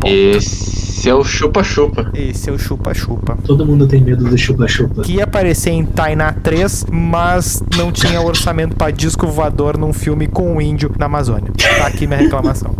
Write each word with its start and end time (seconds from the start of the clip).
ponto. 0.00 0.12
Esse 0.12 1.08
é 1.08 1.14
o 1.14 1.22
chupa-chupa. 1.22 2.10
Esse 2.14 2.50
é 2.50 2.52
o 2.52 2.58
chupa-chupa. 2.58 3.38
Todo 3.44 3.64
mundo 3.64 3.86
tem 3.86 4.00
medo 4.00 4.24
do 4.24 4.36
chupa-chupa. 4.36 5.02
Que 5.02 5.14
ia 5.14 5.24
aparecer 5.24 5.70
em 5.70 5.84
Tainá 5.84 6.32
3, 6.32 6.86
mas 6.90 7.62
não 7.76 7.92
tinha 7.92 8.20
orçamento 8.20 8.74
pra 8.76 8.90
disco 8.90 9.26
voador 9.26 9.76
num 9.76 9.92
filme 9.92 10.26
com 10.26 10.54
um 10.54 10.60
índio 10.60 10.90
na 10.98 11.06
Amazônia. 11.06 11.52
Tá 11.78 11.86
aqui 11.86 12.06
minha 12.06 12.18
reclamação. 12.18 12.74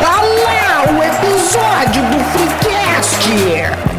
Tá 0.00 0.22
lá 0.22 0.84
o 0.92 1.02
episódio 1.02 2.02
do 2.10 2.18
Freecast! 2.32 3.95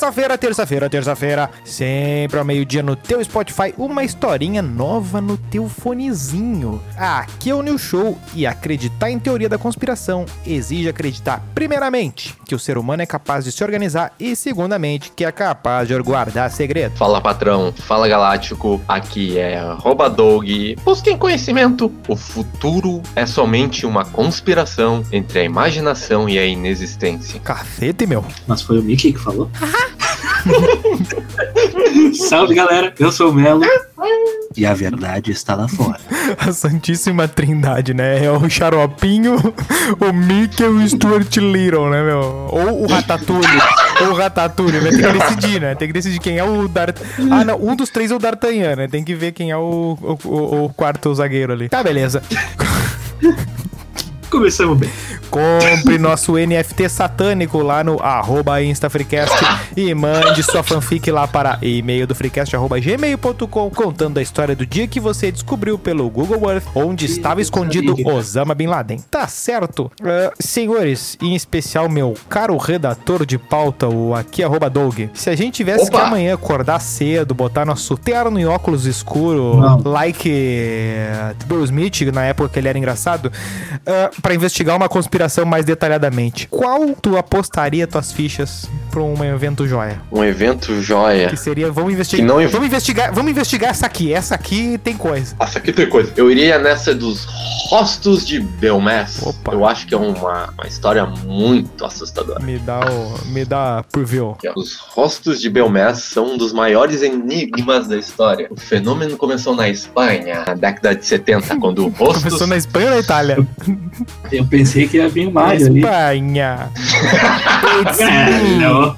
Terça-feira, 0.00 0.38
terça-feira, 0.38 0.88
terça-feira, 0.88 1.50
sempre 1.62 2.38
ao 2.38 2.44
meio-dia 2.44 2.82
no 2.82 2.96
teu 2.96 3.22
Spotify, 3.22 3.74
uma 3.76 4.02
historinha 4.02 4.62
nova 4.62 5.20
no 5.20 5.36
teu 5.36 5.68
fonezinho. 5.68 6.80
Aqui 6.96 7.50
é 7.50 7.54
o 7.54 7.60
New 7.60 7.76
Show 7.76 8.18
e 8.34 8.46
acreditar 8.46 9.10
em 9.10 9.18
teoria 9.18 9.46
da 9.46 9.58
conspiração 9.58 10.24
exige 10.46 10.88
acreditar, 10.88 11.44
primeiramente, 11.54 12.34
que 12.46 12.54
o 12.54 12.58
ser 12.58 12.78
humano 12.78 13.02
é 13.02 13.06
capaz 13.06 13.44
de 13.44 13.52
se 13.52 13.62
organizar 13.62 14.14
e, 14.18 14.34
segundamente, 14.34 15.12
que 15.14 15.22
é 15.22 15.30
capaz 15.30 15.86
de 15.86 15.98
guardar 15.98 16.50
segredo. 16.50 16.96
Fala 16.96 17.20
patrão, 17.20 17.70
fala 17.70 18.08
galáctico, 18.08 18.80
aqui 18.88 19.38
é 19.38 19.60
Dog. 20.16 20.76
Busquem 20.82 21.18
conhecimento. 21.18 21.92
O 22.08 22.16
futuro 22.16 23.02
é 23.14 23.26
somente 23.26 23.84
uma 23.84 24.06
conspiração 24.06 25.04
entre 25.12 25.40
a 25.40 25.44
imaginação 25.44 26.26
e 26.26 26.38
a 26.38 26.46
inexistência. 26.46 27.38
Cacete, 27.40 28.06
meu. 28.06 28.24
Mas 28.46 28.62
foi 28.62 28.78
o 28.78 28.82
Mickey 28.82 29.12
que 29.12 29.18
falou? 29.18 29.50
Salve 32.28 32.54
galera, 32.54 32.92
eu 32.98 33.10
sou 33.12 33.30
o 33.30 33.34
Melo. 33.34 33.62
E 34.56 34.66
a 34.66 34.74
verdade 34.74 35.30
está 35.30 35.54
lá 35.54 35.68
fora. 35.68 36.00
A 36.38 36.52
Santíssima 36.52 37.26
Trindade, 37.28 37.92
né? 37.94 38.24
É 38.24 38.30
o 38.30 38.48
Xaropinho, 38.48 39.36
o 40.00 40.12
Mickey 40.12 40.62
e 40.64 40.66
o 40.66 40.88
Stuart 40.88 41.36
Little, 41.36 41.90
né, 41.90 42.02
meu? 42.02 42.18
Ou 42.50 42.82
o 42.84 42.86
Ratatouille. 42.86 43.46
Ou 44.02 44.08
o 44.08 44.14
Ratatouille, 44.14 44.80
vai 44.80 44.90
ter 44.90 45.02
que 45.12 45.18
decidir, 45.18 45.60
né? 45.60 45.74
Tem 45.74 45.88
que 45.88 45.94
decidir 45.94 46.18
quem 46.18 46.38
é 46.38 46.44
o 46.44 46.66
Dart... 46.68 46.96
Ah, 47.30 47.44
não, 47.44 47.56
um 47.62 47.76
dos 47.76 47.90
três 47.90 48.10
é 48.10 48.14
o 48.14 48.18
D'Artagnan, 48.18 48.76
né? 48.76 48.88
Tem 48.88 49.04
que 49.04 49.14
ver 49.14 49.32
quem 49.32 49.50
é 49.50 49.56
o, 49.56 49.96
o, 50.00 50.18
o- 50.28 50.64
o 50.64 50.68
quarto 50.70 51.14
zagueiro 51.14 51.52
ali. 51.52 51.68
Tá, 51.68 51.82
beleza. 51.82 52.22
Começamos 54.30 54.78
bem. 54.78 54.90
Compre 55.28 55.98
nosso 55.98 56.34
NFT 56.34 56.88
satânico 56.88 57.58
lá 57.62 57.82
no 57.84 58.00
arroba 58.00 58.62
InstaFreecast 58.62 59.34
e 59.76 59.92
mande 59.94 60.42
sua 60.42 60.62
fanfic 60.62 61.10
lá 61.10 61.26
para 61.26 61.58
e-mail 61.62 62.06
do 62.06 62.14
freecast 62.14 62.54
arroba 62.54 62.78
gmail.com 62.80 63.70
contando 63.70 64.18
a 64.18 64.22
história 64.22 64.54
do 64.56 64.64
dia 64.66 64.86
que 64.86 64.98
você 65.00 65.30
descobriu 65.30 65.78
pelo 65.78 66.08
Google 66.10 66.50
Earth 66.50 66.64
onde 66.74 67.06
estava 67.06 67.40
escondido 67.40 67.94
Osama 68.04 68.54
Bin 68.54 68.66
Laden. 68.66 69.00
Tá 69.10 69.26
certo? 69.26 69.90
Ah, 70.02 70.32
senhores, 70.40 71.16
em 71.20 71.34
especial 71.34 71.88
meu 71.88 72.14
caro 72.28 72.56
redator 72.56 73.26
de 73.26 73.36
pauta, 73.38 73.88
o 73.88 74.14
aqui 74.14 74.42
arroba 74.42 74.70
Doug, 74.70 75.00
se 75.12 75.28
a 75.30 75.36
gente 75.36 75.54
tivesse 75.54 75.88
Opa! 75.88 75.98
que 75.98 76.04
amanhã 76.06 76.34
acordar 76.34 76.80
cedo, 76.80 77.34
botar 77.34 77.64
nosso 77.64 77.96
terno 77.96 78.38
e 78.38 78.46
óculos 78.46 78.86
escuro, 78.86 79.56
Não. 79.56 79.82
like 79.84 80.28
eh, 80.30 81.34
Will 81.50 81.64
Smith, 81.64 82.00
na 82.12 82.24
época 82.24 82.48
que 82.48 82.58
ele 82.58 82.68
era 82.68 82.78
engraçado, 82.78 83.30
ah, 83.86 84.10
pra 84.20 84.34
investigar 84.34 84.76
uma 84.76 84.88
conspiração 84.88 85.44
mais 85.44 85.64
detalhadamente. 85.64 86.46
Qual 86.48 86.94
tu 86.94 87.16
apostaria 87.16 87.86
tuas 87.86 88.12
fichas 88.12 88.68
pra 88.90 89.02
um 89.02 89.24
evento 89.24 89.66
joia? 89.66 90.00
Um 90.10 90.24
evento 90.24 90.82
joia. 90.82 91.28
Que 91.28 91.36
seria, 91.36 91.70
vamos 91.70 91.92
investigar, 91.92 92.26
não 92.26 92.48
vamos 92.48 92.66
investigar, 92.66 93.14
vamos 93.14 93.30
investigar 93.30 93.70
essa 93.70 93.86
aqui. 93.86 94.12
Essa 94.12 94.34
aqui 94.34 94.78
tem 94.78 94.96
coisa. 94.96 95.34
Nossa, 95.38 95.58
aqui 95.58 95.72
tem 95.72 95.88
coisa. 95.88 96.12
Eu 96.16 96.30
iria 96.30 96.58
nessa 96.58 96.94
dos 96.94 97.26
rostos 97.68 98.26
de 98.26 98.40
Belmez. 98.40 99.22
Opa. 99.22 99.52
Eu 99.52 99.64
acho 99.64 99.86
que 99.86 99.94
é 99.94 99.96
uma, 99.96 100.50
uma 100.50 100.66
história 100.66 101.06
muito 101.06 101.84
assustadora. 101.84 102.40
Me 102.40 102.58
dá 102.58 102.80
o, 102.80 103.26
me 103.28 103.44
dá 103.44 103.84
preview. 103.92 104.36
Os 104.56 104.76
rostos 104.76 105.40
de 105.40 105.48
Belmez 105.48 105.98
são 105.98 106.34
um 106.34 106.36
dos 106.36 106.52
maiores 106.52 107.02
enigmas 107.02 107.86
da 107.86 107.96
história. 107.96 108.48
O 108.50 108.56
fenômeno 108.56 109.16
começou 109.16 109.54
na 109.54 109.68
Espanha, 109.68 110.44
na 110.46 110.54
década 110.54 110.94
de 110.94 111.06
70, 111.06 111.56
quando 111.60 111.86
rostos... 111.88 112.24
Começou 112.24 112.46
na 112.46 112.56
Espanha 112.56 112.86
ou 112.86 112.94
na 112.94 112.98
Itália? 112.98 113.46
Eu 114.32 114.46
pensei 114.46 114.88
que 114.88 114.96
ia 114.96 115.08
vir 115.08 115.28
o 115.28 115.32
Na 115.32 115.42
Mario 115.42 115.66
ali. 115.66 115.80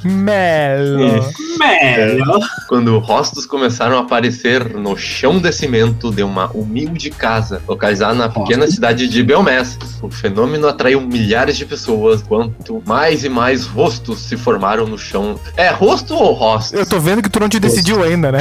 Melo. 0.05 0.99
me, 0.99 1.21
Melo. 1.59 2.19
Melo. 2.27 2.41
Quando 2.69 2.99
rostos 2.99 3.47
começaram 3.47 3.97
a 3.99 4.01
aparecer 4.01 4.75
no 4.75 4.97
chão 4.97 5.39
de 5.39 5.53
cimento 5.53 6.11
de 6.11 6.23
uma 6.23 6.51
humilde 6.55 7.11
casa 7.11 7.63
localizada 7.69 8.15
na 8.15 8.29
pequena 8.29 8.67
cidade 8.67 9.09
de 9.09 9.23
Belmez. 9.23 9.79
O 10.03 10.11
fenômeno 10.11 10.67
atraiu 10.67 11.01
milhares 11.01 11.57
de 11.57 11.65
pessoas, 11.65 12.23
quanto 12.23 12.83
mais 12.87 13.25
e 13.25 13.29
mais 13.29 13.67
rostos 13.67 14.19
se 14.21 14.37
formaram 14.37 14.87
no 14.87 14.99
chão. 14.99 15.39
É 15.57 15.69
rosto 15.71 16.15
ou 16.15 16.33
rostos? 16.33 16.79
Eu 16.79 16.87
tô 16.87 16.99
vendo 16.99 17.23
que 17.23 17.29
tu 17.31 17.39
não 17.41 17.49
te 17.49 17.61
decidiu 17.61 18.03
ainda, 18.03 18.33
né? 18.33 18.41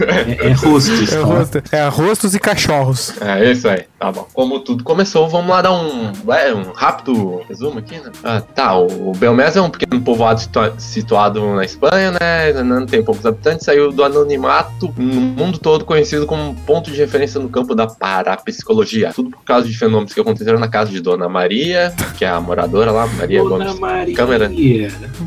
É, 0.00 0.48
é 0.48 0.52
rostos. 0.52 1.12
É, 1.12 1.16
tá? 1.20 1.24
rosto, 1.26 1.62
é 1.72 1.88
rostos 1.88 2.34
e 2.34 2.38
cachorros. 2.38 3.14
É 3.20 3.50
isso 3.50 3.68
aí, 3.68 3.84
tá 3.98 4.12
bom. 4.12 4.26
Como 4.32 4.60
tudo 4.60 4.84
começou, 4.84 5.28
vamos 5.28 5.50
lá 5.50 5.62
dar 5.62 5.72
um, 5.72 6.12
é, 6.32 6.52
um 6.54 6.72
rápido 6.72 7.42
resumo 7.48 7.78
aqui, 7.78 7.96
né? 7.96 8.10
Ah, 8.22 8.40
tá, 8.40 8.76
o 8.76 9.12
Belmez 9.16 9.56
é 9.56 9.60
um 9.62 9.70
pequeno 9.70 10.00
povoado 10.02 10.40
situa- 10.40 10.74
situado 10.78 11.54
na 11.54 11.64
Espanha, 11.64 12.12
né? 12.12 12.52
Não 12.62 12.86
tem 12.86 13.02
poucos 13.02 13.24
habitantes, 13.26 13.64
saiu 13.64 13.92
do 13.92 14.02
anonimato 14.04 14.92
no 14.96 15.20
mundo 15.20 15.58
todo 15.58 15.84
conhecido 15.84 16.26
como 16.26 16.42
um 16.50 16.54
ponto 16.54 16.90
de 16.90 16.96
referência 16.96 17.40
no 17.40 17.48
campo 17.48 17.74
da 17.74 17.86
parapsicologia. 17.86 19.12
Tudo 19.14 19.30
por 19.30 19.44
causa 19.44 19.66
de 19.66 19.76
fenômenos 19.76 20.12
que 20.12 20.20
aconteceram 20.20 20.58
na 20.58 20.68
casa 20.68 20.90
de 20.90 21.00
Dona 21.00 21.28
Maria, 21.28 21.92
que 22.16 22.24
é 22.24 22.28
a 22.28 22.40
moradora 22.40 22.90
lá, 22.90 23.06
Maria 23.06 23.42
Dona 23.42 23.64
Gomes. 23.66 23.80
Maria. 23.80 24.14
Câmera. 24.14 24.50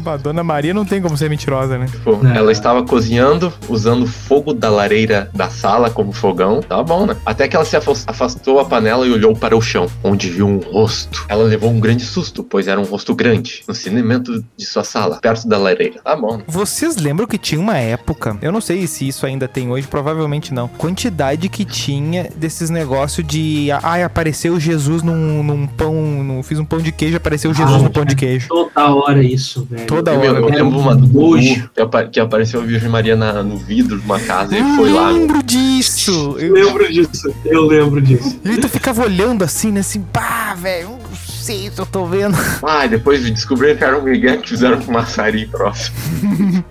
A 0.06 0.18
dona 0.18 0.44
Maria 0.44 0.74
não 0.74 0.86
tem 0.86 1.02
como 1.02 1.18
ser 1.18 1.30
mentirosa, 1.30 1.78
né? 1.78 1.86
Tipo, 1.88 2.20
ela 2.36 2.52
estava 2.52 2.84
cozinhando, 2.84 3.54
usando 3.68 4.06
fogo 4.08 4.54
da 4.54 4.70
lareira 4.70 5.30
da 5.34 5.50
sala 5.50 5.90
como 5.90 6.12
fogão. 6.12 6.62
Tá 6.62 6.82
bom, 6.84 7.06
né? 7.06 7.16
Até 7.26 7.48
que 7.48 7.56
ela 7.56 7.66
se 7.66 7.76
afas- 7.76 8.04
afastou 8.08 8.60
a 8.60 8.66
panela 8.66 9.06
e 9.06 9.12
olhou 9.12 9.36
para 9.36 9.56
o 9.56 9.62
chão, 9.62 9.88
onde 10.04 10.30
viu 10.30 10.48
um 10.48 10.58
rosto. 10.60 11.26
Ela 11.28 11.44
levou 11.44 11.70
um 11.70 11.80
grande 11.80 12.04
susto, 12.06 12.44
pois 12.44 12.68
era 12.68 12.80
um 12.80 12.84
rosto 12.84 13.14
grande, 13.16 13.64
no 13.68 13.74
cinimento 13.74 14.44
de 14.58 14.66
sua 14.66 14.84
sala, 14.84 15.20
perto 15.22 15.41
da 15.48 15.58
lareira. 15.58 16.00
Tá 16.04 16.16
bom, 16.16 16.38
né? 16.38 16.44
Vocês 16.48 16.96
lembram 16.98 17.28
que 17.28 17.38
tinha 17.38 17.60
uma 17.60 17.78
época, 17.78 18.38
eu 18.42 18.52
não 18.52 18.62
sei 18.62 18.86
se 18.88 19.08
isso 19.08 19.26
ainda 19.26 19.48
tem 19.48 19.70
hoje, 19.70 19.88
provavelmente 19.88 20.54
não. 20.54 20.68
Quantidade 20.68 21.48
que 21.50 21.64
tinha 21.66 22.30
desses 22.36 22.70
negócios 22.70 23.26
de. 23.26 23.70
Ai, 23.84 24.04
apareceu 24.04 24.60
Jesus 24.60 25.04
num, 25.04 25.44
num 25.44 25.68
pão. 25.68 25.94
Num, 25.94 26.42
fiz 26.44 26.60
um 26.60 26.66
pão 26.66 26.80
de 26.80 26.92
queijo, 26.92 27.18
apareceu 27.18 27.54
Jesus 27.54 27.76
Ah, 27.76 27.84
no 27.84 27.90
pão 27.90 28.06
de 28.06 28.16
queijo. 28.16 28.48
Toda 28.48 28.94
hora 28.96 29.24
isso, 29.24 29.66
velho. 29.70 29.86
Toda 29.88 30.12
Eu, 30.14 30.20
hora. 30.20 30.28
eu 30.40 30.46
lembro 30.50 30.78
um 30.78 30.82
uma 30.82 30.96
nojo. 30.96 31.70
que, 31.74 31.82
apa- 31.82 32.04
que 32.06 32.20
apareceu 32.20 32.62
a 32.62 32.64
Virgem 32.66 32.90
Maria 32.90 33.16
na- 33.16 33.44
no 33.44 33.58
vidro 33.58 33.98
de 34.00 34.06
uma 34.06 34.20
casa 34.20 34.56
e 34.56 34.60
Eu 34.60 34.76
foi 34.76 34.92
lá. 34.92 35.10
lembro 35.12 35.42
disso! 35.44 36.36
Eu 36.40 36.56
Eu, 36.58 36.66
lembro 36.66 36.92
disso. 36.92 37.34
Eu 37.46 37.66
lembro 37.68 38.02
disso. 38.02 38.40
e 38.44 38.58
tu 38.58 38.68
ficava 38.70 39.04
olhando 39.04 39.44
assim, 39.44 39.72
né? 39.72 39.80
Assim, 39.82 40.02
pá, 40.02 40.54
velho, 40.56 40.90
eu 40.90 41.00
sei 41.42 41.70
se 41.72 41.80
eu 41.80 41.86
tô 41.86 42.06
vendo. 42.06 42.38
Ah, 42.64 42.88
depois 42.88 43.24
descobriram 43.30 43.76
que 43.76 43.84
era 43.84 43.98
um 43.98 44.04
Miguel 44.04 44.40
que 44.40 44.50
fizeram 44.50 44.80
com 44.82 44.92
maçari 44.92 45.46
próximo. 45.48 45.96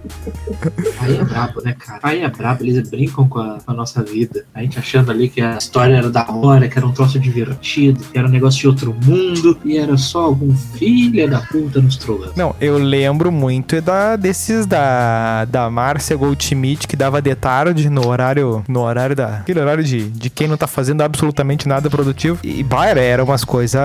Aí 1.01 1.17
é 1.17 1.25
brabo, 1.25 1.61
né, 1.63 1.75
cara? 1.79 2.01
Aí 2.03 2.21
é 2.23 2.29
brabo, 2.29 2.63
eles 2.63 2.89
brincam 2.89 3.29
com 3.29 3.39
a, 3.39 3.59
com 3.61 3.73
a 3.73 3.75
nossa 3.75 4.03
vida. 4.03 4.45
A 4.55 4.63
gente 4.63 4.79
achando 4.79 5.11
ali 5.11 5.29
que 5.29 5.41
a 5.41 5.57
história 5.57 5.95
era 5.95 6.11
da 6.11 6.31
hora, 6.31 6.69
que 6.69 6.79
era 6.79 6.87
um 6.87 6.93
troço 6.93 7.19
divertido, 7.19 8.03
que 8.13 8.19
era 8.19 8.27
um 8.27 8.31
negócio 8.31 8.61
de 8.61 8.69
outro 8.69 8.95
mundo, 9.05 9.59
e 9.65 9.77
era 9.77 9.97
só 9.97 10.23
algum 10.23 10.55
filho 10.55 11.29
da 11.29 11.41
puta 11.41 11.81
nos 11.81 11.97
trollando. 11.97 12.33
Não, 12.37 12.55
eu 12.61 12.78
lembro 12.78 13.31
muito 13.31 13.75
é 13.75 13.81
da, 13.81 14.16
desses 14.16 14.66
da, 14.66 15.45
da 15.47 15.71
Márcia 15.71 16.16
Goldschmidt 16.16 16.87
que 16.87 16.97
dava 16.97 17.21
de 17.21 17.34
tarde 17.34 17.89
no 17.89 18.07
horário, 18.07 18.65
no 18.69 18.81
horário 18.81 19.16
da, 19.16 19.39
aquele 19.39 19.61
horário 19.61 19.84
de, 19.84 20.09
de 20.09 20.31
quem 20.31 20.49
não 20.49 20.57
tá 20.57 20.66
fazendo 20.66 21.03
absolutamente 21.03 21.69
nada 21.69 21.89
produtivo. 21.89 22.39
E, 22.43 22.63
bah, 22.63 22.87
era, 22.87 23.01
era 23.01 23.25
umas 23.25 23.45
coisas 23.45 23.81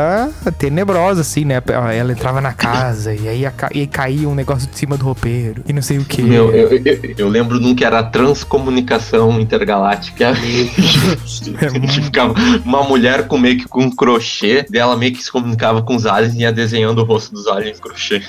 tenebrosas, 0.86 1.28
assim, 1.28 1.44
né? 1.46 1.62
Ela 1.98 2.12
entrava 2.12 2.40
na 2.40 2.54
casa 2.54 3.14
e 3.14 3.28
aí, 3.28 3.50
ca- 3.52 3.70
e 3.74 3.82
aí 3.82 3.88
caía 3.88 4.30
um 4.30 4.36
negócio 4.36 4.70
de 4.70 4.78
cima 4.78 4.96
do 4.96 5.04
roupeiro 5.04 5.64
e 5.68 5.74
não 5.74 5.82
sei 5.82 5.98
o 5.98 6.06
que. 6.06 6.22
Meu, 6.22 6.52
eu, 6.54 6.70
eu, 6.78 7.00
eu 7.18 7.28
lembro 7.30 7.60
num 7.60 7.76
que 7.76 7.84
era 7.84 8.04
transcomunicação 8.04 9.40
intergaláctica. 9.40 10.34
que 10.38 12.02
ficava 12.02 12.34
uma 12.64 12.84
mulher 12.84 13.28
com 13.28 13.38
meio 13.38 13.58
que 13.58 13.68
com 13.68 13.84
um 13.84 13.92
crochê, 13.92 14.64
dela 14.70 14.96
meio 14.96 15.14
que 15.14 15.24
se 15.24 15.32
comunicava 15.32 15.82
com 15.82 15.96
os 15.96 16.06
aliens 16.06 16.36
e 16.36 16.40
ia 16.42 16.52
desenhando 16.54 17.00
o 17.00 17.06
rosto 17.06 17.34
dos 17.34 17.48
aliens 17.48 17.78
em 17.78 17.82
crochê. 17.82 18.22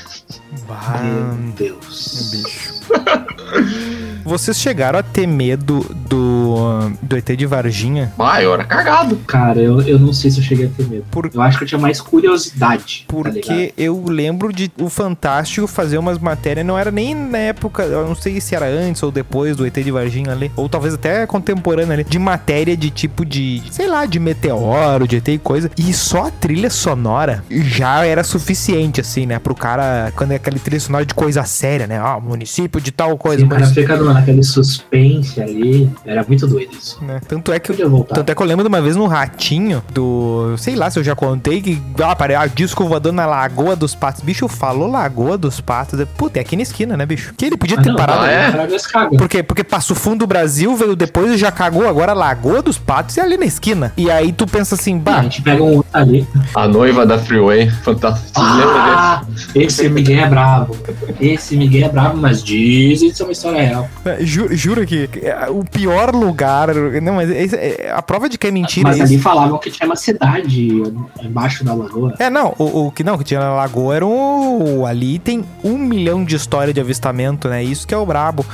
Bah, 0.66 1.00
Meu 1.02 1.52
Deus. 1.52 2.30
bicho. 2.32 2.76
Vocês 4.26 4.58
chegaram 4.58 4.98
a 4.98 5.02
ter 5.02 5.26
medo 5.26 5.86
do, 6.08 6.90
do 7.00 7.16
ET 7.16 7.26
de 7.36 7.46
Varginha? 7.46 8.12
Ah, 8.18 8.42
eu 8.42 8.52
era 8.52 8.64
cagado. 8.64 9.16
Cara, 9.26 9.60
eu, 9.60 9.80
eu 9.82 9.98
não 9.98 10.12
sei 10.12 10.30
se 10.30 10.38
eu 10.40 10.44
cheguei 10.44 10.66
a 10.66 10.68
ter 10.68 10.86
medo. 10.88 11.04
Por- 11.10 11.30
Eu 11.32 11.40
acho 11.40 11.56
que 11.58 11.64
eu 11.64 11.68
tinha 11.68 11.78
mais 11.80 12.00
curiosidade. 12.00 13.04
tá? 13.06 13.14
Porque 13.14 13.72
eu 13.78 14.04
lembro 14.08 14.52
de 14.52 14.70
o 14.80 14.88
Fantástico 14.90 15.66
fazer 15.68 15.96
umas 15.98 16.18
matérias, 16.18 16.66
não 16.66 16.76
era 16.78 16.90
nem 16.90 17.14
na 17.14 17.38
época, 17.38 17.84
eu 17.84 18.06
não 18.06 18.14
sei 18.16 18.40
se 18.40 18.54
era 18.54 18.66
antes 18.66 19.02
ou 19.02 19.10
depois 19.12 19.56
do 19.56 19.64
ET 19.66 19.74
de 19.74 19.90
Varginha 19.90 20.32
ali, 20.32 20.50
ou 20.56 20.68
talvez 20.68 20.94
até 20.94 21.26
contemporânea 21.26 21.92
ali, 21.94 22.04
de 22.04 22.18
matéria 22.18 22.76
de 22.76 22.90
tipo 22.90 23.24
de, 23.24 23.62
sei 23.70 23.86
lá, 23.86 24.06
de 24.06 24.18
meteoro, 24.18 25.06
de 25.06 25.16
ET 25.16 25.28
e 25.28 25.38
coisa. 25.38 25.70
E 25.78 25.92
só 25.92 26.26
a 26.26 26.30
trilha 26.30 26.68
sonora 26.70 27.44
já 27.50 28.04
era 28.04 28.24
suficiente, 28.24 29.00
assim, 29.00 29.24
né? 29.26 29.38
Pro 29.38 29.54
cara, 29.54 30.12
quando 30.16 30.32
é 30.32 30.36
aquele 30.36 30.58
trilha 30.58 30.80
sonora 30.80 31.06
de 31.06 31.14
coisa 31.14 31.44
séria, 31.44 31.86
né? 31.86 31.98
Ah, 31.98 32.18
município 32.20 32.80
de 32.80 32.90
tal 32.90 33.16
coisa. 33.16 33.42
Sim, 33.42 33.48
cara 33.48 33.66
fica 33.66 33.96
no- 33.96 34.15
naquele 34.16 34.42
suspense 34.42 35.40
ali. 35.40 35.90
Era 36.04 36.24
muito 36.26 36.46
doido 36.46 36.76
isso. 36.76 37.02
né? 37.02 37.20
Tanto 37.26 37.52
é 37.52 37.58
que 37.58 37.72
voltar. 37.84 38.14
Tanto 38.16 38.30
é 38.30 38.34
que 38.34 38.42
eu 38.42 38.46
lembro 38.46 38.64
de 38.64 38.68
uma 38.68 38.80
vez 38.80 38.96
no 38.96 39.06
Ratinho, 39.06 39.82
do. 39.92 40.54
Sei 40.58 40.74
lá 40.74 40.90
se 40.90 40.98
eu 40.98 41.04
já 41.04 41.14
contei, 41.14 41.60
que. 41.62 41.80
Ah, 42.02 42.14
parei, 42.16 42.36
ah, 42.36 42.46
disco 42.46 42.84
voador 42.86 43.12
na 43.12 43.26
Lagoa 43.26 43.76
dos 43.76 43.94
Patos. 43.94 44.22
Bicho, 44.22 44.48
falou 44.48 44.90
Lagoa 44.90 45.36
dos 45.38 45.60
Patos. 45.60 45.98
eu, 45.98 46.06
Puta, 46.06 46.38
é 46.38 46.42
aqui 46.42 46.56
na 46.56 46.62
esquina, 46.62 46.96
né, 46.96 47.04
bicho? 47.06 47.34
Que 47.36 47.46
ele 47.46 47.56
podia 47.56 47.78
Ah, 47.78 47.82
ter 47.82 47.88
não, 47.90 47.96
parado. 47.96 48.22
ah, 48.24 48.30
é? 48.30 48.66
Deus 48.66 48.86
caga. 48.86 49.16
Porque, 49.16 49.42
Passo 49.64 49.94
Fundo 49.94 50.20
do 50.20 50.26
Brasil 50.26 50.74
veio 50.76 50.96
depois 50.96 51.30
e 51.32 51.36
já 51.36 51.50
cagou. 51.52 51.86
Agora 51.88 52.12
Lagoa 52.12 52.62
dos 52.62 52.78
Patos 52.78 53.16
é 53.18 53.20
ali 53.20 53.36
na 53.36 53.44
esquina. 53.46 53.92
E 53.96 54.10
aí 54.10 54.32
tu 54.32 54.46
pensa 54.46 54.74
assim, 54.74 54.96
Ah, 54.96 55.00
bah. 55.10 55.18
a 55.18 55.22
gente 55.24 55.42
pega 55.42 55.62
um 55.62 55.76
outro 55.76 55.90
ali. 55.92 56.26
A 56.54 56.66
noiva 56.66 57.04
da 57.04 57.18
Freeway. 57.18 57.68
Fantástico. 57.70 58.32
Ah, 58.36 59.22
esse 59.54 59.88
Miguel 59.88 60.24
é 60.24 60.28
brabo. 60.28 60.76
Esse 61.20 61.56
Miguel 61.56 61.86
é 61.88 61.92
brabo, 61.92 62.16
mas 62.16 62.42
dizem 62.42 63.08
que 63.08 63.14
isso 63.14 63.22
é 63.22 63.26
uma 63.26 63.32
história 63.32 63.60
real. 63.62 63.88
Ju, 64.20 64.48
juro 64.54 64.86
que 64.86 65.08
é, 65.22 65.48
o 65.50 65.64
pior 65.64 66.14
lugar. 66.14 66.74
Não, 66.74 67.14
mas 67.14 67.52
é- 67.52 67.90
a 67.94 68.02
prova 68.02 68.28
de 68.28 68.38
que 68.38 68.46
é 68.46 68.50
mentira 68.50 68.88
mas 68.88 68.98
é 68.98 69.02
ali 69.02 69.18
falavam 69.18 69.58
que 69.58 69.70
tinha 69.70 69.86
uma 69.86 69.96
cidade 69.96 70.82
embaixo 71.22 71.64
da 71.64 71.74
lagoa. 71.74 72.14
É, 72.18 72.30
não, 72.30 72.54
o, 72.58 72.86
o 72.86 72.90
que 72.92 73.02
não, 73.02 73.18
que 73.18 73.24
tinha 73.24 73.40
na 73.40 73.54
Lagoa 73.54 73.96
era 73.96 74.06
um. 74.06 74.84
Ali 74.86 75.18
tem 75.18 75.44
um 75.64 75.76
milhão 75.78 76.24
de 76.24 76.36
história 76.36 76.72
de 76.72 76.80
avistamento, 76.80 77.48
né? 77.48 77.62
Isso 77.62 77.86
que 77.86 77.94
é 77.94 77.98
o 77.98 78.06
brabo. 78.06 78.44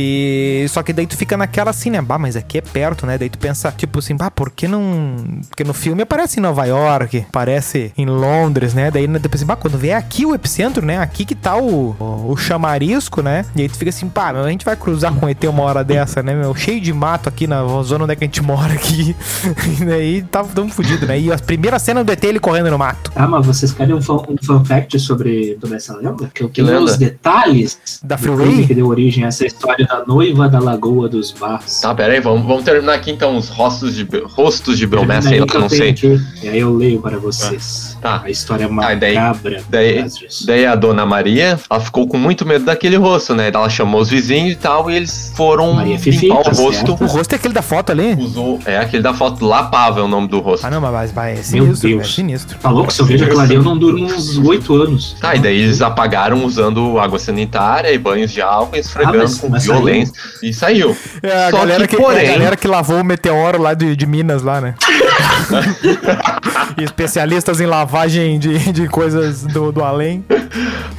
E. 0.00 0.66
Só 0.68 0.82
que 0.82 0.92
daí 0.92 1.06
tu 1.06 1.16
fica 1.16 1.36
naquela 1.36 1.70
assim, 1.70 1.90
né? 1.90 2.00
Bah, 2.00 2.18
mas 2.18 2.36
aqui 2.36 2.58
é 2.58 2.60
perto, 2.60 3.04
né? 3.06 3.18
Daí 3.18 3.28
tu 3.28 3.38
pensa, 3.38 3.72
tipo 3.72 3.98
assim, 3.98 4.16
bah, 4.16 4.30
por 4.30 4.50
que 4.50 4.68
não. 4.68 5.40
Porque 5.48 5.64
no 5.64 5.74
filme 5.74 6.02
aparece 6.02 6.38
em 6.38 6.42
Nova 6.42 6.64
York, 6.64 7.24
aparece 7.28 7.92
em 7.96 8.06
Londres, 8.06 8.74
né? 8.74 8.90
Daí 8.90 9.06
depois 9.06 9.40
assim, 9.40 9.46
bah, 9.46 9.56
quando 9.56 9.76
vier 9.78 9.96
aqui 9.96 10.24
o 10.24 10.34
epicentro, 10.34 10.84
né? 10.84 10.98
Aqui 10.98 11.24
que 11.24 11.34
tá 11.34 11.56
o, 11.56 11.96
o, 11.98 12.32
o 12.32 12.36
chamarisco, 12.36 13.22
né? 13.22 13.44
E 13.56 13.62
aí 13.62 13.68
tu 13.68 13.76
fica 13.76 13.88
assim, 13.90 14.08
pá, 14.08 14.30
a 14.30 14.48
gente 14.50 14.64
vai 14.64 14.76
cruzar 14.76 15.12
com 15.14 15.26
o 15.26 15.28
ET 15.28 15.42
uma 15.44 15.62
hora 15.62 15.82
dessa, 15.82 16.22
né, 16.22 16.34
meu? 16.34 16.54
Cheio 16.54 16.80
de 16.80 16.92
mato 16.92 17.28
aqui 17.28 17.46
na 17.46 17.64
zona 17.82 18.04
onde 18.04 18.12
é 18.12 18.16
que 18.16 18.24
a 18.24 18.26
gente 18.26 18.42
mora 18.42 18.72
aqui. 18.72 19.16
e 19.80 19.84
daí 19.84 20.22
tá, 20.22 20.44
tamo 20.44 20.70
fudido, 20.70 21.06
né? 21.06 21.18
E 21.18 21.32
a 21.32 21.38
primeira 21.38 21.78
cena 21.78 22.04
do 22.04 22.12
ET 22.12 22.22
ele 22.24 22.38
correndo 22.40 22.70
no 22.70 22.78
mato. 22.78 23.10
Ah, 23.16 23.26
mas 23.26 23.44
vocês 23.46 23.72
querem 23.72 23.94
um 23.94 24.02
fun, 24.02 24.22
um 24.28 24.36
fun 24.44 24.64
fact 24.64 24.98
sobre, 24.98 25.56
sobre 25.60 25.76
essa 25.76 25.96
lenda? 25.96 26.30
Que 26.34 26.42
eu 26.42 26.48
Que 26.48 26.62
tenho 26.62 26.66
lenda? 26.78 26.90
os 26.90 26.96
detalhes 26.96 27.78
Da 28.02 28.16
Freeway? 28.18 28.66
que 28.66 28.74
deu 28.74 28.86
origem 28.86 29.24
a 29.24 29.28
essa 29.28 29.46
história 29.46 29.87
da 29.88 30.04
noiva 30.06 30.48
da 30.48 30.58
Lagoa 30.60 31.08
dos 31.08 31.30
Barros. 31.32 31.80
Tá, 31.80 31.94
pera 31.94 32.12
aí, 32.12 32.20
vamos, 32.20 32.46
vamos 32.46 32.62
terminar 32.64 32.94
aqui 32.94 33.10
então 33.10 33.36
os 33.36 33.48
rostos 33.48 33.94
de, 33.94 34.06
rostos 34.34 34.76
de 34.78 34.86
Belmessa, 34.86 35.28
sei 35.28 35.40
lá, 35.40 35.46
Daí 35.46 35.50
que 35.50 35.56
eu 35.56 35.60
não 35.60 35.68
sei. 35.68 35.90
aqui, 35.90 36.20
E 36.42 36.48
aí 36.48 36.58
eu 36.60 36.74
leio 36.74 37.00
para 37.00 37.18
vocês. 37.18 37.96
Tá. 38.00 38.22
A 38.24 38.30
história 38.30 38.68
Ah, 38.80 38.94
daí- 38.94 39.14
macabra. 39.14 39.62
daí- 39.68 40.02
das 40.02 40.16
disso. 40.18 40.46
Daí 40.46 40.64
a 40.66 40.74
dona 40.74 41.04
Maria, 41.06 41.58
ela 41.68 41.80
ficou 41.80 42.06
com 42.06 42.16
muito 42.16 42.46
medo 42.46 42.64
daquele 42.64 42.96
rosto, 42.96 43.34
né? 43.34 43.50
Ela 43.52 43.68
chamou 43.68 44.00
os 44.00 44.08
vizinhos 44.08 44.52
e 44.52 44.56
tal, 44.56 44.90
e 44.90 44.96
eles 44.96 45.32
foram 45.34 45.72
Maria 45.72 45.98
Fifi, 45.98 46.28
limpar 46.28 46.42
tá 46.44 46.50
o 46.50 46.54
rosto. 46.54 46.72
certo. 46.86 47.04
O 47.04 47.06
rosto 47.06 47.32
é 47.32 47.36
aquele 47.36 47.54
da 47.54 47.62
foto 47.62 47.90
ali? 47.90 48.14
Usou, 48.14 48.58
é 48.64 48.78
aquele 48.78 49.02
da 49.02 49.12
foto 49.14 49.44
Lapava 49.44 50.00
é 50.00 50.02
o 50.02 50.08
nome 50.08 50.28
do 50.28 50.38
rosto. 50.40 50.64
Ah, 50.66 50.70
não, 50.70 50.80
mas 50.80 51.10
vai, 51.12 51.32
é 51.32 51.34
Meu 51.36 51.42
sinistro, 51.44 51.88
Deus. 51.88 52.02
é 52.02 52.12
sinistro. 52.12 52.58
Tá 52.58 52.70
louco? 52.70 52.92
Se 52.92 53.00
eu 53.00 53.06
vejo 53.06 53.24
aquilo 53.24 53.40
ali, 53.40 53.54
eu 53.54 53.62
não 53.62 53.76
durmo 53.76 54.04
uns 54.06 54.38
oito 54.38 54.74
anos. 54.76 55.16
Tá, 55.20 55.34
e 55.34 55.38
daí 55.40 55.58
eles 55.60 55.80
apagaram 55.82 56.44
usando 56.44 56.98
água 56.98 57.18
sanitária 57.18 57.90
e 57.92 57.98
banhos 57.98 58.30
de 58.32 58.40
álcool, 58.40 58.76
esfregando 58.76 59.16
Ah, 59.18 59.22
mas- 59.22 59.38
com 59.38 59.48
mas 59.48 59.67
violência. 59.74 60.14
E 60.42 60.52
saiu. 60.52 60.96
É 61.22 61.46
a, 61.46 61.50
Só 61.50 61.58
galera 61.58 61.86
que, 61.86 61.96
que, 61.96 62.02
porém- 62.02 62.26
é 62.26 62.28
a 62.28 62.32
galera 62.32 62.56
que 62.56 62.68
lavou 62.68 63.00
o 63.00 63.04
meteoro 63.04 63.60
lá 63.60 63.74
de, 63.74 63.96
de 63.96 64.06
Minas, 64.06 64.42
lá, 64.42 64.60
né? 64.60 64.74
Especialistas 66.78 67.60
em 67.60 67.66
lavagem 67.66 68.38
de, 68.38 68.72
de 68.72 68.88
coisas 68.88 69.42
do, 69.42 69.72
do 69.72 69.82
além. 69.84 70.24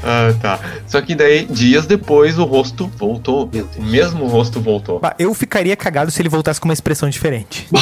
Ah, 0.04 0.34
tá. 0.42 0.60
Só 0.88 1.02
que 1.02 1.16
daí, 1.16 1.46
dias 1.46 1.86
depois, 1.86 2.38
o 2.38 2.44
rosto 2.46 2.92
voltou. 2.98 3.50
O 3.78 3.84
mesmo 3.84 4.28
rosto 4.28 4.60
voltou. 4.60 5.00
Bah, 5.00 5.16
Eu 5.18 5.34
ficaria 5.34 5.76
cagado 5.76 6.12
se 6.12 6.22
ele 6.22 6.30
voltasse 6.30 6.60
com 6.60 6.68
uma 6.68 6.74
expressão 6.74 7.10
diferente. 7.10 7.68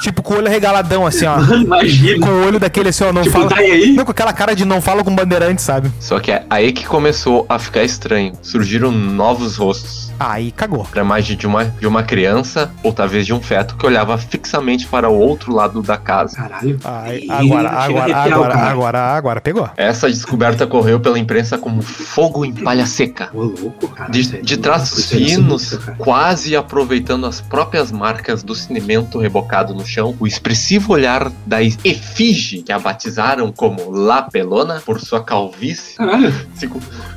tipo, 0.00 0.22
com 0.22 0.34
o 0.34 0.36
olho 0.38 0.48
regaladão, 0.48 1.06
assim, 1.06 1.26
ó. 1.26 1.36
Mano, 1.38 1.62
imagina. 1.64 2.26
Com 2.26 2.32
o 2.32 2.46
olho 2.46 2.58
daquele 2.58 2.88
assim, 2.90 3.04
ó, 3.04 3.12
não 3.12 3.22
Tipo, 3.22 3.36
fala. 3.38 3.48
tá 3.50 3.56
aí? 3.58 3.92
Não, 3.94 4.04
com 4.04 4.10
aquela 4.10 4.32
cara 4.32 4.54
de 4.54 4.64
não 4.64 4.80
fala 4.80 5.02
com 5.04 5.14
bandeirante, 5.14 5.62
sabe? 5.62 5.90
Só 6.00 6.18
que 6.20 6.30
é 6.32 6.44
aí 6.48 6.72
que 6.72 6.86
começou 6.86 7.44
a 7.48 7.58
ficar 7.58 7.82
estranho. 7.82 8.32
Surgiram 8.42 8.90
novos 8.92 9.56
rostos. 9.56 10.07
Aí 10.18 10.50
cagou. 10.50 10.84
Pra 10.84 11.02
imagem 11.02 11.36
de 11.36 11.46
uma, 11.46 11.64
de 11.64 11.86
uma 11.86 12.02
criança, 12.02 12.70
ou 12.82 12.92
talvez 12.92 13.26
de 13.26 13.32
um 13.32 13.40
feto, 13.40 13.76
que 13.76 13.86
olhava 13.86 14.16
fixamente 14.18 14.86
para 14.86 15.08
o 15.08 15.18
outro 15.18 15.54
lado 15.54 15.82
da 15.82 15.96
casa. 15.96 16.36
Caralho. 16.36 16.78
Aí, 16.84 17.24
Ih, 17.24 17.30
agora, 17.30 17.68
agora, 17.68 18.02
arrepiar 18.02 18.32
agora, 18.32 18.54
cara. 18.54 18.70
agora, 18.70 18.98
agora 18.98 19.40
pegou. 19.40 19.70
Essa 19.76 20.08
descoberta 20.08 20.66
correu 20.66 20.98
pela 21.00 21.18
imprensa 21.18 21.56
como 21.58 21.82
fogo 21.82 22.44
em 22.44 22.52
palha 22.52 22.86
seca. 22.86 23.30
Ô, 23.32 23.42
louco, 23.44 23.88
cara. 23.88 24.10
De, 24.10 24.20
é 24.20 24.40
de 24.40 24.54
louco, 24.54 24.62
traços 24.62 25.12
é 25.12 25.16
finos, 25.16 25.78
quase 25.98 26.56
aproveitando 26.56 27.26
as 27.26 27.40
próprias 27.40 27.92
marcas 27.92 28.42
do 28.42 28.54
cinemento 28.54 29.18
rebocado 29.18 29.74
no 29.74 29.86
chão, 29.86 30.14
o 30.18 30.26
expressivo 30.26 30.92
olhar 30.92 31.30
da 31.46 31.62
efígie 31.62 32.62
que 32.62 32.72
a 32.72 32.78
batizaram 32.78 33.52
como 33.52 33.90
La 33.90 34.22
Pelona, 34.22 34.80
por 34.84 35.00
sua 35.00 35.22
calvície, 35.22 35.96
Caralho. 35.96 36.32
se, 36.54 36.68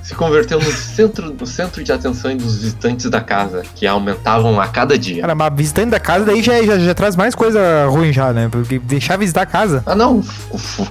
se 0.03 0.15
converteu 0.15 0.59
no 0.59 0.71
centro, 0.71 1.33
no 1.33 1.45
centro 1.45 1.83
de 1.83 1.91
atenção 1.91 2.35
dos 2.35 2.57
visitantes 2.57 2.90
da 3.09 3.21
casa, 3.21 3.63
que 3.75 3.85
aumentavam 3.87 4.59
a 4.59 4.67
cada 4.67 4.97
dia. 4.97 5.21
Cara, 5.21 5.35
mas 5.35 5.53
visitante 5.55 5.89
da 5.91 5.99
casa 5.99 6.25
daí 6.25 6.41
já, 6.41 6.61
já, 6.63 6.77
já 6.79 6.93
traz 6.93 7.15
mais 7.15 7.33
coisa 7.35 7.85
ruim 7.87 8.11
já, 8.13 8.31
né? 8.33 8.47
Porque 8.51 8.79
deixar 8.79 9.17
visitar 9.17 9.41
a 9.41 9.45
casa. 9.45 9.83
Ah 9.85 9.95
não, 9.95 10.23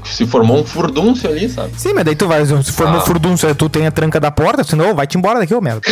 se 0.05 0.27
formou 0.27 0.59
um 0.61 0.65
furdúncio 0.65 1.29
ali, 1.29 1.49
sabe? 1.49 1.71
Sim, 1.77 1.93
mas 1.95 2.05
daí 2.05 2.15
tu 2.17 2.27
vai, 2.27 2.45
se 2.45 2.73
for 2.73 2.89
no 2.89 2.99
Ah. 2.99 3.01
furdunço, 3.01 3.53
tu 3.55 3.69
tem 3.69 3.87
a 3.87 3.91
tranca 3.91 4.19
da 4.21 4.31
porta, 4.31 4.63
senão 4.65 4.95
vai-te 4.95 5.17
embora 5.19 5.39
daqui, 5.41 5.55
ô 5.55 5.61
merda. 5.61 5.81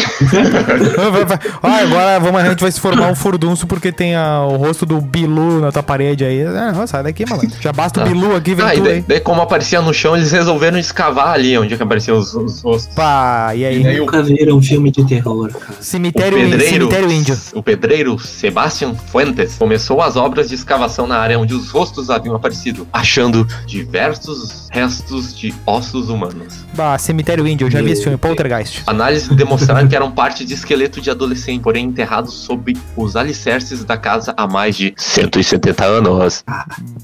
Vai, 1.11 1.25
vai. 1.25 1.39
Ah, 1.63 1.83
agora 1.83 2.19
vamos, 2.21 2.41
a 2.41 2.49
gente 2.49 2.61
vai 2.61 2.71
se 2.71 2.81
formar 2.81 3.09
um 3.11 3.15
furdunço 3.15 3.67
porque 3.67 3.91
tem 3.93 4.15
a- 4.17 4.43
o 4.45 4.57
rosto 4.57 4.85
do 4.87 5.01
Bilu 5.01 5.61
na 5.61 5.73
tua 5.73 5.83
parede 5.83 6.25
aí. 6.25 6.43
Ah, 6.45 6.73
não, 6.73 6.87
sai 6.87 7.03
daqui, 7.03 7.25
malandro. 7.29 7.51
Já 7.61 7.73
basta 7.73 8.01
o 8.01 8.05
Tá. 8.05 8.09
Bilu 8.09 8.35
aqui, 8.37 8.55
vem 8.55 8.65
Ah, 8.65 8.75
e 8.75 8.79
tu 8.79 8.85
daí, 8.85 8.93
aí. 8.95 9.05
daí 9.07 9.21
como 9.21 9.41
aparecia 9.43 9.81
no 9.81 9.93
chão, 9.95 10.17
eles 10.17 10.31
resolveram 10.33 10.79
escavar 10.79 11.29
ali 11.29 11.57
onde 11.59 11.75
é 11.75 11.77
que 11.77 11.83
apareciam 11.83 12.19
os, 12.19 12.35
os 12.35 12.63
rostos. 12.63 12.95
Pá, 12.95 13.53
e 13.55 13.65
aí? 13.65 13.81
E 13.81 13.83
daí 13.85 13.97
o 14.01 14.09
Nunca 14.09 14.23
viram 14.23 14.57
um 14.57 14.63
filme 14.63 14.91
de 14.91 15.05
terror, 15.07 15.51
cara. 15.53 15.75
Cemitério, 15.99 16.39
o 16.39 16.41
pedreiro, 16.43 16.71
cemitério 16.71 17.13
índio. 17.13 17.39
o 17.55 17.63
pedreiro 17.63 18.19
Sebastian 18.21 18.95
Fuentes 18.95 19.57
começou 19.57 20.01
as 20.01 20.15
obras 20.15 20.49
de 20.49 20.55
escavação 20.55 21.09
na 21.09 21.19
área 21.19 21.37
onde 21.37 21.55
os 21.55 21.71
rostos 21.71 22.09
haviam 22.09 22.37
aparecido, 22.37 22.87
achando 22.93 23.45
diversos 23.67 24.69
restos 24.71 25.37
de 25.37 25.53
ossos 25.67 26.09
humanos. 26.09 26.65
Bah, 26.75 26.97
cemitério 26.99 27.49
índio, 27.49 27.67
eu 27.67 27.71
já 27.71 27.83
vi 27.83 27.91
esse 27.91 28.05
filme, 28.05 28.17
Poltergeist. 28.17 28.85
Análises 28.87 29.29
demonstraram 29.29 29.89
que 29.89 29.97
eram 29.97 30.13
parte 30.13 30.45
de 30.45 30.55
esqueleto 30.55 31.01
de 31.01 31.11
adolescente, 31.11 31.63
porém 31.63 31.87
enterrados 31.87 32.33
sob 32.33 32.77
os 32.97 33.17
alicerces 33.17 33.83
da 33.83 33.97
casa 33.97 34.33
há 34.37 34.47
mais 34.47 34.77
de 34.77 34.95
170 34.97 35.85
anos. 35.85 36.45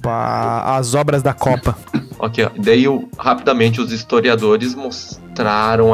Bah, 0.00 0.76
as 0.76 0.94
obras 0.94 1.20
da 1.20 1.32
Copa. 1.32 1.76
Ok, 2.16 2.48
daí 2.58 2.84
rapidamente 3.18 3.80
os 3.80 3.90
historiadores 3.90 4.72
mostraram 4.72 5.24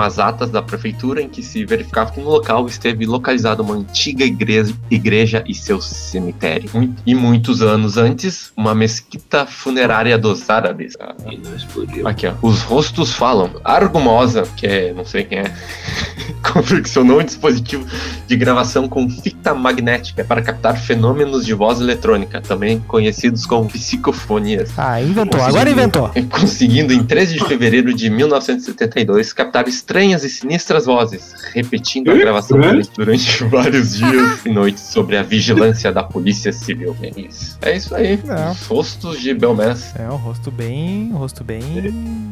as 0.00 0.18
atas 0.18 0.50
da 0.50 0.60
prefeitura 0.62 1.22
em 1.22 1.28
que 1.28 1.42
se 1.42 1.64
verificava 1.64 2.10
que 2.10 2.20
no 2.20 2.28
local 2.28 2.66
esteve 2.66 3.06
localizada 3.06 3.62
uma 3.62 3.74
antiga 3.74 4.24
igreja, 4.24 4.74
igreja 4.90 5.42
e 5.46 5.54
seu 5.54 5.80
cemitério. 5.80 6.70
E 7.06 7.14
muitos 7.14 7.62
anos 7.62 7.96
antes, 7.96 8.52
uma 8.56 8.74
mesquita 8.74 9.46
funerária 9.46 10.18
dos 10.18 10.48
árabes. 10.50 10.94
Ah, 11.00 11.14
E 11.30 11.38
não 11.38 11.54
explodiu. 11.54 12.06
Aqui, 12.06 12.26
ó. 12.26 12.34
Os 12.42 12.62
rostos 12.62 13.12
falam. 13.12 13.50
Argumosa, 13.64 14.42
que 14.56 14.66
é, 14.66 14.92
não 14.92 15.04
sei 15.04 15.24
quem 15.24 15.38
é, 15.38 15.52
confeccionou 16.52 17.20
um 17.20 17.24
dispositivo 17.24 17.86
de 18.26 18.36
gravação 18.36 18.88
com 18.88 19.08
fita 19.08 19.54
magnética 19.54 20.24
para 20.24 20.42
captar 20.42 20.76
fenômenos 20.76 21.44
de 21.46 21.54
voz 21.54 21.80
eletrônica, 21.80 22.40
também 22.40 22.80
conhecidos 22.80 23.46
como 23.46 23.68
psicofonias 23.68 24.70
Ah, 24.76 25.00
inventou, 25.00 25.40
agora 25.42 25.70
inventou. 25.70 26.10
conseguindo 26.30 26.92
em 26.92 27.02
13 27.04 27.34
de 27.38 27.44
fevereiro 27.44 27.92
de 27.94 28.10
1972 28.10 29.29
captar 29.32 29.66
estranhas 29.68 30.24
e 30.24 30.30
sinistras 30.30 30.86
vozes, 30.86 31.32
repetindo 31.54 32.10
a 32.10 32.14
gravação 32.14 32.58
durante, 32.58 32.90
durante 32.96 33.44
vários 33.44 33.96
dias 33.96 34.44
e 34.44 34.48
noites 34.50 34.82
sobre 34.82 35.16
a 35.16 35.22
vigilância 35.22 35.92
da 35.92 36.02
polícia 36.02 36.52
civil. 36.52 36.96
É 37.02 37.20
isso, 37.20 37.58
é 37.62 37.76
isso 37.76 37.94
aí. 37.94 38.18
Os 38.52 38.66
rostos 38.66 39.20
de 39.20 39.34
Belmez. 39.34 39.92
É, 39.98 40.08
um 40.10 40.16
rosto 40.16 40.50
bem, 40.50 41.10
um 41.12 41.16
rosto 41.16 41.42
bem... 41.44 41.60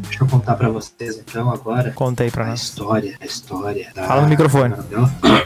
Deixa 0.09 0.25
eu 0.25 0.27
contar 0.29 0.55
pra 0.55 0.69
vocês 0.69 1.19
então 1.19 1.51
agora 1.51 1.91
Conta 1.93 2.23
aí 2.25 2.31
pra 2.31 2.45
a 2.45 2.49
nós. 2.49 2.63
história, 2.63 3.15
a 3.21 3.25
história 3.27 3.87
da 3.95 4.05
Fala 4.05 4.23
no 4.23 4.29
microfone. 4.29 4.75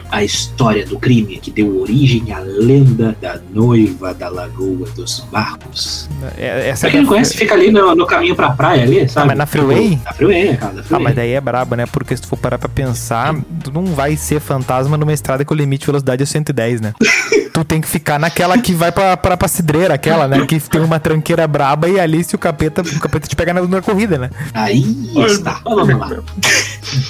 A 0.09 0.23
história 0.23 0.85
do 0.85 0.99
crime 0.99 1.37
que 1.39 1.51
deu 1.51 1.81
origem 1.81 2.31
à 2.31 2.39
lenda 2.39 3.15
da 3.21 3.39
noiva 3.51 4.13
da 4.13 4.29
Lagoa 4.29 4.87
dos 4.95 5.19
Barros. 5.31 6.09
É- 6.37 6.69
Essa 6.69 6.81
Pra 6.81 6.89
é 6.89 6.91
quem 6.91 7.01
não 7.01 7.07
conhece, 7.07 7.35
fica 7.37 7.53
ali 7.53 7.71
no, 7.71 7.95
no 7.95 8.05
caminho 8.05 8.35
pra 8.35 8.51
praia 8.51 8.83
ali, 8.83 9.07
sabe? 9.09 9.27
mas 9.27 9.37
na 9.37 9.45
freeway? 9.45 9.99
Na 10.03 10.13
freeway, 10.13 10.47
é, 10.49 10.55
cara, 10.55 10.73
na 10.73 10.83
Ah, 10.91 10.99
mas 10.99 11.15
daí 11.15 11.31
é 11.31 11.41
brabo, 11.43 11.75
né? 11.75 11.85
Porque 11.85 12.15
se 12.15 12.23
tu 12.23 12.27
for 12.27 12.37
parar 12.37 12.57
pra 12.57 12.69
pensar, 12.69 13.35
tu 13.63 13.71
não 13.71 13.85
vai 13.85 14.15
ser 14.17 14.39
fantasma 14.39 14.97
numa 14.97 15.13
estrada 15.13 15.45
com 15.45 15.53
limite 15.53 15.81
de 15.81 15.85
velocidade 15.87 16.23
é 16.23 16.25
110, 16.25 16.81
né? 16.81 16.93
tu 17.53 17.63
tem 17.63 17.79
que 17.79 17.87
ficar 17.87 18.19
naquela 18.19 18.57
que 18.57 18.73
vai 18.73 18.91
pra, 18.91 19.15
pra, 19.15 19.37
pra 19.37 19.47
cidreira, 19.47 19.93
aquela, 19.93 20.27
né? 20.27 20.45
Que 20.47 20.59
tem 20.59 20.81
uma 20.81 20.99
tranqueira 20.99 21.47
braba 21.47 21.87
e 21.87 21.99
ali 21.99 22.23
se 22.23 22.35
o 22.35 22.39
capeta, 22.39 22.81
o 22.81 22.99
capeta 22.99 23.27
te 23.27 23.35
pega 23.35 23.53
na, 23.53 23.61
na 23.61 23.81
corrida, 23.81 24.17
né? 24.17 24.29
Aí 24.53 24.83
está. 25.27 25.61
Vamos 25.63 25.87
lá. 25.87 26.09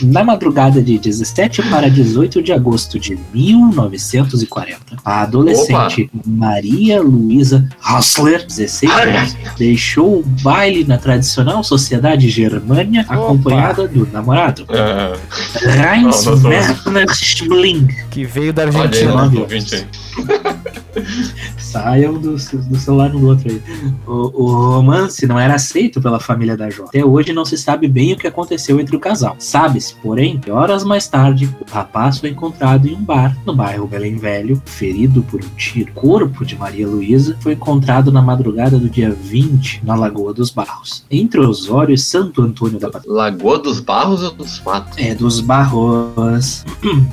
Na 0.02 0.24
madrugada 0.24 0.82
de 0.82 0.98
17 0.98 1.64
para 1.64 1.90
18 1.90 2.42
de 2.44 2.52
agosto 2.52 3.00
de 3.00 3.18
1940, 3.34 4.98
a 5.04 5.22
adolescente 5.22 6.10
Maria 6.26 7.02
Luísa 7.02 7.68
Hassler, 7.82 8.46
16 8.46 8.92
anos, 8.92 9.36
deixou 9.58 10.20
o 10.20 10.24
baile 10.42 10.84
na 10.86 10.98
tradicional 10.98 11.64
sociedade 11.64 12.30
germânia 12.30 13.02
Opa. 13.04 13.14
acompanhada 13.16 13.88
do 13.88 14.08
namorado, 14.12 14.66
É, 14.70 15.96
Heinz 15.96 16.26
Werner 16.28 17.14
Schmeling. 17.14 17.88
Que 18.13 18.25
veio 18.25 18.53
da 18.53 18.62
olha 18.63 18.72
aí, 18.72 18.77
Argentina. 18.77 19.41
Ouvinte 19.41 19.75
aí. 19.75 19.86
Saiam 21.58 22.13
do, 22.13 22.36
do 22.36 22.79
celular 22.79 23.15
um 23.15 23.20
do 23.20 23.27
outro 23.27 23.50
aí. 23.50 23.62
O, 24.05 24.43
o 24.43 24.74
romance 24.75 25.25
não 25.25 25.39
era 25.39 25.55
aceito 25.55 26.00
pela 26.00 26.20
família 26.20 26.55
da 26.55 26.70
jovem. 26.70 26.89
Até 26.89 27.03
hoje 27.03 27.34
não 27.34 27.43
se 27.43 27.58
sabe 27.58 27.88
bem 27.88 28.13
o 28.13 28.17
que 28.17 28.27
aconteceu 28.27 28.79
entre 28.79 28.96
o 28.96 29.00
casal. 29.00 29.36
Sabe-se, 29.39 29.96
porém, 29.96 30.39
que 30.39 30.51
horas 30.51 30.84
mais 30.84 31.08
tarde, 31.08 31.50
o 31.60 31.72
rapaz 31.72 32.20
foi 32.20 32.29
encontrado 32.29 32.88
em 32.88 32.93
um 32.93 33.03
bar 33.03 33.36
no 33.43 33.55
bairro 33.55 33.88
Belém 33.88 34.15
Velho, 34.17 34.62
ferido 34.65 35.24
por 35.24 35.43
um 35.43 35.50
tiro. 35.58 35.89
O 35.91 35.93
corpo 35.96 36.46
de 36.46 36.55
Maria 36.55 36.88
Luísa 36.88 37.36
foi 37.39 37.53
encontrado 37.53 38.12
na 38.12 38.22
madrugada 38.22 38.77
do 38.77 38.88
dia 38.88 39.10
20, 39.10 39.82
na 39.84 39.96
Lagoa 39.96 40.34
dos 40.34 40.51
Barros, 40.51 41.03
entre 41.10 41.39
Osório 41.39 41.96
e 41.96 41.98
Santo 41.98 42.43
Antônio 42.43 42.79
da 42.79 42.91
Patrulha. 42.91 43.17
Lagoa 43.17 43.58
dos 43.58 43.79
Barros 43.79 44.22
ou 44.22 44.32
dos 44.32 44.62
Matos? 44.62 44.98
É, 45.00 45.15
dos 45.15 45.39
Barros. 45.39 46.63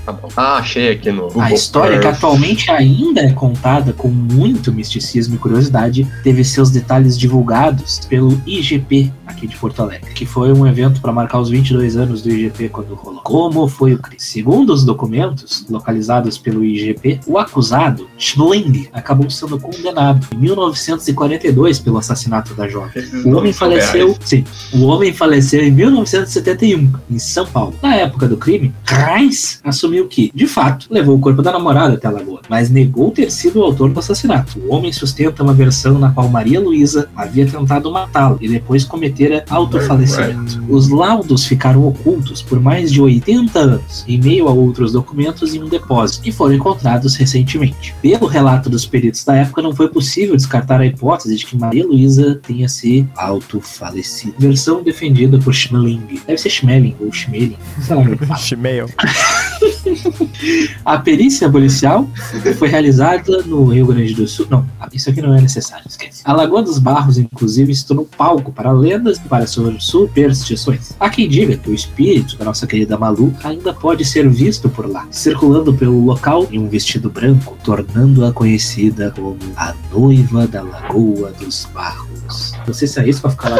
Tá 0.05 0.13
bom. 0.13 0.29
Ah, 0.37 0.57
achei 0.57 0.90
aqui 0.91 1.11
no 1.11 1.23
Google 1.23 1.43
A 1.43 1.53
história 1.53 1.99
que 1.99 2.07
Earth. 2.07 2.17
atualmente 2.17 2.71
ainda 2.71 3.21
é 3.21 3.33
contada 3.33 3.93
com 3.93 4.09
muito 4.09 4.73
misticismo 4.73 5.35
e 5.35 5.39
curiosidade 5.39 6.07
teve 6.23 6.45
seus 6.45 6.71
detalhes 6.71 7.19
divulgados 7.19 8.01
pelo 8.09 8.41
IGP 8.47 9.13
aqui 9.27 9.47
de 9.47 9.57
Porto 9.57 9.81
Alegre, 9.81 10.13
que 10.13 10.27
foi 10.27 10.53
um 10.53 10.67
evento 10.67 11.01
para 11.01 11.13
marcar 11.13 11.41
os 11.41 11.49
22 11.49 11.97
anos 11.97 12.23
do 12.23 12.31
IGP 12.31 12.69
quando 12.69 12.95
rolou. 12.95 13.23
Como 13.23 13.67
foi 13.69 13.95
o 13.95 13.99
crime? 13.99 14.21
Segundo 14.21 14.73
os 14.73 14.85
documentos 14.85 15.67
localizados 15.69 16.37
pelo 16.37 16.65
IGP, 16.65 17.21
o 17.27 17.39
acusado, 17.39 18.09
Schmeling, 18.19 18.89
acabou 18.93 19.31
sendo 19.31 19.59
condenado 19.59 20.27
em 20.35 20.39
1942 20.39 21.79
pelo 21.79 21.99
assassinato 21.99 22.55
da 22.55 22.69
jovem. 22.69 23.05
O 23.25 23.37
homem 23.37 23.53
faleceu, 23.53 24.17
sim, 24.21 24.45
o 24.75 24.85
homem 24.87 25.13
faleceu 25.13 25.63
em 25.63 25.71
1971, 25.71 26.93
em 27.11 27.19
São 27.19 27.47
Paulo. 27.47 27.75
Na 27.83 27.95
época 27.95 28.27
do 28.29 28.37
crime, 28.37 28.75
Reis 28.85 29.61
assumiu 29.65 30.07
que, 30.07 30.31
de 30.35 30.47
fato, 30.47 30.80
levou 30.91 31.17
o 31.17 31.21
corpo 31.21 31.43
da 31.43 31.53
namorada 31.53 31.95
até 31.95 32.07
a 32.07 32.11
lagoa, 32.11 32.41
mas 32.49 32.71
negou 32.71 33.11
ter 33.11 33.31
sido 33.31 33.61
o 33.61 33.65
autor 33.65 33.91
do 33.91 33.99
assassinato. 33.99 34.59
O 34.61 34.75
homem 34.75 34.93
sustenta 34.93 35.43
uma 35.43 35.53
versão 35.53 35.99
na 35.99 36.11
qual 36.11 36.29
Maria 36.29 36.61
Luísa 36.61 37.09
havia 37.15 37.47
tentado 37.47 37.91
matá-lo 37.91 38.39
e 38.41 38.49
depois 38.49 38.85
cometera 38.85 39.45
autofalecimento. 39.49 40.63
Os 40.69 40.89
laudos 40.89 41.47
ficaram 41.47 41.87
ocultos 41.87 42.43
por 42.43 42.61
mais 42.61 42.93
de 42.93 43.01
80 43.01 43.59
anos, 43.59 44.05
em 44.07 44.21
meio 44.21 44.49
a 44.49 44.53
outros 44.53 44.93
documentos 44.93 45.55
em 45.55 45.63
um 45.63 45.69
depósito, 45.69 46.29
e 46.29 46.33
foram 46.33 46.55
encontrados 46.55 47.17
recentemente. 47.17 47.95
Pelo 48.01 48.27
relato 48.27 48.71
dos 48.71 48.87
peritos 48.87 49.25
da 49.25 49.37
época, 49.37 49.63
não 49.63 49.75
foi 49.75 49.89
possível 49.89 50.37
descartar 50.37 50.81
a 50.81 50.87
hipótese 50.87 51.37
de 51.37 51.47
que 51.47 51.57
Maria 51.57 51.87
Luísa 51.87 52.41
tenha 52.47 52.69
se 52.69 53.07
autofalecido. 53.17 54.35
Versão 54.39 54.83
defendida 54.83 55.39
por 55.39 55.55
Schmeling. 55.55 56.21
Deve 56.27 56.39
ser 56.39 56.51
Schmeling 56.51 56.97
ou 57.01 57.13
Schmeling. 57.13 57.57
Sei 57.81 57.97
lá 57.97 58.03
como 58.03 58.17
A 60.85 60.99
perícia 60.99 61.49
policial 61.49 62.09
foi 62.59 62.69
realizada 62.69 63.43
no 63.43 63.67
Rio 63.67 63.87
Grande 63.87 64.15
do 64.15 64.27
Sul. 64.27 64.47
Não, 64.51 64.67
isso 64.93 65.11
aqui 65.11 65.23
não 65.23 65.35
é 65.35 65.41
necessário, 65.41 65.87
esquece. 65.89 66.23
A 66.25 66.33
Lagoa 66.33 66.63
dos 66.63 66.79
Barros, 66.79 67.19
inclusive, 67.19 67.75
se 67.75 67.87
tornou 67.87 68.09
palco 68.17 68.53
para 68.53 68.73
lendas 68.73 69.19
e 69.19 69.29
para 69.29 69.47
superstições. 69.47 70.93
Há 70.99 71.09
quem 71.09 71.29
diga 71.29 71.57
que 71.57 71.71
o 71.71 71.75
espírito 71.75 72.37
da 72.37 72.45
nossa 72.45 72.67
querida 72.67 72.99
Malu 72.99 73.35
ainda 73.43 73.73
pode 73.73 74.05
ser 74.05 74.29
visto 74.29 74.69
por 74.69 74.89
lá, 74.89 75.07
circulando 75.11 75.73
pelo 75.75 76.05
local 76.05 76.47
em 76.51 76.59
um 76.59 76.69
vestido 76.69 77.11
branco, 77.11 77.57
tornando-a 77.65 78.33
conhecida 78.33 79.11
como 79.11 79.37
a 79.57 79.75
noiva 79.93 80.47
da 80.47 80.63
Lagoa 80.63 81.33
dos 81.33 81.67
Barros. 81.73 82.10
Não 82.67 82.75
sei 82.75 82.89
se 82.89 83.01
é 83.01 83.09
isso 83.09 83.21
pra 83.21 83.31
ficar 83.31 83.51
lá. 83.51 83.57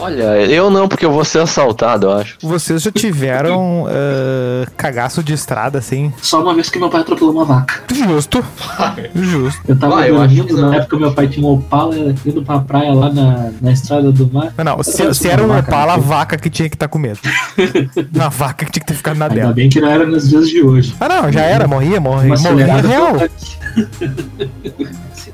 Olha, 0.00 0.22
eu 0.46 0.70
não, 0.70 0.88
porque 0.88 1.04
eu 1.04 1.12
vou 1.12 1.24
ser 1.24 1.40
assaltado, 1.40 2.06
eu 2.06 2.12
acho. 2.12 2.36
Vocês 2.40 2.82
já 2.82 2.90
tiveram 2.90 3.86
ah, 3.88 4.66
cagaço 4.76 5.22
de 5.22 5.32
estrada, 5.32 5.78
assim? 5.78 6.12
Só 6.20 6.42
uma 6.42 6.54
vez 6.54 6.68
que 6.70 6.78
meu 6.78 6.88
pai 6.90 7.00
atropelou 7.02 7.32
uma 7.32 7.44
vaca. 7.44 7.82
Justo. 7.92 8.44
Justo. 9.14 9.60
Eu 9.68 9.78
tava 9.78 9.96
Vai, 9.96 10.10
eu 10.10 10.14
que 10.14 10.20
dormindo 10.36 10.56
não. 10.60 10.70
na 10.70 10.76
época 10.76 10.96
meu 10.98 11.12
pai 11.12 11.28
tinha 11.28 11.46
um 11.46 11.50
Opala 11.54 11.94
indo 12.24 12.42
pra 12.42 12.58
praia 12.60 12.92
lá 12.92 13.12
na, 13.12 13.50
na 13.60 13.72
estrada 13.72 14.10
do 14.12 14.30
mar. 14.32 14.52
Mas 14.56 14.66
não, 14.66 14.82
se, 14.82 15.14
se 15.14 15.28
era 15.28 15.42
um 15.42 15.56
Opala, 15.58 15.94
a 15.94 15.98
vaca 15.98 16.36
que 16.38 16.48
tinha 16.50 16.68
que 16.68 16.76
estar 16.76 16.88
com 16.88 16.98
medo. 16.98 17.18
a 18.18 18.28
vaca 18.28 18.64
que 18.64 18.72
tinha 18.72 18.80
que 18.80 18.86
ter 18.86 18.94
ficado 18.94 19.16
na 19.16 19.26
Ainda 19.26 19.34
dela. 19.34 19.52
bem 19.52 19.68
que 19.68 19.80
não 19.80 19.88
era 19.88 20.06
nos 20.06 20.28
dias 20.28 20.48
de 20.48 20.62
hoje. 20.62 20.94
Ah, 21.00 21.08
não, 21.08 21.32
já 21.32 21.42
era, 21.42 21.66
morria, 21.68 22.00
morria. 22.00 22.34
Uma 22.34 22.50
Morria 22.50 22.76
real. 22.76 23.16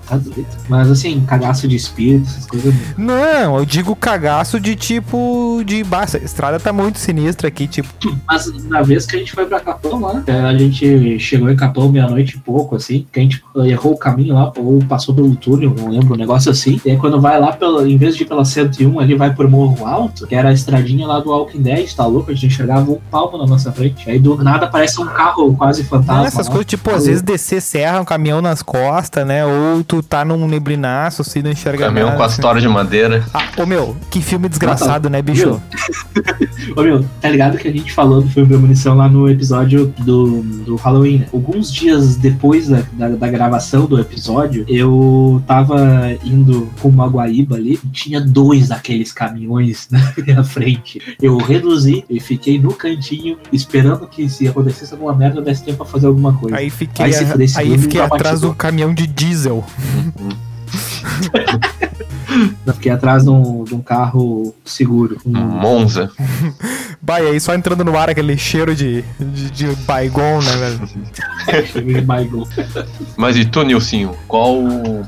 Tá 0.08 0.16
doido? 0.16 0.46
Mas 0.68 0.90
assim, 0.90 1.20
cagaço 1.26 1.66
de 1.66 1.74
espírito, 1.74 2.26
essas 2.28 2.46
coisas. 2.46 2.74
Não, 2.96 3.58
eu 3.58 3.64
digo 3.64 3.94
cagaço 3.96 4.60
de 4.60 4.76
tipo. 4.76 5.62
de. 5.64 5.82
Bah, 5.82 6.02
essa 6.02 6.18
estrada 6.18 6.60
tá 6.60 6.72
muito 6.72 6.98
sinistra 6.98 7.48
aqui, 7.48 7.66
tipo. 7.66 7.88
Mas 8.26 8.52
na 8.64 8.82
vez 8.82 9.06
que 9.06 9.16
a 9.16 9.18
gente 9.18 9.32
foi 9.32 9.46
pra 9.46 9.60
Capão 9.60 10.00
lá, 10.00 10.22
é, 10.26 10.40
a 10.40 10.56
gente 10.56 11.18
chegou 11.18 11.50
em 11.50 11.56
Capão 11.56 11.88
meia-noite 11.90 12.36
e 12.36 12.40
pouco, 12.40 12.76
assim, 12.76 13.06
que 13.12 13.18
a 13.18 13.22
gente 13.22 13.42
errou 13.64 13.94
o 13.94 13.98
caminho 13.98 14.34
lá, 14.34 14.52
ou 14.56 14.78
passou 14.84 15.14
pelo 15.14 15.34
túnel, 15.34 15.74
não 15.76 15.88
lembro, 15.88 16.14
um 16.14 16.18
negócio 16.18 16.50
assim. 16.50 16.80
E 16.84 16.90
aí 16.90 16.96
quando 16.96 17.20
vai 17.20 17.40
lá, 17.40 17.52
pela, 17.52 17.88
em 17.88 17.96
vez 17.96 18.16
de 18.16 18.22
ir 18.22 18.26
pela 18.26 18.44
101, 18.44 19.00
ali 19.00 19.14
vai 19.14 19.34
por 19.34 19.48
Morro 19.48 19.84
Alto, 19.86 20.26
que 20.26 20.34
era 20.34 20.50
a 20.50 20.52
estradinha 20.52 21.06
lá 21.06 21.18
do 21.18 21.30
Walking 21.30 21.62
Dead, 21.62 21.92
tá 21.94 22.06
louco? 22.06 22.30
A 22.30 22.34
gente 22.34 22.46
enxergava 22.46 22.90
um 22.90 22.98
palmo 23.10 23.38
na 23.38 23.46
nossa 23.46 23.72
frente. 23.72 24.08
Aí 24.08 24.18
do 24.18 24.36
nada 24.42 24.66
parece 24.66 25.00
um 25.00 25.06
carro 25.06 25.54
quase 25.56 25.82
fantasma. 25.84 26.20
Não, 26.20 26.26
essas 26.26 26.46
lá. 26.46 26.52
coisas, 26.52 26.66
tipo, 26.66 26.90
às 26.90 27.06
vezes 27.06 27.22
descer 27.22 27.60
serra, 27.60 28.00
um 28.00 28.04
caminhão 28.04 28.40
nas 28.40 28.62
costas, 28.62 29.26
né? 29.26 29.44
Ou 29.44 29.82
tu 29.82 29.95
tá 30.02 30.24
num 30.24 30.46
neblinaço, 30.48 31.22
assim, 31.22 31.42
não 31.42 31.50
enxerga 31.50 31.86
Caminhão 31.86 32.06
nada. 32.06 32.16
com 32.16 32.22
a 32.22 32.26
assim. 32.26 32.34
história 32.36 32.60
de 32.60 32.68
madeira. 32.68 33.24
Ah, 33.32 33.48
ô 33.56 33.66
meu, 33.66 33.96
que 34.10 34.20
filme 34.20 34.48
desgraçado, 34.48 35.08
né, 35.08 35.20
bicho? 35.22 35.60
Ô 36.76 36.82
meu, 36.82 37.04
tá 37.20 37.28
ligado 37.28 37.58
que 37.58 37.68
a 37.68 37.72
gente 37.72 37.92
falou 37.92 38.22
do 38.22 38.28
filme 38.28 38.48
Premonição 38.48 38.94
lá 38.96 39.08
no 39.08 39.28
episódio 39.28 39.92
do, 39.98 40.42
do 40.42 40.76
Halloween, 40.76 41.18
né? 41.18 41.26
Alguns 41.32 41.72
dias 41.72 42.16
depois 42.16 42.68
da, 42.68 42.82
da, 42.92 43.08
da 43.08 43.28
gravação 43.28 43.86
do 43.86 44.00
episódio, 44.00 44.64
eu 44.68 45.42
tava 45.46 46.12
indo 46.24 46.70
com 46.80 46.88
uma 46.88 47.06
guaíba 47.06 47.56
ali 47.56 47.78
e 47.84 47.88
tinha 47.88 48.20
dois 48.20 48.68
daqueles 48.68 49.12
caminhões 49.12 49.88
na 49.92 50.12
minha 50.16 50.44
frente. 50.44 51.00
Eu 51.20 51.36
reduzi 51.38 52.04
e 52.08 52.20
fiquei 52.20 52.58
no 52.58 52.72
cantinho 52.72 53.38
esperando 53.52 54.06
que 54.06 54.28
se 54.28 54.48
acontecesse 54.48 54.92
alguma 54.92 55.14
merda 55.14 55.40
desse 55.40 55.64
tempo 55.64 55.78
pra 55.78 55.86
fazer 55.86 56.06
alguma 56.06 56.32
coisa. 56.32 56.56
Aí 56.56 56.70
fiquei, 56.70 57.04
Aí 57.06 57.10
esse 57.10 57.58
aí 57.58 57.78
fiquei 57.78 58.00
atrás 58.00 58.40
do 58.40 58.54
caminhão 58.54 58.92
de 58.92 59.06
diesel. 59.06 59.64
Eu 62.66 62.74
fiquei 62.74 62.92
atrás 62.92 63.24
de 63.24 63.30
um, 63.30 63.64
de 63.64 63.74
um 63.74 63.80
carro 63.80 64.54
seguro. 64.64 65.18
Um, 65.24 65.32
Monza. 65.32 66.10
Bah, 67.00 67.20
e 67.20 67.28
aí 67.28 67.40
só 67.40 67.54
entrando 67.54 67.84
no 67.84 67.96
ar 67.96 68.10
aquele 68.10 68.36
cheiro 68.36 68.74
de, 68.74 69.02
de, 69.18 69.50
de 69.50 69.76
baigon, 69.84 70.40
né, 70.40 70.56
velho? 70.56 70.88
cheiro 71.70 71.94
de 71.94 72.00
Baigon. 72.00 72.44
Mas 73.16 73.36
e 73.36 73.44
tu, 73.44 73.62
Nilcinho? 73.62 74.16
Qual, 74.26 74.56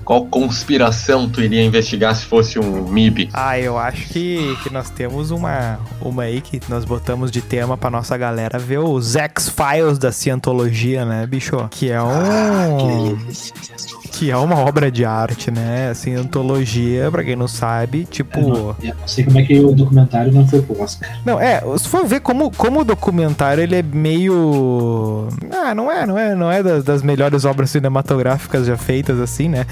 qual 0.05 0.27
conspiração 0.27 1.29
tu 1.29 1.43
iria 1.43 1.65
investigar 1.65 2.15
se 2.15 2.25
fosse 2.25 2.59
um 2.59 2.89
MIB? 2.89 3.31
Ah, 3.33 3.59
eu 3.59 3.77
acho 3.77 4.09
que, 4.09 4.57
que 4.63 4.73
nós 4.73 4.91
temos 4.91 5.31
uma, 5.31 5.81
uma 6.01 6.23
aí 6.23 6.41
que 6.41 6.61
nós 6.69 6.85
botamos 6.85 7.31
de 7.31 7.41
tema 7.41 7.77
pra 7.77 7.91
nossa 7.91 8.17
galera 8.17 8.59
ver 8.59 8.79
os 8.79 9.17
X-Files 9.17 9.99
da 9.99 10.13
Cientologia, 10.13 11.05
né, 11.05 11.27
bicho? 11.27 11.69
Que 11.71 11.91
é 11.91 12.01
um. 12.01 12.09
Ah, 12.09 12.69
que 12.79 14.08
é 14.31 14.37
uma 14.37 14.57
obra 14.57 14.91
de 14.91 15.05
arte, 15.05 15.51
né? 15.51 15.93
Cientologia, 15.95 17.11
pra 17.11 17.23
quem 17.25 17.37
não 17.37 17.49
sabe, 17.49 18.05
tipo. 18.11 18.39
Eu 18.83 18.95
não 18.99 19.07
sei 19.09 19.25
como 19.25 19.39
é 19.39 19.43
que 19.43 19.59
o 19.61 19.73
documentário 19.73 20.33
não 20.33 20.47
foi 20.47 20.61
pro 20.63 20.81
Oscar. 20.83 21.09
Não, 21.25 21.41
é, 21.41 21.61
se 21.79 21.89
for 21.89 22.05
ver 22.07 22.21
como, 22.21 22.51
como 22.51 22.81
o 22.81 22.85
documentário, 22.85 23.63
ele 23.63 23.77
é 23.77 23.83
meio. 23.83 25.29
Ah, 25.53 25.75
não 25.75 25.91
é, 25.91 26.07
não 26.07 26.19
é, 26.19 26.35
não 26.35 26.51
é 26.51 26.63
das, 26.63 26.85
das 26.85 27.03
melhores 27.03 27.45
obras 27.45 27.71
cinematográficas 27.71 28.67
já 28.67 28.77
feitas, 28.77 29.19
assim, 29.21 29.49
né? 29.49 29.65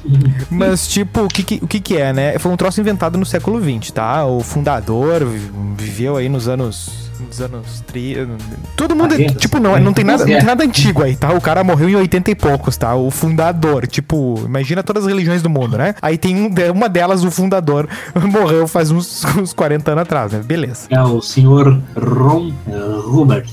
Mas, 0.50 0.88
tipo, 0.88 1.22
o 1.22 1.28
que, 1.28 1.42
que- 1.42 1.60
o 1.62 1.66
que 1.68 1.80
que 1.80 1.96
é, 1.96 2.12
né? 2.12 2.38
Foi 2.38 2.50
um 2.52 2.56
troço 2.56 2.80
inventado 2.80 3.18
no 3.18 3.24
século 3.26 3.60
XX, 3.60 3.90
tá? 3.92 4.24
O 4.26 4.40
fundador 4.40 5.24
vi- 5.24 5.50
viveu 5.76 6.16
aí 6.16 6.28
nos 6.28 6.48
anos 6.48 7.10
dos 7.22 7.40
anos 7.40 7.80
30. 7.86 8.28
Todo 8.76 8.94
mundo, 8.96 9.10
40, 9.16 9.34
tipo, 9.34 9.58
não, 9.58 9.78
não 9.78 9.92
tem 9.92 10.04
nada, 10.04 10.18
não 10.20 10.26
tem 10.26 10.36
É. 10.36 10.42
nada 10.42 10.64
antigo 10.64 11.02
aí, 11.02 11.16
tá? 11.16 11.32
O 11.32 11.40
cara 11.40 11.62
morreu 11.64 11.88
em 11.88 11.96
80 11.96 12.30
e 12.30 12.34
poucos, 12.34 12.76
tá? 12.76 12.94
O 12.94 13.10
fundador, 13.10 13.86
tipo, 13.86 14.40
imagina 14.44 14.82
todas 14.82 15.04
as 15.04 15.08
religiões 15.08 15.42
do 15.42 15.50
mundo, 15.50 15.76
né? 15.78 15.94
Aí 16.02 16.16
tem 16.18 16.36
um, 16.36 16.50
uma 16.74 16.88
delas, 16.88 17.24
o 17.24 17.30
fundador, 17.30 17.88
morreu 18.14 18.66
faz 18.68 18.90
uns, 18.90 19.24
uns 19.36 19.52
40 19.52 19.90
anos 19.92 20.02
atrás, 20.02 20.32
né? 20.32 20.40
Beleza. 20.44 20.86
É 20.90 21.00
o 21.02 21.20
senhor 21.20 21.80
Ron 21.96 22.52
eh, 22.68 22.72
Hubert. 23.06 23.48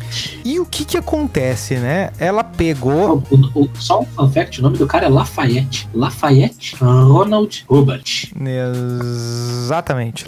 E 0.45 0.59
o 0.59 0.65
que 0.65 0.83
que 0.85 0.97
acontece, 0.97 1.75
né? 1.75 2.09
Ela 2.19 2.43
pegou. 2.43 3.23
O- 3.29 3.35
o- 3.35 3.63
o- 3.65 3.69
só 3.75 4.01
um 4.01 4.05
fun 4.05 4.29
fact, 4.31 4.59
o 4.59 4.63
nome 4.63 4.77
do 4.77 4.87
cara 4.87 5.05
é 5.05 5.09
Lafayette. 5.09 5.87
Lafayette 5.93 6.75
Ronald 6.81 7.65
Hubert. 7.69 8.31
Exatamente, 9.63 10.25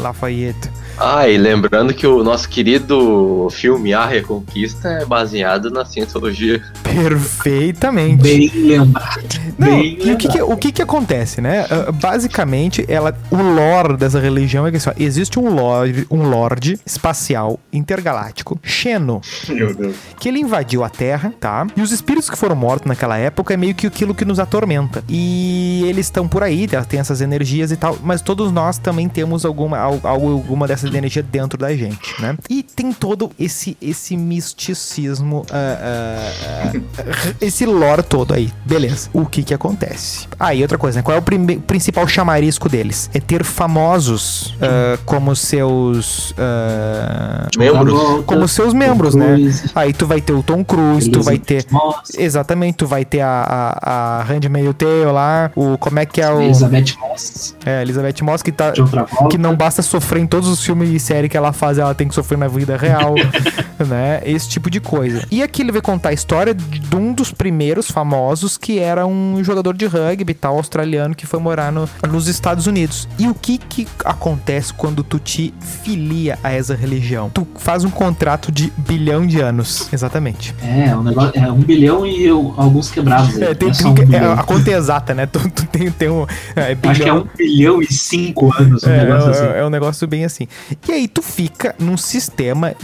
Lafayette. 0.00 0.70
Ah, 0.98 1.26
e 1.28 1.36
lembrando 1.36 1.94
que 1.94 2.06
o 2.06 2.22
nosso 2.22 2.48
querido 2.48 2.81
filme 3.50 3.92
A 3.92 4.06
Reconquista 4.06 4.88
é 4.88 5.04
baseado 5.04 5.70
na 5.70 5.84
cientologia. 5.84 6.62
Perfeitamente. 6.82 8.22
Bem 8.22 8.50
lembrado. 8.54 9.40
Não, 9.58 9.68
Bem 9.68 9.98
e 10.00 10.12
o 10.12 10.16
que 10.16 10.28
que, 10.28 10.42
o 10.42 10.56
que 10.56 10.72
que 10.72 10.82
acontece, 10.82 11.40
né? 11.40 11.66
Ah, 11.70 11.92
basicamente, 11.92 12.84
ela, 12.88 13.16
o 13.30 13.36
lore 13.36 13.96
dessa 13.96 14.18
religião 14.18 14.66
é 14.66 14.70
que 14.70 14.76
assim, 14.76 14.90
ó, 14.90 14.94
existe 14.98 15.38
um 15.38 15.54
lord, 15.54 16.06
um 16.10 16.28
lord 16.28 16.78
espacial 16.84 17.58
intergaláctico, 17.72 18.58
Xeno, 18.62 19.20
Meu 19.48 19.74
Deus. 19.74 19.96
que 20.18 20.28
ele 20.28 20.40
invadiu 20.40 20.84
a 20.84 20.88
Terra, 20.88 21.32
tá? 21.38 21.66
E 21.76 21.82
os 21.82 21.92
espíritos 21.92 22.28
que 22.30 22.36
foram 22.36 22.56
mortos 22.56 22.86
naquela 22.86 23.16
época 23.16 23.54
é 23.54 23.56
meio 23.56 23.74
que 23.74 23.86
aquilo 23.86 24.14
que 24.14 24.24
nos 24.24 24.38
atormenta. 24.38 25.04
E 25.08 25.84
eles 25.88 26.06
estão 26.06 26.26
por 26.26 26.42
aí, 26.42 26.66
tem 26.88 27.00
essas 27.00 27.20
energias 27.20 27.70
e 27.70 27.76
tal, 27.76 27.98
mas 28.02 28.22
todos 28.22 28.50
nós 28.50 28.78
também 28.78 29.08
temos 29.08 29.44
alguma, 29.44 29.78
alguma 29.78 30.66
dessas 30.66 30.92
energias 30.94 31.24
dentro 31.30 31.58
da 31.58 31.74
gente, 31.74 32.20
né? 32.20 32.36
E 32.48 32.61
tem 32.62 32.92
todo 32.92 33.30
esse, 33.38 33.76
esse 33.80 34.16
misticismo, 34.16 35.44
ah, 35.50 35.78
ah, 35.82 36.72
esse 37.40 37.66
lore 37.66 38.02
todo 38.02 38.34
aí. 38.34 38.52
Beleza. 38.64 39.08
O 39.12 39.26
que 39.26 39.42
que 39.42 39.54
acontece? 39.54 40.26
Ah, 40.38 40.54
e 40.54 40.62
outra 40.62 40.78
coisa, 40.78 40.98
né? 40.98 41.02
Qual 41.02 41.16
é 41.16 41.20
o 41.20 41.22
prime- 41.22 41.58
principal 41.58 42.06
chamarisco 42.06 42.68
deles? 42.68 43.10
É 43.14 43.20
ter 43.20 43.44
famosos 43.44 44.54
como 45.04 45.34
seus... 45.36 46.34
Membros. 47.56 48.24
Como 48.26 48.48
seus 48.48 48.72
membros, 48.74 49.14
né? 49.14 49.36
Aí 49.74 49.92
tu 49.92 50.06
vai 50.06 50.20
ter 50.20 50.32
o 50.32 50.42
Tom 50.42 50.64
Cruise, 50.64 51.10
tu 51.10 51.22
vai 51.22 51.38
ter. 51.38 51.66
Exatamente, 52.16 52.76
tu 52.76 52.86
vai 52.86 53.04
ter 53.04 53.20
a, 53.20 53.28
a, 53.82 54.20
a 54.20 54.22
Randy 54.22 54.48
lá, 55.12 55.50
o. 55.54 55.76
Como 55.78 55.98
é 55.98 56.06
que 56.06 56.20
é 56.20 56.30
o. 56.30 56.40
Elizabeth 56.40 56.94
Moss, 57.00 57.56
É, 57.64 57.82
Elizabeth 57.82 58.22
Moss, 58.22 58.42
que 58.42 58.52
tá. 58.52 58.72
Que 59.30 59.38
não 59.38 59.56
basta 59.56 59.82
sofrer 59.82 60.20
em 60.22 60.26
todos 60.26 60.48
os 60.48 60.64
filmes 60.64 60.90
e 60.90 60.98
séries 60.98 61.30
que 61.30 61.36
ela 61.36 61.52
faz, 61.52 61.78
ela 61.78 61.94
tem 61.94 62.08
que 62.08 62.14
sofrer 62.14 62.38
na 62.38 62.48
vida 62.52 62.76
real, 62.76 63.14
né? 63.86 64.20
Esse 64.24 64.48
tipo 64.48 64.70
de 64.70 64.80
coisa. 64.80 65.26
E 65.30 65.42
aqui 65.42 65.62
ele 65.62 65.72
vai 65.72 65.80
contar 65.82 66.10
a 66.10 66.12
história 66.12 66.54
de 66.54 66.94
um 66.96 67.12
dos 67.12 67.32
primeiros 67.32 67.90
famosos 67.90 68.56
que 68.56 68.78
era 68.78 69.06
um 69.06 69.42
jogador 69.42 69.74
de 69.76 69.86
rugby 69.86 70.34
tal, 70.34 70.56
australiano, 70.56 71.14
que 71.14 71.26
foi 71.26 71.40
morar 71.40 71.72
no, 71.72 71.88
nos 72.08 72.28
Estados 72.28 72.66
Unidos. 72.66 73.08
E 73.18 73.26
o 73.28 73.34
que 73.34 73.58
que 73.58 73.86
acontece 74.04 74.72
quando 74.74 75.02
tu 75.02 75.18
te 75.18 75.52
filia 75.82 76.38
a 76.42 76.52
essa 76.52 76.74
religião? 76.74 77.30
Tu 77.30 77.46
faz 77.56 77.84
um 77.84 77.90
contrato 77.90 78.52
de 78.52 78.72
bilhão 78.76 79.26
de 79.26 79.40
anos. 79.40 79.88
Exatamente. 79.92 80.54
É, 80.62 80.94
um 80.96 81.02
negócio, 81.02 81.32
é 81.38 81.50
um 81.50 81.60
bilhão 81.60 82.06
e 82.06 82.24
eu- 82.24 82.54
alguns 82.56 82.90
quebrados. 82.90 83.40
É, 83.40 83.54
tem, 83.54 83.70
é 83.70 83.72
tem 83.72 83.86
um 83.86 83.90
é, 83.92 84.04
bilhão. 84.04 84.32
a 84.32 84.42
conta 84.44 84.70
é 84.70 84.74
exata, 84.74 85.14
né? 85.14 85.26
Tu, 85.32 85.38
tu 85.50 85.66
tem, 85.66 85.90
tem 85.90 86.08
um. 86.10 86.26
É, 86.54 86.76
Acho 86.88 87.02
que 87.02 87.08
é 87.08 87.12
um 87.14 87.24
bilhão 87.36 87.80
e 87.80 87.86
cinco 87.92 88.52
anos, 88.54 88.82
um 88.84 88.90
É, 88.90 89.04
negócio 89.04 89.28
é, 89.28 89.32
assim. 89.32 89.58
é 89.60 89.64
um 89.64 89.70
negócio 89.70 90.06
bem 90.06 90.24
assim. 90.24 90.46
E 90.86 90.92
aí 90.92 91.08
tu 91.08 91.22
fica 91.22 91.74
num 91.78 91.96
sistema 91.96 92.41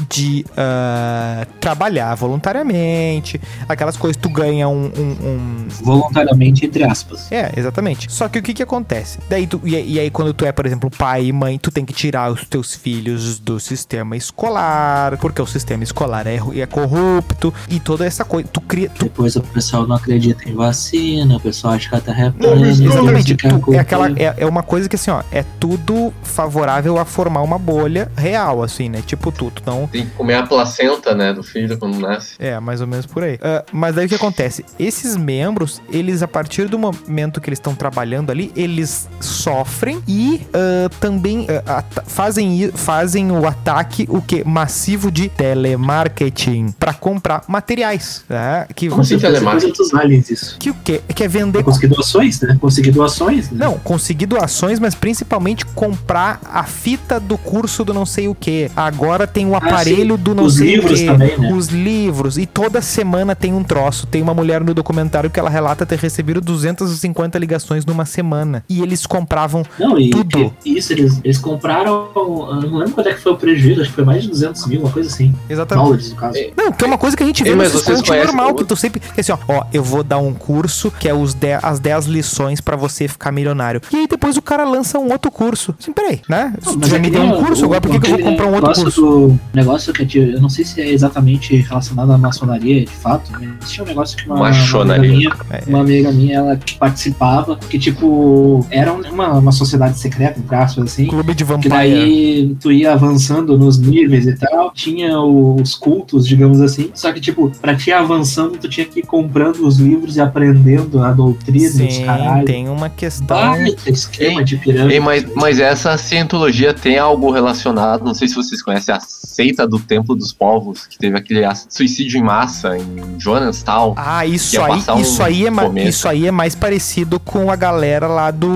de 0.08 0.44
ah, 0.56 1.46
trabalhar 1.60 2.14
voluntariamente, 2.14 3.40
aquelas 3.68 3.96
coisas, 3.96 4.16
tu 4.16 4.28
ganha 4.28 4.68
um- 4.68 4.86
um- 4.96 5.26
um 5.28 5.66
Voluntariamente, 5.82 6.64
entre 6.66 6.84
aspas. 6.84 7.30
é, 7.32 7.52
exatamente. 7.56 8.10
Só 8.10 8.28
que 8.28 8.38
o 8.38 8.42
que 8.42 8.54
que 8.54 8.62
acontece? 8.62 9.18
Daí 9.28 9.46
tu, 9.46 9.60
e, 9.64 9.74
e 9.94 9.98
aí 10.00 10.10
quando 10.10 10.32
tu 10.32 10.44
é, 10.44 10.52
por 10.52 10.66
exemplo, 10.66 10.90
pai 10.90 11.26
e 11.26 11.32
mãe, 11.32 11.58
tu 11.58 11.70
tem 11.70 11.84
que 11.84 11.92
tirar 11.92 12.30
os 12.32 12.44
teus 12.44 12.74
filhos 12.74 13.38
do 13.38 13.58
sistema 13.60 14.16
escolar, 14.16 15.16
porque 15.18 15.40
o 15.42 15.46
sistema 15.46 15.82
escolar 15.84 16.26
é, 16.26 16.36
é 16.56 16.66
corrupto 16.66 17.52
e 17.68 17.80
toda 17.80 18.06
essa 18.06 18.24
coisa. 18.24 18.48
Tu 18.52 18.61
cria. 18.61 18.88
Tu, 18.90 19.04
Depois 19.04 19.37
o 19.37 19.40
pessoal 19.42 19.87
não 19.87 19.96
acredita 19.96 20.48
em 20.48 20.54
vacina, 20.54 21.37
o 21.37 21.40
pessoal 21.40 21.74
acha 21.74 21.88
que 21.88 21.94
a 21.96 22.00
terra 22.00 22.20
é 22.20 22.24
Não, 22.26 22.33
plana. 22.33 22.61
mas 22.66 22.80
exatamente. 22.80 23.37
tu- 23.37 23.74
é, 23.74 23.78
aquela, 23.78 24.09
é, 24.11 24.35
é 24.38 24.46
uma 24.46 24.62
coisa 24.62 24.88
que 24.88 24.96
assim, 24.96 25.11
ó, 25.11 25.22
é 25.33 25.44
tudo 25.59 26.12
favorável 26.22 26.98
a 26.98 27.04
formar 27.04 27.42
uma 27.42 27.59
bolha 27.59 28.11
real, 28.16 28.62
assim, 28.62 28.88
né? 28.88 29.02
Tipo 29.04 29.30
tudo. 29.50 29.62
Então, 29.62 29.88
Tem 29.90 30.04
que 30.04 30.11
comer 30.12 30.34
a 30.34 30.46
placenta, 30.46 31.14
né, 31.14 31.32
do 31.32 31.42
filho 31.42 31.76
quando 31.78 31.98
nasce. 31.98 32.34
É, 32.38 32.58
mais 32.61 32.80
ou 32.80 32.87
menos 32.87 33.06
por 33.06 33.22
aí. 33.22 33.38
Ah, 33.42 33.64
mas 33.72 33.94
daí 33.94 34.06
o 34.06 34.08
que 34.08 34.14
acontece? 34.14 34.64
Esses 34.78 35.16
membros, 35.16 35.80
eles, 35.90 36.22
a 36.22 36.28
partir 36.28 36.68
do 36.68 36.78
momento 36.78 37.40
que 37.40 37.48
eles 37.48 37.58
estão 37.58 37.74
trabalhando 37.74 38.30
ali, 38.30 38.52
eles 38.56 39.08
sofrem 39.20 40.02
e 40.06 40.40
ah, 40.52 40.88
também 41.00 41.46
ata- 41.66 42.04
fazem, 42.06 42.70
fazem 42.74 43.30
o 43.32 43.46
ataque, 43.46 44.06
o 44.08 44.20
que? 44.20 44.42
Massivo 44.46 45.11
de 45.11 45.28
telemarketing 45.28 46.72
para 46.78 46.92
comprar 46.94 47.42
materiais. 47.48 48.24
Né? 48.28 48.66
Que, 48.74 48.88
Como 48.88 49.02
assim, 49.02 49.18
telemarketing? 49.18 49.72
dos 49.72 49.94
aliens 49.94 50.30
isso. 50.30 50.56
que 50.58 50.70
o 50.70 50.74
quê? 50.84 51.00
Que 51.14 51.24
é 51.24 51.28
vender. 51.28 51.62
Conseguir 51.62 51.88
doações, 51.88 52.40
né? 52.40 52.56
Conseguir 52.61 52.90
doações, 52.90 53.50
né? 53.50 53.64
Não, 53.66 53.78
conseguir 53.78 54.26
doações, 54.26 54.78
mas 54.78 54.94
principalmente 54.94 55.64
comprar 55.66 56.40
a 56.44 56.64
fita 56.64 57.18
do 57.20 57.37
curso 57.38 57.84
do 57.84 57.92
não 57.94 58.06
sei 58.06 58.28
o 58.28 58.34
que. 58.34 58.70
Agora 58.76 59.26
tem 59.26 59.38
o 59.46 59.55
aparelho 59.55 60.16
do 60.16 60.35
não 60.35 60.44
Os 60.44 60.57
sei 60.57 60.66
o 60.66 60.70
livros 60.83 61.01
que. 61.01 61.07
também, 61.07 61.38
né? 61.38 61.53
Os 61.53 61.68
livros. 61.68 62.38
E 62.38 62.46
toda 62.46 62.81
semana 62.81 63.35
tem 63.35 63.53
um 63.53 63.62
troço. 63.62 64.07
Tem 64.07 64.22
uma 64.22 64.35
mulher 64.35 64.62
no 64.62 64.72
documentário 64.74 65.31
que 65.31 65.38
ela 65.38 65.51
relata 65.51 65.85
ter 65.87 65.98
recebido 65.98 66.40
250 66.40 67.38
ligações 67.38 67.85
numa 67.85 68.05
semana. 68.05 68.64
E 68.68 68.83
eles 68.83 69.07
compravam. 69.07 69.62
Não, 69.79 69.98
e, 69.98 70.11
Tudo. 70.11 70.53
e- 70.64 70.79
isso, 70.79 70.92
eles, 70.92 71.20
eles 71.24 71.38
compraram. 71.38 72.09
Não 72.14 72.79
lembro 72.79 72.94
quanto 72.94 73.09
é 73.09 73.14
que 73.14 73.20
foi 73.20 73.33
o 73.33 73.37
prejuízo, 73.37 73.81
acho 73.81 73.90
que 73.90 73.96
foi 73.96 74.05
mais 74.05 74.22
de 74.22 74.29
200 74.29 74.66
mil, 74.66 74.81
uma 74.81 74.90
coisa 74.90 75.09
assim. 75.09 75.35
Exatamente. 75.48 75.85
Dólares, 75.85 76.11
no 76.11 76.16
caso. 76.16 76.38
É. 76.38 76.51
Não, 76.57 76.72
que 76.72 76.85
é 76.85 76.87
uma 76.87 76.98
coisa 76.98 77.16
que 77.16 77.22
a 77.22 77.27
gente 77.27 77.42
vê 77.42 77.51
Ei, 77.51 77.55
no 77.57 77.62
desconto 77.62 78.05
conhecem 78.05 78.27
normal, 78.27 78.55
que 78.55 78.64
tu 78.64 78.77
sempre. 78.77 79.01
que 79.01 79.20
assim, 79.20 79.33
ó, 79.33 79.38
ó, 79.48 79.64
eu 79.72 79.83
vou 79.83 80.03
dar 80.03 80.18
um 80.18 80.33
curso 80.35 80.90
que 80.90 81.09
é 81.09 81.14
os 81.14 81.35
10 81.35 81.59
as 81.62 81.79
10 81.81 82.07
lições 82.07 82.61
pra 82.61 82.77
você 82.77 83.09
ficar 83.09 83.33
milionário. 83.33 83.81
E 83.92 83.96
aí 83.96 84.07
depois 84.09 84.37
o 84.37 84.42
cara 84.42 84.64
lança 84.64 84.98
um 84.98 85.11
outro 85.11 85.31
curso. 85.31 85.74
Assim, 85.79 85.92
peraí, 85.92 86.20
né? 86.29 86.53
Não, 86.64 86.79
Tu 86.79 86.88
já 86.88 86.96
é 86.96 86.98
me 86.98 87.07
que 87.07 87.16
deu 87.16 87.22
um 87.22 87.44
curso, 87.44 87.62
o- 87.62 87.64
agora 87.66 87.81
por 87.81 87.90
que, 87.92 88.01
que 88.01 88.07
eu 88.07 88.11
vou 88.18 88.31
comprar 88.31 88.46
um 88.46 88.55
outro 88.55 88.74
curso? 88.74 89.01
Do 89.03 89.27
negócio 89.52 89.92
que 89.92 90.18
eu, 90.18 90.24
eu 90.32 90.40
não 90.40 90.48
sei 90.48 90.64
se 90.64 90.80
é 90.80 90.88
exatamente 90.90 91.54
relacionado 91.56 92.12
à 92.12 92.18
maçonaria 92.18 92.84
de 92.84 92.90
fato, 92.90 93.30
mas 93.32 93.70
tinha 93.70 93.84
um 93.84 93.88
negócio 93.88 94.16
que 94.16 94.26
uma, 94.26 94.36
uma 94.36 94.48
amiga 94.94 95.00
minha, 95.00 95.36
É. 95.50 95.62
uma 95.68 95.80
amiga 95.80 96.12
minha, 96.12 96.36
ela 96.36 96.56
que 96.56 96.74
participava, 96.76 97.56
que 97.56 97.78
tipo, 97.78 98.66
era 98.70 98.92
uma, 98.92 99.32
uma 99.38 99.52
sociedade 99.52 99.98
secreta, 99.98 100.38
entre 100.38 100.54
aspas, 100.56 100.84
assim. 100.84 101.06
Clube 101.06 101.34
de 101.34 101.44
Que 101.44 101.50
Vampire. 101.50 101.68
daí 101.70 102.56
tu 102.60 102.70
ia 102.72 102.92
avançando 102.92 103.56
nos 103.58 103.78
níveis 103.78 104.26
e 104.26 104.34
tal, 104.36 104.70
tinha 104.72 105.18
os 105.20 105.74
cultos, 105.74 106.26
digamos 106.26 106.60
assim. 106.60 106.90
Só 106.94 107.12
que, 107.12 107.20
tipo, 107.20 107.50
pra 107.60 107.74
te 107.74 107.90
ir 107.90 107.92
avançando, 107.94 108.58
tu 108.58 108.68
tinha 108.68 108.86
que 108.86 109.00
ir 109.00 109.06
comprando 109.06 109.66
os 109.66 109.78
livros 109.78 110.16
e 110.16 110.20
aprendendo 110.20 111.02
a 111.02 111.12
doutrina, 111.12 111.66
os 111.68 111.72
Sim, 111.94 112.04
caralho. 112.04 112.44
tem 112.44 112.68
uma 112.68 112.88
questão. 112.88 113.26
Baita 113.26 113.90
esquema 113.90 114.40
Ei, 114.40 114.44
de 114.44 114.56
pirâmide. 114.56 114.94
Ei, 114.94 115.00
mas, 115.00 115.24
mas 115.34 115.58
essa 115.60 115.96
cientologia 115.96 116.72
tem 116.74 116.98
algo 116.98 117.30
relacionado, 117.30 118.04
não 118.04 118.14
sei 118.14 118.28
se 118.28 118.34
vocês 118.34 118.62
conhecem 118.62 118.94
a 118.94 119.00
seita 119.20 119.66
do 119.66 119.78
Templo 119.78 120.14
dos 120.14 120.33
Povos, 120.33 120.87
que 120.87 120.98
teve 120.98 121.16
aquele 121.16 121.42
suicídio 121.68 122.18
em 122.18 122.22
massa 122.22 122.76
em 122.76 123.18
Jonestown. 123.18 123.94
Ah, 123.96 124.24
isso 124.26 124.61
aí, 124.61 124.83
um 124.96 125.00
isso, 125.00 125.22
aí 125.22 125.46
é 125.46 125.50
ma- 125.50 125.62
cometa. 125.64 125.88
isso 125.88 126.09
aí 126.09 126.26
é 126.26 126.31
mais 126.31 126.54
parecido 126.54 127.18
com 127.20 127.50
a 127.50 127.57
galera 127.57 128.07
lá 128.07 128.31
do 128.31 128.48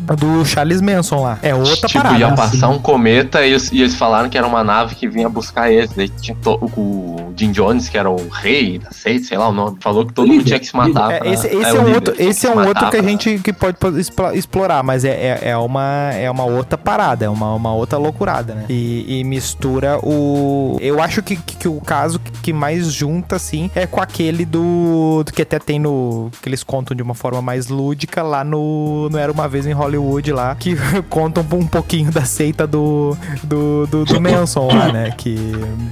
do 0.00 0.44
Charles 0.44 0.80
Manson 0.80 1.22
lá. 1.22 1.38
É 1.42 1.54
outra 1.54 1.88
tipo, 1.88 2.02
parada. 2.02 2.18
ia 2.18 2.28
Ah, 2.28 2.32
passar 2.34 2.68
um 2.68 2.78
cometa 2.78 3.44
e 3.44 3.50
eles, 3.50 3.70
e 3.72 3.80
eles 3.80 3.94
falaram 3.94 4.28
que 4.28 4.38
era 4.38 4.46
uma 4.46 4.64
nave 4.64 4.94
que 4.94 5.08
vinha 5.08 5.28
buscar 5.28 5.70
eles. 5.70 5.90
Daí 5.94 6.08
tinha 6.08 6.36
to- 6.42 6.58
o, 6.60 6.80
o 6.80 7.32
Jim 7.36 7.50
Jones, 7.52 7.88
que 7.88 7.98
era 7.98 8.10
o 8.10 8.28
rei 8.28 8.78
da 8.78 8.90
seita, 8.90 9.26
sei 9.26 9.38
lá 9.38 9.48
o 9.48 9.52
nome, 9.52 9.76
falou 9.80 10.06
que 10.06 10.12
todo 10.12 10.26
mundo 10.28 10.44
tinha 10.44 10.58
que 10.58 10.66
se 10.66 10.76
matar. 10.76 11.12
É, 11.12 11.18
pra- 11.18 11.28
esse 11.28 11.46
esse 11.46 11.56
é, 11.56 11.68
é, 11.68 11.72
um 11.80 11.84
líder, 11.84 11.94
outro, 11.94 12.14
esse 12.18 12.46
é 12.46 12.50
um 12.50 12.66
outro 12.66 12.90
que 12.90 12.96
a 12.96 13.02
gente 13.02 13.38
que 13.38 13.52
pode 13.52 13.76
explo- 13.98 14.32
explorar, 14.32 14.82
mas 14.82 15.04
é, 15.04 15.10
é, 15.10 15.50
é 15.50 15.56
uma, 15.56 16.10
é 16.14 16.30
uma 16.30 16.44
outra 16.44 16.76
parada, 16.78 17.24
é 17.24 17.28
uma, 17.28 17.54
uma 17.54 17.74
outra 17.74 17.98
loucurada, 17.98 18.54
né? 18.54 18.64
E, 18.68 19.20
e 19.20 19.24
mistura 19.24 19.98
o. 20.02 20.76
Eu 20.80 21.00
acho 21.02 21.22
que, 21.22 21.36
que, 21.36 21.56
que 21.56 21.68
o 21.68 21.80
caso 21.80 22.18
que- 22.18 22.30
que 22.42 22.52
mais 22.52 22.92
junta, 22.92 23.36
assim, 23.36 23.70
é 23.74 23.86
com 23.86 24.00
aquele 24.00 24.44
do. 24.44 25.22
do 25.24 25.32
que 25.32 25.42
até 25.42 25.58
tem 25.58 25.78
no. 25.78 26.30
que 26.42 26.48
eles 26.48 26.62
contam 26.62 26.96
de 26.96 27.02
uma 27.02 27.14
forma 27.14 27.40
mais 27.42 27.68
lúdica 27.68 28.22
lá 28.22 28.42
no. 28.44 29.08
Não 29.10 29.18
era 29.18 29.30
uma 29.32 29.48
vez 29.48 29.66
em 29.66 29.72
Hollywood 29.82 30.32
lá, 30.32 30.54
que 30.54 30.76
contam 31.10 31.44
um 31.52 31.66
pouquinho 31.66 32.10
da 32.10 32.24
seita 32.24 32.66
do. 32.66 33.16
do, 33.42 33.86
do, 33.86 34.04
do 34.04 34.20
Manson 34.20 34.68
lá, 34.68 34.92
né? 34.92 35.10
Que, 35.16 35.36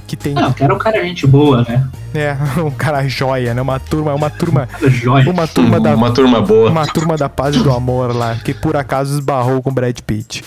que 0.07 0.15
tem. 0.15 0.33
Não, 0.33 0.53
que 0.53 0.63
era 0.63 0.73
um 0.73 0.77
cara 0.77 1.03
gente 1.03 1.25
boa, 1.27 1.63
né? 1.67 1.87
É, 2.13 2.35
um 2.61 2.71
cara 2.71 3.07
joia, 3.07 3.53
né? 3.53 3.61
Uma 3.61 3.79
turma, 3.79 4.13
uma 4.13 4.29
turma. 4.29 4.67
Jóia. 4.81 5.29
Uma 5.29 5.47
turma 5.47 5.79
da 5.79 5.95
Uma 5.95 6.11
turma 6.11 6.41
boa. 6.41 6.69
uma 6.69 6.87
turma 6.87 7.17
da 7.17 7.29
paz 7.29 7.55
e 7.55 7.59
do 7.59 7.71
amor 7.71 8.15
lá, 8.15 8.35
que 8.35 8.53
por 8.53 8.75
acaso 8.75 9.13
esbarrou 9.13 9.61
com 9.61 9.71
Brad 9.73 9.97
Pitt. 10.01 10.43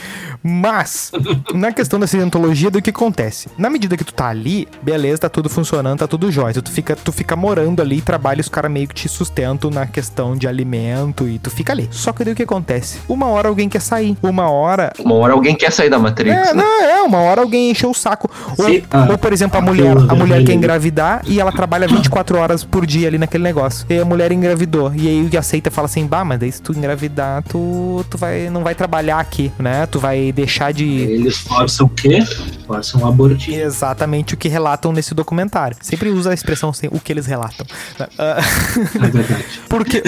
Mas, 0.46 1.10
na 1.54 1.72
questão 1.72 1.98
da 1.98 2.06
cientologia, 2.06 2.70
do 2.70 2.82
que 2.82 2.90
acontece? 2.90 3.48
Na 3.56 3.70
medida 3.70 3.96
que 3.96 4.04
tu 4.04 4.12
tá 4.12 4.28
ali, 4.28 4.68
beleza, 4.82 5.20
tá 5.22 5.28
tudo 5.30 5.48
funcionando, 5.48 6.00
tá 6.00 6.06
tudo 6.06 6.30
jóia. 6.30 6.52
Tu 6.60 6.70
fica, 6.70 6.94
tu 6.94 7.10
fica 7.12 7.34
morando 7.34 7.80
ali, 7.80 8.02
trabalha, 8.02 8.42
os 8.42 8.48
caras 8.48 8.70
meio 8.70 8.86
que 8.86 8.94
te 8.94 9.08
sustentam 9.08 9.70
na 9.70 9.86
questão 9.86 10.36
de 10.36 10.46
alimento 10.46 11.26
e 11.26 11.38
tu 11.38 11.50
fica 11.50 11.72
ali. 11.72 11.88
Só 11.90 12.12
que 12.12 12.22
daí 12.24 12.34
o 12.34 12.36
que 12.36 12.42
acontece? 12.42 13.00
Uma 13.08 13.26
hora 13.34 13.48
alguém 13.48 13.68
quer 13.68 13.80
sair. 13.80 14.16
Uma 14.22 14.48
hora 14.50 14.92
Uma 14.98 15.14
hora 15.16 15.32
alguém 15.34 15.54
quer 15.54 15.70
sair 15.72 15.90
da 15.90 15.98
Matrix, 15.98 16.34
é, 16.34 16.54
né? 16.54 16.62
não, 16.62 16.82
é, 16.82 17.02
uma 17.02 17.18
hora 17.20 17.40
alguém 17.42 17.70
encheu 17.70 17.90
o 17.90 17.94
saco. 17.94 18.30
Ou, 18.56 18.66
ah, 18.90 19.08
ou, 19.10 19.18
por 19.18 19.32
exemplo, 19.32 19.58
a 19.58 19.60
aquilo 19.62 19.76
mulher, 19.88 20.10
a 20.10 20.14
mulher 20.14 20.44
quer 20.44 20.52
engravidar 20.54 21.22
e 21.26 21.40
ela 21.40 21.52
trabalha 21.52 21.86
24 21.86 22.38
horas 22.38 22.64
por 22.64 22.86
dia 22.86 23.08
ali 23.08 23.18
naquele 23.18 23.44
negócio. 23.44 23.84
E 23.90 23.98
a 23.98 24.04
mulher 24.04 24.32
engravidou. 24.32 24.92
E 24.94 25.08
aí 25.08 25.24
o 25.26 25.28
que 25.28 25.36
aceita 25.36 25.70
fala 25.70 25.86
assim: 25.86 26.06
bah, 26.06 26.24
mas 26.24 26.38
daí 26.38 26.50
se 26.52 26.62
tu 26.62 26.72
engravidar, 26.72 27.42
tu, 27.42 28.04
tu 28.08 28.16
vai, 28.16 28.48
não 28.50 28.62
vai 28.62 28.74
trabalhar 28.74 29.18
aqui, 29.18 29.52
né? 29.58 29.86
Tu 29.86 29.98
vai 30.00 30.32
deixar 30.32 30.72
de. 30.72 30.84
Eles 30.84 31.36
forçam 31.36 31.86
o 31.86 31.88
quê? 31.90 32.20
Forçam 32.66 33.02
um 33.02 33.06
abortinho. 33.06 33.60
Exatamente 33.60 34.34
o 34.34 34.36
que 34.36 34.48
relatam 34.48 34.92
nesse 34.92 35.14
documentário. 35.14 35.76
Sempre 35.80 36.08
usa 36.10 36.30
a 36.30 36.34
expressão 36.34 36.70
assim, 36.70 36.88
o 36.90 36.98
que 37.00 37.12
eles 37.12 37.26
relatam. 37.26 37.66
Ah, 38.18 38.38
É 38.96 39.06
verdade. 39.08 39.44
Porque, 39.68 40.02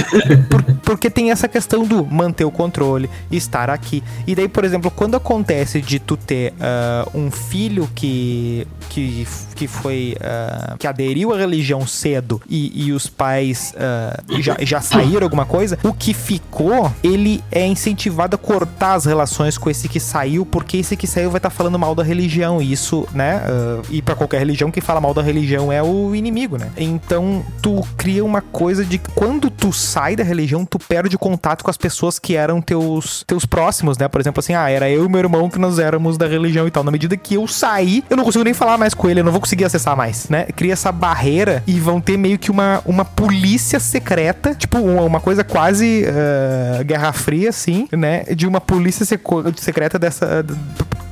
por- 0.48 0.62
porque 0.82 1.10
tem 1.10 1.30
essa 1.32 1.48
questão 1.48 1.84
do 1.84 2.04
manter 2.06 2.44
o 2.44 2.50
controle, 2.50 3.10
estar 3.30 3.70
aqui. 3.70 4.02
E 4.26 4.34
daí, 4.34 4.48
por 4.48 4.64
exemplo, 4.64 4.90
quando 4.90 5.16
acontece 5.16 5.80
de 5.80 5.98
tu 5.98 6.16
ter 6.16 6.54
ah, 6.60 7.08
um 7.14 7.30
filho 7.30 7.88
que, 7.94 8.66
que, 8.88 9.26
que 9.54 9.66
foi. 9.66 10.16
ah, 10.20 10.76
que 10.78 10.86
aderiu 10.86 11.32
à 11.32 11.38
religião 11.38 11.86
cedo 11.86 12.40
e, 12.48 12.86
e 12.86 12.92
os 12.92 13.06
pais 13.06 13.74
ah, 13.78 14.20
já, 14.40 14.56
já 14.60 14.80
saíram 14.80 15.22
alguma 15.22 15.46
coisa, 15.46 15.78
o 15.82 15.92
que 15.92 16.12
ficou, 16.12 16.92
ele 17.02 17.42
é 17.50 17.66
incentivado 17.66 18.36
a 18.36 18.38
cortar 18.38 18.94
as 18.94 19.04
relações 19.04 19.58
com 19.58 19.70
esse 19.70 19.88
que 19.88 20.00
saiu, 20.00 20.44
porque 20.44 20.78
esse 20.78 20.96
que 20.96 21.06
saiu 21.06 21.30
vai 21.30 21.38
estar 21.38 21.50
falando 21.50 21.78
mal 21.78 21.94
da 21.94 22.02
religião. 22.02 22.60
E 22.60 22.72
isso, 22.72 23.06
né? 23.14 23.42
e 23.90 24.02
pra 24.02 24.14
qualquer 24.14 24.38
religião, 24.38 24.70
quem 24.70 24.82
fala 24.82 25.00
mal 25.00 25.14
da 25.14 25.22
religião 25.22 25.72
é 25.72 25.82
o 25.82 26.14
inimigo, 26.14 26.56
né? 26.56 26.70
Então, 26.76 27.44
tu 27.62 27.82
cria 27.96 28.24
uma 28.24 28.40
coisa 28.40 28.84
de 28.84 28.98
quando 28.98 29.50
tu 29.50 29.72
sai 29.72 30.16
da 30.16 30.24
religião, 30.24 30.64
tu 30.64 30.78
perde 30.78 31.16
o 31.16 31.18
contato 31.18 31.64
com 31.64 31.70
as 31.70 31.76
pessoas 31.76 32.18
que 32.18 32.36
eram 32.36 32.60
teus, 32.60 33.05
teus 33.24 33.44
próximos, 33.44 33.98
né? 33.98 34.08
Por 34.08 34.20
exemplo, 34.20 34.40
assim, 34.40 34.54
ah, 34.54 34.68
era 34.68 34.88
eu 34.88 35.04
e 35.04 35.08
meu 35.08 35.20
irmão 35.20 35.48
que 35.48 35.58
nós 35.58 35.78
éramos 35.78 36.16
da 36.16 36.26
religião 36.26 36.66
e 36.66 36.70
tal. 36.70 36.84
Na 36.84 36.90
medida 36.90 37.16
que 37.16 37.34
eu 37.34 37.46
saí, 37.46 38.04
eu 38.08 38.16
não 38.16 38.24
consigo 38.24 38.44
nem 38.44 38.54
falar 38.54 38.78
mais 38.78 38.94
com 38.94 39.08
ele, 39.08 39.20
eu 39.20 39.24
não 39.24 39.32
vou 39.32 39.40
conseguir 39.40 39.64
acessar 39.64 39.96
mais, 39.96 40.28
né? 40.28 40.44
Cria 40.56 40.72
essa 40.72 40.92
barreira 40.92 41.62
e 41.66 41.78
vão 41.78 42.00
ter 42.00 42.16
meio 42.16 42.38
que 42.38 42.50
uma, 42.50 42.82
uma 42.84 43.04
polícia 43.04 43.80
secreta, 43.80 44.54
tipo, 44.54 44.78
uma, 44.78 45.02
uma 45.02 45.20
coisa 45.20 45.44
quase 45.44 46.04
ah, 46.06 46.82
Guerra 46.82 47.12
Fria, 47.12 47.50
assim, 47.50 47.88
né? 47.92 48.24
De 48.24 48.46
uma 48.46 48.60
polícia 48.60 49.06
secreta 49.56 49.98
dessa. 49.98 50.44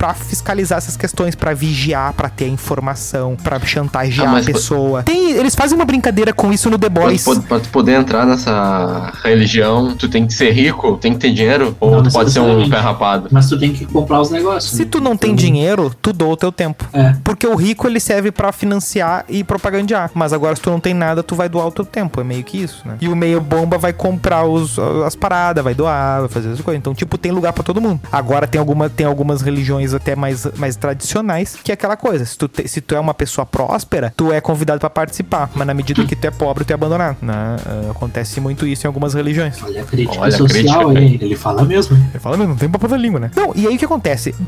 Pra 0.04 0.12
fiscalizar 0.12 0.76
essas 0.76 0.98
questões, 0.98 1.34
pra 1.34 1.54
vigiar, 1.54 2.12
pra 2.12 2.28
ter 2.28 2.44
a 2.44 2.48
informação, 2.48 3.36
pra 3.42 3.58
chantagear 3.60 4.34
Ah, 4.34 4.38
a 4.38 4.42
pessoa. 4.42 5.02
Tem, 5.02 5.30
eles 5.30 5.54
fazem 5.54 5.74
uma 5.74 5.86
brincadeira 5.86 6.30
com 6.30 6.52
isso 6.52 6.68
no 6.68 6.78
The 6.78 6.90
Boys. 6.90 7.24
pra 7.48 7.58
tu 7.58 7.70
poder 7.70 7.92
entrar 7.92 8.26
nessa 8.26 9.10
religião, 9.24 9.94
tu 9.96 10.06
tem 10.06 10.26
que 10.26 10.34
ser 10.34 10.50
rico, 10.52 10.98
tem 10.98 11.14
que 11.14 11.20
ter 11.20 11.32
dinheiro, 11.32 11.74
ou 11.80 11.90
Não 11.92 12.02
tu 12.02 12.12
pode 12.12 12.30
ser 12.30 12.40
um 12.40 12.68
pé 12.68 12.78
rapado. 12.80 13.28
Mas 13.32 13.48
tu 13.48 13.58
tem 13.58 13.72
que 13.72 13.86
comprar 13.86 14.20
os 14.20 14.30
negócios. 14.30 14.72
Se 14.76 14.82
né? 14.84 14.88
tu 14.90 15.00
não 15.00 15.16
tem 15.16 15.30
Então, 15.30 15.42
dinheiro, 15.42 15.90
tu 16.02 16.12
doa 16.12 16.34
o 16.34 16.36
teu 16.36 16.52
tempo. 16.52 16.84
É. 16.92 17.14
Porque 17.24 17.46
o 17.46 17.54
rico 17.54 17.86
ele 17.88 17.98
serve 17.98 18.30
pra 18.30 18.52
financiar 18.52 19.24
e 19.26 19.42
propagandear. 19.42 20.10
Mas 20.12 20.34
agora, 20.34 20.54
se 20.54 20.60
tu 20.60 20.68
não 20.70 20.80
tem 20.80 20.92
nada, 20.92 21.22
tu 21.22 21.34
vai 21.34 21.48
doar 21.48 21.68
o 21.68 21.72
teu 21.72 21.86
tempo. 21.86 22.20
É 22.20 22.24
meio 22.24 22.44
que 22.44 22.62
isso, 22.62 22.86
né? 22.86 22.98
E 23.00 23.08
o 23.08 23.16
meio 23.16 23.40
bomba 23.40 23.78
vai 23.78 23.94
comprar 23.94 24.44
os, 24.44 24.78
as 24.78 25.16
paradas, 25.16 25.64
vai 25.64 25.72
doar, 25.74 26.20
vai 26.20 26.28
fazer 26.28 26.50
as 26.50 26.60
coisas. 26.60 26.78
Então, 26.78 26.94
tipo, 26.94 27.16
tem 27.16 27.32
lugar 27.32 27.54
pra 27.54 27.62
todo 27.64 27.80
mundo. 27.80 28.00
Agora 28.12 28.46
tem, 28.46 28.58
alguma, 28.58 28.90
tem 28.90 29.06
algumas 29.06 29.40
religiões 29.40 29.93
até 29.94 30.14
mais, 30.16 30.46
mais 30.56 30.76
tradicionais, 30.76 31.56
que 31.62 31.70
é 31.70 31.74
aquela 31.74 31.96
coisa. 31.96 32.24
Se 32.24 32.36
tu, 32.36 32.48
te- 32.48 32.66
se 32.68 32.80
tu 32.80 32.94
é 32.94 33.00
uma 33.00 33.14
pessoa 33.14 33.44
próspera, 33.46 34.12
tu 34.16 34.32
é 34.32 34.40
convidado 34.40 34.80
pra 34.80 34.90
participar. 34.90 35.50
Mas 35.54 35.66
na 35.66 35.74
medida 35.74 36.04
que 36.04 36.16
tu 36.16 36.24
é 36.26 36.30
pobre, 36.30 36.64
tu 36.64 36.70
é 36.70 36.74
abandonado. 36.74 37.16
Né? 37.22 37.34
Ah, 37.34 37.90
Acontece 37.90 38.40
muito 38.40 38.66
isso 38.66 38.86
em 38.86 38.88
algumas 38.88 39.14
religiões. 39.14 39.62
Olha 39.62 39.82
a 39.82 39.84
crítica 39.84 40.20
Olha 40.20 40.34
a 40.34 40.38
social 40.38 40.88
crítica, 40.90 40.98
aí. 40.98 41.18
Ele 41.20 41.36
fala 41.36 41.64
mesmo. 41.64 41.96
Ele 41.96 42.18
fala, 42.18 42.36
mas 42.36 42.48
não 42.48 42.56
tem 42.56 42.68
papo 42.68 42.88
da 42.88 42.96
língua, 42.96 43.20
né? 43.20 43.30
Não, 43.36 43.52
e 43.54 43.66
aí 43.66 43.74
o 43.76 43.78
que 43.78 43.84
acontece? 43.84 44.34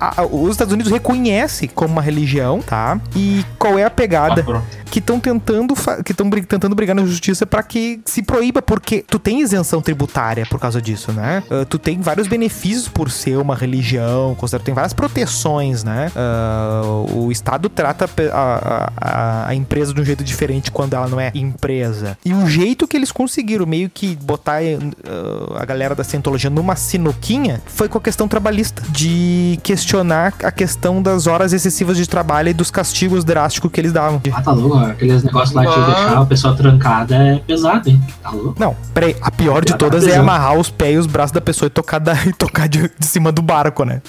A- 0.00 0.22
a- 0.22 0.26
os 0.26 0.50
Estados 0.52 0.72
Unidos 0.72 0.90
reconhece 0.90 1.68
como 1.68 1.92
uma 1.92 2.02
religião, 2.02 2.60
tá? 2.62 2.98
E 3.14 3.44
qual 3.58 3.78
é 3.78 3.84
a 3.84 3.90
pegada? 3.90 4.44
que 4.90 5.00
estão 5.00 5.20
tentando 5.20 5.74
que 6.02 6.12
estão 6.12 6.30
tentando 6.30 6.74
brigar 6.74 6.96
na 6.96 7.04
justiça 7.04 7.44
pra 7.44 7.62
que 7.62 8.00
se 8.06 8.22
proíba 8.22 8.62
porque 8.62 9.04
tu 9.06 9.18
tem 9.18 9.42
isenção 9.42 9.82
tributária 9.82 10.46
por 10.46 10.58
causa 10.58 10.80
disso, 10.80 11.12
né? 11.12 11.42
Ah, 11.50 11.66
tu 11.68 11.78
tem 11.78 12.00
vários 12.00 12.26
benefícios 12.26 12.88
por 12.88 13.10
ser 13.10 13.36
uma 13.36 13.54
religião, 13.54 14.34
considera- 14.38 14.64
tem 14.64 14.74
várias 14.74 14.92
proteções, 14.92 15.84
né? 15.84 16.10
Ah, 16.16 16.82
o 17.12 17.30
estado 17.30 17.68
trata 17.68 18.08
a, 18.32 18.90
a- 18.96 19.48
a 19.48 19.54
empresa 19.54 19.92
de 19.92 20.00
um 20.00 20.04
jeito 20.04 20.22
diferente 20.24 20.70
quando 20.70 20.94
ela 20.94 21.08
não 21.08 21.20
é 21.20 21.30
empresa. 21.34 22.16
E 22.24 22.32
o 22.32 22.46
jeito 22.46 22.86
que 22.86 22.96
eles 22.96 23.12
conseguiram 23.12 23.66
meio 23.66 23.90
que 23.90 24.16
botar 24.16 24.58
ah, 24.62 25.60
a 25.62 25.64
galera 25.64 25.94
da 25.94 26.04
cientologia 26.04 26.50
numa 26.50 26.76
sinuquinha 26.76 27.60
foi 27.66 27.88
com 27.88 27.98
a 27.98 28.00
questão 28.00 28.28
trabalhista, 28.28 28.82
de 28.90 29.58
questionar 29.62 30.34
a 30.42 30.50
questão 30.50 31.02
das 31.02 31.26
horas 31.26 31.52
excessivas 31.52 31.96
de 31.96 32.06
trabalho 32.08 32.48
e 32.48 32.54
dos 32.54 32.70
castigos 32.70 33.24
drásticos 33.24 33.70
que 33.70 33.80
eles 33.80 33.92
davam. 33.92 34.20
Ah, 34.32 34.42
tá 34.42 34.52
louco. 34.52 34.76
Aqueles 34.78 35.22
negócios 35.22 35.52
lá 35.54 35.62
de 35.64 35.68
Ah. 35.68 35.84
deixar 35.94 36.20
o 36.20 36.26
pessoal 36.26 36.54
trancada 36.54 37.14
é 37.16 37.36
pesado, 37.38 37.88
hein? 37.88 38.00
Tá 38.22 38.30
louco. 38.30 38.54
Não, 38.58 38.76
peraí, 38.94 39.16
a 39.20 39.30
pior 39.30 39.64
de 39.64 39.72
tá 39.72 39.78
todas 39.78 40.06
é 40.06 40.16
amarrar 40.16 40.54
os 40.58 40.70
pés 40.70 40.94
e 40.94 40.98
os 40.98 41.06
braços 41.06 41.32
da 41.32 41.40
pessoa 41.40 41.66
e 41.66 41.70
tocar, 41.70 41.98
da, 41.98 42.14
e 42.26 42.32
tocar 42.32 42.68
de, 42.68 42.90
de 42.98 43.06
cima 43.06 43.30
do 43.32 43.42
barco, 43.42 43.84
né? 43.84 44.00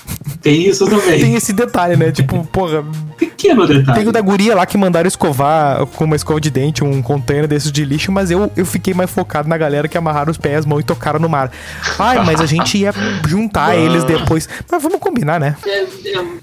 Tem 0.42 0.68
isso 0.68 0.86
também. 0.86 1.20
Tem 1.20 1.36
esse 1.36 1.52
detalhe, 1.54 1.96
né? 1.98 2.12
Tipo, 2.12 2.46
porra, 2.52 2.84
Pequeno 3.18 3.68
detalhe. 3.68 4.00
tem 4.00 4.08
o 4.08 4.12
da 4.12 4.22
guria 4.22 4.56
lá 4.56 4.66
que 4.66 4.78
mandaram 4.78 5.08
escovar 5.08 5.86
com 5.88 6.06
uma 6.06 6.16
escova 6.16 6.40
de 6.40 6.50
dente, 6.50 6.84
um 6.84 7.02
container 7.02 7.48
desses 7.48 7.72
de 7.72 7.84
lixo, 7.84 8.12
mas 8.12 8.32
eu, 8.32 8.50
eu 8.56 8.66
fiquei 8.66 8.94
mais 8.94 9.10
focado 9.12 9.50
na 9.50 9.58
galera 9.58 9.88
que 9.90 9.98
amarraram 9.98 10.32
os 10.32 10.38
pés, 10.38 10.60
as 10.60 10.66
mãos 10.66 10.80
e 10.80 10.84
tocaram 10.84 11.20
no 11.20 11.28
mar. 11.28 11.52
Ai, 11.98 12.24
mas 12.24 12.40
a 12.40 12.46
gente 12.46 12.78
ia 12.78 12.94
juntar 13.28 13.76
eles 13.78 14.04
depois. 14.06 14.48
Mas 14.72 14.82
vamos 14.82 15.00
combinar, 15.00 15.40
né? 15.40 15.56
É, 15.66 15.80
é, 15.82 15.86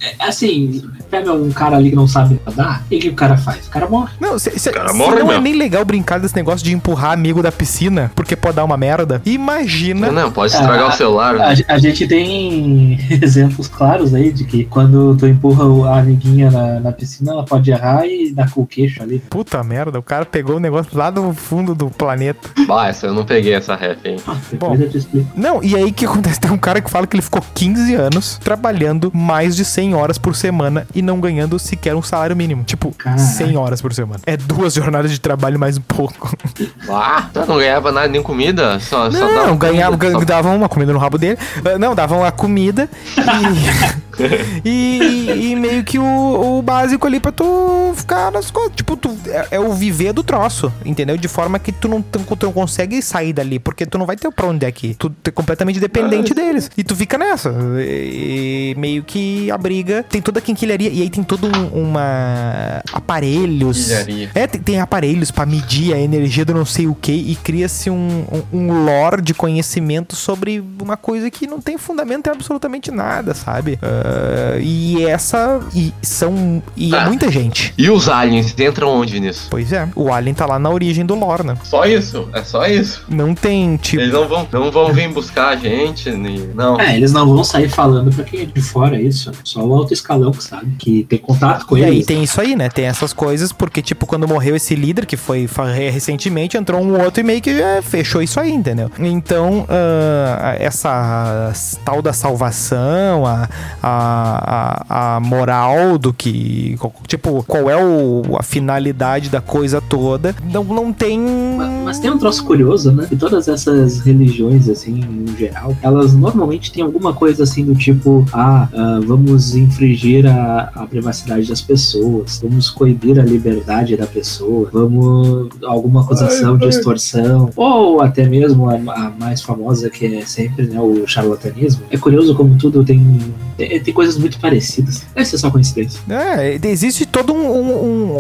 é, 0.01 0.15
assim, 0.29 0.83
pega 1.11 1.33
um 1.33 1.51
cara 1.51 1.77
ali 1.77 1.91
que 1.91 1.97
não 1.97 2.07
sabe 2.07 2.39
nadar, 2.45 2.85
e 2.91 2.97
o 2.97 3.01
que 3.01 3.09
o 3.09 3.15
cara 3.15 3.39
faz? 3.39 3.67
O 3.67 3.71
cara 3.71 3.89
morre. 3.89 4.13
Não, 4.21 4.39
se, 4.39 4.59
se- 4.59 4.71
Cara, 4.71 4.91
se 4.91 4.95
morre 4.97 5.21
não 5.21 5.27
é 5.27 5.29
mesmo. 5.29 5.43
nem 5.43 5.55
legal 5.55 5.85
brincar 5.85 6.21
desse 6.21 6.37
negócio 6.37 6.65
de 6.65 6.73
empurrar 6.75 7.13
amigo 7.13 7.43
da 7.43 7.51
piscina, 7.51 8.13
porque 8.15 8.37
pode 8.37 8.57
dar 8.57 8.65
uma 8.65 8.77
merda. 8.77 9.23
Imagina. 9.25 10.11
Não, 10.13 10.31
pode 10.31 10.53
estragar 10.53 10.89
o 10.89 10.93
celular. 10.93 11.35
A, 11.37 11.55
né? 11.55 11.65
a 11.69 11.79
gente 11.79 12.07
tem 12.07 12.99
exemplos 13.57 13.69
claros 13.69 14.15
aí 14.15 14.31
de 14.33 14.45
que 14.45 14.65
quando 14.65 15.17
tu 15.17 15.27
empurra 15.27 15.65
a 15.91 15.99
amiguinha 16.01 16.51
na, 16.51 16.81
na 16.81 16.93
piscina, 16.93 17.33
ela 17.33 17.45
pode 17.45 17.71
errar 17.71 18.07
e 18.07 18.33
dar 18.33 18.51
com 18.51 18.61
o 18.63 18.67
queixo 18.67 19.03
ali. 19.03 19.19
Puta 19.31 19.63
merda, 19.65 19.99
o 19.99 20.03
cara 20.03 20.25
pegou 20.25 20.57
o 20.57 20.61
negócio 20.61 20.97
lá 20.97 21.11
do 21.11 21.33
fundo 21.33 21.75
do 21.75 21.89
planeta. 21.91 22.51
Bah, 22.67 22.89
essa 22.89 23.07
eu 23.07 23.15
não 23.15 23.25
peguei 23.25 23.55
essa 23.55 23.75
ref, 23.75 24.05
hein? 24.05 24.17
Ah, 24.27 24.33
Bom. 24.35 24.41
depois 24.77 24.81
eu 24.81 24.91
te 24.91 24.99
explico. 24.99 25.27
Não, 25.35 25.63
e 25.63 25.75
aí 25.75 25.85
o 25.85 25.93
que 25.93 26.05
acontece? 26.05 26.39
Tem 26.47 26.51
um 26.51 26.59
cara 26.59 26.81
que 26.81 26.91
fala 26.91 27.07
que 27.07 27.17
ele 27.17 27.23
ficou 27.23 27.43
15 27.55 27.95
anos 27.95 28.39
trabalhando 28.43 29.11
mais 29.15 29.57
de 29.57 29.65
100 29.65 29.95
horas 29.95 30.19
por 30.19 30.35
semana 30.37 30.87
e 30.95 31.01
não 31.01 31.19
ganhando 31.21 31.59
sequer 31.59 31.95
um 31.95 32.03
salário 32.03 32.37
mínimo. 32.37 32.63
Tipo, 32.65 32.93
Caraca. 32.93 33.21
100 33.23 33.57
horas 33.57 33.81
por 33.81 33.93
semana. 33.95 34.21
É 34.27 34.37
duas 34.37 34.75
jornadas 34.75 35.11
de 35.11 35.21
trabalho 35.21 35.59
mais 35.59 35.79
um 35.79 35.83
pouco. 35.83 36.37
Ah, 36.89 37.29
tá, 37.33 37.45
não 37.47 37.59
ganhava 37.59 37.91
nada, 37.93 38.09
nem 38.09 38.23
comida, 38.23 38.79
só, 38.81 39.11
só 39.11 39.19
dava 39.19 39.47
Não, 39.49 39.57
ganhava, 39.57 39.97
comida, 39.97 40.19
só- 40.19 40.25
davam 40.25 40.57
uma 40.57 40.69
comida 40.69 40.93
no 40.93 40.99
rabo 40.99 41.19
dele. 41.19 41.39
Ah, 41.65 41.79
Não, 41.79 41.95
davam 41.95 42.25
a 42.25 42.31
comida 42.33 42.89
e, 44.65 44.99
e, 44.99 45.53
e 45.53 45.57
meio 45.57 45.85
que 45.85 45.99
o, 45.99 46.59
o 46.59 46.63
básico 46.63 47.07
ali 47.07 47.21
pra 47.21 47.33
tu 47.33 47.93
ficar 47.95 48.31
nas 48.33 48.51
coisas. 48.51 48.75
Tipo, 48.75 48.97
tu, 48.97 49.17
é, 49.27 49.49
é 49.53 49.61
o 49.61 49.73
viver 49.73 50.13
do 50.13 50.23
troço, 50.23 50.73
entendeu? 50.85 51.17
De 51.17 51.29
forma 51.29 51.59
que 51.59 51.73
tu 51.73 51.89
não, 51.89 52.03
tu, 52.03 52.19
tu 52.37 52.47
não 52.47 52.53
consegue 52.53 53.01
sair 53.03 53.33
dali, 53.33 53.59
porque 53.59 53.87
tu 53.87 53.99
não 53.99 54.07
vai 54.07 54.17
ter 54.17 54.31
pra 54.31 54.47
onde 54.47 54.65
é 54.65 54.69
aqui. 54.69 54.95
Tu 54.99 55.13
é 55.25 55.31
completamente 55.31 55.79
dependente 55.79 56.35
deles. 56.35 56.71
E 56.77 56.85
tu 56.85 56.97
fica 56.97 57.19
nessa. 57.19 57.55
E, 57.79 58.75
meio 58.79 59.03
que 59.03 59.51
a 59.51 59.59
briga 59.59 60.05
tem 60.09 60.21
toda 60.21 60.39
a 60.39 60.43
quinquilharia. 60.43 60.91
E 60.91 61.03
aí 61.03 61.11
tem 61.11 61.23
todo 61.23 61.47
um, 61.47 61.89
uma. 61.89 62.83
aparelhos. 62.93 63.79
Quinquilharia. 63.79 64.31
É, 64.35 64.47
tem, 64.47 64.61
tem 64.61 64.81
aparelhos 64.81 65.31
pra 65.31 65.47
medir 65.47 65.95
a 65.95 65.99
energia 65.99 66.45
do 66.45 66.55
não 66.55 66.65
sei 66.65 66.87
o 66.87 66.95
que 66.95 67.13
e 67.13 67.37
cria-se 67.37 67.91
um, 67.91 68.25
um, 68.53 68.59
um 68.59 68.85
lore 68.85 69.21
de 69.21 69.35
conhecimento 69.35 70.17
sobre 70.17 70.63
uma 70.81 70.97
coisa 70.97 71.31
que 71.31 71.47
não 71.47 71.61
tem 71.61 71.77
fundamento 71.79 72.27
em 72.27 72.31
absolutamente 72.31 72.91
nada, 72.91 73.35
sabe? 73.37 73.79
Ah, 73.83 74.59
e 74.61 75.05
essa. 75.07 75.61
E 75.75 75.93
são. 76.03 76.63
E 76.77 76.95
é 76.95 76.99
Ah. 76.99 77.07
muita 77.07 77.31
gente. 77.31 77.73
E 77.79 77.89
os 77.91 78.09
aliens 78.09 78.55
entram 78.59 78.89
onde 78.89 79.21
nisso? 79.21 79.47
Pois 79.51 79.73
é, 79.73 79.89
o 79.95 80.13
Alien 80.13 80.35
tá 80.35 80.47
lá 80.47 80.59
na 80.59 80.71
origem 80.71 81.05
do 81.05 81.15
lore, 81.15 81.45
né? 81.45 81.57
Só 81.65 81.85
isso? 81.85 82.29
É 82.33 82.43
só 82.43 82.67
isso? 82.67 83.05
Não 83.09 83.35
tem, 83.35 83.77
tipo. 83.77 84.03
Eles 84.03 84.13
não 84.15 84.27
vão, 84.29 84.49
não 84.51 84.71
vão 84.71 84.93
vir 84.93 85.09
buscar 85.13 85.49
a 85.51 85.57
gente, 85.57 86.11
nem- 86.11 86.51
não. 86.55 86.81
É, 86.81 86.97
eles 86.97 87.13
não 87.13 87.27
vão 87.29 87.45
sair 87.45 87.69
falando 87.69 88.13
pra 88.15 88.25
quem 88.25 88.41
é 88.43 88.45
de 88.47 88.61
fora 88.61 89.01
isso. 89.01 89.31
Só 89.45 89.61
o 89.65 89.75
alto 89.75 89.93
escalão 89.93 90.33
que 90.33 90.43
sabe. 90.43 90.75
Que 90.79 91.05
tem 91.05 91.19
contato 91.19 91.67
com 91.67 91.77
E 91.77 91.85
aí 91.85 91.97
eles. 91.97 92.07
tem 92.07 92.23
isso 92.23 92.41
aí, 92.41 92.57
né? 92.57 92.69
Tem 92.69 92.87
essas 92.87 93.13
coisas, 93.13 93.53
porque, 93.53 93.83
tipo, 93.83 94.07
quando 94.07 94.27
morreu 94.27 94.57
esse 94.57 94.75
líder, 94.75 95.07
que 95.07 95.17
foi 95.17 95.47
recentemente, 95.91 96.57
entrou 96.57 96.81
um 96.81 97.01
outro 97.03 97.21
e 97.21 97.25
meio 97.25 97.41
que 97.41 97.51
é, 97.51 97.83
fechou 97.83 98.23
isso 98.23 98.39
aí, 98.41 98.51
entendeu? 98.53 98.91
Então, 98.99 99.67
ah, 99.69 100.57
essa 100.59 101.53
tal 101.85 102.01
da 102.01 102.13
salvação, 102.13 103.26
a, 103.27 103.49
a, 103.83 104.85
a, 104.89 105.17
a 105.17 105.21
moral 105.21 105.99
do 105.99 106.13
que. 106.13 106.77
Tipo, 107.07 107.43
qual 107.47 107.69
é 107.71 107.77
o, 107.83 108.23
a 108.39 108.43
finalidade 108.43 109.29
da 109.29 109.41
coisa 109.41 109.81
toda, 109.81 110.35
não, 110.53 110.65
não 110.65 110.93
tem. 110.93 111.19
Ma- 111.21 111.69
Mas 111.85 111.99
tem 111.99 112.11
um 112.11 112.19
troço 112.19 112.45
curioso, 112.45 112.93
né? 112.93 113.07
Que 113.09 113.17
todas 113.17 113.49
essas 113.49 114.01
religiões, 114.01 114.69
assim, 114.69 114.93
no 114.93 115.37
geral, 115.37 115.77
elas 115.83 116.15
normalmente 116.15 116.73
têm 116.73 116.83
alguma 116.83 117.13
coisa 117.13 117.43
assim 117.45 117.65
do 117.65 117.75
tipo: 117.75 118.25
ah, 118.33 118.69
ah, 118.73 119.01
vamos 119.07 119.55
infringir 119.55 120.27
a, 120.27 120.71
a 120.75 120.87
privacidade 120.87 121.49
das 121.49 121.61
pessoas, 121.61 122.41
vamos 122.43 122.71
coibir 122.71 123.19
a 123.19 123.23
liberdade 123.25 123.97
da 123.97 124.07
pessoa, 124.07 124.69
vamos. 124.73 125.49
alguma 125.65 126.01
acusação 126.03 126.57
de 126.57 126.67
extorsão, 126.67 127.51
ou 127.57 128.01
até 128.01 128.27
mesmo 128.29 128.69
a, 128.69 128.75
a 128.75 129.11
mais 129.19 129.43
famosa 129.43 129.89
que 129.91 130.07
é 130.17 130.25
sempre, 130.25 130.67
né, 130.67 130.81
o 130.81 131.07
charlatanismo. 131.07 131.83
É 131.91 131.97
curioso 131.97 132.35
como 132.35 132.57
tudo 132.57 132.85
tem, 132.85 133.16
tem, 133.57 133.81
tem 133.81 133.95
coisas 133.95 134.17
muito 134.19 134.39
parecidas. 134.41 135.03
Essa 135.15 135.37
é 135.37 135.39
só 135.39 135.51
coincidência. 135.51 136.01
É, 136.09 136.59
existe 136.69 137.07
todo 137.07 137.33
um, 137.33 137.51
um, 137.51 138.17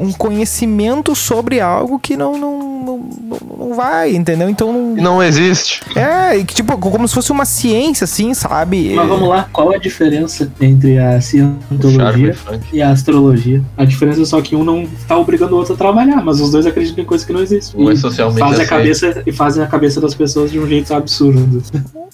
um- 0.00 0.06
um 0.08 0.12
conhecimento 0.12 1.14
sobre 1.14 1.60
algo 1.60 1.98
que 1.98 2.16
não, 2.16 2.38
não, 2.38 2.58
não, 2.84 2.98
não- 3.58 3.74
vai, 3.74 4.14
entendeu? 4.14 4.48
Então 4.48 4.72
não. 4.72 4.96
Não 5.02 5.22
existe. 5.22 5.80
É, 5.96 6.36
e 6.36 6.44
que, 6.44 6.54
tipo, 6.54 6.76
como 6.76 7.06
se 7.08 7.14
fosse 7.14 7.32
uma 7.32 7.44
ciência, 7.44 8.04
assim, 8.04 8.34
sabe? 8.34 8.92
Mas 8.94 9.08
vamos 9.08 9.28
lá, 9.28 9.48
qual 9.52 9.72
é 9.72 9.76
a 9.76 9.78
diferença 9.78 10.50
entre 10.60 10.98
a 10.98 11.20
cientologia 11.20 12.34
e 12.72 12.82
a 12.82 12.90
astrologia. 12.90 13.62
A 13.76 13.84
diferença 13.84 14.22
é 14.22 14.24
só 14.24 14.40
que 14.42 14.54
um 14.56 14.64
não 14.64 14.86
tá 15.08 15.16
obrigando 15.16 15.54
o 15.54 15.58
outro 15.58 15.74
a 15.74 15.76
trabalhar, 15.76 16.22
mas 16.22 16.40
os 16.40 16.50
dois 16.50 16.66
acreditam 16.66 17.02
em 17.02 17.06
coisas 17.06 17.26
que 17.26 17.32
não 17.32 17.40
existem. 17.40 17.80
Um 17.80 17.90
é 17.90 17.96
socialmente 17.96 18.40
fazem 18.40 18.54
a 18.54 18.62
aceito. 18.64 18.68
cabeça 18.68 19.22
e 19.26 19.32
fazem 19.32 19.62
a 19.62 19.66
cabeça 19.66 20.00
das 20.00 20.14
pessoas 20.14 20.50
de 20.50 20.58
um 20.58 20.66
jeito 20.66 20.92
absurdo. 20.94 21.62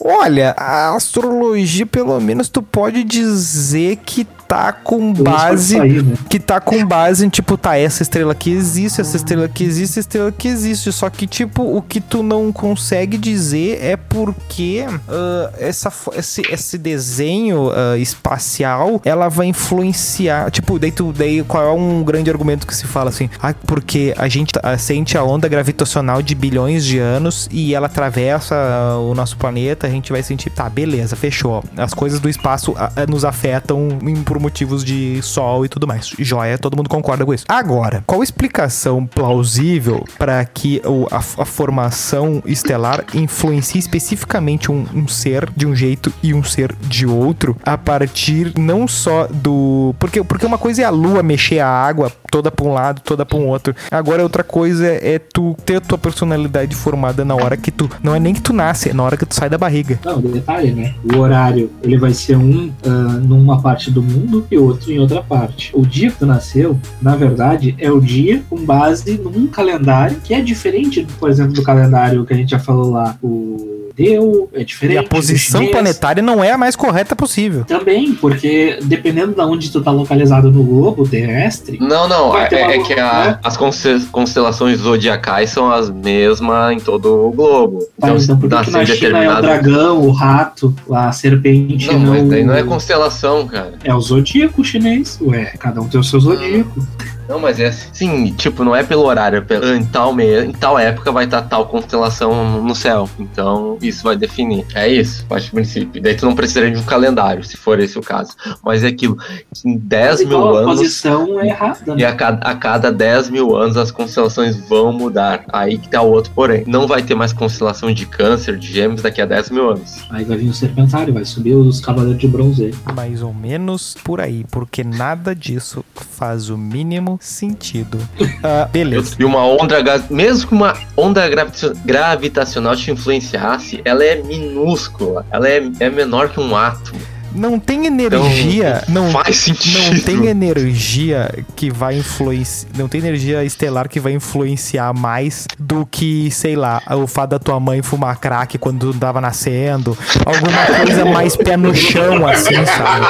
Olha, 0.00 0.54
a 0.56 0.94
astrologia, 0.94 1.84
pelo 1.84 2.07
menos, 2.20 2.48
tu 2.48 2.62
pode 2.62 3.04
dizer 3.04 3.96
que 3.96 4.24
tá 4.48 4.72
com 4.72 5.12
base. 5.12 5.76
sair, 5.76 6.02
né? 6.02 6.16
Que 6.30 6.40
tá 6.40 6.58
com 6.58 6.84
base 6.84 7.24
em, 7.24 7.28
tipo, 7.28 7.58
tá, 7.58 7.76
essa 7.76 8.02
estrela 8.02 8.32
aqui 8.32 8.50
existe, 8.50 9.00
essa 9.00 9.16
estrela 9.16 9.44
aqui 9.44 9.62
existe, 9.64 9.92
essa 9.92 10.00
estrela 10.00 10.28
aqui 10.30 10.48
existe. 10.48 10.90
Só 10.90 11.10
que, 11.10 11.26
tipo, 11.26 11.62
o 11.62 11.82
que 11.82 12.00
tu 12.00 12.22
não 12.22 12.50
consegue 12.50 13.18
dizer 13.18 13.78
é 13.84 13.96
porque 13.96 14.86
ah, 15.06 15.50
essa, 15.58 15.92
esse, 16.16 16.40
esse 16.50 16.78
desenho 16.78 17.70
ah, 17.70 17.98
espacial, 17.98 19.02
ela 19.04 19.28
vai 19.28 19.46
influenciar. 19.48 20.50
Tipo, 20.50 20.78
daí, 20.78 20.90
tu, 20.90 21.12
daí 21.12 21.42
qual 21.42 21.64
é 21.64 21.72
um 21.72 22.02
grande 22.02 22.30
argumento 22.30 22.66
que 22.66 22.74
se 22.74 22.86
fala 22.86 23.10
assim? 23.10 23.28
Ah, 23.42 23.54
porque 23.66 24.14
a 24.16 24.28
gente 24.28 24.52
ah, 24.62 24.78
sente 24.78 25.18
a 25.18 25.22
onda 25.22 25.46
gravitacional 25.46 26.22
de 26.22 26.34
bilhões 26.34 26.84
de 26.86 26.98
anos 26.98 27.48
e 27.52 27.74
ela 27.74 27.86
atravessa 27.86 28.54
ah, 28.54 28.98
o 28.98 29.14
nosso 29.14 29.36
planeta, 29.36 29.86
a 29.86 29.90
gente 29.90 30.10
vai 30.10 30.22
sentir. 30.22 30.48
Tá, 30.48 30.70
beleza, 30.70 31.14
fechou. 31.14 31.62
As 31.76 31.92
coisas 31.92 32.18
do 32.18 32.28
espaço 32.30 32.74
nos 33.08 33.24
afetam 33.24 33.98
em- 34.02 34.22
por 34.22 34.37
motivos 34.38 34.84
de 34.84 35.20
sol 35.22 35.64
e 35.64 35.68
tudo 35.68 35.86
mais. 35.86 36.12
Joia, 36.18 36.58
todo 36.58 36.76
mundo 36.76 36.88
concorda 36.88 37.24
com 37.24 37.34
isso. 37.34 37.44
Agora, 37.48 38.02
qual 38.06 38.22
explicação 38.22 39.06
plausível 39.06 40.04
para 40.18 40.44
que 40.44 40.80
a, 41.10 41.16
a 41.16 41.44
formação 41.44 42.42
estelar 42.46 43.04
influencie 43.14 43.78
especificamente 43.78 44.70
um, 44.70 44.86
um 44.94 45.08
ser 45.08 45.48
de 45.56 45.66
um 45.66 45.74
jeito 45.74 46.12
e 46.22 46.34
um 46.34 46.42
ser 46.42 46.74
de 46.82 47.06
outro 47.06 47.56
a 47.64 47.76
partir 47.76 48.52
não 48.58 48.86
só 48.86 49.26
do. 49.26 49.94
Porque, 49.98 50.22
porque 50.22 50.46
uma 50.46 50.58
coisa 50.58 50.82
é 50.82 50.84
a 50.84 50.90
lua 50.90 51.22
mexer 51.22 51.60
a 51.60 51.68
água 51.68 52.12
toda 52.30 52.50
pra 52.50 52.66
um 52.66 52.72
lado, 52.72 53.00
toda 53.02 53.24
pra 53.24 53.38
um 53.38 53.46
outro. 53.46 53.74
Agora, 53.90 54.22
outra 54.22 54.44
coisa 54.44 54.86
é 54.86 55.18
tu 55.18 55.56
ter 55.64 55.76
a 55.76 55.80
tua 55.80 55.98
personalidade 55.98 56.74
formada 56.74 57.24
na 57.24 57.34
hora 57.34 57.56
que 57.56 57.70
tu. 57.70 57.88
Não 58.02 58.14
é 58.14 58.20
nem 58.20 58.34
que 58.34 58.40
tu 58.40 58.52
nasce, 58.52 58.90
é 58.90 58.92
na 58.92 59.02
hora 59.02 59.16
que 59.16 59.26
tu 59.26 59.34
sai 59.34 59.48
da 59.48 59.58
barriga. 59.58 59.98
Não, 60.04 60.20
detalhe, 60.20 60.72
né? 60.72 60.94
O 61.04 61.18
horário, 61.18 61.70
ele 61.82 61.98
vai 61.98 62.12
ser 62.12 62.36
um 62.36 62.70
ah, 62.84 62.88
numa 62.88 63.60
parte 63.60 63.90
do 63.90 64.02
mundo 64.02 64.27
e 64.50 64.58
outro 64.58 64.92
em 64.92 64.98
outra 64.98 65.22
parte. 65.22 65.70
O 65.74 65.86
dia 65.86 66.10
que 66.10 66.18
tu 66.18 66.26
nasceu, 66.26 66.78
na 67.00 67.16
verdade, 67.16 67.74
é 67.78 67.90
o 67.90 68.00
dia 68.00 68.42
com 68.48 68.64
base 68.64 69.18
num 69.18 69.46
calendário 69.46 70.18
que 70.22 70.34
é 70.34 70.40
diferente, 70.40 71.06
por 71.18 71.30
exemplo, 71.30 71.52
do 71.52 71.62
calendário 71.62 72.24
que 72.24 72.32
a 72.32 72.36
gente 72.36 72.50
já 72.50 72.58
falou 72.58 72.90
lá. 72.90 73.16
O 73.22 73.87
Deu 73.98 74.48
é 74.52 74.62
diferente. 74.62 74.94
E 74.94 74.98
a 74.98 75.02
posição 75.02 75.66
planetária 75.66 76.22
não 76.22 76.42
é 76.42 76.52
a 76.52 76.56
mais 76.56 76.76
correta 76.76 77.16
possível. 77.16 77.64
Também, 77.64 78.14
porque 78.14 78.78
dependendo 78.84 79.34
de 79.34 79.40
onde 79.40 79.70
tu 79.72 79.80
tá 79.80 79.90
localizado 79.90 80.52
no 80.52 80.62
globo 80.62 81.06
terrestre, 81.06 81.78
Não, 81.80 82.08
não, 82.08 82.38
é, 82.38 82.44
é 82.52 82.78
que 82.78 82.92
a- 82.94 83.24
né? 83.24 83.38
as 83.42 83.56
constel- 83.56 84.00
constelações 84.12 84.78
zodiacais 84.78 85.50
são 85.50 85.70
as 85.70 85.90
mesmas 85.90 86.72
em 86.72 86.78
todo 86.78 87.26
o 87.26 87.32
globo. 87.32 87.80
tá, 88.00 88.10
então 88.10 88.36
por 88.38 88.48
que, 88.48 88.48
que 88.48 88.54
nasce 88.54 88.70
na 88.70 88.82
em 88.82 88.86
China 88.86 89.24
é 89.24 89.28
o 89.38 89.42
dragão, 89.42 90.00
o 90.02 90.10
rato, 90.12 90.72
a 90.92 91.10
serpente, 91.10 91.92
Não, 91.92 91.98
mas 91.98 92.28
daí 92.28 92.44
não 92.44 92.54
é 92.54 92.62
constelação, 92.62 93.46
cara. 93.48 93.74
É 93.82 93.92
o 93.92 94.00
zodíaco 94.00 94.62
chinês, 94.64 95.18
ué, 95.20 95.54
cada 95.58 95.80
um 95.80 95.88
tem 95.88 95.98
o 96.00 96.04
seu 96.04 96.20
zodíaco. 96.20 96.86
Não, 97.28 97.38
mas 97.38 97.60
é 97.60 97.66
assim, 97.66 98.32
tipo, 98.34 98.64
não 98.64 98.74
é 98.74 98.82
pelo 98.82 99.02
horário, 99.04 99.38
é 99.38 99.40
pelo, 99.40 99.74
em, 99.74 99.84
tal 99.84 100.14
me, 100.14 100.44
em 100.44 100.52
tal 100.52 100.78
época 100.78 101.12
vai 101.12 101.24
estar 101.26 101.42
tal 101.42 101.66
constelação 101.66 102.62
no 102.62 102.74
céu. 102.74 103.08
Então, 103.18 103.76
isso 103.82 104.02
vai 104.04 104.16
definir. 104.16 104.64
É 104.74 104.88
isso, 104.88 105.24
parte 105.26 105.50
do 105.50 105.54
princípio. 105.54 106.00
Daí 106.00 106.14
tu 106.14 106.24
não 106.24 106.34
precisaria 106.34 106.70
de 106.70 106.78
um 106.78 106.82
calendário, 106.82 107.44
se 107.44 107.56
for 107.56 107.78
esse 107.80 107.98
o 107.98 108.02
caso. 108.02 108.32
Mas 108.64 108.82
é 108.82 108.88
aquilo, 108.88 109.16
em 109.64 109.76
10 109.76 110.20
mil 110.20 110.28
Então, 110.38 110.54
a 110.54 110.58
anos. 110.60 110.76
posição 110.78 111.40
é 111.40 111.48
errada, 111.48 111.92
E 111.92 111.96
né? 111.96 112.04
a 112.06 112.14
cada, 112.14 112.46
a 112.48 112.54
cada 112.54 112.90
10 112.92 113.30
mil 113.30 113.54
anos 113.56 113.76
as 113.76 113.90
constelações 113.90 114.56
vão 114.68 114.92
mudar. 114.92 115.44
Aí 115.52 115.78
que 115.78 115.88
tá 115.88 116.00
o 116.02 116.10
outro 116.10 116.32
porém. 116.34 116.64
Não 116.66 116.86
vai 116.86 117.02
ter 117.02 117.14
mais 117.14 117.32
constelação 117.32 117.92
de 117.92 118.06
câncer, 118.06 118.56
de 118.56 118.72
gêmeos 118.72 119.02
daqui 119.02 119.20
a 119.20 119.26
10 119.26 119.50
mil 119.50 119.70
anos. 119.70 119.98
Aí 120.10 120.24
vai 120.24 120.36
vir 120.38 120.48
o 120.48 120.54
serpentário, 120.54 121.12
vai 121.12 121.24
subir 121.24 121.54
os 121.54 121.80
cavaleiros 121.80 122.18
de 122.20 122.28
bronze. 122.28 122.74
Mais 122.94 123.22
ou 123.22 123.34
menos 123.34 123.94
por 124.02 124.20
aí, 124.20 124.44
porque 124.50 124.82
nada 124.82 125.34
disso 125.34 125.84
faz 125.94 126.48
o 126.50 126.56
mínimo 126.56 127.17
sentido. 127.20 127.98
Ah, 128.42 128.68
beleza. 128.70 129.16
E 129.18 129.24
uma 129.24 129.44
onda, 129.44 129.76
mesmo 130.10 130.48
que 130.48 130.54
uma 130.54 130.74
onda 130.96 131.28
gravita- 131.28 131.74
gravitacional 131.84 132.76
te 132.76 132.90
influenciasse, 132.90 133.80
ela 133.84 134.04
é 134.04 134.22
minúscula. 134.22 135.26
Ela 135.30 135.48
é, 135.48 135.70
é 135.80 135.90
menor 135.90 136.28
que 136.30 136.40
um 136.40 136.56
átomo. 136.56 137.00
Não 137.34 137.58
tem 137.58 137.86
energia, 137.86 138.82
Então, 138.88 139.04
não 139.04 139.10
faz 139.10 139.36
sentido. 139.36 139.94
Não 139.94 140.00
tem 140.00 140.26
energia 140.26 141.44
que 141.54 141.70
vai 141.70 141.96
influenciar. 141.98 142.68
Não 142.76 142.88
tem 142.88 143.00
energia 143.00 143.44
estelar 143.44 143.88
que 143.88 144.00
vai 144.00 144.12
influenciar 144.12 144.92
mais 144.94 145.46
do 145.58 145.86
que, 145.86 146.30
sei 146.30 146.56
lá, 146.56 146.82
o 146.90 147.06
fato 147.06 147.30
da 147.30 147.38
tua 147.38 147.60
mãe 147.60 147.82
fumar 147.82 148.18
crack 148.18 148.58
quando 148.58 148.92
tu 148.92 148.98
tava 148.98 149.20
nascendo. 149.20 149.96
Alguma 150.24 150.66
coisa 150.84 151.04
mais 151.04 151.36
pé 151.36 151.56
no 151.56 151.74
chão, 151.74 152.26
assim, 152.26 152.54
sabe? 152.64 153.06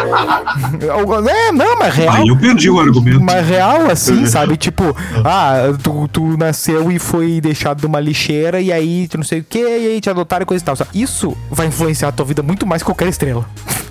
É, 1.29 1.53
não, 1.53 1.79
mas 1.79 1.95
real. 1.95 2.15
Aí 2.15 2.29
eu 2.29 2.37
perdi 2.37 2.71
o 2.71 2.79
argumento. 2.81 3.21
Mas 3.21 3.47
real, 3.47 3.91
assim, 3.91 4.27
sabe? 4.27 4.57
Tipo, 4.57 4.97
ah, 5.25 5.73
tu, 5.83 6.09
tu 6.09 6.37
nasceu 6.37 6.91
e 6.91 6.99
foi 6.99 7.41
deixado 7.41 7.83
numa 7.83 8.01
lixeira 8.01 8.61
e 8.61 8.73
aí 8.73 9.09
tu 9.09 9.17
não 9.19 9.25
sei 9.25 9.41
o 9.41 9.45
que, 9.45 9.59
e 9.59 9.87
aí 9.93 10.01
te 10.01 10.09
adotaram 10.11 10.43
e 10.43 10.47
coisa 10.47 10.63
e 10.63 10.65
tal. 10.65 10.77
sabe? 10.77 10.91
Isso 10.95 11.37
vai 11.51 11.67
influenciar 11.67 12.09
a 12.09 12.13
tua 12.13 12.25
vida 12.27 12.43
muito 12.43 12.67
mais 12.67 12.83
que 12.83 12.87
qualquer 12.87 13.09
estrela. 13.09 13.45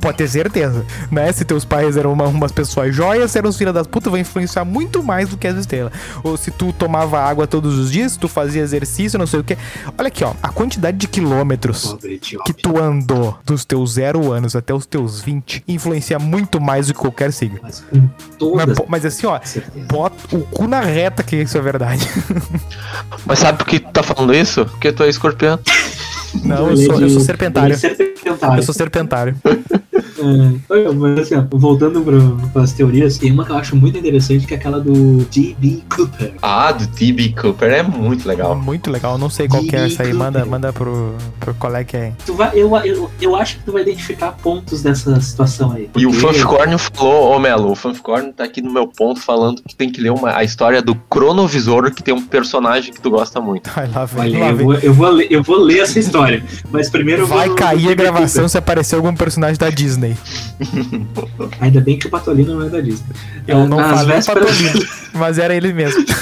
Pode 0.00 0.16
ter 0.18 0.28
certeza, 0.28 0.84
né? 1.10 1.32
Se 1.32 1.44
teus 1.44 1.64
pais 1.64 1.96
eram 1.96 2.12
uma- 2.12 2.26
umas 2.28 2.52
pessoas 2.52 2.94
joias, 2.94 3.30
se 3.30 3.38
eram 3.38 3.48
os 3.50 3.56
filhos 3.56 3.74
das 3.74 3.86
putas, 3.86 4.10
vai 4.10 4.20
influenciar 4.20 4.64
muito 4.64 5.02
mais 5.02 5.28
do 5.28 5.36
que 5.36 5.46
as 5.46 5.56
estrelas. 5.56 5.92
Ou 6.22 6.36
se 6.36 6.50
tu 6.50 6.72
tomava 6.72 7.20
água 7.20 7.46
todos 7.46 7.78
os 7.78 7.90
dias, 7.90 8.12
se 8.12 8.18
tu 8.18 8.28
fazia 8.28 8.62
exercício, 8.62 9.18
não 9.18 9.26
sei 9.26 9.40
o 9.40 9.44
que. 9.44 9.56
Olha 9.98 10.08
aqui, 10.08 10.24
ó, 10.24 10.32
a 10.42 10.48
quantidade 10.48 10.96
de 10.96 11.06
quilômetros 11.06 11.96
que 12.44 12.52
tu 12.52 12.78
andou 12.78 13.38
dos 13.44 13.64
teus 13.64 13.92
zero 13.92 14.32
anos 14.32 14.54
até 14.56 14.72
os 14.74 14.86
teus 14.86 15.20
20 15.20 15.62
influencia 15.68 16.18
muito 16.18 16.60
mais 16.60 16.86
do 16.88 16.94
que 16.94 17.00
qualquer 17.00 17.32
signo. 17.32 17.58
Mas 17.62 17.84
com 18.38 18.54
Mas, 18.56 18.78
mas 18.88 19.04
assim, 19.06 19.26
ó, 19.26 19.38
certeza. 19.42 19.86
bota 19.86 20.36
o 20.36 20.40
cu 20.42 20.66
na 20.66 20.80
reta 20.80 21.22
que 21.22 21.36
isso 21.36 21.56
é 21.56 21.60
verdade. 21.60 22.06
Mas 23.26 23.38
sabe 23.38 23.58
por 23.58 23.66
que 23.66 23.78
tu 23.78 23.90
tá 23.90 24.02
falando 24.02 24.34
isso? 24.34 24.64
Porque 24.66 24.90
tu 24.92 25.02
é 25.02 25.08
escorpião. 25.08 25.58
Não, 26.44 26.70
eu 26.70 26.76
sou, 26.76 27.00
eu 27.00 27.10
sou 27.10 27.20
serpentário. 27.20 27.76
serpentário. 27.76 28.58
Eu 28.58 28.62
sou 28.62 28.74
serpentário. 28.74 29.36
É, 30.18 30.92
mas 30.92 31.18
assim, 31.20 31.34
ó, 31.36 31.44
voltando 31.50 32.02
para 32.52 32.62
as 32.62 32.72
teorias, 32.72 33.18
tem 33.18 33.32
uma 33.32 33.44
que 33.44 33.52
eu 33.52 33.56
acho 33.56 33.76
muito 33.76 33.98
interessante, 33.98 34.46
que 34.46 34.54
é 34.54 34.56
aquela 34.56 34.80
do 34.80 35.24
D.B. 35.30 35.82
Cooper. 35.94 36.32
Ah, 36.42 36.72
do 36.72 36.86
T.B. 36.86 37.34
Cooper 37.40 37.70
é 37.72 37.82
muito 37.82 38.26
legal. 38.28 38.54
Muito 38.54 38.90
legal, 38.90 39.16
não 39.18 39.30
sei 39.30 39.48
qual 39.48 39.62
que 39.62 39.74
é 39.76 39.86
essa 39.86 40.02
aí. 40.02 40.12
Manda, 40.12 40.44
manda 40.44 40.72
pro, 40.72 41.14
pro 41.40 41.54
colega 41.54 41.84
que 41.84 41.96
é. 41.96 42.12
Tu 42.26 42.34
vai, 42.34 42.50
eu, 42.54 42.74
eu, 42.78 43.10
eu 43.20 43.36
acho 43.36 43.58
que 43.58 43.64
tu 43.64 43.72
vai 43.72 43.82
identificar 43.82 44.32
pontos 44.32 44.82
dessa 44.82 45.20
situação 45.20 45.72
aí. 45.72 45.88
E 45.96 46.06
o 46.06 46.10
porque- 46.10 46.26
Fanficorn 46.26 46.76
falou, 46.78 47.32
ô 47.36 47.38
Melo, 47.38 47.70
o 47.70 47.74
Fanficorn 47.74 48.32
tá 48.32 48.44
aqui 48.44 48.60
no 48.62 48.72
meu 48.72 48.86
ponto 48.86 49.20
falando 49.20 49.62
que 49.66 49.74
tem 49.74 49.90
que 49.90 50.00
ler 50.00 50.10
uma, 50.10 50.36
a 50.36 50.44
história 50.44 50.80
do 50.82 50.94
Cronovisor, 50.94 51.90
que 51.92 52.02
tem 52.02 52.14
um 52.14 52.22
personagem 52.24 52.92
que 52.92 53.00
tu 53.00 53.10
gosta 53.10 53.40
muito. 53.40 53.70
Vai 53.70 53.88
lá, 53.88 54.04
vem, 54.04 54.20
Olha, 54.22 54.38
lá 54.40 54.50
eu 54.50 54.56
vou, 54.56 54.74
eu, 54.74 54.94
vou 54.94 55.10
ler, 55.10 55.26
eu 55.30 55.42
vou 55.42 55.56
ler 55.58 55.78
essa 55.80 55.98
história, 55.98 56.42
mas 56.70 56.90
primeiro 56.90 57.22
eu 57.22 57.26
vou. 57.26 57.36
Vai 57.38 57.48
no- 57.48 57.54
cair 57.54 57.88
a 57.90 57.94
gravação 57.94 58.48
se 58.48 58.58
aparecer 58.58 58.96
algum 58.96 59.14
personagem 59.14 59.56
da 59.58 59.70
Disney. 59.70 60.01
Cooper. 60.02 61.48
Ainda 61.60 61.80
bem 61.80 61.98
que 61.98 62.06
o 62.06 62.10
Patolino 62.10 62.54
não 62.58 62.66
é 62.66 62.68
da 62.68 62.80
Disney. 62.80 63.06
Eu 63.46 63.60
É, 63.60 63.66
não 63.66 63.78
falei 63.78 64.16
vésperas, 64.16 64.56
Patolino, 64.58 64.86
mas 65.14 65.38
era 65.38 65.54
ele 65.54 65.72
mesmo. 65.72 66.04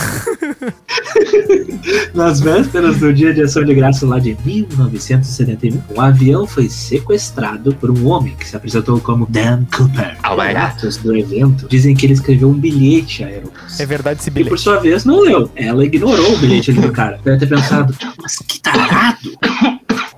nas 2.14 2.40
vésperas 2.40 2.98
do 2.98 3.12
dia 3.12 3.32
de 3.32 3.42
ação 3.42 3.64
de 3.64 3.74
graça 3.74 4.06
lá 4.06 4.18
de 4.18 4.36
1971, 4.44 5.80
um 5.96 6.00
avião 6.00 6.46
foi 6.46 6.68
sequestrado 6.68 7.74
por 7.74 7.90
um 7.90 8.06
homem 8.06 8.34
que 8.36 8.46
se 8.48 8.56
apresentou 8.56 9.00
como 9.00 9.26
Dan 9.28 9.64
Cooper. 9.76 10.16
God. 10.22 10.38
Relatos 10.40 10.96
do 10.98 11.16
evento 11.16 11.66
dizem 11.68 11.94
que 11.94 12.06
ele 12.06 12.12
escreveu 12.14 12.48
um 12.50 12.54
bilhete 12.54 13.24
a 13.24 13.28
Aerobus. 13.28 13.80
É 13.80 13.86
verdade 13.86 14.20
esse 14.20 14.28
E 14.28 14.32
bilhete. 14.32 14.50
por 14.50 14.58
sua 14.58 14.78
vez 14.80 15.04
não 15.04 15.20
leu. 15.20 15.50
Ela 15.56 15.84
ignorou 15.84 16.34
o 16.34 16.38
bilhete 16.38 16.70
ali 16.70 16.80
do 16.80 16.92
cara. 16.92 17.18
Deve 17.24 17.38
ter 17.38 17.48
pensado, 17.48 17.94
mas 18.20 18.36
que 18.46 18.60
tarado! 18.60 19.18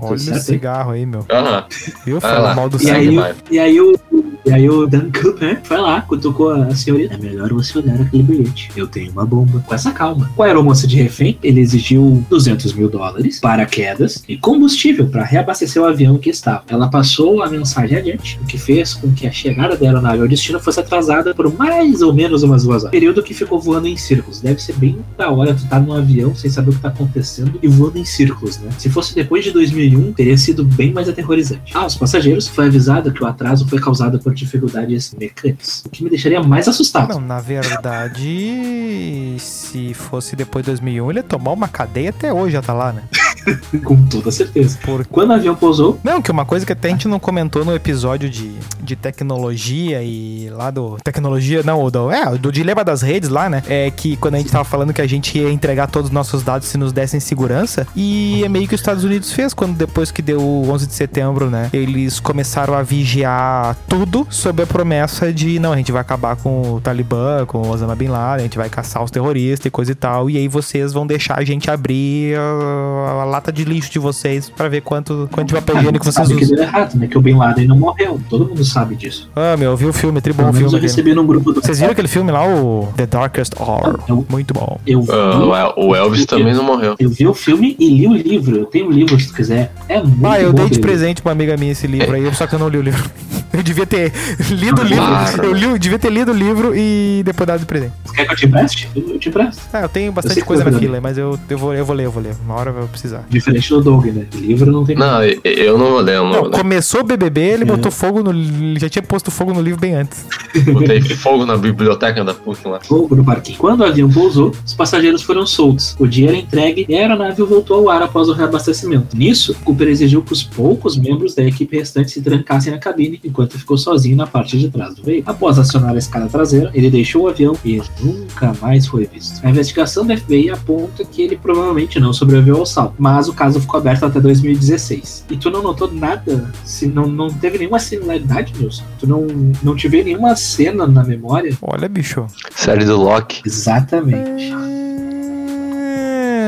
Olha 0.02 0.14
o 0.14 0.18
cigarro 0.40 0.90
aí, 0.92 1.06
meu. 1.06 1.22
Vai 1.22 2.20
Fala 2.20 2.38
lá. 2.40 2.54
mal 2.54 2.68
do 2.68 2.82
E 2.82 2.90
aí, 2.90 3.04
sangue. 3.06 3.16
vai. 3.16 3.34
e 3.50 3.58
aí 3.58 3.80
o. 3.80 3.98
E 4.44 4.52
aí 4.52 4.68
o 4.68 4.86
Dan 4.86 5.10
Cooper 5.12 5.60
foi 5.62 5.76
lá, 5.76 6.00
cutucou 6.00 6.50
a 6.50 6.74
senhorita. 6.74 7.14
É 7.14 7.16
melhor 7.16 7.52
você 7.52 7.78
olhar 7.78 8.00
aquele 8.00 8.22
bilhete. 8.22 8.70
Eu 8.76 8.88
tenho 8.88 9.12
uma 9.12 9.24
bomba. 9.24 9.62
Com 9.64 9.74
essa 9.74 9.92
calma. 9.92 10.30
Com 10.34 10.42
a 10.42 10.46
aeromoça 10.46 10.86
de 10.86 10.96
refém, 10.96 11.38
ele 11.42 11.60
exigiu 11.60 12.24
200 12.28 12.72
mil 12.72 12.88
dólares, 12.88 13.38
paraquedas 13.38 14.24
e 14.28 14.36
combustível 14.36 15.06
para 15.06 15.24
reabastecer 15.24 15.80
o 15.80 15.86
avião 15.86 16.18
que 16.18 16.30
estava. 16.30 16.64
Ela 16.68 16.88
passou 16.88 17.42
a 17.42 17.48
mensagem 17.48 17.96
adiante, 17.96 18.38
o 18.42 18.46
que 18.46 18.58
fez 18.58 18.94
com 18.94 19.12
que 19.12 19.26
a 19.26 19.30
chegada 19.30 19.76
da 19.76 19.86
aeronave 19.86 20.20
ao 20.20 20.28
destino 20.28 20.58
fosse 20.58 20.80
atrasada 20.80 21.34
por 21.34 21.52
mais 21.56 22.02
ou 22.02 22.12
menos 22.12 22.42
umas 22.42 22.64
duas 22.64 22.82
horas. 22.82 22.90
Período 22.90 23.22
que 23.22 23.34
ficou 23.34 23.60
voando 23.60 23.86
em 23.86 23.96
círculos. 23.96 24.40
Deve 24.40 24.60
ser 24.60 24.74
bem 24.74 24.98
da 25.16 25.30
hora 25.30 25.54
tu 25.54 25.66
tá 25.68 25.78
num 25.78 25.92
avião 25.92 26.34
sem 26.34 26.50
saber 26.50 26.70
o 26.70 26.72
que 26.74 26.80
tá 26.80 26.88
acontecendo 26.88 27.58
e 27.62 27.68
voando 27.68 27.98
em 27.98 28.04
círculos, 28.04 28.58
né? 28.58 28.70
Se 28.78 28.90
fosse 28.90 29.14
depois 29.14 29.44
de 29.44 29.52
2001, 29.52 30.12
teria 30.12 30.36
sido 30.36 30.64
bem 30.64 30.92
mais 30.92 31.08
aterrorizante. 31.08 31.76
Aos 31.76 31.94
passageiros 31.94 32.48
foi 32.48 32.66
avisado 32.66 33.12
que 33.12 33.22
o 33.22 33.26
atraso 33.26 33.66
foi 33.68 33.78
causado 33.78 34.18
por 34.18 34.31
dificuldades 34.32 35.12
mecânicas, 35.12 35.82
o 35.86 35.90
que 35.90 36.02
me 36.04 36.10
deixaria 36.10 36.42
mais 36.42 36.68
assustado. 36.68 37.08
Não, 37.10 37.20
na 37.20 37.40
verdade, 37.40 39.36
se 39.38 39.94
fosse 39.94 40.36
depois 40.36 40.64
de 40.64 40.70
2001, 40.70 41.10
ele 41.10 41.18
ia 41.20 41.22
tomar 41.22 41.52
uma 41.52 41.68
cadeia 41.68 42.10
até 42.10 42.32
hoje 42.32 42.52
já 42.52 42.62
tá 42.62 42.72
lá, 42.72 42.92
né? 42.92 43.02
Com 43.84 44.02
toda 44.04 44.30
certeza. 44.30 44.78
Por... 44.82 45.06
Quando 45.06 45.30
o 45.30 45.34
avião 45.34 45.54
pousou, 45.54 45.98
Não, 46.02 46.20
que 46.20 46.30
uma 46.30 46.44
coisa 46.44 46.64
que 46.64 46.72
até 46.72 46.88
a 46.88 46.90
gente 46.90 47.08
não 47.08 47.18
comentou 47.18 47.64
no 47.64 47.74
episódio 47.74 48.28
de, 48.28 48.52
de 48.80 48.96
tecnologia 48.96 50.02
e 50.02 50.48
lá 50.50 50.70
do. 50.70 50.96
Tecnologia, 51.02 51.62
não, 51.62 51.90
do, 51.90 52.10
é, 52.10 52.36
do 52.36 52.52
dilema 52.52 52.84
das 52.84 53.02
redes 53.02 53.28
lá, 53.28 53.48
né? 53.48 53.62
É 53.68 53.90
que 53.90 54.16
quando 54.16 54.34
a 54.34 54.38
gente 54.38 54.50
tava 54.50 54.64
falando 54.64 54.92
que 54.92 55.00
a 55.00 55.06
gente 55.06 55.38
ia 55.38 55.50
entregar 55.50 55.86
todos 55.88 56.08
os 56.08 56.14
nossos 56.14 56.42
dados 56.42 56.68
se 56.68 56.78
nos 56.78 56.92
dessem 56.92 57.20
segurança. 57.20 57.86
E 57.94 58.42
é 58.44 58.48
meio 58.48 58.68
que 58.68 58.74
os 58.74 58.80
Estados 58.80 59.04
Unidos 59.04 59.32
fez 59.32 59.54
quando 59.54 59.76
depois 59.76 60.10
que 60.10 60.22
deu 60.22 60.40
o 60.40 60.70
11 60.70 60.86
de 60.86 60.94
setembro, 60.94 61.50
né? 61.50 61.70
Eles 61.72 62.20
começaram 62.20 62.74
a 62.74 62.82
vigiar 62.82 63.76
tudo 63.88 64.26
sob 64.30 64.62
a 64.62 64.66
promessa 64.66 65.32
de 65.32 65.58
não, 65.58 65.72
a 65.72 65.76
gente 65.76 65.92
vai 65.92 66.00
acabar 66.00 66.36
com 66.36 66.74
o 66.74 66.80
Talibã, 66.80 67.44
com 67.46 67.58
o 67.58 67.68
Osama 67.68 67.94
Bin 67.94 68.08
Laden, 68.08 68.40
a 68.40 68.42
gente 68.42 68.58
vai 68.58 68.68
caçar 68.68 69.02
os 69.02 69.10
terroristas 69.10 69.66
e 69.66 69.70
coisa 69.70 69.92
e 69.92 69.94
tal. 69.94 70.28
E 70.30 70.36
aí 70.36 70.48
vocês 70.48 70.92
vão 70.92 71.06
deixar 71.06 71.38
a 71.38 71.44
gente 71.44 71.70
abrir 71.70 72.36
a, 72.36 73.22
a 73.22 73.24
lata 73.32 73.50
de 73.52 73.64
lixo 73.64 73.90
de 73.90 73.98
vocês 73.98 74.50
pra 74.50 74.68
ver 74.68 74.82
quanto, 74.82 75.28
quanto 75.32 75.48
de 75.48 75.54
papel 75.54 75.78
higiênico 75.78 76.04
vocês 76.04 76.14
sabe 76.14 76.36
que 76.38 76.44
usam. 76.44 76.56
deu 76.56 76.64
errado, 76.64 76.94
né? 76.96 77.06
Que 77.06 77.16
o 77.18 77.20
Bin 77.20 77.34
Laden 77.36 77.66
não 77.66 77.76
morreu. 77.78 78.20
Todo 78.28 78.46
mundo 78.46 78.64
sabe 78.64 78.94
disso. 78.94 79.30
Ah, 79.34 79.56
meu, 79.56 79.70
eu 79.70 79.76
vi 79.76 79.86
o 79.86 79.92
filme, 79.92 80.20
tri 80.20 80.32
bom 80.32 80.44
Pelo 80.44 80.50
o 80.50 80.54
filme. 80.58 80.74
eu 80.76 80.80
recebi 80.80 81.14
num 81.14 81.26
grupo 81.26 81.52
do 81.52 81.60
Vocês 81.62 81.78
viram 81.78 81.92
aquele 81.92 82.08
filme 82.08 82.30
lá, 82.30 82.46
o 82.46 82.88
The 82.96 83.06
Darkest 83.06 83.54
Hour? 83.58 83.98
Eu- 84.08 84.24
Muito 84.28 84.52
bom. 84.54 84.78
Eu 84.86 85.02
vi, 85.02 85.10
Ah, 85.12 85.38
o 85.38 85.54
El- 85.56 85.74
o 85.88 85.96
Elvis 85.96 86.26
também 86.26 86.54
não 86.54 86.64
morreu. 86.64 86.94
eu 86.98 87.08
vi 87.10 87.26
o 87.26 87.34
filme 87.34 87.74
e 87.78 87.88
li 87.88 88.06
o 88.06 88.12
livro. 88.12 88.56
Eu 88.58 88.66
tenho 88.66 88.86
o 88.88 88.90
livro 88.92 89.18
se 89.18 89.28
tu 89.28 89.34
quiser. 89.34 89.72
É 89.88 90.00
muito 90.02 90.26
Ah, 90.26 90.40
eu 90.40 90.52
bom 90.52 90.60
dei 90.60 90.70
de 90.70 90.78
presente 90.78 91.22
pra 91.22 91.30
uma 91.30 91.32
amiga 91.32 91.56
minha 91.56 91.72
esse 91.72 91.86
livro 91.86 92.14
aí, 92.14 92.34
só 92.34 92.46
que 92.46 92.54
eu 92.54 92.58
não 92.58 92.68
li 92.68 92.78
o 92.78 92.82
livro. 92.82 93.10
Eu 93.56 93.62
devia 93.62 93.86
ter 93.86 94.12
lido 94.50 94.80
o 94.80 94.84
livro. 94.84 95.04
Claro. 95.06 95.44
Eu 95.44 95.52
li, 95.52 95.64
eu 95.64 95.78
devia 95.78 95.98
ter 95.98 96.10
lido 96.10 96.32
o 96.32 96.34
livro 96.34 96.72
e 96.74 97.22
depois 97.24 97.46
dado 97.46 97.60
de 97.60 97.66
presente. 97.66 97.92
livro. 98.04 98.12
Quer 98.14 98.26
que 98.26 98.32
eu 98.32 98.36
te 98.36 98.46
empreste? 98.46 98.88
Eu, 98.94 99.08
eu 99.10 99.18
te 99.18 99.28
empresto. 99.28 99.62
Ah, 99.72 99.80
eu 99.82 99.88
tenho 99.88 100.12
bastante 100.12 100.40
que 100.40 100.46
coisa 100.46 100.64
na 100.64 100.78
fila, 100.78 101.00
mas 101.00 101.18
eu, 101.18 101.38
eu, 101.48 101.58
vou, 101.58 101.74
eu 101.74 101.84
vou 101.84 101.94
ler, 101.94 102.06
eu 102.06 102.10
vou 102.10 102.22
ler. 102.22 102.34
Uma 102.44 102.54
hora 102.54 102.70
eu 102.70 102.74
vou 102.74 102.88
precisar. 102.88 103.24
Diferente 103.28 103.68
do 103.70 103.80
Doug, 103.82 104.06
né? 104.06 104.26
Livro 104.34 104.70
não 104.70 104.84
tem 104.84 104.96
Não, 104.96 105.22
eu- 105.24 105.40
eu 105.44 105.78
não 105.78 105.90
vou 105.90 106.00
ler, 106.00 106.16
eu 106.16 106.24
não 106.24 106.30
Não, 106.32 106.40
vou 106.40 106.48
ler. 106.50 106.56
começou 106.58 107.00
o 107.00 107.04
BBB, 107.04 107.40
ele 107.40 107.62
É. 107.62 107.66
botou 107.66 107.90
fogo 107.92 108.22
no. 108.22 108.32
Já 108.78 108.88
tinha 108.88 109.02
posto 109.02 109.30
fogo 109.30 109.52
no 109.52 109.60
livro 109.60 109.78
bem 109.80 109.94
antes. 109.94 110.24
Botei 110.72 111.00
fogo 111.16 111.44
na 111.46 111.56
biblioteca 111.56 112.24
da 112.24 112.34
PUC 112.34 112.66
lá. 112.68 112.80
fogo 112.80 113.14
no 113.16 113.24
parquinho. 113.24 113.58
Quando 113.58 113.80
o 113.80 113.84
avião 113.84 114.08
pousou, 114.10 114.52
os 114.64 114.74
passageiros 114.74 115.22
foram 115.22 115.46
soltos. 115.46 115.94
O 115.98 116.06
dinheiro 116.06 116.36
entregue 116.36 116.86
e 116.88 116.94
a 116.94 116.98
aeronave 117.00 117.42
voltou 117.42 117.80
ao 117.80 117.90
ar 117.90 118.02
após 118.02 118.28
o 118.28 118.32
reabastecimento. 118.32 119.16
Nisso, 119.16 119.54
Cooper 119.64 119.88
exigiu 119.88 120.22
que 120.22 120.32
os 120.32 120.42
poucos 120.42 120.96
membros 120.96 121.34
da 121.34 121.42
equipe 121.42 121.76
restante 121.76 122.10
se 122.10 122.22
trancassem 122.22 122.72
na 122.72 122.78
cabine, 122.78 123.20
enquanto 123.24 123.41
ficou 123.48 123.76
sozinho 123.76 124.16
na 124.16 124.26
parte 124.26 124.58
de 124.58 124.70
trás 124.70 124.94
do 124.94 125.02
veículo. 125.02 125.34
Após 125.34 125.58
acionar 125.58 125.94
a 125.94 125.98
escada 125.98 126.28
traseira, 126.28 126.70
ele 126.74 126.90
deixou 126.90 127.24
o 127.24 127.28
avião 127.28 127.56
e 127.64 127.80
nunca 128.00 128.54
mais 128.60 128.86
foi 128.86 129.06
visto. 129.06 129.44
A 129.44 129.50
investigação 129.50 130.06
da 130.06 130.16
FBI 130.16 130.50
aponta 130.50 131.04
que 131.04 131.22
ele 131.22 131.36
provavelmente 131.36 131.98
não 132.00 132.12
sobreviveu 132.12 132.58
ao 132.58 132.66
salto, 132.66 132.94
mas 132.98 133.28
o 133.28 133.32
caso 133.32 133.60
ficou 133.60 133.78
aberto 133.78 134.04
até 134.04 134.20
2016. 134.20 135.26
E 135.30 135.36
tu 135.36 135.50
não 135.50 135.62
notou 135.62 135.92
nada? 135.92 136.52
Se 136.64 136.86
não, 136.86 137.06
não 137.06 137.28
teve 137.28 137.58
nenhuma 137.58 137.78
similaridade, 137.78 138.52
Nilson? 138.58 138.84
Tu 138.98 139.06
não, 139.06 139.26
não 139.62 139.76
te 139.76 139.88
vê 139.88 140.02
nenhuma 140.02 140.34
cena 140.36 140.86
na 140.86 141.04
memória? 141.04 141.56
Olha, 141.62 141.88
bicho. 141.88 142.26
Série 142.54 142.84
do 142.84 142.96
Loki. 142.96 143.42
Exatamente. 143.44 144.52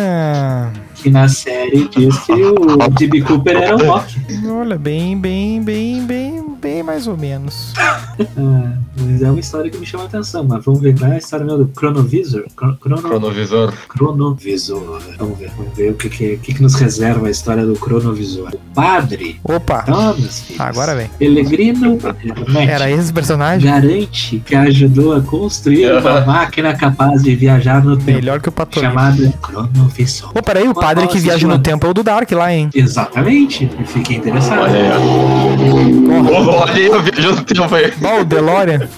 É... 0.04 0.70
Que 0.94 1.10
na 1.10 1.28
série 1.28 1.88
diz 1.88 2.18
que 2.20 2.32
o 2.32 2.88
D.B. 2.88 3.22
Cooper 3.22 3.56
era 3.56 3.76
o 3.76 3.84
Loki. 3.84 4.16
Olha, 4.48 4.78
bem, 4.78 5.18
bem, 5.18 5.62
bem, 5.62 6.06
bem, 6.06 6.33
bem 6.64 6.82
mais 6.82 7.06
ou 7.06 7.14
menos. 7.14 7.74
Mas 8.96 9.22
é 9.22 9.30
uma 9.30 9.40
história 9.40 9.70
que 9.70 9.78
me 9.78 9.86
chama 9.86 10.04
a 10.04 10.06
atenção. 10.06 10.44
Mas 10.44 10.64
vamos 10.64 10.80
ver 10.80 10.96
qual 10.98 11.10
é 11.10 11.14
a 11.16 11.18
história 11.18 11.44
mesmo 11.44 11.64
do 11.64 11.72
Chronovisor. 11.78 12.44
Chro- 12.56 12.76
Chrono... 12.82 13.02
Cronovisor. 13.02 13.72
Cronovisor. 13.88 15.00
Vamos 15.18 15.38
ver, 15.38 15.50
vamos 15.56 15.76
ver 15.76 15.90
o 15.92 15.94
que, 15.94 16.08
que, 16.08 16.36
que, 16.38 16.54
que 16.54 16.62
nos 16.62 16.74
reserva 16.74 17.26
a 17.26 17.30
história 17.30 17.64
do 17.66 17.74
Cronovisor. 17.74 18.50
O 18.54 18.58
padre. 18.74 19.40
Opa, 19.44 19.84
Então, 19.86 20.16
meus 20.16 20.40
filhos. 20.40 20.60
agora 20.60 20.94
vem. 20.94 21.08
Pellegrino 21.18 21.98
Hermetti 22.02 22.70
Era 22.70 22.90
esse 22.90 23.12
personagem? 23.12 23.70
garante 23.70 24.42
que 24.44 24.54
ajudou 24.54 25.14
a 25.14 25.20
construir 25.20 25.92
uma 25.92 26.20
máquina 26.22 26.74
capaz 26.76 27.22
de 27.22 27.34
viajar 27.34 27.84
no 27.84 27.96
tempo. 27.96 28.12
Melhor 28.12 28.40
que 28.40 28.48
o 28.48 28.52
Patolino. 28.52 28.92
Chamada 28.92 29.32
Cronovisor. 29.42 30.32
Pô, 30.32 30.42
peraí, 30.42 30.68
o 30.68 30.74
padre 30.74 31.06
que 31.08 31.18
viaja 31.18 31.46
no 31.46 31.58
tempo 31.58 31.86
é 31.86 31.90
o 31.90 31.94
do 31.94 32.02
Dark 32.02 32.30
lá, 32.32 32.52
hein? 32.52 32.70
Exatamente. 32.74 33.70
Eu 33.78 33.86
fiquei 33.86 34.16
interessado. 34.16 34.60
Olha 34.62 34.72
aí, 34.80 34.90
ó. 34.92 36.60
Olha 36.62 36.72
aí, 36.72 36.86
eu 36.86 37.02
viajando 37.02 37.36
no 37.36 37.44
tempo 37.44 37.74
aí. 37.74 37.92
Ó, 38.02 38.20
o 38.20 38.24
DeLorean. 38.24 38.83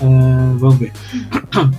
Ah, 0.00 0.54
vamos 0.58 0.78
ver. 0.78 0.92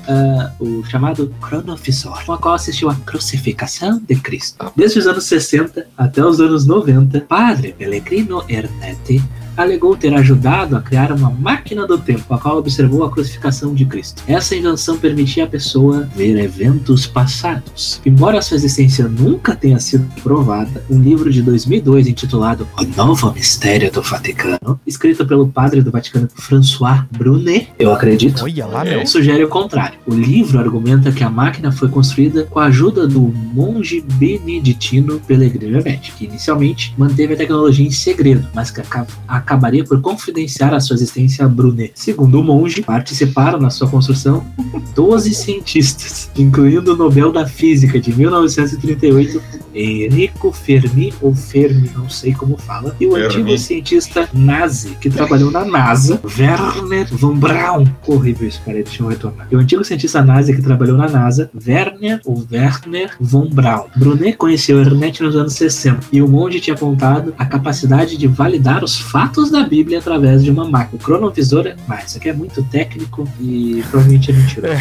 Ah, 0.07 0.51
o 0.59 0.83
chamado 0.85 1.33
Cronofissor, 1.41 2.25
com 2.25 2.33
a 2.33 2.37
qual 2.37 2.55
assistiu 2.55 2.89
a 2.89 2.95
crucificação 2.95 4.01
de 4.05 4.15
Cristo. 4.15 4.71
Desde 4.75 4.99
os 4.99 5.07
anos 5.07 5.23
60 5.25 5.87
até 5.97 6.23
os 6.23 6.41
anos 6.41 6.65
90, 6.65 7.21
Padre 7.21 7.73
Pellegrino 7.73 8.43
Ernetti 8.49 9.23
alegou 9.61 9.95
ter 9.95 10.13
ajudado 10.13 10.75
a 10.77 10.81
criar 10.81 11.11
uma 11.11 11.29
máquina 11.29 11.85
do 11.85 11.97
tempo, 11.97 12.33
a 12.33 12.37
qual 12.37 12.57
observou 12.57 13.03
a 13.03 13.11
crucificação 13.11 13.73
de 13.73 13.85
Cristo. 13.85 14.23
Essa 14.27 14.55
invenção 14.55 14.97
permitia 14.97 15.43
à 15.43 15.47
pessoa 15.47 16.07
ver 16.15 16.37
eventos 16.41 17.05
passados. 17.05 18.01
Embora 18.05 18.41
sua 18.41 18.55
existência 18.55 19.07
nunca 19.07 19.55
tenha 19.55 19.79
sido 19.79 20.09
provada, 20.23 20.83
um 20.89 20.99
livro 21.01 21.31
de 21.31 21.41
2002 21.41 22.07
intitulado 22.07 22.67
O 22.79 22.83
Novo 22.95 23.31
Mistério 23.33 23.91
do 23.91 24.01
Vaticano, 24.01 24.79
escrito 24.87 25.25
pelo 25.25 25.47
padre 25.47 25.81
do 25.81 25.91
Vaticano 25.91 26.29
François 26.35 27.03
Brunet, 27.11 27.69
eu 27.77 27.91
acredito, 27.93 28.43
lá, 28.67 28.83
sugere 29.05 29.43
o 29.43 29.49
contrário. 29.49 29.99
O 30.07 30.13
livro 30.13 30.59
argumenta 30.59 31.11
que 31.11 31.23
a 31.23 31.29
máquina 31.29 31.71
foi 31.71 31.89
construída 31.89 32.45
com 32.45 32.59
a 32.59 32.65
ajuda 32.65 33.07
do 33.07 33.19
monge 33.53 34.01
beneditino 34.13 35.19
Pellegrino 35.27 35.77
Hermetti, 35.77 36.11
que 36.13 36.25
inicialmente 36.25 36.93
manteve 36.97 37.33
a 37.33 37.37
tecnologia 37.37 37.85
em 37.85 37.91
segredo, 37.91 38.47
mas 38.53 38.71
que 38.71 38.81
aca- 38.81 39.07
acabaria 39.49 39.83
por 39.83 39.99
confidenciar 39.99 40.73
a 40.75 40.79
sua 40.79 40.93
existência 40.93 41.43
a 41.43 41.49
Brunet. 41.49 41.91
Segundo 41.95 42.39
o 42.39 42.43
monge, 42.43 42.83
participaram 42.83 43.59
na 43.59 43.71
sua 43.71 43.89
construção 43.89 44.45
12 44.95 45.33
cientistas, 45.33 46.29
incluindo 46.37 46.93
o 46.93 46.95
Nobel 46.95 47.31
da 47.31 47.47
Física 47.47 47.99
de 47.99 48.13
1938, 48.15 49.41
Enrico 49.73 50.51
Fermi, 50.51 51.13
ou 51.21 51.33
Fermi, 51.33 51.89
não 51.95 52.09
sei 52.09 52.33
como 52.33 52.57
fala, 52.57 52.95
e 52.99 53.07
o 53.07 53.11
Fermi. 53.11 53.25
antigo 53.25 53.57
cientista 53.57 54.29
nazi 54.33 54.97
que 55.01 55.09
trabalhou 55.09 55.49
na 55.49 55.65
NASA, 55.65 56.21
Werner 56.37 57.07
von 57.11 57.35
Braun. 57.35 57.85
Horrível 58.05 58.47
isso, 58.47 58.61
cara, 58.63 58.83
deixa 58.83 59.01
eu 59.01 59.07
retornar. 59.07 59.47
E 59.51 59.55
o 59.55 59.59
antigo 59.59 59.83
cientista 59.83 60.21
nazi 60.21 60.55
que 60.55 60.61
trabalhou 60.61 60.97
na 60.97 61.07
NASA, 61.07 61.49
Werner 61.65 62.19
ou 62.25 62.45
Werner 62.51 63.15
von 63.19 63.49
Braun. 63.49 63.85
Brunet 63.95 64.37
conheceu 64.37 64.79
Ernest 64.79 65.23
nos 65.23 65.35
anos 65.35 65.53
60 65.53 66.07
e 66.11 66.21
o 66.21 66.27
monge 66.27 66.59
tinha 66.59 66.75
apontado 66.75 67.33
a 67.37 67.45
capacidade 67.45 68.17
de 68.17 68.27
validar 68.27 68.83
os 68.83 68.99
fatos 68.99 69.38
da 69.45 69.63
Bíblia 69.63 69.99
através 69.99 70.43
de 70.43 70.51
uma 70.51 70.65
máquina. 70.65 70.99
O 70.99 71.03
cronovisor, 71.03 71.67
é- 71.67 71.75
mas 71.87 72.09
isso 72.09 72.17
aqui 72.17 72.29
é 72.29 72.33
muito 72.33 72.63
técnico 72.63 73.27
e 73.39 73.83
provavelmente 73.89 74.31
é 74.31 74.33
mentira. 74.33 74.69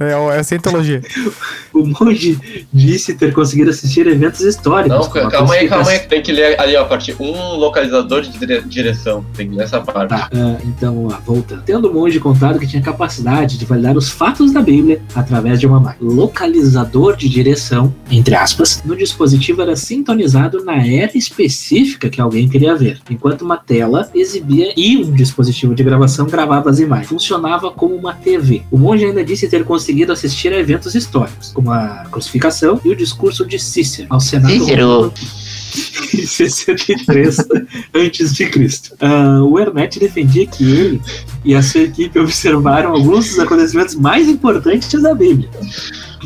É, 0.00 0.10
é 0.10 0.38
a 0.38 0.44
cientologia. 0.44 1.00
O 1.72 1.86
monge 1.86 2.38
disse 2.72 3.14
ter 3.14 3.32
conseguido 3.32 3.70
assistir 3.70 4.06
eventos 4.06 4.40
históricos. 4.42 5.08
Não, 5.14 5.22
a 5.26 5.30
calma 5.30 5.54
aí, 5.54 5.68
calma 5.68 5.90
aí. 5.90 5.98
Tem 6.00 6.22
que 6.22 6.30
ler 6.30 6.60
ali, 6.60 6.76
ó, 6.76 6.82
a 6.82 6.84
parte 6.84 7.16
um 7.18 7.54
localizador 7.56 8.20
de 8.22 8.30
dire- 8.38 8.62
direção. 8.62 9.24
Tem 9.34 9.48
que 9.48 9.54
ler 9.56 9.64
essa 9.64 9.80
parte. 9.80 10.10
Tá, 10.10 10.28
ah, 10.34 10.56
então, 10.64 10.94
vamos 10.94 11.12
lá, 11.12 11.20
voltando. 11.24 11.62
Tendo 11.62 11.88
o 11.90 11.94
monge 11.94 12.20
contado 12.20 12.58
que 12.58 12.66
tinha 12.66 12.82
capacidade 12.82 13.56
de 13.58 13.64
validar 13.64 13.96
os 13.96 14.10
fatos 14.10 14.52
da 14.52 14.60
Bíblia 14.60 15.00
através 15.14 15.58
de 15.60 15.66
uma 15.66 15.80
máquina. 15.80 16.10
Localizador 16.12 17.16
de 17.16 17.28
direção, 17.28 17.94
entre 18.10 18.34
aspas, 18.34 18.82
no 18.84 18.94
dispositivo 18.96 19.62
era 19.62 19.74
sintonizado 19.76 20.62
na 20.64 20.86
era 20.86 21.16
específica 21.16 22.10
que 22.10 22.20
alguém 22.20 22.48
queria 22.48 22.74
ver, 22.76 23.00
enquanto 23.10 23.42
uma 23.42 23.56
tela 23.66 24.10
exibia 24.14 24.72
e 24.76 24.96
um 24.98 25.12
dispositivo 25.12 25.74
de 25.74 25.82
gravação 25.82 26.26
gravava 26.26 26.70
as 26.70 26.78
imagens. 26.78 27.08
Funcionava 27.08 27.70
como 27.70 27.94
uma 27.94 28.14
TV. 28.14 28.62
O 28.70 28.78
monge 28.78 29.04
ainda 29.04 29.24
disse 29.24 29.48
ter 29.48 29.64
conseguido 29.64 30.12
assistir 30.12 30.52
a 30.52 30.58
eventos 30.58 30.94
históricos, 30.94 31.52
como 31.52 31.70
a 31.70 32.04
crucificação 32.10 32.80
e 32.84 32.90
o 32.90 32.96
discurso 32.96 33.44
de 33.46 33.58
Cícero 33.58 34.08
ao 34.10 34.20
Senado 34.20 34.52
Romano 34.58 35.12
em 36.14 36.26
63 36.26 37.36
antes 37.94 38.34
de 38.34 38.46
Cristo. 38.46 38.94
Ah, 39.00 39.42
o 39.42 39.58
Ernest 39.58 39.98
defendia 39.98 40.46
que 40.46 40.64
ele 40.64 41.02
e 41.44 41.54
a 41.54 41.62
sua 41.62 41.82
equipe 41.82 42.18
observaram 42.18 42.92
alguns 42.92 43.30
dos 43.30 43.38
acontecimentos 43.38 43.94
mais 43.94 44.28
importantes 44.28 45.00
da 45.02 45.14
Bíblia. 45.14 45.48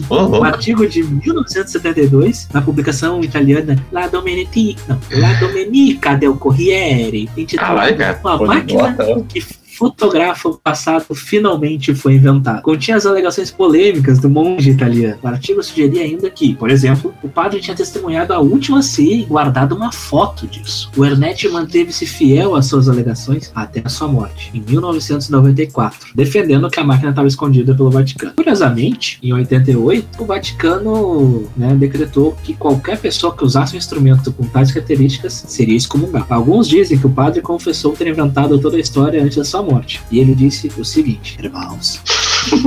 Ô, 0.09 0.39
Um 0.39 0.45
artigo 0.45 0.87
de 0.87 1.03
1972, 1.03 2.49
na 2.53 2.61
publicação 2.61 3.23
italiana 3.23 3.77
La 3.91 4.07
Domenica, 4.09 4.81
não, 4.89 4.99
La 5.11 5.33
Domenica 5.35 6.15
del 6.15 6.35
Corriere, 6.35 7.29
intitulado. 7.37 7.95
Uma 8.23 8.39
máquina 8.47 8.91
bota. 8.91 9.25
que 9.29 9.41
fotografa 9.77 10.49
o 10.49 10.59
passado 10.59 11.15
finalmente 11.15 11.95
foi 11.95 12.15
inventado. 12.15 12.63
Continha 12.63 12.97
as 12.97 13.05
alegações 13.05 13.51
polêmicas 13.51 14.19
do 14.19 14.31
monge 14.31 14.71
italiano. 14.71 15.19
O 15.23 15.29
artigo 15.29 15.63
sugeria 15.63 16.03
ainda 16.03 16.31
que, 16.31 16.55
por 16.55 16.71
exemplo, 16.71 17.15
o 17.23 17.29
padre 17.29 17.61
tinha 17.61 17.77
testemunhado 17.77 18.33
a 18.33 18.39
última 18.39 18.83
ceia 18.83 19.15
e 19.15 19.25
guardado 19.25 19.75
uma 19.75 19.93
foto 19.93 20.47
disso. 20.47 20.91
O 20.97 21.05
Ernest 21.05 21.47
manteve-se 21.49 22.07
fiel 22.07 22.55
às 22.55 22.67
suas 22.67 22.89
alegações 22.89 23.53
até 23.55 23.83
a 23.85 23.89
sua 23.89 24.09
morte, 24.09 24.51
em 24.55 24.61
1994, 24.61 26.09
defendendo 26.15 26.71
que 26.71 26.81
a 26.81 26.85
máquina 26.85 27.11
estava 27.11 27.29
escondida 27.29 27.75
pelo 27.75 27.91
Vaticano. 27.91 28.33
Curiosamente, 28.35 29.19
em 29.23 29.33
88, 29.33 30.23
o 30.23 30.25
Vaticano 30.25 31.49
né, 31.57 31.75
decretou 31.75 32.37
que 32.43 32.55
qualquer 32.55 32.99
pessoa 32.99 33.37
que 33.37 33.45
usasse 33.45 33.75
um 33.75 33.79
instrumento 33.79 34.33
com 34.33 34.45
tais 34.45 34.73
características 34.73 35.45
seria 35.49 35.77
excomungado. 35.77 36.27
Alguns 36.31 36.67
dizem 36.67 36.99
que 36.99 37.07
o 37.07 37.11
padre 37.11 37.43
confessou 37.43 37.93
ter 37.93 38.07
inventado 38.07 38.59
toda 38.59 38.77
a 38.77 38.81
história 38.81 39.23
antes 39.23 39.37
da 39.37 39.45
sua 39.45 39.66
morte. 39.67 40.01
E 40.11 40.19
ele 40.19 40.35
disse 40.35 40.71
o 40.77 40.85
seguinte: 40.85 41.37
Irmãos, 41.39 42.01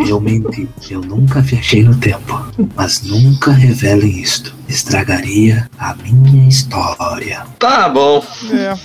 eu 0.07 0.19
menti. 0.19 0.67
Eu 0.89 1.01
nunca 1.01 1.41
viajei 1.41 1.83
no 1.83 1.95
tempo. 1.97 2.39
Mas 2.75 3.01
nunca 3.01 3.51
revelem 3.51 4.19
isto. 4.19 4.53
Estragaria 4.67 5.69
a 5.77 5.95
minha 5.95 6.47
história. 6.47 7.45
Tá 7.57 7.89
bom. 7.89 8.23
É. 8.51 8.77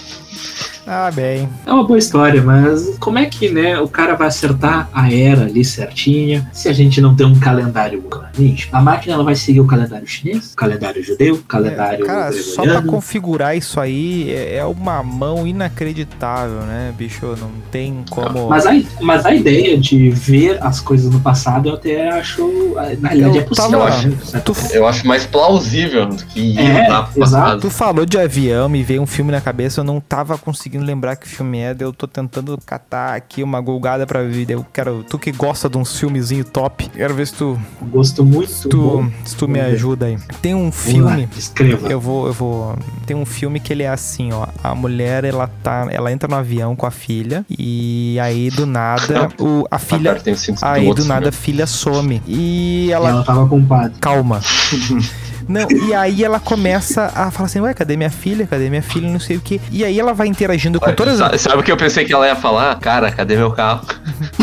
Ah, 0.87 1.11
bem. 1.11 1.49
É 1.67 1.73
uma 1.73 1.85
boa 1.85 1.99
história, 1.99 2.43
mas 2.43 2.97
como 2.99 3.19
é 3.19 3.25
que, 3.27 3.49
né, 3.49 3.79
o 3.81 3.89
cara 3.89 4.15
vai 4.15 4.29
acertar 4.29 4.89
a 4.93 5.11
era 5.13 5.43
ali 5.43 5.65
certinha 5.65 6.49
se 6.53 6.69
a 6.69 6.73
gente 6.73 7.01
não 7.01 7.15
tem 7.15 7.27
um 7.27 7.39
calendário 7.39 8.05
ninja? 8.39 8.69
A 8.71 8.83
máquina 8.83 9.15
ela 9.15 9.25
vai 9.25 9.35
seguir 9.35 9.61
o 9.61 9.67
calendário 9.67 10.07
chinês, 10.07 10.53
o 10.53 10.57
calendário 10.57 11.03
judeu, 11.03 11.37
o 11.37 11.43
calendário 11.43 12.05
É, 12.05 12.07
cara, 12.07 12.33
só 12.35 12.63
pra 12.63 12.83
configurar 12.83 13.57
isso 13.57 13.81
aí 13.81 14.31
é 14.31 14.57
é 14.57 14.65
uma 14.65 15.03
mão 15.03 15.47
inacreditável, 15.47 16.61
né, 16.63 16.93
bicho? 16.97 17.27
Não 17.41 17.51
tem 17.71 18.05
como. 18.11 18.49
Mas 18.49 18.67
a, 18.67 18.73
mas 19.01 19.25
a 19.27 19.35
ideia 19.35 19.77
de 19.79 20.11
ver 20.11 20.59
as 20.63 20.81
coisas 20.81 21.11
no 21.11 21.19
passado 21.21 21.69
eu 21.71 21.75
até 21.75 22.09
acho. 22.11 22.75
Na 23.01 23.09
realidade 23.09 23.37
Eu 23.39 23.43
é 23.43 23.45
possível. 23.45 23.79
tava- 23.81 24.03
né? 24.03 24.17
Certo? 24.23 24.53
Tu, 24.53 24.75
Eu 24.75 24.87
acho 24.87 25.07
mais 25.07 25.25
plausível 25.27 26.07
do 26.07 26.17
que 26.27 26.59
É, 26.59 26.85
tá 26.87 27.03
pro 27.05 27.23
exato. 27.23 27.43
passado. 27.43 27.61
tu 27.61 27.71
falou 27.71 28.05
de 28.07 28.19
avião, 28.19 28.69
me 28.69 28.83
veio 28.83 29.03
um 29.03 29.07
filme 29.07 29.33
na 29.33 29.41
cabeça, 29.41 29.81
eu 29.81 29.85
não 29.85 29.99
tava 30.01 30.37
conseguindo 30.39 30.74
lembrar 30.83 31.17
que 31.17 31.29
filme 31.29 31.59
é, 31.59 31.75
eu 31.79 31.93
tô 31.93 32.07
tentando 32.07 32.59
catar 32.65 33.15
aqui 33.15 33.43
uma 33.43 33.61
golgada 33.61 34.07
pra 34.07 34.23
ver. 34.23 34.47
daí 34.47 34.57
Eu 34.57 34.67
quero. 34.73 35.05
Tu 35.09 35.19
que 35.19 35.33
gosta 35.33 35.69
de 35.69 35.77
uns 35.77 35.99
filmezinho 35.99 36.45
top, 36.45 36.89
quero 36.91 37.15
ver 37.15 37.27
se 37.27 37.35
tu, 37.35 37.59
Gosto 37.83 38.25
muito. 38.25 38.69
tu, 38.69 38.79
bom. 38.83 39.11
se 39.25 39.37
tu 39.37 39.49
me 39.49 39.61
ajuda 39.61 40.07
aí. 40.07 40.19
Tem 40.41 40.55
um 40.55 40.71
filme. 40.73 41.29
Escreva. 41.37 41.89
Eu 41.89 42.01
vou, 42.01 42.27
eu 42.27 42.33
vou. 42.33 42.77
Tem 43.07 43.17
um 43.17 43.27
filme 43.27 43.61
que 43.61 43.73
ele 43.73 43.83
é 43.83 43.89
assim, 43.89 44.33
ó. 44.33 44.47
A 44.63 44.75
mulher, 44.75 45.25
ela 45.25 45.49
tá. 45.63 45.87
Ela 45.91 46.13
entra 46.13 46.29
no 46.29 46.37
avião 46.37 46.75
com 46.77 46.87
a 46.87 46.91
filha. 46.91 47.45
E 47.51 48.19
aí, 48.21 48.51
do 48.51 48.67
nada, 48.67 49.29
o, 49.39 49.67
a 49.71 49.79
filha. 49.79 50.15
Tem 50.17 50.35
cinco 50.35 50.59
Aí, 50.63 50.93
do 50.93 51.05
nada, 51.05 51.29
a 51.29 51.33
filha 51.33 51.67
some. 51.67 52.23
E 52.27 52.87
E 52.87 52.93
ela. 52.93 53.09
ela 53.11 53.25
tava 53.25 53.47
com 53.49 53.59
o 53.59 53.65
padre. 53.67 53.97
Calma. 54.01 54.41
Não, 55.49 55.67
e 55.71 55.93
aí 55.95 56.25
ela 56.25 56.41
começa 56.41 57.13
a 57.15 57.31
falar 57.31 57.47
assim, 57.47 57.61
ué, 57.61 57.75
cadê 57.75 57.97
minha 57.97 58.11
filha? 58.11 58.47
Cadê 58.47 58.69
minha 58.71 58.83
filha? 58.83 59.09
Não 59.09 59.21
sei 59.21 59.37
o 59.37 59.41
quê. 59.41 59.61
E 59.71 59.85
aí 59.85 59.99
ela 59.99 60.13
vai 60.15 60.27
interagindo 60.27 60.81
com 60.81 60.93
todas 60.93 61.19
sa- 61.19 61.37
Sabe 61.39 61.61
o 61.61 61.63
que 61.63 61.71
eu 61.73 61.77
pensei 61.77 62.05
que 62.05 62.13
ela 62.13 62.27
ia 62.27 62.37
falar? 62.37 62.75
Cara, 62.81 63.11
cadê 63.11 63.37
meu 63.37 63.51
carro? 63.51 63.87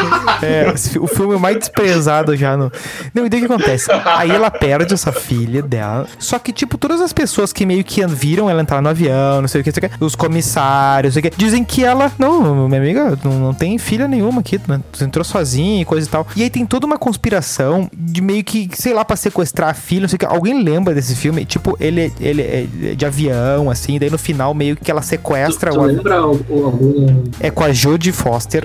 É, 0.42 0.72
o 0.98 1.06
filme 1.06 1.36
mais 1.38 1.58
desprezado 1.58 2.34
já 2.34 2.56
no. 2.56 2.72
Não, 3.12 3.26
e 3.26 3.28
daí 3.28 3.42
o 3.42 3.46
que 3.46 3.52
acontece? 3.52 3.90
Aí 4.06 4.30
ela 4.30 4.50
perde 4.50 4.94
essa 4.94 5.12
filha 5.12 5.60
dela. 5.60 6.06
Só 6.18 6.38
que, 6.38 6.50
tipo, 6.50 6.78
todas 6.78 7.00
as 7.00 7.12
pessoas 7.12 7.52
que 7.52 7.66
meio 7.66 7.84
que 7.84 8.04
viram 8.06 8.48
ela 8.48 8.62
entrar 8.62 8.80
no 8.80 8.88
avião, 8.88 9.42
não 9.42 9.48
sei 9.48 9.60
o 9.60 9.64
que, 9.64 9.70
não 9.70 9.74
sei 9.74 9.88
o 9.88 9.90
que, 9.90 10.04
os 10.04 10.14
comissários, 10.14 11.14
não 11.14 11.20
sei 11.20 11.28
o 11.28 11.30
que, 11.30 11.36
dizem 11.38 11.62
que 11.62 11.84
ela. 11.84 12.10
Não, 12.18 12.68
minha 12.68 12.80
amiga, 12.80 13.18
não, 13.22 13.32
não 13.32 13.54
tem 13.54 13.76
filha 13.76 14.08
nenhuma 14.08 14.40
aqui, 14.40 14.58
né? 14.66 14.80
Tu 14.92 15.04
entrou 15.04 15.24
sozinha 15.24 15.82
e 15.82 15.84
coisa 15.84 16.06
e 16.06 16.10
tal. 16.10 16.26
E 16.34 16.42
aí 16.42 16.48
tem 16.48 16.64
toda 16.64 16.86
uma 16.86 16.96
conspiração 16.96 17.90
de 17.92 18.22
meio 18.22 18.42
que, 18.42 18.70
sei 18.72 18.94
lá, 18.94 19.04
pra 19.04 19.16
sequestrar 19.16 19.70
a 19.70 19.74
filha, 19.74 20.02
não 20.02 20.08
sei 20.08 20.16
o 20.16 20.18
que. 20.20 20.26
Alguém 20.26 20.62
lembra 20.62 20.94
desse 20.94 21.14
filme? 21.14 21.44
Tipo, 21.44 21.76
ele, 21.78 22.10
ele 22.18 22.42
é 22.42 22.94
de 22.94 23.04
avião, 23.04 23.68
assim, 23.68 23.98
daí 23.98 24.08
no 24.08 24.18
final 24.18 24.54
meio 24.54 24.74
que 24.76 24.90
ela 24.90 25.02
Tu, 25.02 25.06
sequestra 25.08 25.70
tu 25.70 25.80
o. 25.80 25.84
lembra 25.84 26.16
algum. 26.16 27.24
É 27.40 27.50
com 27.50 27.62
a 27.64 27.72
Jodie 27.72 28.12
Foster. 28.12 28.64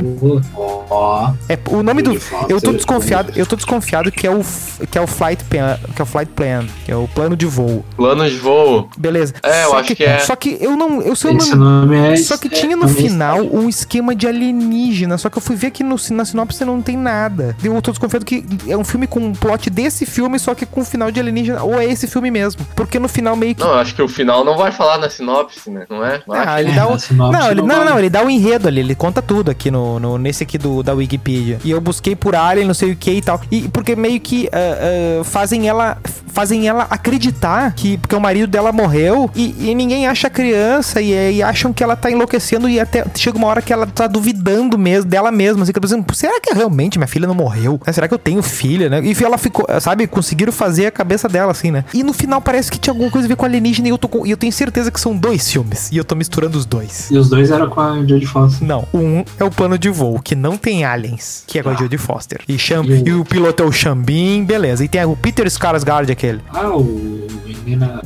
Ó. 0.89 1.24
É, 1.49 1.57
o 1.69 1.81
nome 1.83 2.01
do. 2.01 2.19
Eu 2.49 2.59
tô 2.61 2.71
desconfiado, 2.71 3.31
eu 3.35 3.45
tô 3.45 3.55
desconfiado 3.55 4.11
que 4.11 4.25
é 4.27 4.31
o 4.31 4.43
que 4.89 4.97
é 4.97 5.01
o 5.01 5.07
flight 5.07 5.43
plan, 5.45 5.77
que 5.95 6.01
é 6.01 6.03
o 6.03 6.05
flight 6.05 6.31
plan, 6.33 6.65
que 6.85 6.91
é 6.91 6.95
o 6.95 7.07
plano 7.07 7.35
de 7.35 7.45
voo. 7.45 7.83
Plano 7.95 8.29
de 8.29 8.37
voo. 8.37 8.89
Beleza. 8.97 9.33
É, 9.43 9.63
eu 9.65 9.69
só 9.69 9.79
acho 9.79 9.95
que 9.95 10.03
é. 10.03 10.19
Só 10.19 10.35
que 10.35 10.57
eu 10.59 10.75
não, 10.75 11.01
eu 11.01 11.15
só 11.15 11.29
Esse 11.29 11.55
não 11.55 11.81
nome 11.85 11.97
é. 11.97 12.17
só 12.17 12.37
que 12.37 12.47
é- 12.47 12.51
tinha 12.51 12.75
no 12.75 12.83
é 12.83 12.85
um 12.85 12.89
final 12.89 13.39
mistério. 13.39 13.59
um 13.63 13.69
esquema 13.69 14.15
de 14.15 14.27
alienígena, 14.27 15.17
só 15.17 15.29
que 15.29 15.37
eu 15.37 15.41
fui 15.41 15.55
ver 15.55 15.67
aqui 15.67 15.83
no, 15.83 15.95
na 16.11 16.25
sinopse 16.25 16.63
não 16.65 16.81
tem 16.81 16.97
nada. 16.97 17.55
Eu 17.63 17.81
tô 17.81 17.91
desconfiado 17.91 18.25
que 18.25 18.45
é 18.67 18.75
um 18.77 18.83
filme 18.83 19.07
com 19.07 19.19
um 19.19 19.33
plot 19.33 19.69
desse 19.69 20.05
filme, 20.05 20.37
só 20.39 20.53
que 20.55 20.65
com 20.65 20.81
um 20.81 20.85
final 20.85 21.11
de 21.11 21.19
alienígena, 21.19 21.63
ou 21.63 21.79
é 21.79 21.85
esse 21.85 22.07
filme 22.07 22.29
mesmo. 22.31 22.65
Porque 22.75 22.99
no 22.99 23.07
final 23.07 23.35
meio 23.35 23.55
que. 23.55 23.61
Não, 23.61 23.69
eu 23.71 23.79
acho 23.79 23.95
que 23.95 24.01
o 24.01 24.07
final 24.07 24.43
não 24.43 24.57
vai 24.57 24.71
falar 24.71 24.97
na 24.97 25.09
sinopse, 25.09 25.69
né? 25.69 25.85
Não 25.89 26.03
é? 26.05 26.21
Vai. 26.27 26.43
Ah, 26.47 26.61
ele 26.61 26.71
É, 26.71 26.75
dá 26.75 26.87
o. 26.87 26.97
Não, 27.31 27.51
ele, 27.51 27.61
não, 27.61 27.85
não, 27.85 27.99
ele 27.99 28.09
dá 28.09 28.23
o 28.23 28.29
enredo 28.29 28.67
ali, 28.67 28.79
ele 28.81 28.95
conta 28.95 29.21
tudo 29.21 29.49
aqui 29.51 29.69
no, 29.71 29.99
no- 29.99 30.17
nesse 30.17 30.43
aqui 30.43 30.57
do, 30.57 30.81
da 30.83 30.93
Wikipedia. 31.15 31.59
E 31.63 31.71
eu 31.71 31.81
busquei 31.81 32.15
por 32.15 32.35
Alien, 32.35 32.67
não 32.67 32.73
sei 32.73 32.91
o 32.91 32.95
que 32.95 33.11
e 33.11 33.21
tal. 33.21 33.39
E 33.51 33.67
porque 33.69 33.95
meio 33.95 34.19
que 34.19 34.47
ah, 34.51 35.19
ah, 35.21 35.23
fazem 35.23 35.67
ela 35.67 35.97
fazem 36.27 36.67
ela 36.67 36.85
acreditar 36.89 37.73
que 37.73 37.97
porque 37.97 38.13
o 38.13 38.19
marido 38.19 38.47
dela 38.47 38.73
morreu 38.73 39.31
e, 39.33 39.69
e 39.69 39.73
ninguém 39.73 40.05
acha 40.05 40.27
a 40.27 40.29
criança 40.29 41.01
e, 41.01 41.35
e 41.37 41.41
acham 41.41 41.71
que 41.71 41.81
ela 41.81 41.95
tá 41.95 42.11
enlouquecendo 42.11 42.67
e 42.67 42.77
até 42.77 43.05
chega 43.15 43.37
uma 43.37 43.47
hora 43.47 43.61
que 43.61 43.71
ela 43.71 43.87
tá 43.87 44.05
duvidando 44.05 44.77
mesmo 44.77 45.09
dela 45.09 45.31
mesma, 45.31 45.63
assim, 45.63 45.71
que 45.71 45.79
tá 45.79 45.87
pensando, 45.87 46.05
será 46.13 46.37
que 46.41 46.53
realmente 46.53 46.97
minha 46.97 47.07
filha 47.07 47.25
não 47.25 47.33
morreu? 47.35 47.79
Né? 47.87 47.93
Será 47.93 48.05
que 48.09 48.13
eu 48.13 48.17
tenho 48.17 48.41
filha, 48.43 48.89
né? 48.89 49.01
E 49.01 49.15
ela 49.23 49.37
ficou, 49.37 49.65
sabe, 49.79 50.07
conseguiram 50.07 50.51
fazer 50.51 50.87
a 50.87 50.91
cabeça 50.91 51.29
dela 51.29 51.51
assim, 51.51 51.71
né? 51.71 51.85
E 51.93 52.03
no 52.03 52.11
final 52.11 52.41
parece 52.41 52.69
que 52.69 52.77
tinha 52.77 52.91
alguma 52.91 53.09
coisa 53.09 53.27
a 53.27 53.29
ver 53.29 53.37
com 53.37 53.45
alienígena 53.45 53.87
e 53.87 53.91
eu 53.91 53.97
tô 53.97 54.09
com- 54.09 54.25
e 54.25 54.31
eu 54.31 54.37
tenho 54.37 54.51
certeza 54.51 54.91
que 54.91 54.99
são 54.99 55.15
dois 55.15 55.49
filmes 55.49 55.89
e 55.89 55.95
eu 55.95 56.03
tô 56.03 56.15
misturando 56.15 56.57
os 56.57 56.65
dois. 56.65 57.09
E 57.11 57.17
os 57.17 57.29
dois 57.29 57.49
eram 57.49 57.69
com 57.69 57.79
a 57.79 57.95
Jodie 58.05 58.25
Foster. 58.25 58.67
Não, 58.67 58.85
um 58.93 59.23
é 59.39 59.43
o 59.45 59.49
plano 59.49 59.77
de 59.79 59.89
voo, 59.89 60.19
que 60.19 60.35
não 60.35 60.57
tem 60.57 60.83
aliens, 61.05 61.43
que 61.47 61.59
é 61.59 61.63
com 61.63 61.69
a 61.69 61.73
Ah. 61.73 61.75
Jodie 61.77 61.97
Foster. 61.97 62.41
E, 62.47 62.57
Cham- 62.57 62.83
E 62.85 63.11
o- 63.13 63.23
piloto 63.25 63.63
é 63.63 63.65
o 63.65 63.71
Xambin, 63.71 64.43
beleza. 64.43 64.83
E 64.83 64.87
tem 64.87 65.03
o 65.05 65.15
Peter 65.15 65.45
Skarsgård, 65.47 66.09
aquele. 66.11 66.41
Ah, 66.49 66.69
o, 66.75 67.27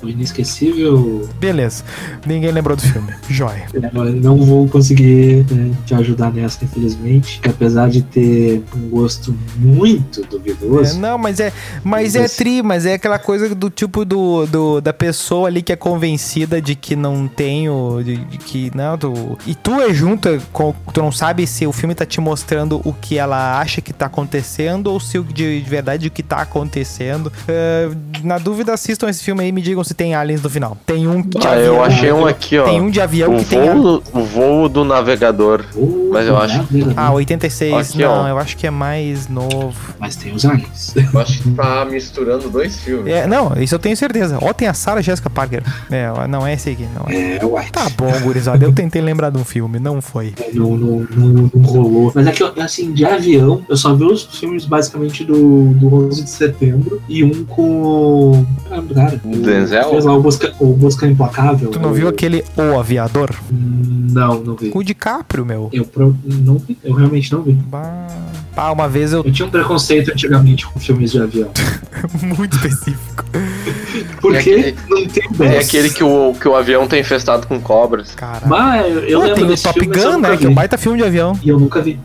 o 0.04 0.10
inesquecível. 0.10 1.28
Beleza. 1.40 1.84
Ninguém 2.26 2.52
lembrou 2.52 2.76
do 2.76 2.82
filme. 2.82 3.14
Joia. 3.30 3.66
Eu 3.74 4.14
não 4.16 4.38
vou 4.38 4.68
conseguir 4.68 5.46
né, 5.52 5.72
te 5.86 5.94
ajudar 5.96 6.32
nessa, 6.34 6.64
infelizmente. 6.64 7.40
Que 7.42 7.50
apesar 7.50 7.90
de 7.90 8.02
ter 8.02 8.64
um 8.76 8.90
gosto 8.90 9.36
muito 9.58 10.22
É, 10.22 10.26
duvidoso. 10.28 11.00
não, 11.00 11.18
mas 11.18 11.40
é, 11.40 11.52
mas 11.84 12.16
é 12.16 12.28
tri, 12.28 12.62
mas 12.64 12.86
é 12.86 12.94
aquela 12.94 13.20
coisa 13.20 13.54
do 13.54 13.70
tipo 13.70 14.06
do, 14.06 14.46
do 14.46 14.82
da 14.82 14.94
pessoa 14.94 15.48
ali 15.48 15.62
que 15.62 15.72
é 15.72 15.76
convencida 15.76 16.62
de 16.62 16.76
que 16.76 16.96
não 16.96 17.28
tem 17.28 17.70
o 17.70 18.02
de, 18.04 18.18
de 18.18 18.38
que 18.38 18.72
não, 18.76 18.98
tu, 18.98 19.38
e 19.46 19.56
tu 19.56 19.72
é 19.82 19.94
junto 19.94 20.30
com, 20.52 20.74
tu 20.94 21.02
não 21.02 21.12
sabe 21.12 21.46
se 21.46 21.66
o 21.68 21.72
filme 21.72 21.94
tá 21.96 22.06
te 22.06 22.20
mostrando 22.22 22.79
o 22.86 22.94
que 22.94 23.18
ela 23.18 23.60
acha 23.60 23.82
que 23.82 23.92
tá 23.94 24.06
acontecendo 24.08 24.88
ou 24.88 25.00
se 25.00 25.18
o 25.20 25.24
de, 25.24 25.62
de 25.62 25.70
verdade 25.70 26.08
o 26.08 26.12
que 26.12 26.24
tá 26.24 26.38
acontecendo. 26.38 27.32
É, 27.48 27.90
na 28.24 28.38
dúvida 28.38 28.74
assistam 28.74 29.10
esse 29.10 29.24
filme 29.24 29.42
aí 29.44 29.50
e 29.50 29.52
me 29.52 29.62
digam 29.62 29.84
se 29.84 29.94
tem 29.94 30.16
aliens 30.16 30.42
no 30.42 30.50
final. 30.50 30.78
Tem 30.86 31.08
um 31.08 31.22
de 31.22 31.38
Ah, 31.48 31.52
avião, 31.52 31.66
eu 31.76 31.84
achei 31.84 32.12
um 32.12 32.26
aqui, 32.26 32.58
ó. 32.58 32.66
tem 32.66 32.82
um 32.82 32.90
de 32.90 33.00
avião 33.02 33.36
O 33.36 33.40
que 33.40 33.46
tem 33.46 33.68
a- 33.70 33.74
voo, 33.74 34.04
o 34.14 34.24
voo 34.24 34.70
do 34.70 34.84
navegador. 34.86 35.64
Oh, 35.76 36.10
Mas 36.12 36.28
eu 36.28 36.38
acho- 36.38 36.68
Ah, 36.96 37.12
86. 37.12 37.90
Aqui, 37.92 38.00
não, 38.00 38.24
ó. 38.24 38.28
eu 38.28 38.38
acho 38.38 38.58
que 38.58 38.66
é 38.68 38.72
mais 38.72 39.28
novo. 39.28 39.76
Mas 40.00 40.16
tem 40.16 40.34
os 40.34 40.44
aliens. 40.46 40.94
Eu 41.14 41.20
acho 41.20 41.42
que 41.42 41.52
tá 41.52 41.86
misturando 41.86 42.50
dois 42.50 42.78
filmes. 42.80 43.12
É, 43.14 43.26
não, 43.28 43.54
isso 43.58 43.76
eu 43.76 43.80
tenho 43.80 43.96
certeza. 43.96 44.38
Ó, 44.42 44.52
tem 44.54 44.68
a 44.68 44.74
Sarah 44.74 45.02
Jessica 45.02 45.30
Parker. 45.30 45.64
É, 45.92 46.12
ó, 46.12 46.28
não 46.28 46.46
é 46.46 46.54
esse 46.54 46.70
aqui, 46.72 46.88
não 46.96 47.06
é. 47.10 47.38
É, 47.38 47.46
uai. 47.46 47.68
Tá 47.72 47.88
bom, 47.98 48.12
gurizada. 48.22 48.66
Eu 48.66 48.74
tentei 48.74 49.02
lembrar 49.02 49.30
de 49.30 49.38
um 49.38 49.44
filme, 49.46 49.80
não 49.80 50.02
foi. 50.02 50.34
Não, 50.54 50.76
não, 50.78 51.08
não, 51.16 51.50
não 51.54 51.62
rolou. 51.64 52.12
Mas 52.16 52.28
é 52.28 52.32
que, 52.32 52.44
assim, 52.70 52.92
de 52.94 53.04
avião, 53.06 53.64
eu 53.68 53.76
só 53.76 53.94
vi 53.94 54.04
os 54.06 54.24
filmes 54.24 54.66
basicamente 54.66 55.24
do, 55.26 55.74
do 55.74 55.94
11 56.08 56.24
de 56.24 56.30
setembro 56.30 57.02
e 57.10 57.24
um 57.24 57.44
com. 57.46 58.46
Ah, 58.72 58.82
cara, 58.94 59.20
o- 59.24 59.36
Denzel? 59.38 59.90
fez 59.90 60.06
lá 60.06 60.16
o 60.16 60.22
Busca, 60.22 60.54
o 60.60 60.74
Busca 60.74 61.08
Implacável. 61.08 61.70
Tu 61.72 61.80
não 61.80 61.92
o- 61.92 61.94
viu 61.94 62.08
aquele 62.08 62.44
O 62.56 62.80
Aviador? 62.80 63.36
Não, 63.52 64.40
não 64.44 64.56
vi. 64.56 64.70
Com 64.70 64.80
o 64.80 64.84
DiCaprio, 64.84 65.46
meu. 65.46 65.70
Eu 65.74 65.86
pro- 65.86 66.16
não 66.24 66.58
vi. 66.58 66.78
Eu 66.84 66.94
realmente 66.94 67.32
não 67.32 67.42
vi. 67.42 67.54
Bah, 67.54 68.08
Pá, 68.56 68.72
uma 68.72 68.88
vez 68.90 69.14
eu. 69.14 69.24
Eu 69.24 69.32
tinha 69.32 69.48
um 69.48 69.52
preconceito 69.52 70.12
antigamente 70.12 70.66
com 70.68 70.80
filmes 70.80 71.12
de 71.12 71.22
avião. 71.22 71.50
Muito 72.38 72.56
específico. 72.58 73.24
Porque 74.22 74.38
É 74.38 74.40
aquele- 74.40 74.76
não 74.90 75.06
tem 75.08 75.24
É 75.26 75.38
dessa. 75.50 75.68
aquele 75.68 75.90
que 75.90 76.04
o, 76.04 76.34
que 76.40 76.48
o 76.48 76.56
avião 76.56 76.88
tá 76.88 76.98
infestado 76.98 77.48
com 77.48 77.60
cobras. 77.60 78.12
Cara. 78.16 78.46
Mas 78.48 78.86
eu, 78.86 79.00
eu 79.06 79.20
Pô, 79.20 79.24
lembro 79.26 79.36
tem 79.36 79.44
o 79.46 79.48
desse 79.48 79.64
Top 79.64 79.80
filme, 79.80 79.96
Gun, 79.96 80.12
nunca 80.14 80.30
né? 80.30 80.38
Que 80.38 80.46
é 80.46 80.50
um 80.50 80.54
baita 80.54 80.78
filme 80.78 80.98
de 80.98 81.04
avião. 81.04 81.40
E 81.44 81.50
eu 81.50 81.60
nunca 81.60 81.82
vi. 81.82 82.00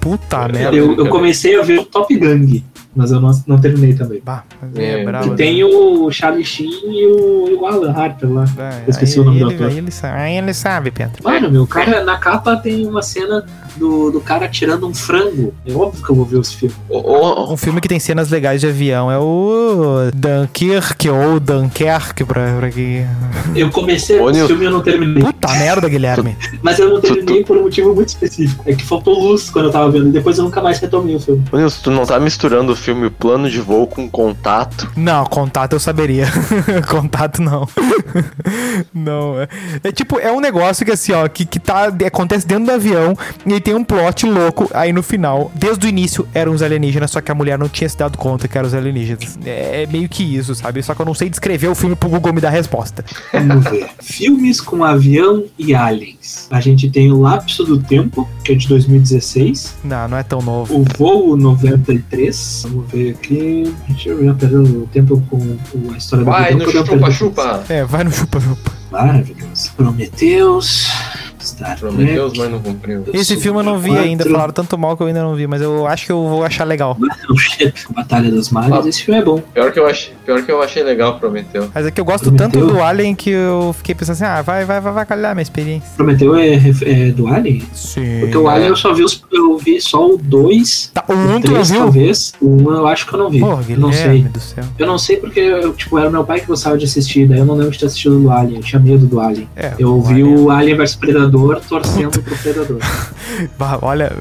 Puta 0.00 0.48
merda. 0.48 0.76
Eu, 0.76 0.96
eu 0.96 1.08
comecei 1.08 1.58
a 1.58 1.62
ver 1.62 1.78
o 1.80 1.84
Top 1.84 2.14
Gang, 2.16 2.62
mas 2.94 3.10
eu 3.10 3.20
não, 3.20 3.30
não 3.46 3.58
terminei 3.58 3.94
também. 3.94 4.20
Bah, 4.24 4.44
É, 4.76 5.00
é, 5.00 5.04
bravo. 5.04 5.30
Que 5.30 5.36
tem 5.36 5.62
o 5.64 6.10
Charlie 6.10 6.44
Sheen 6.44 6.68
e 6.84 7.06
o, 7.06 7.48
e 7.50 7.54
o 7.54 7.66
Alan 7.66 7.92
Harper 7.92 8.30
lá. 8.32 8.44
É, 8.58 8.82
eu 8.86 8.90
esqueci 8.90 9.14
aí, 9.18 9.20
o 9.20 9.24
nome 9.24 9.38
do 9.40 9.46
ele, 9.46 9.54
ator. 9.54 9.66
aí 9.68 9.78
ele 9.78 9.90
sabe, 9.90 10.18
aí 10.20 10.36
ele 10.36 10.54
sabe, 10.54 10.90
Pedro. 10.90 11.22
Mano, 11.22 11.50
meu, 11.50 11.66
cara, 11.66 12.02
na 12.04 12.16
capa 12.18 12.56
tem 12.56 12.86
uma 12.86 13.02
cena 13.02 13.44
do, 13.76 14.10
do 14.10 14.20
cara 14.20 14.48
tirando 14.48 14.86
um 14.86 14.94
frango. 14.94 15.52
É 15.66 15.72
óbvio 15.72 16.04
que 16.04 16.10
eu 16.10 16.14
vou 16.16 16.24
ver 16.24 16.40
esse 16.40 16.54
filme. 16.56 16.74
O, 16.88 16.98
o- 16.98 17.52
Um 17.52 17.56
filme 17.56 17.80
que 17.80 17.88
tem 17.88 17.98
cenas 17.98 18.30
legais 18.30 18.60
de 18.60 18.66
avião 18.68 19.10
é 19.10 19.18
o 19.18 20.10
Dunkirk 20.14 21.08
ou 21.10 21.38
Dunkerque, 21.40 22.24
pra, 22.24 22.56
pra 22.58 22.70
que. 22.70 23.04
Eu 23.54 23.70
comecei 23.70 24.18
Ô, 24.20 24.30
esse 24.30 24.46
filme 24.46 24.62
e 24.64 24.66
eu 24.66 24.70
não 24.70 24.80
terminei. 24.82 25.22
Puta 25.22 25.48
merda, 25.54 25.88
Guilherme. 25.88 26.36
Mas 26.62 26.78
eu 26.78 26.88
não 26.88 27.00
terminei 27.00 27.44
por 27.44 27.56
um 27.56 27.62
motivo 27.62 27.94
muito 27.94 28.08
específico. 28.08 28.62
É 28.66 28.74
que 28.74 28.84
faltou 28.84 29.18
luz 29.18 29.50
quando 29.50 29.66
eu 29.66 29.72
tava 29.72 29.90
vendo. 29.90 30.08
E 30.08 30.12
depois 30.12 30.38
eu 30.38 30.44
nunca 30.44 30.62
mais 30.62 30.78
retomei 30.78 31.14
o 31.16 31.20
filme. 31.20 31.42
Ô, 31.52 31.56
Nilson, 31.56 31.80
tu 31.82 31.90
não 31.90 32.04
tá 32.06 32.18
misturando 32.20 32.72
o 32.72 32.76
filme 32.84 33.08
Plano 33.08 33.48
de 33.48 33.60
Voo 33.60 33.86
com 33.86 34.08
Contato? 34.10 34.90
Não, 34.94 35.24
contato 35.24 35.72
eu 35.72 35.80
saberia. 35.80 36.26
contato 36.88 37.40
não. 37.40 37.66
não. 38.92 39.40
É, 39.40 39.48
é 39.84 39.92
tipo, 39.92 40.18
é 40.18 40.30
um 40.30 40.38
negócio 40.38 40.84
que 40.84 40.92
assim, 40.92 41.12
ó, 41.12 41.26
que, 41.26 41.46
que 41.46 41.58
tá, 41.58 41.86
acontece 42.06 42.46
dentro 42.46 42.66
do 42.66 42.72
avião 42.72 43.16
e 43.46 43.54
aí 43.54 43.60
tem 43.60 43.74
um 43.74 43.82
plot 43.82 44.26
louco. 44.26 44.68
Aí 44.74 44.92
no 44.92 45.02
final, 45.02 45.50
desde 45.54 45.86
o 45.86 45.88
início, 45.88 46.28
eram 46.34 46.52
os 46.52 46.62
alienígenas, 46.62 47.10
só 47.10 47.22
que 47.22 47.32
a 47.32 47.34
mulher 47.34 47.58
não 47.58 47.68
tinha 47.70 47.88
se 47.88 47.96
dado 47.96 48.18
conta 48.18 48.46
que 48.46 48.58
eram 48.58 48.68
os 48.68 48.74
alienígenas. 48.74 49.38
É 49.46 49.86
meio 49.90 50.08
que 50.08 50.22
isso, 50.22 50.54
sabe? 50.54 50.82
Só 50.82 50.94
que 50.94 51.00
eu 51.00 51.06
não 51.06 51.14
sei 51.14 51.30
descrever 51.30 51.68
o 51.68 51.74
filme 51.74 51.96
pro 51.96 52.10
Google 52.10 52.34
me 52.34 52.40
dar 52.40 52.48
a 52.48 52.52
resposta. 52.52 53.02
Vamos 53.32 53.64
ver. 53.64 53.88
Filmes 54.02 54.60
com 54.60 54.84
avião 54.84 55.44
e 55.58 55.74
aliens. 55.74 56.48
A 56.50 56.60
gente 56.60 56.90
tem 56.90 57.10
o 57.10 57.20
Lapso 57.20 57.64
do 57.64 57.82
Tempo, 57.82 58.28
que 58.44 58.52
é 58.52 58.54
de 58.54 58.68
2016. 58.68 59.76
Não, 59.82 60.06
não 60.06 60.18
é 60.18 60.22
tão 60.22 60.42
novo. 60.42 60.80
O 60.80 60.84
Voo 60.98 61.34
93. 61.34 62.66
Vamos 62.74 62.90
ver 62.90 63.10
aqui. 63.12 63.72
Deixa 63.88 64.08
eu 64.08 64.18
ver, 64.18 64.34
perdeu 64.34 64.62
o 64.62 64.88
tempo 64.92 65.22
com 65.30 65.38
a 65.92 65.96
história 65.96 66.24
Vai 66.24 66.52
do 66.54 66.64
no 66.64 66.72
tempo. 66.72 66.86
chupa-chupa. 66.86 67.64
É, 67.68 67.84
vai 67.84 68.02
no 68.02 68.10
chupa-chupa. 68.10 68.72
Maravilhoso. 68.90 69.72
Prometeus. 69.76 70.88
Star 71.54 71.78
Prometeus, 71.78 72.32
Trek. 72.32 72.38
mas 72.38 72.50
não 72.50 72.60
cumpriu. 72.60 73.04
Esse 73.12 73.36
filme 73.36 73.60
eu 73.60 73.62
não 73.62 73.78
vi 73.78 73.88
Quatro. 73.90 74.04
ainda. 74.04 74.24
Falaram 74.24 74.52
tanto 74.52 74.76
mal 74.78 74.96
que 74.96 75.02
eu 75.02 75.06
ainda 75.06 75.22
não 75.22 75.34
vi, 75.34 75.46
mas 75.46 75.60
eu 75.62 75.86
acho 75.86 76.06
que 76.06 76.12
eu 76.12 76.26
vou 76.26 76.44
achar 76.44 76.64
legal. 76.64 76.96
Batalha 77.94 78.30
das 78.30 78.50
Malhas. 78.50 78.84
Ah. 78.84 78.88
Esse 78.88 79.02
filme 79.04 79.20
é 79.20 79.24
bom. 79.24 79.40
Pior 79.52 79.72
que 79.72 79.78
eu 79.78 79.86
achei, 79.86 80.12
pior 80.24 80.42
que 80.42 80.50
eu 80.50 80.62
achei 80.62 80.82
legal 80.82 81.18
Prometeu. 81.18 81.68
Mas 81.74 81.86
é 81.86 81.90
que 81.90 82.00
eu 82.00 82.04
gosto 82.04 82.24
Prometeu? 82.32 82.50
tanto 82.60 82.66
do 82.66 82.82
Alien 82.82 83.14
que 83.14 83.30
eu 83.30 83.72
fiquei 83.78 83.94
pensando 83.94 84.14
assim, 84.14 84.24
ah, 84.24 84.42
vai, 84.42 84.64
vai, 84.64 84.80
vai, 84.80 84.92
vai 84.92 85.06
calhar 85.06 85.34
minha 85.34 85.42
experiência. 85.42 85.88
Prometeu 85.96 86.34
é, 86.36 86.54
é 86.82 87.10
do 87.10 87.26
Alien? 87.28 87.62
Sim. 87.72 88.20
Porque 88.20 88.36
o 88.36 88.48
Alien 88.48 88.68
eu 88.70 88.76
só 88.76 88.92
vi, 88.92 89.04
os, 89.04 89.22
eu 89.32 89.56
vi 89.58 89.80
só 89.80 90.06
o 90.06 90.18
2, 90.18 90.90
Tá, 90.94 91.04
o 91.08 91.12
o 91.12 91.16
1 91.16 91.26
tu 91.26 91.30
não 91.32 91.40
3 91.40 91.70
viu? 91.70 91.80
talvez. 91.80 92.32
O 92.40 92.48
1 92.48 92.70
eu 92.72 92.86
acho 92.86 93.06
que 93.06 93.14
eu 93.14 93.18
não 93.18 93.30
vi. 93.30 93.40
Pô, 93.40 93.58
eu 93.68 93.78
não 93.78 93.92
sei. 93.92 94.22
Do 94.22 94.40
céu. 94.40 94.64
Eu 94.78 94.86
não 94.86 94.98
sei 94.98 95.16
porque, 95.16 95.40
eu, 95.40 95.72
tipo, 95.74 95.98
era 95.98 96.10
meu 96.10 96.24
pai 96.24 96.40
que 96.40 96.46
gostava 96.46 96.76
de 96.78 96.84
assistir, 96.84 97.28
daí 97.28 97.38
eu 97.38 97.44
não 97.44 97.54
lembro 97.54 97.72
de 97.72 97.78
ter 97.78 97.86
assistido 97.86 98.18
do 98.18 98.30
Alien, 98.30 98.56
eu 98.56 98.62
tinha 98.62 98.80
medo 98.80 99.06
do 99.06 99.20
Alien. 99.20 99.48
É, 99.56 99.74
Eu 99.78 100.00
vi 100.02 100.14
Alien- 100.22 100.36
o 100.38 100.50
Alien 100.50 100.76
vs 100.76 100.94
Predador 100.96 101.43
torcendo 101.68 102.22
pro 102.22 102.36
Predador. 102.36 102.78
Bah, 103.58 103.78
Olha, 103.82 104.12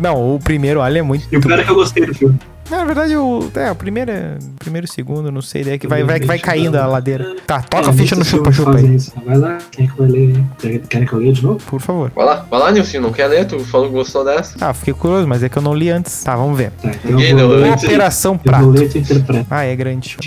não, 0.00 0.34
o 0.34 0.38
primeiro 0.38 0.80
Alien 0.80 1.00
é 1.00 1.02
muito. 1.02 1.26
E 1.32 1.36
o 1.36 1.40
pior 1.40 1.58
é 1.58 1.64
que 1.64 1.70
eu 1.70 1.74
gostei 1.74 2.04
do 2.06 2.14
filme. 2.14 2.38
Na 2.70 2.84
verdade, 2.84 3.16
o, 3.16 3.50
é, 3.54 3.70
o 3.70 3.74
primeiro 3.74 4.10
é. 4.10 4.36
Primeiro 4.58 4.86
e 4.86 4.90
o 4.90 4.92
segundo, 4.92 5.32
não 5.32 5.40
sei, 5.40 5.64
daí 5.64 5.78
que 5.78 5.86
vai, 5.86 6.04
vai, 6.04 6.20
vai 6.20 6.38
caindo 6.38 6.76
a 6.76 6.86
ladeira. 6.86 7.34
Tá, 7.46 7.62
toca 7.62 7.86
É, 7.86 7.88
a 7.88 7.92
ficha 7.94 8.14
no 8.14 8.22
chupa-chupa 8.22 8.76
aí, 8.76 8.94
isso. 8.94 9.10
Vai 9.24 9.38
lá, 9.38 9.56
quem 9.70 9.86
é 9.86 9.88
que 9.90 9.96
vai 9.96 10.06
ler? 10.08 10.44
Querem- 10.88 11.06
que 11.06 11.12
eu 11.14 11.18
leia 11.18 11.32
de 11.32 11.42
novo? 11.42 11.58
por 11.64 11.80
favor. 11.80 12.12
Vai 12.14 12.26
lá, 12.26 12.44
vai 12.50 12.60
lá, 12.60 12.70
Nilson, 12.70 13.00
não 13.00 13.10
quer 13.10 13.26
ler? 13.28 13.46
Tu 13.46 13.58
falou 13.60 13.86
que 13.86 13.94
gostou 13.94 14.22
dessa? 14.22 14.56
Ah, 14.60 14.74
fiquei 14.74 14.92
curioso, 14.92 15.26
mas 15.26 15.42
é 15.42 15.48
que 15.48 15.56
eu 15.56 15.62
não 15.62 15.72
li 15.74 15.88
antes. 15.88 16.22
Tá, 16.22 16.36
vamos 16.36 16.58
ver. 16.58 16.70
Tá, 16.72 16.90
então 16.90 17.10
Ninguém 17.12 17.32
leu 17.34 17.64
antes. 17.64 17.84
Operação 17.84 18.32
Eu 18.32 18.36
vou 18.38 18.44
Prato. 18.44 18.68
ler 18.70 18.84
e 18.84 18.88
tu 18.90 18.98
interpreta. 18.98 19.46
Ah, 19.50 19.64
é 19.64 19.74
grande. 19.74 20.18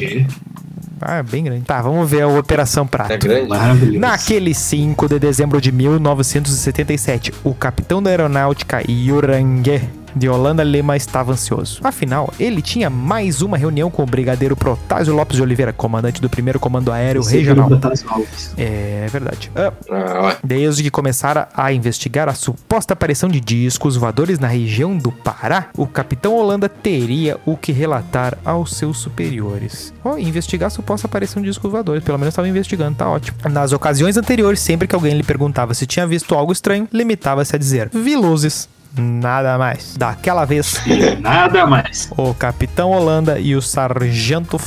Ah, 1.02 1.18
é 1.18 1.24
bem 1.24 1.44
grande. 1.44 1.66
Tá, 1.66 1.82
vamos 1.82 2.10
ver 2.10 2.22
a 2.22 2.28
Operação 2.28 2.86
Prato. 2.86 3.12
É 3.12 3.18
grande? 3.18 3.48
Maravilhoso. 3.50 4.00
Naquele 4.00 4.54
5 4.54 5.08
de 5.10 5.20
dezembro 5.20 5.60
de 5.60 5.72
1977, 5.72 7.34
o 7.44 7.54
capitão 7.54 8.02
da 8.02 8.10
aeronáutica 8.10 8.82
Yurangue 8.90 9.82
de 10.16 10.28
Holanda 10.30 10.64
Lema 10.64 10.96
estava 10.98 11.32
ansioso. 11.34 11.80
Afinal, 11.84 12.34
ele 12.40 12.62
tinha 12.62 12.90
mais 12.90 13.42
uma 13.42 13.58
reunião 13.58 13.90
com 13.90 14.04
o 14.04 14.06
brigadeiro 14.06 14.56
Protásio 14.56 15.16
Lopes 15.16 15.36
de 15.38 15.42
Oliveira, 15.44 15.74
comandante 15.74 16.22
do 16.22 16.30
primeiro 16.30 16.60
comando 16.60 16.92
aéreo 16.92 17.22
Esse 17.22 17.38
regional. 17.38 17.70
da 17.70 17.78
Thales 17.78 18.04
Alves. 18.08 18.54
É 18.58 19.08
verdade. 19.12 19.52
Ah, 19.56 19.72
Ah. 19.92 20.38
Desde 20.44 20.84
que 20.84 20.92
começara 20.92 21.48
a 21.54 21.72
investigar 21.74 22.28
a 22.30 22.34
suposta 22.34 22.94
aparição 22.94 23.30
de 23.30 23.40
discos 23.40 23.96
voadores 23.96 24.40
na 24.40 24.48
região 24.48 24.98
do 24.98 25.12
Pará, 25.12 25.70
o 25.78 25.86
capitão 25.88 26.34
Holanda 26.36 26.68
teria 26.70 27.38
o 27.46 27.56
que 27.58 27.72
relatar 27.72 28.38
aos 28.44 28.76
seus 28.76 28.98
superiores. 28.98 29.94
Ó, 30.04 30.18
investigar 30.18 30.68
a 30.68 30.70
suposta 30.70 31.08
aparição 31.08 31.42
de 31.42 31.48
discos 31.50 31.72
voadores, 31.72 32.04
pelo 32.04 32.18
menos 32.18 32.32
estava 32.34 32.48
investigando, 32.48 32.96
tá 32.98 33.10
ótimo. 33.10 33.38
Nas 33.50 33.72
ocasiões 33.72 34.18
anteriores, 34.18 34.60
sempre 34.60 34.88
que 34.88 34.96
alguém 34.96 35.16
lhe 35.16 35.24
perguntava 35.24 35.74
se 35.74 35.86
tinha 35.86 36.06
visto 36.08 36.36
algo 36.36 36.52
estranho, 36.52 36.88
limitava-se 36.92 37.56
a 37.56 37.60
dizer: 37.60 37.90
Vi 37.94 38.16
luzes. 38.16 38.68
Nada 38.98 39.58
mais. 39.58 39.96
Daquela 39.98 40.44
vez, 40.46 40.82
Nada 41.22 41.66
mais. 41.66 42.10
o 42.18 42.34
capitão 42.34 42.92
Holanda 42.92 43.40
e 43.40 43.56
o 43.56 43.62
sargento 43.62 44.60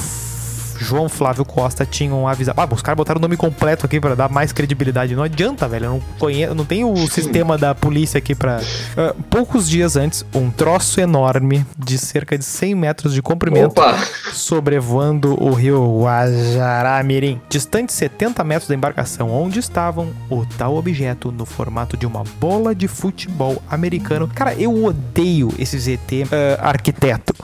João 0.85 1.09
Flávio 1.09 1.45
Costa 1.45 1.87
tinham 1.87 2.29
avisado. 2.29 2.61
Ah, 2.61 2.69
os 2.71 2.83
caras 2.83 2.97
botaram 2.97 3.19
o 3.19 3.23
nome 3.23 3.37
completo 3.37 3.87
aqui 3.87 4.01
pra 4.01 4.15
dar 4.15 4.29
mais 4.29 4.53
credibilidade. 4.53 5.17
Não 5.17 5.23
adianta, 5.23 5.67
velho. 5.67 5.87
Eu 5.87 5.91
não 5.91 6.01
conheço, 6.19 6.55
não 6.55 6.65
tenho 6.65 6.93
o 6.93 7.09
sistema 7.09 7.57
da 7.57 7.75
polícia 7.75 8.19
aqui 8.19 8.35
pra. 8.35 8.61
Ah, 8.97 9.15
poucos 9.31 9.69
dias 9.69 9.97
antes, 9.97 10.25
um 10.35 10.51
troço 10.51 11.01
enorme 11.01 11.67
de 11.79 11.99
cerca 11.99 12.37
de 12.37 12.45
100 12.45 12.75
metros 12.75 13.15
de 13.15 13.23
comprimento 13.23 13.81
Opa! 13.81 13.97
sobrevoando 14.33 15.43
o 15.43 15.53
rio 15.53 16.03
Guajará-Mirim, 16.03 17.41
distante 17.49 17.93
70 17.93 18.45
metros 18.45 18.69
da 18.69 18.75
embarcação 18.75 19.31
onde 19.31 19.59
estavam 19.59 20.13
o 20.29 20.45
tal 20.45 20.77
objeto 20.77 21.33
no 21.33 21.47
formato 21.47 21.97
de 21.97 22.07
uma 22.07 22.25
bola 22.39 22.75
de 22.75 22.87
futebol 22.89 23.63
americano. 23.71 24.29
Cara, 24.29 24.55
eu 24.55 24.85
odeio 24.85 25.53
esse 25.59 25.79
ZT 25.79 26.27
ah, 26.31 26.69
arquiteto, 26.69 27.35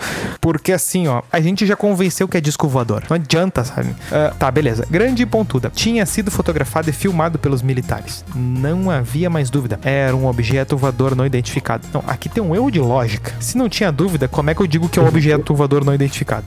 porque 0.41 0.73
assim, 0.73 1.09
ó, 1.09 1.23
a 1.33 1.41
gente 1.41 1.67
já 1.67 1.77
convenceu 1.77 2.29
que 2.29 2.37
é 2.37 2.41
disco 2.41 2.69
voador. 2.69 3.05
Não 3.09 3.15
adianta, 3.15 3.30
sabe? 3.65 3.95
Ah, 4.11 4.33
tá, 4.39 4.51
beleza. 4.51 4.87
Grande 4.91 5.23
e 5.23 5.27
pontuda. 5.27 5.71
Tinha 5.75 6.05
sido 6.07 6.31
fotografado 6.31 6.91
e 6.91 6.93
filmado 6.93 7.39
pelos 7.39 7.63
militares. 7.63 8.25
Não 8.35 8.91
havia 8.91 9.31
mais 9.31 9.51
dúvida. 9.51 9.79
Era 9.83 10.15
um 10.17 10.27
objeto 10.27 10.77
voador 10.77 11.15
não 11.15 11.25
identificado. 11.25 11.87
Não, 11.93 12.03
aqui 12.07 12.29
tem 12.29 12.43
um 12.43 12.55
erro 12.55 12.71
de 12.71 12.81
lógica. 12.81 13.33
Se 13.41 13.57
não 13.57 13.69
tinha 13.69 13.91
dúvida, 13.93 14.27
como 14.29 14.51
é 14.51 14.55
que 14.55 14.61
eu 14.61 14.67
digo 14.67 14.89
que 14.89 14.99
é 14.99 15.03
um 15.03 15.07
objeto 15.09 15.55
voador 15.55 15.85
não 15.85 15.95
identificado? 15.95 16.45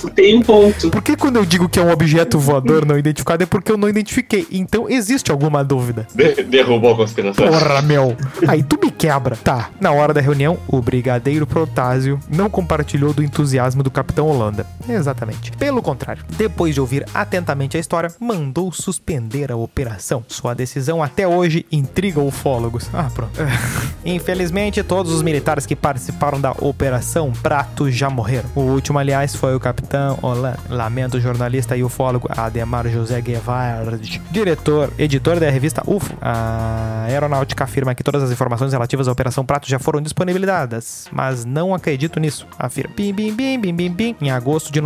Tu 0.00 0.10
tem 0.14 0.38
um 0.38 0.42
ponto. 0.42 0.90
Por 0.90 1.02
que 1.02 1.16
quando 1.16 1.36
eu 1.36 1.44
digo 1.44 1.68
que 1.68 1.78
é 1.78 1.82
um 1.82 1.90
objeto 1.90 2.38
voador 2.38 2.84
não 2.86 2.98
identificado 2.98 3.42
é 3.42 3.46
porque 3.46 3.72
eu 3.72 3.76
não 3.76 3.88
identifiquei? 3.88 4.46
Então 4.50 4.88
existe 4.88 5.30
alguma 5.30 5.64
dúvida. 5.64 6.06
De- 6.14 6.42
derrubou 6.44 6.92
a 6.92 6.96
conspiração. 6.96 7.46
Porra, 7.46 7.82
meu. 7.82 8.16
Aí 8.46 8.62
tu 8.62 8.78
me 8.82 8.90
quebra. 8.90 9.36
Tá. 9.36 9.70
Na 9.80 9.90
hora 9.92 10.12
da 10.14 10.20
reunião, 10.20 10.58
o 10.68 10.80
brigadeiro 10.80 11.46
Protásio 11.46 12.18
não 12.28 12.48
compartilhou 12.48 13.12
do 13.12 13.22
entusiasmo 13.22 13.82
do 13.82 13.90
capitão 13.90 14.26
Holanda. 14.26 14.66
Exatamente. 14.88 15.52
Pelo 15.58 15.82
contrário, 15.82 16.24
depois 16.36 16.74
de 16.74 16.80
ouvir 16.80 17.06
atentamente 17.14 17.76
a 17.76 17.80
história, 17.80 18.12
mandou 18.20 18.70
suspender 18.72 19.50
a 19.50 19.56
operação. 19.56 20.24
Sua 20.28 20.54
decisão 20.54 21.02
até 21.02 21.26
hoje 21.26 21.64
intriga 21.72 22.20
ufólogos. 22.20 22.88
Ah, 22.92 23.10
pronto. 23.12 23.32
Infelizmente, 24.04 24.82
todos 24.82 25.12
os 25.12 25.22
militares 25.22 25.66
que 25.66 25.74
participaram 25.74 26.40
da 26.40 26.52
Operação 26.52 27.32
Prato 27.32 27.90
já 27.90 28.10
morreram. 28.10 28.48
O 28.54 28.60
último, 28.60 28.98
aliás, 28.98 29.34
foi 29.34 29.54
o 29.54 29.60
capitão 29.60 30.18
Holanda. 30.22 30.58
Lamento 30.68 31.16
o 31.16 31.20
jornalista 31.20 31.76
e 31.76 31.82
ufólogo 31.82 32.28
Ademar 32.30 32.88
José 32.88 33.20
Guevara, 33.20 33.98
diretor, 34.30 34.92
editor 34.98 35.40
da 35.40 35.50
revista 35.50 35.82
UFO. 35.86 36.14
A 36.20 37.04
aeronáutica 37.08 37.64
afirma 37.64 37.94
que 37.94 38.04
todas 38.04 38.22
as 38.22 38.30
informações 38.30 38.72
relativas 38.72 39.08
à 39.08 39.12
Operação 39.12 39.44
Prato 39.44 39.68
já 39.68 39.78
foram 39.78 40.00
disponibilizadas, 40.00 41.08
mas 41.10 41.44
não 41.44 41.74
acredito 41.74 42.20
nisso, 42.20 42.46
afirma. 42.58 42.92
Bim, 42.94 43.12
bim, 43.12 43.32
bim, 43.32 43.58
bim, 43.58 43.74
bim, 43.74 43.90
bim. 43.90 44.16
Em 44.20 44.30
agosto 44.30 44.72
de 44.72 44.80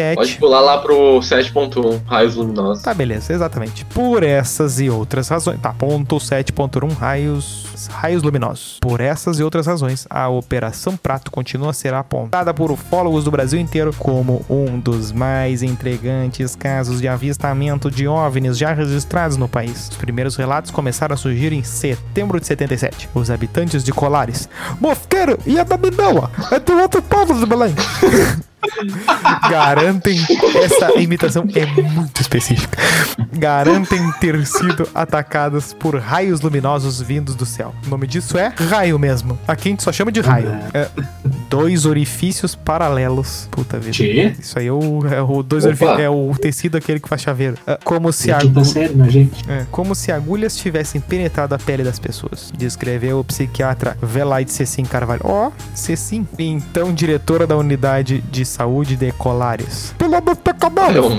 97. 0.00 0.16
Pode 0.16 0.38
pular 0.38 0.60
lá 0.60 0.78
pro 0.78 1.20
7.1, 1.20 2.00
raios 2.06 2.34
luminosos. 2.34 2.82
Tá, 2.82 2.94
beleza, 2.94 3.32
exatamente. 3.32 3.84
Por 3.84 4.22
essas 4.22 4.80
e 4.80 4.88
outras 4.88 5.28
razões. 5.28 5.60
Tá, 5.60 5.72
ponto 5.72 6.16
7.1, 6.16 6.96
raios, 6.96 7.88
raios 7.90 8.22
luminosos. 8.22 8.78
Por 8.80 9.00
essas 9.00 9.38
e 9.38 9.42
outras 9.42 9.66
razões, 9.66 10.06
a 10.08 10.28
Operação 10.28 10.96
Prato 10.96 11.30
continua 11.30 11.70
a 11.70 11.74
ser 11.74 11.94
apontada 11.94 12.52
por 12.54 12.70
ufólogos 12.70 13.24
do 13.24 13.30
Brasil 13.30 13.60
inteiro 13.60 13.94
como 13.98 14.44
um 14.48 14.78
dos 14.78 15.12
mais 15.12 15.62
intrigantes 15.62 16.56
casos 16.56 17.00
de 17.00 17.08
avistamento 17.08 17.90
de 17.90 18.08
OVNIs 18.08 18.58
já 18.58 18.72
registrados 18.72 19.36
no 19.36 19.48
país. 19.48 19.88
Os 19.90 19.96
primeiros 19.96 20.36
relatos 20.36 20.70
começaram 20.70 21.14
a 21.14 21.16
surgir 21.16 21.52
em 21.52 21.62
setembro 21.62 22.40
de 22.40 22.46
77. 22.46 23.08
Os 23.14 23.30
habitantes 23.30 23.84
de 23.84 23.92
Colares. 23.92 24.48
Mosqueiro 24.80 25.38
e 25.46 25.58
a 25.58 25.64
Babinoa 25.64 26.30
é 26.50 26.58
do 26.58 26.78
outro 26.78 27.02
povo 27.02 27.34
de 27.34 27.46
Belém. 27.46 27.74
garantem 29.48 30.18
essa 30.62 30.98
imitação 31.00 31.46
é 31.54 31.66
muito 31.66 32.20
específica. 32.20 32.78
Garantem 33.32 34.10
ter 34.20 34.46
sido 34.46 34.88
atacadas 34.94 35.72
por 35.72 35.96
raios 35.96 36.40
luminosos 36.40 37.00
vindos 37.00 37.34
do 37.34 37.46
céu. 37.46 37.74
O 37.86 37.90
nome 37.90 38.06
disso 38.06 38.36
é 38.38 38.52
raio 38.56 38.98
mesmo. 38.98 39.38
Aqui 39.46 39.68
a 39.68 39.70
gente 39.70 39.82
só 39.82 39.92
chama 39.92 40.12
de 40.12 40.20
raio. 40.20 40.48
É, 40.74 40.88
dois 41.48 41.86
orifícios 41.86 42.54
paralelos. 42.54 43.48
Puta 43.50 43.78
vida. 43.78 43.92
Tchê? 43.92 44.34
Isso 44.38 44.58
aí 44.58 44.66
é 44.66 44.72
o, 44.72 45.06
é 45.06 45.22
o 45.22 45.42
dois 45.42 45.64
é 45.64 46.10
o 46.10 46.32
tecido 46.40 46.76
aquele 46.76 47.00
que 47.00 47.08
faz 47.08 47.22
chaveiro. 47.22 47.56
É, 47.66 47.78
como 47.82 48.12
se 48.12 48.30
É 48.30 48.34
a 48.34 48.38
quinta 48.38 48.64
série, 48.64 48.94
né, 48.94 49.08
gente? 49.08 49.50
é, 49.50 49.66
como 49.70 49.94
se 49.94 50.12
agulhas 50.12 50.56
tivessem 50.56 51.00
penetrado 51.00 51.54
a 51.54 51.58
pele 51.58 51.82
das 51.82 51.98
pessoas, 51.98 52.52
descreveu 52.56 53.20
o 53.20 53.24
psiquiatra 53.24 53.96
Velaide 54.02 54.52
Cecim 54.52 54.84
Carvalho. 54.84 55.22
Ó, 55.24 55.48
oh, 55.48 55.52
Cecim, 55.74 56.26
então 56.38 56.92
diretora 56.92 57.46
da 57.46 57.56
unidade 57.56 58.22
de 58.30 58.44
saúde 58.50 58.96
de 58.96 59.12
Colares. 59.12 59.94
Pelo 59.96 60.14
amor 60.16 60.34
de 60.34 60.42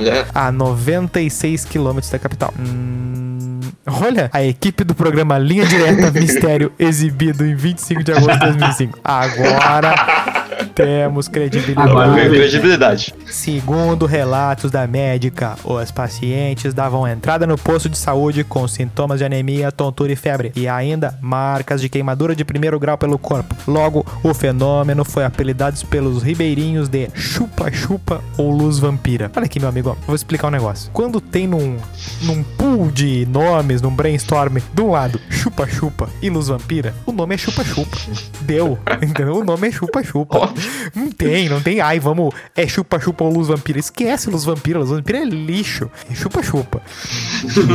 É. 0.09 0.25
A 0.33 0.51
96 0.51 1.65
quilômetros 1.65 2.11
da 2.11 2.19
capital. 2.19 2.53
Hum, 2.59 3.59
olha, 3.87 4.29
a 4.33 4.43
equipe 4.43 4.83
do 4.83 4.93
programa 4.93 5.37
Linha 5.37 5.65
Direta 5.65 6.11
Mistério, 6.19 6.71
exibido 6.77 7.45
em 7.45 7.55
25 7.55 8.03
de 8.03 8.11
agosto 8.11 8.39
de 8.39 8.45
2005. 8.57 8.99
Agora 9.03 10.40
temos 10.65 11.27
credibilidade. 11.27 11.89
Agora 11.89 12.29
credibilidade. 12.29 13.13
Segundo 13.25 14.05
relatos 14.05 14.71
da 14.71 14.85
médica, 14.87 15.55
os 15.63 15.91
pacientes 15.91 16.73
davam 16.73 17.07
entrada 17.07 17.47
no 17.47 17.57
posto 17.57 17.89
de 17.89 17.97
saúde 17.97 18.43
com 18.43 18.67
sintomas 18.67 19.19
de 19.19 19.25
anemia, 19.25 19.71
tontura 19.71 20.11
e 20.11 20.15
febre, 20.15 20.51
e 20.55 20.67
ainda 20.67 21.17
marcas 21.21 21.81
de 21.81 21.89
queimadura 21.89 22.35
de 22.35 22.43
primeiro 22.43 22.79
grau 22.79 22.97
pelo 22.97 23.17
corpo. 23.17 23.55
Logo, 23.67 24.05
o 24.23 24.33
fenômeno 24.33 25.03
foi 25.05 25.23
apelidado 25.23 25.71
pelos 25.87 26.23
ribeirinhos 26.23 26.89
de 26.89 27.09
chupa-chupa 27.13 28.21
ou 28.37 28.51
luz 28.51 28.79
vampira. 28.79 29.31
Olha 29.35 29.45
aqui, 29.45 29.59
meu 29.59 29.69
amigo, 29.69 29.89
ó, 29.89 29.95
vou 30.05 30.15
explicar 30.15 30.47
um 30.47 30.51
negócio. 30.51 30.91
Quando 30.91 31.21
tem 31.21 31.47
num, 31.47 31.77
num 32.21 32.43
pool 32.43 32.91
de 32.91 33.25
nomes, 33.27 33.81
num 33.81 33.93
brainstorm, 33.93 34.57
de 34.73 34.81
um 34.81 34.91
lado 34.91 35.19
chupa-chupa 35.29 36.09
e 36.21 36.29
luz 36.29 36.47
vampira, 36.47 36.93
o 37.05 37.11
nome 37.11 37.35
é 37.35 37.37
chupa-chupa. 37.37 37.97
Deu, 38.41 38.77
entendeu? 39.01 39.37
O 39.37 39.43
nome 39.43 39.67
é 39.67 39.71
chupa-chupa. 39.71 40.50
Não 40.95 41.09
tem, 41.11 41.47
não 41.47 41.61
tem. 41.61 41.79
Ai, 41.79 41.99
vamos. 41.99 42.33
É 42.55 42.67
chupa-chupa 42.67 43.23
ou 43.23 43.31
luz 43.33 43.47
vampira. 43.47 43.79
Esquece 43.79 44.29
luz 44.29 44.43
vampira. 44.43 44.79
Luz 44.79 44.89
vampira 44.89 45.19
é 45.19 45.25
lixo. 45.25 45.89
É 46.09 46.13
chupa-chupa. 46.15 46.81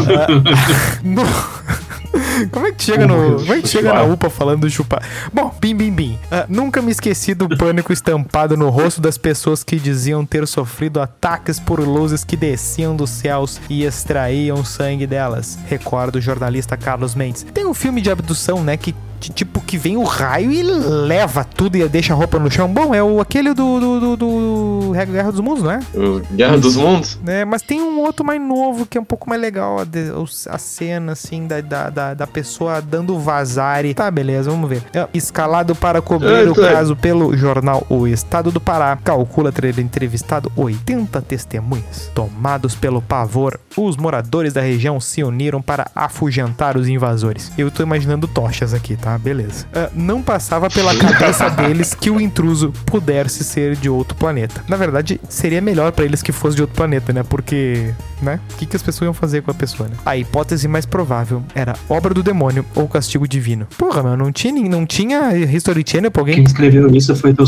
Ah, 0.07 1.01
no- 1.03 2.49
Como 2.51 2.67
é 2.67 2.73
que 2.73 2.83
chega 2.85 3.07
no. 3.07 3.37
Como 3.41 3.53
é 3.55 3.61
que 3.63 3.69
chega 3.69 3.93
na 3.93 4.03
UPA 4.03 4.31
falando 4.31 4.69
de 4.69 4.75
chupar? 4.75 5.03
Bom, 5.33 5.55
bim, 5.61 5.75
bim, 5.75 5.93
bim. 5.93 6.19
Ah, 6.31 6.47
nunca 6.49 6.81
me 6.83 6.91
esqueci 6.93 7.35
do 7.35 7.49
pânico 7.57 7.93
estampado 7.93 8.57
no 8.57 8.69
rosto 8.69 9.01
das 9.01 9.17
pessoas 9.19 9.63
que 9.65 9.77
diziam 9.77 10.25
ter 10.25 10.47
sofrido 10.47 11.01
ataques 11.01 11.59
por 11.59 11.81
luzes 11.81 12.25
que 12.25 12.37
desciam 12.37 12.95
dos 12.95 13.11
céus 13.11 13.61
e 13.69 13.85
extraíam 13.85 14.65
sangue 14.65 15.07
delas. 15.07 15.59
Recordo 15.67 16.17
o 16.17 16.21
jornalista 16.21 16.77
Carlos 16.77 17.15
Mendes. 17.15 17.45
Tem 17.55 17.67
um 17.67 17.75
filme 17.75 18.01
de 18.01 18.11
abdução, 18.11 18.63
né? 18.63 18.77
Que 18.77 18.95
tipo 19.33 19.61
que 19.61 19.77
vem 19.77 19.97
o 19.97 20.03
raio 20.03 20.51
e 20.51 20.63
leva 20.63 21.45
tudo 21.45 21.77
e 21.77 21.89
deixa 21.89 22.13
a 22.13 22.17
roupa 22.17 22.39
no 22.39 22.51
chão. 22.51 22.73
Bom, 22.73 22.95
é 22.95 23.03
o 23.03 23.21
aquele 23.21 23.53
do, 23.55 23.81
do, 23.81 24.01
do, 24.01 24.17
do 24.17 24.93
Guerra 25.07 25.31
dos 25.31 25.41
Mundos, 25.41 25.63
não 25.63 25.71
é? 25.71 25.81
O 25.95 26.21
Guerra 26.35 26.59
dos 26.59 26.77
Mundos. 26.77 27.19
É, 27.27 27.45
mas 27.45 27.63
tem 27.63 27.81
um 27.81 28.01
outro 28.01 28.25
mais 28.25 28.41
novo 28.41 28.87
que 28.87 28.99
é 28.99 29.01
um 29.01 29.05
pouco 29.05 29.29
mais 29.29 29.41
legal. 29.41 29.79
A, 29.81 30.55
a 30.55 30.59
cena, 30.59 31.13
assim, 31.13 31.47
da, 31.47 31.61
da, 31.61 31.91
da, 31.91 32.15
da 32.15 32.27
pessoa 32.27 32.81
dando 32.81 33.19
vazare. 33.19 33.95
Tá, 33.95 34.11
beleza, 34.11 34.51
vamos 34.51 34.69
ver. 34.69 34.83
É, 34.93 35.07
escalado 35.15 35.75
para 35.75 36.01
cobrir 36.01 36.49
o 36.49 36.49
Eita. 36.49 36.73
caso 36.73 36.97
pelo 36.97 37.37
jornal 37.37 37.87
O 37.89 38.07
Estado 38.07 38.51
do 38.51 38.61
Pará, 38.61 38.97
calcula 39.03 39.53
ter 39.53 39.79
entrevistado 39.79 40.51
80 40.57 41.21
testemunhas. 41.23 42.11
Tomados 42.15 42.75
pelo 42.75 43.03
pavor, 43.03 43.59
os 43.77 43.97
moradores 43.97 44.53
da 44.53 44.61
região 44.61 45.01
se 45.01 45.23
uniram 45.23 45.61
para 45.61 45.91
afugentar 45.95 46.77
os 46.77 46.89
invasores. 46.89 47.53
Eu 47.57 47.71
tô 47.71 47.83
imaginando 47.83 48.27
tochas 48.27 48.75
aqui, 48.75 48.97
tá? 48.97 49.16
Beleza. 49.19 49.67
Ah, 49.75 49.91
não 49.95 50.23
passava 50.23 50.69
pela 50.69 50.95
cabeça 50.95 51.49
deles 51.51 51.95
que 51.95 52.11
o 52.11 52.21
intruso 52.21 52.73
pudesse 52.85 53.45
ser 53.45 53.77
de 53.77 53.89
outro 53.89 54.17
planeta. 54.17 54.65
Na 54.69 54.77
verdade, 54.77 55.21
seria 55.29 55.61
melhor 55.61 55.93
pra 55.93 56.05
eles 56.05 56.23
que 56.23 56.33
fosse 56.33 56.57
de 56.57 56.63
outro 56.63 56.77
planeta, 56.77 57.13
né? 57.13 57.23
Porque, 57.23 57.93
né? 58.21 58.41
O 58.53 58.57
que, 58.57 58.67
que 58.67 58.77
as 58.77 58.83
pessoas 58.83 59.07
iam 59.07 59.15
fazer 59.15 59.43
com 59.43 59.51
a 59.51 59.55
pessoa, 59.55 59.89
né? 59.89 59.97
A 60.05 60.17
hipótese 60.17 60.69
mais 60.69 60.87
provável 60.87 61.43
era 61.55 61.75
obra 61.89 62.13
do 62.13 62.23
demônio 62.23 62.65
ou 62.75 62.89
castigo 62.89 63.27
divino. 63.27 63.67
Porra, 63.79 64.03
meu, 64.03 64.17
não 64.17 64.33
tinha, 64.33 64.69
não 64.69 64.87
tinha 64.87 65.37
History 65.37 65.85
Channel 65.87 66.11
pra 66.11 66.23
Quem 66.25 66.33
alguém 66.33 66.45
escreveu 66.45 66.95
isso 66.95 67.15
foi 67.15 67.35
teu. 67.35 67.45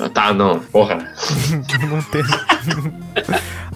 Ah, 0.00 0.08
Tá, 0.08 0.32
não. 0.32 0.60
Porra. 0.60 0.98
não 1.90 2.02
ter. 2.02 2.24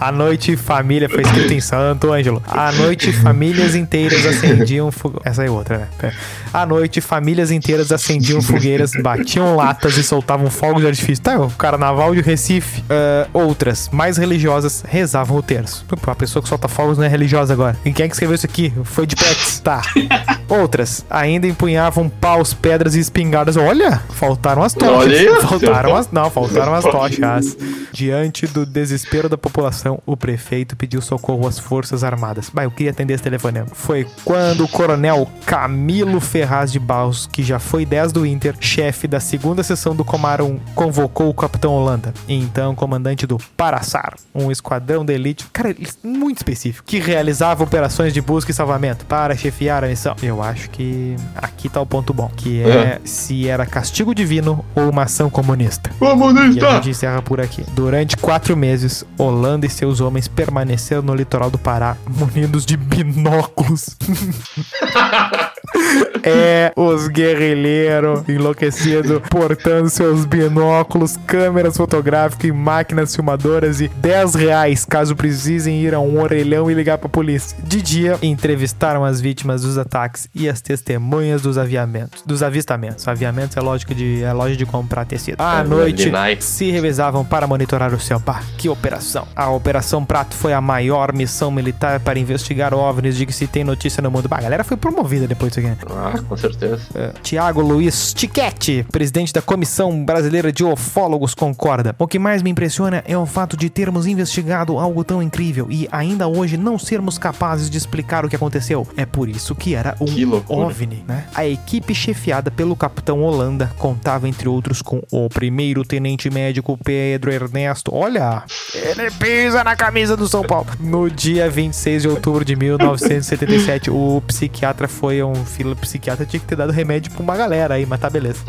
À 0.01 0.13
noite, 0.13 0.57
família 0.57 1.09
foi 1.09 1.23
escrito 1.23 1.53
em 1.53 1.61
Santo 1.61 2.13
Ângelo. 2.13 2.43
À 2.47 2.71
noite, 2.73 3.13
famílias 3.13 3.75
inteiras 3.75 4.25
acendiam 4.25 4.91
fogo... 4.93 5.21
Essa 5.25 5.45
é 5.45 5.51
outra, 5.51 5.79
né? 5.79 5.89
É. 6.03 6.13
À 6.53 6.67
noite, 6.67 7.01
famílias 7.01 7.51
inteiras 7.51 7.93
acendiam 7.93 8.41
fogueiras, 8.41 8.93
batiam 9.03 9.57
latas 9.57 9.97
e 9.97 10.03
soltavam 10.03 10.51
fogos 10.51 10.83
de 10.83 10.89
artifício. 10.89 11.23
Tá, 11.23 11.39
o 11.39 11.51
carnaval 11.51 12.15
de 12.15 12.21
Recife. 12.21 12.83
Ah, 12.89 13.27
outras, 13.33 13.89
mais 13.93 14.17
religiosas, 14.17 14.85
rezavam 14.87 15.37
o 15.37 15.43
terço. 15.43 15.85
Pô, 15.87 16.11
a 16.11 16.15
pessoa 16.15 16.43
que 16.43 16.49
solta 16.49 16.69
fogos 16.69 16.99
não 16.99 17.05
é 17.05 17.09
religiosa 17.09 17.53
agora. 17.53 17.77
E 17.85 17.93
quem 17.93 18.05
é 18.05 18.09
que 18.09 18.15
escreveu 18.15 18.35
isso 18.35 18.47
aqui? 18.47 18.73
Foi 18.85 19.07
de 19.07 19.17
Pets. 19.17 19.61
Tá. 19.61 19.83
Outras, 20.49 21.05
ainda 21.11 21.47
empunhavam 21.47 22.09
paus, 22.09 22.55
pedras 22.55 22.95
e 22.95 23.01
espingardas. 23.01 23.57
Olha, 23.57 24.03
faltaram 24.11 24.63
as 24.63 24.73
tochas. 24.73 24.97
Olha 24.97 25.41
faltaram 25.43 25.97
as... 25.97 26.11
Não, 26.11 26.31
faltaram 26.31 26.75
as 26.75 26.85
tochas. 26.85 27.57
Diante 27.93 28.47
do 28.47 28.65
desespero 28.65 29.29
da 29.29 29.37
população, 29.37 30.01
o 30.07 30.17
prefeito 30.17 30.77
pediu 30.77 31.03
socorro 31.03 31.47
às 31.47 31.59
Forças 31.59 32.03
Armadas. 32.03 32.51
Bah, 32.53 32.65
eu 32.65 32.71
queria 32.71 32.91
atender 32.91 33.15
esse 33.15 33.23
telefonema. 33.23 33.67
Foi 33.73 34.07
quando 34.25 34.65
o 34.65 34.69
coronel 34.69 35.29
Camilo 35.45 36.21
Ferraz 36.39 36.71
de 36.71 36.79
Barros, 36.79 37.27
que 37.27 37.43
já 37.43 37.59
foi 37.59 37.85
10 37.85 38.13
do 38.13 38.25
Inter, 38.25 38.55
chefe 38.61 39.09
da 39.09 39.19
segunda 39.19 39.61
seção 39.65 39.97
do 39.97 40.05
Comar 40.05 40.41
1, 40.41 40.61
convocou 40.73 41.29
o 41.29 41.35
capitão 41.35 41.73
Holanda, 41.73 42.15
então 42.29 42.77
comandante 42.77 43.27
do 43.27 43.39
Paraçar, 43.57 44.15
um 44.33 44.49
esquadrão 44.53 45.05
de 45.05 45.13
elite, 45.13 45.45
cara, 45.53 45.75
muito 46.01 46.37
específico, 46.37 46.87
que 46.87 47.01
realizava 47.01 47.65
operações 47.65 48.15
de 48.15 48.21
busca 48.21 48.53
e 48.53 48.55
salvamento 48.55 49.05
para 49.05 49.35
chefiar 49.35 49.83
a 49.83 49.89
missão. 49.89 50.15
Eu 50.23 50.41
acho 50.41 50.71
que 50.71 51.17
aqui 51.35 51.69
tá 51.69 51.81
o 51.81 51.87
ponto 51.87 52.15
bom, 52.15 52.31
que 52.37 52.63
é 52.63 53.01
se 53.03 53.49
era 53.49 53.67
castigo 53.67 54.15
divino 54.15 54.65
ou 54.77 54.91
uma 54.91 55.03
ação 55.03 55.29
comunista. 55.29 55.91
E 56.01 56.05
a 56.05 56.09
Comunista! 56.11 56.71
gente 56.75 56.91
encerra 56.91 57.21
por 57.21 57.41
aqui. 57.41 57.65
Durante 57.73 58.17
quatro 58.17 58.57
meses, 58.57 59.05
Holanda 59.19 59.67
e 59.67 59.69
seus 59.69 60.01
homens 60.01 60.29
permaneceram 60.29 61.03
no 61.03 61.17
litoral 61.17 61.51
do 61.51 61.59
Pará, 61.59 61.97
munidos 62.07 62.65
de 62.65 62.77
binóculos. 62.77 63.97
é, 66.23 66.73
os 66.77 67.09
guerrilheiros 67.09 68.29
enlouquecidos, 68.29 69.21
portando 69.31 69.89
seus 69.89 70.25
binóculos, 70.25 71.17
câmeras 71.27 71.77
fotográficas 71.77 72.49
e 72.49 72.53
máquinas 72.53 73.15
filmadoras 73.15 73.81
e 73.81 73.89
10 73.89 74.35
reais 74.35 74.85
caso 74.85 75.15
precisem 75.17 75.81
ir 75.81 75.95
a 75.95 76.01
um 76.01 76.21
orelhão 76.21 76.71
e 76.71 76.75
ligar 76.75 76.99
pra 76.99 77.09
polícia. 77.09 77.57
De 77.63 77.81
dia, 77.81 78.19
entrevistaram 78.23 79.05
as 79.05 79.21
vítimas 79.21 79.63
dos 79.63 79.79
ataques 79.79 80.29
e 80.35 80.49
as 80.49 80.61
testemunhas 80.61 81.43
dos 81.43 81.59
aviamentos. 81.59 82.23
Dos 82.27 82.43
avistamentos. 82.43 83.07
Aviamentos 83.07 83.57
é 83.57 83.61
lógico 83.61 83.95
de, 83.95 84.23
é 84.23 84.33
loja 84.33 84.57
de 84.57 84.67
comprar 84.67 85.05
tecido. 85.05 85.41
À 85.41 85.61
É, 85.61 85.65
noite, 85.65 86.11
se 86.45 86.71
revezavam 86.71 87.25
para 87.25 87.47
monitorar 87.47 87.93
o 87.95 88.01
céu. 88.01 88.19
Bah, 88.19 88.43
que 88.57 88.69
operação! 88.69 89.27
A 89.35 89.51
Operação 89.51 90.05
Prato 90.05 90.35
foi 90.35 90.53
a 90.53 90.61
maior 90.61 91.13
missão 91.13 91.51
militar 91.51 92.01
para 92.01 92.19
investigar 92.19 92.75
OVNIs 92.75 93.17
de 93.17 93.27
que 93.27 93.33
se 93.33 93.47
tem 93.47 93.65
notícia 93.65 94.03
no 94.03 94.11
mundo. 94.11 94.29
Bah, 94.29 94.39
a 94.39 94.43
galera 94.43 94.65
foi 94.65 94.77
promovida 94.77 95.27
depois 95.27 95.53
aqui. 95.59 95.67
né? 95.69 95.77
Ah, 95.91 96.19
com 96.29 96.37
certeza. 96.37 96.81
É, 96.95 97.13
Tiago 97.23 97.61
Luiz 97.61 98.13
Tiquete, 98.15 98.87
presidente 98.91 99.33
da 99.33 99.43
Comissão 99.43 100.05
Brasileira 100.05 100.53
de 100.53 100.65
Ufólogos, 100.65 101.35
concorda. 101.35 101.95
O 101.99 102.07
que 102.07 102.19
mais 102.19 102.43
me 102.43 102.51
impressiona 102.51 103.03
é 103.07 103.17
o 103.17 103.27
fato 103.27 103.57
de 103.57 103.69
termos 103.71 104.07
investigado 104.07 104.79
algo 104.79 105.05
tão 105.05 105.23
incrível 105.23 105.67
e 105.71 105.89
ainda 105.91 106.27
hoje 106.29 106.57
não 106.57 106.79
sermos 106.79 107.19
capazes 107.19 107.69
de 107.71 107.77
explicar 107.79 108.25
o 108.25 108.29
que 108.29 108.37
aconteceu. 108.37 108.87
É 108.97 109.05
por 109.07 109.29
isso 109.29 109.55
que 109.55 109.75
era 109.75 109.97
um 110.01 110.07
Que. 110.07 110.25
OVNI, 110.49 111.05
né? 111.07 111.25
A 111.35 111.47
equipe 111.47 111.95
chefiada 111.95 112.51
pelo 112.51 112.77
capitão 112.77 113.23
Holanda 113.23 113.71
contava, 113.79 114.29
entre 114.29 114.49
outros, 114.49 114.83
com 114.83 115.03
o 115.11 115.29
primeiro 115.29 115.85
tenente 115.85 116.31
médico 116.31 116.79
Pedro 116.83 117.33
Ernesto. 117.33 117.95
Olha, 117.95 118.43
ele 118.75 119.11
pisa 119.13 119.65
na 119.65 119.75
camisa 119.77 120.17
do 120.17 120.29
São 120.29 120.43
Paulo. 120.43 120.67
No 120.81 121.11
dia 121.11 121.49
26 121.49 122.03
de 122.03 122.09
outubro 122.09 122.45
de 122.45 122.55
1977, 122.57 123.91
o 123.91 124.23
psiquiatra 124.27 124.89
foi 124.89 125.23
um 125.23 125.45
fila 125.49 125.75
psiquiatra 125.75 126.25
tinha 126.25 126.39
que 126.39 126.47
ter 126.47 126.55
dado 126.57 126.71
remédio 126.73 127.11
pra 127.13 127.23
uma 127.23 127.37
galera 127.37 127.75
aí, 127.75 127.85
mas 127.87 127.99
tá 127.99 128.09
beleza. 128.09 128.41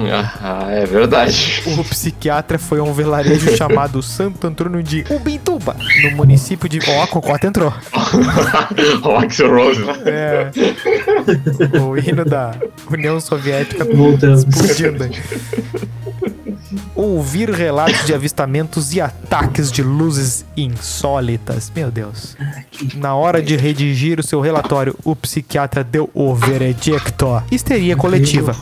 Ah, 0.42 0.68
é 0.70 0.86
verdade. 0.86 1.64
O 1.66 1.84
psiquiatra 1.84 2.60
foi 2.60 2.80
a 2.80 2.84
um 2.84 2.94
vilarejo 2.94 3.56
chamado 3.58 4.02
Santo 4.04 4.46
Antônio 4.46 4.84
de 4.84 5.04
Ubituba, 5.10 5.76
no 6.04 6.12
município 6.18 6.68
de. 6.70 6.80
Ó, 6.88 7.04
a 7.04 7.08
Cocota 7.08 7.48
entrou. 7.48 7.74
o 9.04 9.16
Axel 9.18 9.50
Rose. 9.56 9.82
né? 9.84 9.94
É. 10.06 10.52
O 11.80 11.98
hino 11.98 12.26
da 12.26 12.54
União 12.92 13.20
Soviética 13.20 13.86
explodindo. 13.86 15.10
Ouvir 16.96 17.50
relatos 17.50 18.06
de 18.06 18.14
avistamentos 18.14 18.94
e 18.94 19.02
ataques 19.02 19.72
de 19.72 19.82
luzes 19.82 20.46
insólitas. 20.56 21.72
Meu 21.76 21.90
Deus. 21.92 22.36
Na 22.96 23.16
hora 23.16 23.42
de 23.42 23.56
redigir 23.56 24.20
o 24.20 24.24
seu 24.24 24.40
relatório, 24.42 24.96
o 25.04 25.16
psiquiatra 25.16 25.84
deu 25.84 26.10
o 26.14 26.34
veredicto. 26.36 27.42
Histeria 27.52 27.96
coletiva. 27.96 28.56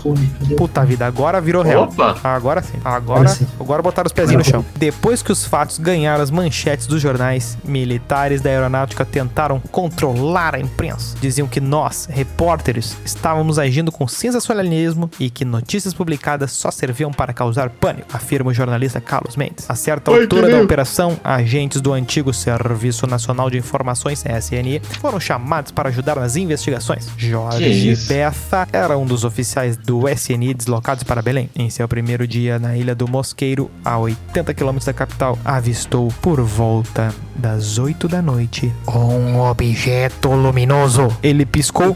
Puta 0.57 0.85
vida, 0.85 1.05
agora 1.05 1.41
virou 1.41 1.63
real. 1.63 1.83
Opa! 1.83 2.17
Agora 2.23 2.61
sim. 2.61 2.77
Agora, 2.83 3.19
Agora 3.19 3.29
sim. 3.29 3.47
agora 3.59 3.81
botaram 3.81 4.07
os 4.07 4.13
pezinhos 4.13 4.45
no 4.45 4.51
chão. 4.51 4.65
Depois 4.75 5.21
que 5.21 5.31
os 5.31 5.45
fatos 5.45 5.77
ganharam 5.77 6.23
as 6.23 6.31
manchetes 6.31 6.87
dos 6.87 7.01
jornais, 7.01 7.57
militares 7.63 8.41
da 8.41 8.49
aeronáutica 8.49 9.05
tentaram 9.05 9.59
controlar 9.71 10.55
a 10.55 10.59
imprensa. 10.59 11.15
Diziam 11.19 11.47
que 11.47 11.59
nós, 11.59 12.07
repórteres, 12.09 12.97
estávamos 13.05 13.59
agindo 13.59 13.91
com 13.91 14.07
sensacionalismo 14.07 15.09
e 15.19 15.29
que 15.29 15.45
notícias 15.45 15.93
publicadas 15.93 16.51
só 16.51 16.71
serviam 16.71 17.11
para 17.11 17.33
causar 17.33 17.69
pânico, 17.69 17.96
afirma 18.11 18.51
o 18.51 18.53
jornalista 18.53 18.99
Carlos 18.99 19.35
Mendes. 19.35 19.69
A 19.69 19.75
certa 19.75 20.11
Oi, 20.11 20.21
altura 20.23 20.49
da 20.49 20.61
operação, 20.61 21.19
agentes 21.23 21.81
do 21.81 21.93
antigo 21.93 22.33
Serviço 22.33 23.07
Nacional 23.07 23.49
de 23.49 23.57
Informações, 23.57 24.23
SNI, 24.25 24.81
foram 24.99 25.19
chamados 25.19 25.71
para 25.71 25.89
ajudar 25.89 26.15
nas 26.15 26.35
investigações. 26.35 27.07
Jorge? 27.17 27.95
Bessa 28.07 28.67
era 28.71 28.97
um 28.97 29.05
dos 29.05 29.23
oficiais 29.23 29.77
do 29.77 30.07
SNI 30.07 30.53
deslocados 30.53 31.03
para 31.03 31.21
Belém. 31.21 31.49
Em 31.55 31.69
seu 31.69 31.87
primeiro 31.87 32.27
dia 32.27 32.59
na 32.59 32.75
ilha 32.75 32.95
do 32.95 33.07
Mosqueiro, 33.07 33.69
a 33.83 33.97
80 33.97 34.53
quilômetros 34.53 34.85
da 34.85 34.93
capital, 34.93 35.37
avistou 35.43 36.11
por 36.21 36.41
volta 36.41 37.13
das 37.35 37.77
8 37.77 38.07
da 38.07 38.21
noite 38.21 38.71
um 38.87 39.39
objeto 39.39 40.29
luminoso. 40.29 41.07
Ele 41.21 41.45
piscou, 41.45 41.95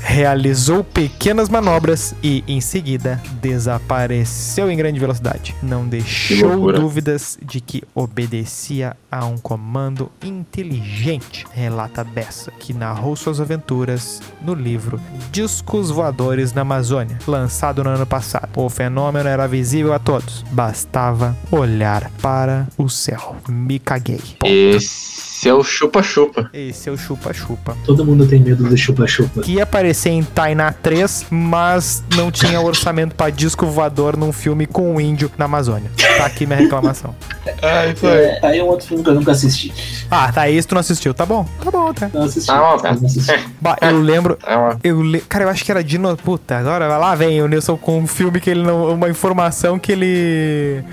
realizou 0.00 0.84
pequenas 0.84 1.48
manobras 1.48 2.14
e, 2.22 2.44
em 2.46 2.60
seguida, 2.60 3.20
desapareceu 3.40 4.70
em 4.70 4.76
grande 4.76 5.00
velocidade. 5.02 5.54
Não 5.62 5.86
deixou 5.86 6.72
dúvidas 6.72 7.38
de 7.42 7.60
que 7.60 7.82
obedecia 7.94 8.96
a 9.10 9.24
um 9.24 9.36
comando 9.36 10.10
inteligente, 10.22 11.46
relata 11.52 12.02
Bessa, 12.02 12.50
que 12.50 12.72
narrou 12.72 13.14
suas 13.16 13.40
aventuras 13.40 14.20
no 14.40 14.54
livro 14.54 15.00
Discos 15.30 15.90
Voadores 15.90 16.52
na 16.52 16.62
Amazônia, 16.62 17.18
lançado 17.26 17.84
no 17.84 17.90
ano 17.90 18.06
passado. 18.06 18.48
O 18.56 18.68
fenômeno 18.68 19.28
era 19.28 19.46
visível 19.46 19.92
a 19.92 19.98
todos, 19.98 20.44
bastava 20.50 21.36
olhar 21.50 22.10
para 22.20 22.68
o 22.76 22.88
céu. 22.88 23.36
Me 23.48 23.78
caguei. 23.78 24.20
Esse 24.44 25.31
é 25.48 25.54
o 25.54 25.62
chupa-chupa. 25.62 26.48
Esse 26.52 26.88
é 26.88 26.92
o 26.92 26.96
chupa-chupa. 26.96 27.76
Todo 27.84 28.04
mundo 28.04 28.26
tem 28.26 28.40
medo 28.40 28.64
do 28.64 28.76
chupa-chupa. 28.76 29.40
Que 29.42 29.52
ia 29.54 29.62
aparecer 29.64 30.10
em 30.10 30.22
Tainá 30.22 30.72
3, 30.72 31.26
mas 31.30 32.02
não 32.16 32.30
tinha 32.30 32.60
orçamento 32.60 33.14
pra 33.14 33.30
disco 33.30 33.66
voador 33.66 34.16
num 34.16 34.32
filme 34.32 34.66
com 34.66 34.94
um 34.94 35.00
índio 35.00 35.30
na 35.36 35.44
Amazônia. 35.46 35.90
Tá 36.18 36.26
aqui 36.26 36.46
minha 36.46 36.58
reclamação. 36.58 37.14
Ah, 37.60 37.86
isso 37.86 38.06
É, 38.06 38.38
aí 38.42 38.58
é 38.58 38.62
um 38.62 38.68
outro 38.68 38.86
filme 38.86 39.02
que 39.02 39.10
eu 39.10 39.14
nunca 39.16 39.32
assisti. 39.32 39.72
Ah, 40.08 40.30
tá, 40.32 40.48
esse 40.48 40.66
tu 40.66 40.74
não 40.74 40.80
assistiu. 40.80 41.12
Tá 41.12 41.26
bom, 41.26 41.44
tá 41.62 41.70
bom, 41.72 41.92
tá. 41.92 42.08
Não 42.12 42.22
assisti. 42.22 42.46
Tá 42.46 42.60
bom, 42.60 42.78
tá. 42.78 42.92
Não 42.92 43.06
assisti. 43.06 43.32
Bah, 43.60 43.76
eu 43.80 44.00
lembro, 44.00 44.38
É 44.46 44.56
uma... 44.56 44.78
Eu 44.82 45.02
le... 45.02 45.20
Cara, 45.22 45.44
eu 45.44 45.48
acho 45.48 45.64
que 45.64 45.70
era 45.70 45.82
Dino. 45.82 46.16
Puta, 46.16 46.56
agora 46.58 46.86
lá 46.98 47.14
vem 47.16 47.42
o 47.42 47.48
Nilson 47.48 47.76
com 47.76 47.98
um 47.98 48.06
filme 48.06 48.40
que 48.40 48.50
ele 48.50 48.62
não. 48.62 48.94
Uma 48.94 49.08
informação 49.08 49.76
que 49.78 49.90
ele. 49.90 50.84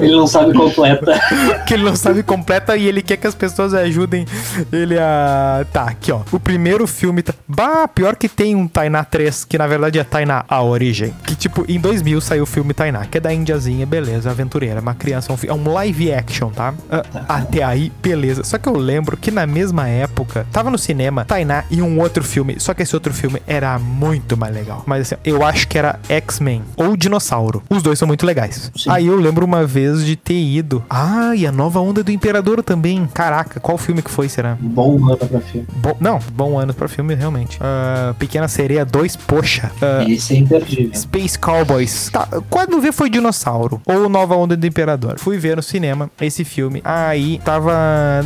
Ele 0.00 0.12
não 0.16 0.26
sabe 0.26 0.52
completa. 0.52 1.18
que 1.66 1.74
ele 1.74 1.84
não 1.84 1.96
sabe 1.96 2.22
completa 2.22 2.76
e 2.76 2.86
ele 2.86 3.02
quer 3.02 3.16
que 3.16 3.26
as 3.26 3.34
pessoas 3.34 3.45
ajudem 3.74 4.26
ele 4.72 4.98
a. 4.98 5.64
Tá, 5.72 5.84
aqui 5.84 6.12
ó. 6.12 6.20
O 6.32 6.40
primeiro 6.40 6.86
filme. 6.86 7.22
Tá... 7.22 7.34
Bah, 7.46 7.88
pior 7.88 8.16
que 8.16 8.28
tem 8.28 8.54
um 8.54 8.66
Tainá 8.66 9.04
3, 9.04 9.44
que 9.44 9.58
na 9.58 9.66
verdade 9.66 9.98
é 9.98 10.04
Tainá 10.04 10.44
A 10.48 10.62
Origem. 10.62 11.14
Que 11.24 11.34
tipo, 11.34 11.64
em 11.68 11.78
2000 11.78 12.20
saiu 12.20 12.42
o 12.44 12.46
filme 12.46 12.74
Tainá, 12.74 13.04
que 13.06 13.18
é 13.18 13.20
da 13.20 13.32
Indiazinha, 13.32 13.86
beleza, 13.86 14.30
aventureira, 14.30 14.80
uma 14.80 14.94
criança, 14.94 15.32
um 15.32 15.36
é 15.46 15.52
um 15.52 15.72
live 15.72 16.12
action, 16.12 16.50
tá? 16.50 16.74
Ah, 16.90 17.04
até 17.28 17.62
aí, 17.62 17.92
beleza. 18.02 18.42
Só 18.44 18.58
que 18.58 18.68
eu 18.68 18.76
lembro 18.76 19.16
que 19.16 19.30
na 19.30 19.46
mesma 19.46 19.88
época, 19.88 20.46
tava 20.50 20.70
no 20.70 20.78
cinema 20.78 21.24
Tainá 21.24 21.64
e 21.70 21.80
um 21.82 22.00
outro 22.00 22.24
filme, 22.24 22.56
só 22.58 22.74
que 22.74 22.82
esse 22.82 22.94
outro 22.94 23.12
filme 23.12 23.40
era 23.46 23.78
muito 23.78 24.36
mais 24.36 24.54
legal. 24.54 24.82
Mas 24.86 25.12
assim, 25.12 25.20
eu 25.24 25.44
acho 25.44 25.68
que 25.68 25.78
era 25.78 25.98
X-Men 26.08 26.62
ou 26.76 26.96
Dinossauro. 26.96 27.62
Os 27.68 27.82
dois 27.82 27.98
são 27.98 28.08
muito 28.08 28.26
legais. 28.26 28.70
Sim. 28.76 28.90
Aí 28.90 29.06
eu 29.06 29.16
lembro 29.16 29.44
uma 29.44 29.66
vez 29.66 30.04
de 30.04 30.16
ter 30.16 30.34
ido. 30.34 30.84
Ah, 30.88 31.34
e 31.34 31.46
a 31.46 31.52
nova 31.52 31.80
onda 31.80 32.02
do 32.02 32.10
Imperador 32.10 32.62
também. 32.62 33.08
Caraca, 33.36 33.60
qual 33.60 33.76
filme 33.76 34.00
que 34.00 34.10
foi, 34.10 34.30
será? 34.30 34.56
Bom 34.58 34.96
ano 35.06 35.16
pra 35.18 35.40
filme. 35.40 35.66
Bom, 35.76 35.94
não, 36.00 36.18
bom 36.32 36.58
ano 36.58 36.72
pra 36.72 36.88
filme, 36.88 37.14
realmente. 37.14 37.58
Ah, 37.60 38.14
Pequena 38.18 38.48
Sereia 38.48 38.82
2, 38.82 39.14
poxa. 39.16 39.70
Ah, 39.82 40.04
Esse 40.08 40.34
é 40.34 40.38
imperdível. 40.38 40.94
Space 40.94 41.38
Cowboys. 41.38 42.08
Tá, 42.10 42.26
quando 42.48 42.80
ver 42.80 42.92
foi 42.92 43.10
Dinossauro. 43.10 43.80
Ou 43.84 44.08
Nova 44.08 44.34
Onda 44.36 44.56
do 44.56 44.66
Imperador. 44.66 45.18
Fui 45.18 45.36
ver 45.36 45.56
no 45.56 45.62
cinema 45.62 46.10
esse 46.20 46.44
filme. 46.44 46.80
Aí 46.82 47.38
tava. 47.44 47.72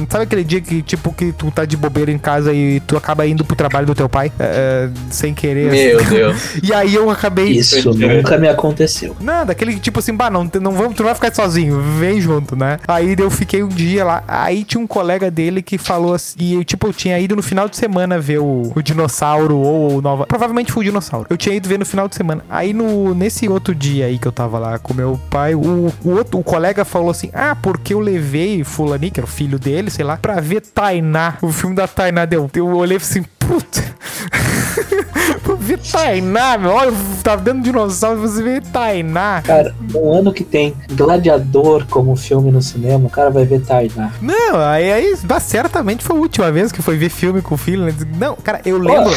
Sabe 0.09 0.25
aquele 0.25 0.45
dia 0.45 0.61
que, 0.61 0.81
tipo, 0.81 1.13
que 1.13 1.33
tu 1.33 1.51
tá 1.51 1.65
de 1.65 1.77
bobeira 1.77 2.13
em 2.13 2.19
casa 2.19 2.53
e 2.53 2.79
tu 2.81 2.97
acaba 2.97 3.27
indo 3.27 3.45
pro 3.45 3.57
trabalho 3.57 3.87
do 3.87 3.95
teu 3.97 4.09
pai? 4.09 4.31
É, 4.39 4.89
sem 5.11 5.35
querer. 5.35 5.73
Meu 5.73 6.05
Deus. 6.09 6.57
E 6.63 6.73
aí 6.73 6.95
eu 6.95 7.11
acabei. 7.11 7.49
Isso 7.51 7.93
nunca 7.95 8.39
me 8.39 8.49
aconteceu. 8.49 9.17
Nada, 9.21 9.51
aquele 9.53 9.81
tipo 9.81 9.99
assim, 9.99 10.15
bah, 10.15 10.31
não, 10.31 10.49
não 10.61 10.73
vamos, 10.73 10.95
tu 10.95 11.01
não 11.01 11.07
vai 11.07 11.15
ficar 11.17 11.35
sozinho, 11.35 11.81
vem 11.99 12.21
junto, 12.21 12.55
né? 12.55 12.79
Aí 12.87 13.17
eu 13.19 13.31
fiquei 13.31 13.63
um 13.65 13.69
dia 13.69 14.05
lá, 14.05 14.23
aí 14.29 14.63
tinha 14.63 14.81
um 14.81 14.87
colega 14.87 15.00
dele 15.31 15.63
que 15.63 15.79
falou 15.79 16.15
assim, 16.15 16.59
e 16.61 16.65
tipo, 16.65 16.87
eu 16.87 16.93
tinha 16.93 17.19
ido 17.19 17.35
no 17.35 17.43
final 17.43 17.69
de 17.69 17.77
semana 17.77 18.19
ver 18.19 18.39
o, 18.39 18.73
o 18.75 18.83
dinossauro 18.83 19.57
ou 19.57 19.97
o 19.97 20.01
nova. 20.03 20.27
Provavelmente 20.27 20.73
foi 20.73 20.83
o 20.83 20.85
dinossauro. 20.85 21.27
Eu 21.31 21.37
tinha 21.37 21.55
ido 21.55 21.69
ver 21.69 21.79
no 21.79 21.87
final 21.87 22.07
de 22.07 22.15
semana. 22.15 22.45
Aí 22.49 22.73
no, 22.73 23.15
nesse 23.15 23.49
outro 23.49 23.75
dia 23.75 24.07
aí 24.07 24.19
que 24.19 24.29
eu 24.29 24.33
tava 24.33 24.59
lá 24.59 24.79
com 24.79 24.95
meu 24.95 25.19
pai, 25.31 25.55
o, 25.55 25.93
o 26.05 26.11
outro, 26.11 26.39
o 26.39 26.45
colega 26.45 26.85
falou 26.85 27.11
assim: 27.11 27.31
Ah, 27.33 27.57
porque 27.61 27.95
eu 27.95 28.01
levei 28.01 28.63
Fulani, 28.63 29.11
que 29.11 29.21
era 29.21 29.27
o 29.27 29.29
filho 29.29 29.59
dele 29.59 29.81
dele, 29.81 29.91
sei 29.91 30.05
lá, 30.05 30.17
pra 30.17 30.41
ver 30.41 30.61
Tainá, 30.61 31.39
o 31.41 31.51
filme 31.51 31.75
da 31.75 31.87
Tainá. 31.89 32.25
Deu, 32.25 32.51
eu 32.55 32.67
olhei 32.69 32.97
assim, 32.97 33.23
puta. 33.39 33.81
Ver 35.71 35.79
Tainá, 35.79 36.59
meu. 36.59 36.71
Olha, 36.73 36.93
tava 37.23 37.43
dando 37.43 37.63
dinossauro, 37.63 38.21
você 38.21 38.43
vê 38.43 38.61
Tainá. 38.61 39.41
Cara, 39.43 39.75
um 39.95 40.13
ano 40.13 40.33
que 40.33 40.43
tem 40.43 40.75
Gladiador 40.93 41.87
como 41.89 42.17
filme 42.17 42.51
no 42.51 42.61
cinema, 42.61 43.07
o 43.07 43.11
cara 43.11 43.31
vai 43.31 43.45
ver 43.45 43.61
Tainá. 43.61 44.11
Não, 44.21 44.57
aí, 44.61 44.91
aí 44.93 45.15
certamente 45.41 46.03
foi 46.05 46.17
a 46.17 46.21
última 46.21 46.51
vez 46.51 46.73
que 46.73 46.83
foi 46.83 46.97
ver 46.97 47.09
filme 47.09 47.41
com 47.41 47.55
o 47.55 47.59
filho. 47.59 47.85
né? 47.85 47.95
Não, 48.19 48.35
cara, 48.37 48.61
eu 48.65 48.79
lembro. 48.79 49.11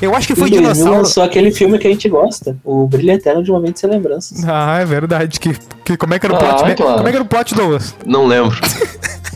Eu 0.00 0.14
acho 0.14 0.26
que 0.28 0.34
foi 0.34 0.48
Em 0.50 0.52
2000 0.52 0.72
dinossauro. 0.74 0.98
lançou 0.98 1.22
aquele 1.22 1.50
filme 1.52 1.78
que 1.78 1.86
a 1.86 1.90
gente 1.90 2.08
gosta, 2.08 2.56
o 2.64 2.86
Brilho 2.86 3.12
Eterno 3.12 3.42
de 3.42 3.50
Momentos 3.50 3.82
e 3.82 3.86
Lembranças. 3.86 4.42
Ah, 4.46 4.78
é 4.80 4.84
verdade. 4.84 5.38
Que, 5.38 5.54
que, 5.84 5.96
como 5.96 6.14
é 6.14 6.18
que 6.18 6.26
era 6.26 6.34
o 6.34 6.36
Ah, 6.36 6.40
plot? 6.40 6.64
né? 6.64 6.74
claro. 6.74 6.96
Como 6.96 7.08
é 7.08 7.10
que 7.10 7.16
era 7.16 7.24
o 7.24 7.28
plot, 7.28 7.54
Douglas? 7.54 7.94
Não 8.06 8.26
lembro. 8.26 8.56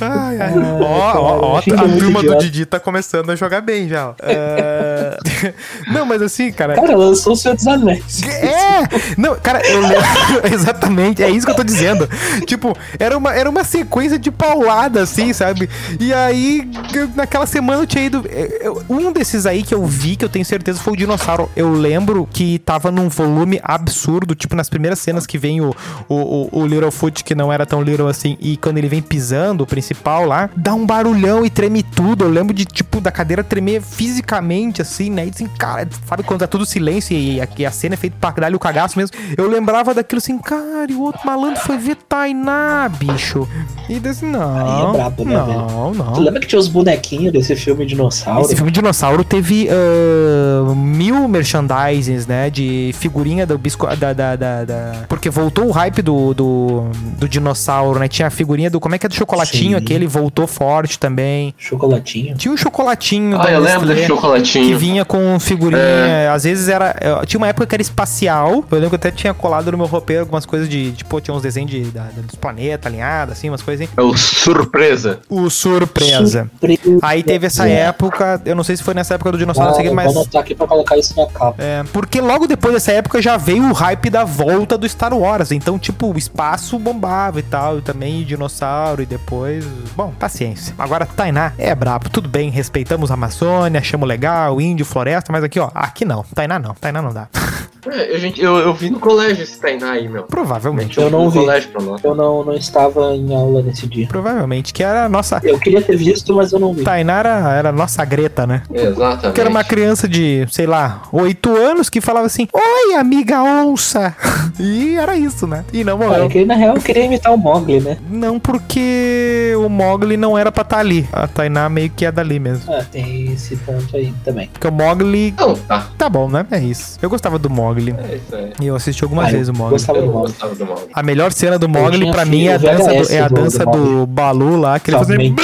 Ai, 0.00 0.40
ai. 0.40 0.52
Ó, 0.80 0.84
ó, 0.84 1.40
ó, 1.52 1.56
a 1.56 1.58
é 1.60 1.98
turma 1.98 2.22
do. 2.22 2.38
Didi 2.38 2.64
tá 2.66 2.80
começando 2.80 3.30
a 3.30 3.36
jogar 3.36 3.60
bem 3.60 3.88
já. 3.88 4.14
É, 4.22 5.18
Não, 5.92 6.06
mas 6.06 6.22
assim, 6.22 6.52
cara. 6.52 6.74
Cara, 6.74 6.96
lançou 6.96 7.32
o 7.32 7.36
Senhor 7.36 7.54
dos 7.54 7.66
Anéis. 7.66 8.22
É! 8.22 8.88
Não, 9.16 9.36
cara, 9.36 9.60
eu 9.66 9.80
lembro. 9.80 10.00
Exatamente, 10.52 11.22
é 11.22 11.30
isso 11.30 11.46
que 11.46 11.52
eu 11.52 11.56
tô 11.56 11.64
dizendo. 11.64 12.08
Tipo, 12.46 12.76
era 12.98 13.16
uma, 13.16 13.34
era 13.34 13.48
uma 13.48 13.64
sequência 13.64 14.18
de 14.18 14.30
paulada, 14.30 15.02
assim, 15.02 15.32
sabe? 15.32 15.68
E 15.98 16.12
aí, 16.12 16.68
naquela 17.14 17.46
semana 17.46 17.82
eu 17.82 17.86
tinha 17.86 18.04
ido. 18.04 18.24
eu- 18.60 18.82
Um 18.88 19.12
desses 19.12 19.46
aí 19.46 19.62
que 19.62 19.74
eu 19.74 19.84
vi, 19.86 20.16
que 20.16 20.24
eu 20.24 20.28
tenho 20.28 20.44
certeza, 20.44 20.80
foi 20.80 20.92
o 20.94 20.96
dinossauro. 20.96 21.50
Eu 21.56 21.72
lembro 21.72 22.28
que 22.30 22.58
tava 22.58 22.90
num 22.90 23.08
volume 23.08 23.60
absurdo, 23.62 24.34
tipo, 24.34 24.54
nas 24.56 24.68
primeiras 24.68 24.98
cenas 24.98 25.26
que 25.26 25.38
vem 25.38 25.60
o, 25.60 25.74
o, 26.08 26.14
o, 26.14 26.48
o 26.52 26.66
Littlefoot, 26.66 27.22
que 27.24 27.34
não 27.34 27.52
era 27.52 27.64
tão 27.66 27.82
Little 27.82 28.08
assim, 28.08 28.36
e 28.40 28.56
quando 28.56 28.78
ele 28.78 28.88
vem 28.88 29.00
pisando, 29.02 29.64
o 29.64 29.66
principal 29.66 30.24
lá, 30.24 30.50
dá 30.56 30.74
um 30.74 30.86
barulhão 30.86 31.44
e 31.44 31.50
treme 31.50 31.82
tudo. 31.82 32.24
Eu 32.24 32.30
lembro 32.30 32.52
de, 32.54 32.64
tipo, 32.64 33.00
da 33.00 33.10
cadeira 33.10 33.42
tremer 33.42 33.80
fisicamente, 33.80 34.82
assim, 34.82 35.10
né? 35.10 35.26
E 35.26 35.30
assim, 35.30 35.46
cara, 35.58 35.88
sabe 36.06 36.22
quando 36.22 36.40
tá 36.40 36.46
tudo 36.46 36.66
silêncio 36.66 37.16
e 37.16 37.40
a, 37.40 37.48
e 37.58 37.66
a 37.66 37.70
cena 37.70 37.94
é 37.94 37.96
feita 37.96 38.16
pra 38.20 38.30
dar 38.30 38.54
o 38.54 38.58
cagaço 38.58 38.98
mesmo? 38.98 39.16
Eu 39.36 39.48
lembrava 39.48 39.94
daquilo 39.94 40.18
assim, 40.18 40.38
cara, 40.38 40.86
e 40.90 40.94
o 40.94 41.02
outro 41.02 41.20
malandro 41.24 41.60
foi 41.60 41.78
ver 41.78 41.96
Tainá, 41.96 42.88
bicho. 42.88 43.48
E 43.88 43.98
desse, 43.98 44.24
não. 44.24 44.56
Aí 44.56 44.88
é 44.88 44.92
brabo, 44.92 45.24
né, 45.24 45.34
não, 45.34 45.94
não. 45.94 46.12
Tu 46.12 46.20
lembra 46.20 46.40
que 46.40 46.46
tinha 46.46 46.58
os 46.58 46.68
bonequinhos 46.68 47.32
desse 47.32 47.54
filme 47.56 47.86
Dinossauro? 47.86 48.42
Esse 48.42 48.56
filme 48.56 48.70
Dinossauro 48.70 49.24
teve 49.24 49.68
ah, 49.70 50.74
mil 50.74 51.26
merchandisings, 51.28 52.26
né? 52.26 52.50
De 52.50 52.92
figurinha 52.94 53.46
do 53.46 53.56
bisco... 53.58 53.86
Da, 53.96 54.12
da, 54.12 54.36
da, 54.36 54.64
da- 54.64 54.92
Porque 55.08 55.28
voltou 55.30 55.66
o 55.66 55.70
hype 55.70 56.02
do, 56.02 56.32
do, 56.34 56.39
do 56.44 57.28
dinossauro, 57.28 57.98
né? 58.00 58.08
Tinha 58.08 58.28
a 58.28 58.30
figurinha 58.30 58.70
do... 58.70 58.80
Como 58.80 58.94
é 58.94 58.98
que 58.98 59.06
é 59.06 59.08
do 59.08 59.14
chocolatinho 59.14 59.70
Sim. 59.78 59.84
aquele? 59.84 60.06
Voltou 60.06 60.46
forte 60.46 60.98
também. 60.98 61.54
Chocolatinho. 61.58 62.36
Tinha 62.36 62.52
um 62.52 62.56
chocolatinho 62.56 63.40
Ah, 63.40 63.50
eu 63.50 63.60
lembro 63.60 63.80
Nestlé 63.86 63.94
desse 63.94 64.00
Que 64.06 64.06
chocolatinho. 64.14 64.78
vinha 64.78 65.04
com 65.04 65.38
figurinha, 65.40 66.32
às 66.32 66.44
vezes 66.44 66.68
era. 66.68 66.94
Tinha 67.26 67.38
uma 67.38 67.48
época 67.48 67.66
que 67.66 67.74
era 67.74 67.82
espacial. 67.82 68.64
Eu 68.70 68.78
lembro 68.78 68.90
que 68.90 68.94
eu 68.94 68.98
até 68.98 69.10
tinha 69.10 69.32
colado 69.34 69.70
no 69.72 69.78
meu 69.78 69.86
roupeiro 69.86 70.22
algumas 70.22 70.44
coisas 70.46 70.68
de. 70.68 70.92
Tipo, 70.92 71.20
tinha 71.20 71.34
uns 71.34 71.42
desenhos 71.42 71.70
de, 71.70 71.84
da- 71.84 72.08
dos 72.16 72.34
planetas 72.34 72.86
alinhados, 72.92 73.32
assim, 73.32 73.48
umas 73.48 73.62
coisas 73.62 73.86
assim. 73.86 73.94
É 73.96 74.02
o 74.02 74.16
surpresa. 74.16 75.20
O 75.28 75.48
surpresa. 75.50 76.50
Surpresa. 76.60 76.98
Aí 77.02 77.22
teve 77.22 77.46
essa 77.46 77.68
É. 77.68 77.72
época, 77.88 78.40
eu 78.44 78.54
não 78.54 78.64
sei 78.64 78.76
se 78.76 78.82
foi 78.82 78.94
nessa 78.94 79.14
época 79.14 79.32
do 79.32 79.38
dinossauro, 79.38 79.68
Ah, 79.68 79.72
não 79.72 79.76
sei 79.76 79.86
o 79.86 79.88
que, 79.90 79.94
mas. 79.94 80.12
Vou 80.12 80.22
anotar 80.22 80.40
aqui 80.42 80.54
pra 80.54 80.66
colocar 80.66 80.96
isso 80.96 81.14
na 81.16 81.26
capa. 81.26 81.54
É, 81.58 81.82
porque 81.92 82.20
logo 82.20 82.46
depois 82.46 82.74
dessa 82.74 82.92
época 82.92 83.20
já 83.22 83.36
veio 83.36 83.64
o 83.68 83.72
hype 83.72 84.10
da 84.10 84.24
volta 84.24 84.76
do 84.76 84.88
Star 84.88 85.12
Wars. 85.16 85.52
Então, 85.52 85.78
tipo, 85.78 86.10
o 86.10 86.20
espaço 86.30 86.78
bombava 86.78 87.40
e 87.40 87.42
tal. 87.42 87.78
E 87.78 87.82
também 87.82 88.22
dinossauro. 88.24 89.02
E 89.02 89.06
depois. 89.06 89.64
Bom, 89.96 90.12
paciência. 90.18 90.74
Agora, 90.78 91.04
Tainá 91.04 91.52
é 91.58 91.74
brabo. 91.74 92.08
Tudo 92.08 92.28
bem, 92.28 92.50
respeitamos 92.50 93.10
a 93.10 93.14
Amazônia, 93.14 93.80
achamos 93.80 94.08
legal, 94.08 94.60
índio, 94.60 94.86
floresta. 94.86 95.32
Mas 95.32 95.44
aqui, 95.44 95.58
ó, 95.58 95.70
aqui 95.74 96.04
não. 96.04 96.24
Tainá 96.34 96.58
não. 96.58 96.74
Tainá 96.74 97.02
não 97.02 97.12
dá. 97.12 97.28
É, 97.88 98.14
eu, 98.14 98.18
gente, 98.18 98.42
eu, 98.42 98.58
eu 98.58 98.74
vi 98.74 98.90
no 98.90 99.00
colégio 99.00 99.42
esse 99.42 99.58
Tainá 99.58 99.92
aí, 99.92 100.06
meu. 100.06 100.24
Provavelmente. 100.24 100.98
Eu 100.98 101.08
não 101.08 101.24
no 101.24 101.30
vi. 101.30 101.38
colégio 101.38 101.70
pra 101.70 101.82
nós. 101.82 102.04
Eu 102.04 102.14
não, 102.14 102.44
não 102.44 102.52
estava 102.52 103.14
em 103.14 103.34
aula 103.34 103.62
nesse 103.62 103.86
dia. 103.86 104.06
Provavelmente. 104.06 104.74
Que 104.74 104.82
era 104.82 105.06
a 105.06 105.08
nossa. 105.08 105.40
Eu 105.42 105.58
queria 105.58 105.80
ter 105.80 105.96
visto, 105.96 106.34
mas 106.34 106.52
eu 106.52 106.58
não 106.58 106.74
vi. 106.74 106.82
Tainá 106.84 107.20
era, 107.20 107.52
era 107.54 107.68
a 107.70 107.72
nossa 107.72 108.04
Greta, 108.04 108.46
né? 108.46 108.62
Exatamente. 108.70 109.34
Que 109.34 109.40
era 109.40 109.48
uma 109.48 109.64
criança 109.64 110.06
de, 110.06 110.46
sei 110.50 110.66
lá, 110.66 111.04
8 111.10 111.56
anos 111.56 111.88
que 111.88 112.02
falava 112.02 112.26
assim: 112.26 112.46
Oi, 112.52 112.94
amiga 112.96 113.42
onça. 113.42 114.14
E 114.58 114.96
era 114.96 115.16
isso, 115.16 115.46
né? 115.46 115.64
E 115.72 115.82
não 115.82 115.96
morreu. 115.96 116.19
Olha, 116.22 116.30
que 116.30 116.44
na 116.44 116.54
real 116.54 116.76
eu 116.76 116.82
queria 116.82 117.04
imitar 117.04 117.32
o 117.32 117.36
Mogli, 117.38 117.80
né? 117.80 117.96
Não 118.10 118.38
porque 118.38 119.52
o 119.58 119.68
Mogli 119.68 120.16
não 120.16 120.36
era 120.38 120.50
pra 120.52 120.62
estar 120.62 120.78
ali. 120.78 121.08
A 121.12 121.26
Tainá 121.26 121.68
meio 121.68 121.90
que 121.90 122.04
é 122.04 122.12
dali 122.12 122.38
mesmo. 122.38 122.72
Ah, 122.72 122.84
tem 122.90 123.32
esse 123.32 123.56
ponto 123.56 123.96
aí 123.96 124.12
também. 124.24 124.48
Porque 124.52 124.66
o 124.68 124.72
Mogli. 124.72 125.34
Não, 125.38 125.54
tá. 125.54 125.88
Tá 125.98 126.08
bom, 126.08 126.28
né? 126.28 126.46
É 126.50 126.58
isso. 126.60 126.98
Eu 127.02 127.10
gostava 127.10 127.38
do 127.38 127.50
Mogli. 127.50 127.94
É 128.10 128.16
isso 128.16 128.34
aí. 128.34 128.52
E 128.60 128.66
eu 128.66 128.76
assisti 128.76 129.02
algumas 129.04 129.26
Ah, 129.28 129.30
vezes 129.30 129.48
o 129.48 129.54
Mogli. 129.54 129.70
gostava 129.72 130.00
do 130.00 130.06
Mogli. 130.06 130.28
gostava 130.32 130.54
do 130.54 130.66
Mogli. 130.66 130.88
A 130.92 131.02
melhor 131.02 131.32
cena 131.32 131.58
do 131.58 131.68
Mogli 131.68 132.10
pra 132.10 132.24
mim 132.24 132.46
é 132.46 132.54
a 132.54 132.56
o 132.56 132.58
dança, 132.60 132.92
do, 132.94 133.12
é 133.12 133.20
a 133.20 133.28
dança 133.28 133.66
do 133.66 133.80
do 134.00 134.06
Balu 134.06 134.56
lá, 134.60 134.78
que 134.78 134.90
ele 134.90 134.96
faz 134.98 135.10
assim. 135.10 135.34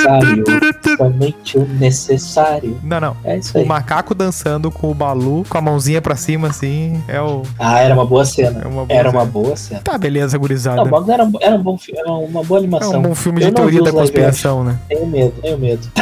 Somente. 0.00 0.96
Somente 0.96 1.58
o 1.58 1.66
necessário. 1.66 2.78
Não, 2.82 3.00
não. 3.00 3.16
É 3.24 3.36
isso 3.38 3.56
O 3.56 3.60
aí. 3.60 3.66
macaco 3.66 4.14
dançando 4.14 4.70
com 4.70 4.90
o 4.90 4.94
Balu, 4.94 5.44
com 5.48 5.58
a 5.58 5.60
mãozinha 5.60 6.00
pra 6.00 6.16
cima, 6.16 6.48
assim, 6.48 7.02
é 7.08 7.20
o. 7.20 7.42
Ah, 7.58 7.80
era 7.80 7.94
uma 7.94 8.04
boa 8.06 8.24
cena. 8.24 8.60
É 8.64 8.68
uma 8.68 8.84
boa 8.84 8.98
Era 8.98 9.10
cena. 9.10 9.20
uma 9.22 9.26
boa 9.26 9.56
cena. 9.56 9.79
Tá, 9.82 9.96
beleza, 9.98 10.36
gurizada. 10.38 10.84
Não, 10.84 10.90
o 11.06 11.10
era, 11.12 11.24
um- 11.24 11.32
era 11.40 11.54
um 11.56 11.62
bom 11.62 11.78
era 11.94 12.10
uma 12.12 12.42
boa 12.44 12.58
É 12.58 12.62
animação. 12.62 12.98
um 12.98 13.02
bom 13.02 13.14
filme 13.14 13.42
Eu 13.42 13.48
de 13.48 13.54
teoria 13.54 13.82
da 13.82 13.92
conspiração, 13.92 14.62
né? 14.64 14.78
Tenho 14.88 15.06
medo, 15.06 15.32
tenho 15.42 15.58
medo. 15.58 15.88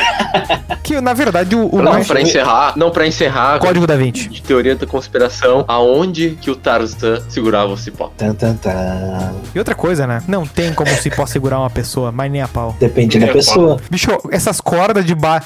Que, 0.83 1.03
na 1.03 1.13
verdade, 1.13 1.55
o, 1.55 1.69
o 1.75 1.83
Não, 1.83 1.93
mais... 1.93 2.07
pra 2.07 2.19
encerrar, 2.21 2.73
não, 2.75 2.91
pra 2.91 3.07
encerrar, 3.07 3.59
Código 3.59 3.87
da 3.87 3.95
Vinci. 3.95 4.29
de 4.31 4.41
teoria 4.43 4.75
da 4.75 4.87
conspiração, 4.87 5.63
aonde 5.69 6.39
que 6.41 6.51
o 6.51 6.57
Tarzan 6.57 7.21
segurava 7.29 7.71
o 7.71 7.77
cipó? 7.77 8.11
Tan, 8.17 8.33
tan, 8.33 8.55
tan. 8.57 9.35
E 9.55 9.59
outra 9.59 9.75
coisa, 9.75 10.07
né? 10.07 10.23
Não 10.27 10.47
tem 10.47 10.73
como 10.73 10.89
se 10.89 11.11
possa 11.11 11.35
segurar 11.35 11.59
uma 11.59 11.69
pessoa, 11.69 12.11
mas 12.11 12.31
nem 12.33 12.41
a 12.41 12.49
pau. 12.49 12.75
Depende 12.81 13.19
da 13.19 13.27
É, 13.27 13.33
pessoa. 13.33 13.79
Bicho, 13.91 14.11
essas 14.31 14.63
cordas 14.63 15.05
de 15.05 15.15
bar. 15.15 15.45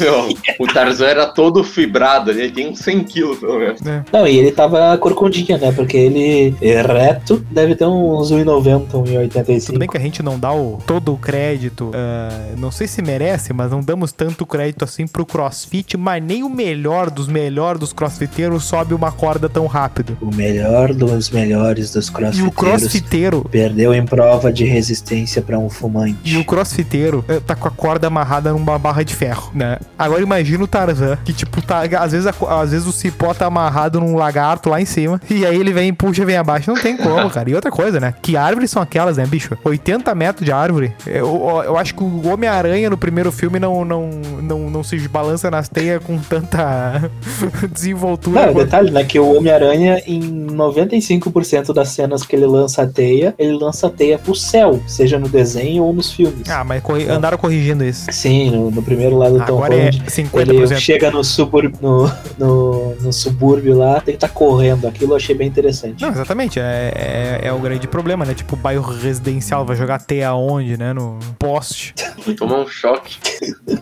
Meu, 0.00 0.34
o 0.58 0.66
Tarzan 0.66 1.06
era 1.06 1.26
todo 1.26 1.62
fibrado 1.62 2.30
ele 2.32 2.50
tem 2.50 2.68
uns 2.70 2.80
100 2.80 3.04
quilos 3.04 3.38
pelo 3.38 3.58
menos. 3.60 3.80
né? 3.82 4.04
Não, 4.12 4.26
e 4.26 4.36
ele 4.36 4.50
tava 4.50 4.96
corcundinha, 4.98 5.58
né? 5.58 5.70
Porque 5.70 5.96
ele 5.96 6.56
é 6.60 6.82
reto 6.82 7.44
deve 7.62 7.76
ter 7.76 7.86
uns 7.86 8.30
1,90, 8.32 8.86
Tudo 8.90 9.02
bem 9.04 9.28
1,85. 9.28 9.90
que 9.90 9.96
a 9.96 10.00
gente 10.00 10.22
não 10.22 10.38
dá 10.38 10.52
o, 10.52 10.78
todo 10.86 11.12
o 11.14 11.16
crédito. 11.16 11.90
ah, 11.94 12.54
não 12.58 12.70
sei 12.70 12.86
se 12.86 13.00
merece, 13.02 13.52
mas 13.52 13.70
não 13.70 13.80
damos 13.80 14.12
tanto 14.12 14.44
crédito 14.44 14.84
assim 14.84 15.06
pro 15.06 15.24
crossfit, 15.24 15.96
mas 15.96 16.22
nem 16.22 16.42
o 16.42 16.48
melhor 16.50 17.10
dos 17.10 17.28
melhores 17.28 17.80
dos 17.80 17.92
crossfiteiros 17.92 18.64
sobe 18.64 18.94
uma 18.94 19.12
corda 19.12 19.48
tão 19.48 19.66
rápido. 19.66 20.16
O 20.20 20.34
melhor 20.34 20.92
dos 20.92 21.30
melhores 21.30 21.92
dos 21.92 22.08
E 22.08 22.10
o 22.10 22.12
crossfiteiros 22.12 22.52
crossfiteiro. 22.54 23.44
perdeu 23.50 23.94
em 23.94 24.04
prova 24.04 24.52
de 24.52 24.64
resistência 24.64 25.40
pra 25.42 25.58
um 25.58 25.70
fumante. 25.70 26.16
E 26.24 26.36
o 26.36 26.44
crossfiteiro 26.44 27.24
eh, 27.28 27.40
tá 27.40 27.54
com 27.54 27.68
a 27.68 27.70
corda 27.70 28.06
amarrada 28.08 28.52
numa 28.52 28.78
barra 28.78 29.02
de 29.02 29.14
ferro, 29.14 29.50
né? 29.54 29.78
Agora 29.98 30.22
imagina 30.22 30.64
o 30.64 30.66
Tarzan, 30.66 31.16
que 31.24 31.32
tipo, 31.32 31.62
tá, 31.62 31.82
às, 32.00 32.12
vezes 32.12 32.26
a 32.26 32.60
às 32.60 32.70
vezes 32.72 32.86
o 32.86 32.92
cipó 32.92 33.32
tá 33.34 33.46
amarrado 33.46 34.00
num 34.00 34.14
lagarto 34.16 34.68
lá 34.68 34.80
em 34.80 34.84
cima, 34.84 35.20
e 35.30 35.46
aí 35.46 35.56
ele 35.58 35.72
vem 35.72 35.88
e 35.88 35.92
puxa, 35.92 36.24
vem 36.24 36.36
abaixo. 36.36 36.70
Não 36.72 36.80
tem 36.80 36.96
como, 36.96 37.28
cara. 37.30 37.50
E 37.52 37.54
outra 37.54 37.70
coisa, 37.70 38.00
né? 38.00 38.14
Que 38.22 38.34
árvores 38.36 38.70
são 38.70 38.80
aquelas, 38.82 39.18
né, 39.18 39.26
bicho? 39.26 39.56
80 39.62 40.14
metros 40.14 40.44
de 40.44 40.50
árvore. 40.50 40.94
Eu, 41.06 41.26
eu 41.64 41.76
acho 41.76 41.94
que 41.94 42.02
o 42.02 42.28
Homem-Aranha 42.32 42.88
no 42.88 42.96
primeiro 42.96 43.30
filme 43.30 43.58
não, 43.58 43.84
não, 43.84 44.08
não, 44.40 44.70
não 44.70 44.82
se 44.82 44.96
balança 45.06 45.50
nas 45.50 45.68
teias 45.68 46.02
com 46.02 46.18
tanta 46.18 47.10
desenvoltura. 47.70 48.46
Não, 48.46 48.52
quanto- 48.54 48.64
detalhe, 48.64 48.90
né? 48.90 49.04
Que 49.04 49.18
o 49.18 49.36
Homem-Aranha, 49.36 50.02
em 50.06 50.46
95% 50.46 51.72
das 51.74 51.88
cenas 51.90 52.24
que 52.24 52.34
ele 52.34 52.46
lança 52.46 52.82
a 52.82 52.86
teia, 52.86 53.34
ele 53.38 53.52
lança 53.52 53.86
a 53.86 53.90
teia 53.90 54.18
pro 54.18 54.34
céu, 54.34 54.80
seja 54.86 55.18
no 55.18 55.28
desenho 55.28 55.82
ou 55.84 55.92
nos 55.92 56.10
filmes. 56.10 56.48
Ah, 56.48 56.64
mas 56.64 56.82
corri- 56.82 57.08
andaram 57.08 57.36
corrigindo 57.38 57.84
isso. 57.84 58.06
Sim, 58.10 58.50
no, 58.50 58.70
no 58.70 58.82
primeiro 58.82 59.16
lado 59.16 59.38
do 59.38 59.44
Tom 59.44 59.56
Agora 59.56 59.74
é 59.74 59.78
Holland. 59.90 60.02
50%. 60.06 60.48
Ele 60.50 60.76
chega 60.80 61.10
no, 61.10 61.22
subur, 61.22 61.70
no, 61.80 62.10
no, 62.38 62.94
no 62.96 63.12
subúrbio 63.12 63.76
lá, 63.76 63.94
tem 64.00 64.12
que 64.16 64.24
estar 64.24 64.28
correndo. 64.30 64.86
Aquilo 64.88 65.12
eu 65.12 65.16
achei 65.16 65.34
bem 65.34 65.48
interessante. 65.48 66.00
Não, 66.02 66.10
exatamente. 66.10 66.58
É, 66.58 66.92
é, 66.94 67.31
é 67.40 67.52
o 67.52 67.58
grande 67.58 67.86
problema, 67.86 68.24
né? 68.24 68.34
Tipo, 68.34 68.56
bairro 68.56 68.92
residencial 68.92 69.64
vai 69.64 69.76
jogar 69.76 69.98
teia 70.00 70.28
aonde, 70.28 70.76
né? 70.76 70.92
No 70.92 71.18
poste. 71.38 71.94
Tomou 72.36 72.62
um 72.62 72.68
choque. 72.68 73.18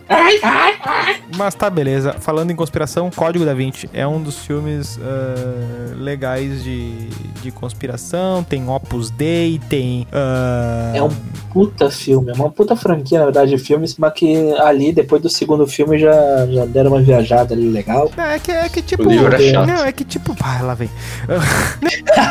Ai, 0.09 0.39
ai! 0.41 1.21
Mas 1.37 1.53
tá, 1.55 1.69
beleza. 1.69 2.13
Falando 2.19 2.51
em 2.51 2.55
conspiração, 2.55 3.09
Código 3.11 3.45
da 3.45 3.53
Vinci 3.53 3.89
é 3.93 4.05
um 4.05 4.21
dos 4.21 4.39
filmes 4.39 4.99
ah, 5.01 5.93
legais 5.97 6.63
de, 6.63 7.07
de 7.41 7.51
conspiração. 7.51 8.43
Tem 8.43 8.67
Opus 8.67 9.09
Dei, 9.11 9.59
tem. 9.69 10.07
ah, 10.11 10.91
É 10.95 11.03
um 11.03 11.09
puta 11.53 11.89
filme, 11.91 12.31
é 12.31 12.33
uma 12.33 12.49
puta 12.49 12.75
franquia, 12.75 13.19
na 13.19 13.25
verdade, 13.25 13.51
de 13.51 13.57
filmes, 13.57 13.95
mas 13.97 14.13
que 14.13 14.51
ali, 14.59 14.91
depois 14.91 15.21
do 15.21 15.29
segundo 15.29 15.67
filme, 15.67 15.99
já, 15.99 16.47
já 16.47 16.65
deram 16.65 16.91
uma 16.91 17.01
viajada 17.01 17.53
ali 17.53 17.69
legal. 17.69 18.09
É 18.17 18.39
que, 18.39 18.51
é 18.51 18.69
que 18.69 18.81
tipo. 18.81 19.03
O 19.07 19.11
livro 19.11 19.35
é 19.35 19.51
chato. 19.51 19.67
Não, 19.67 19.83
é 19.83 19.91
que 19.91 20.03
tipo. 20.03 20.35
Ah, 20.41 20.61
lá 20.63 20.73
vem. 20.73 20.89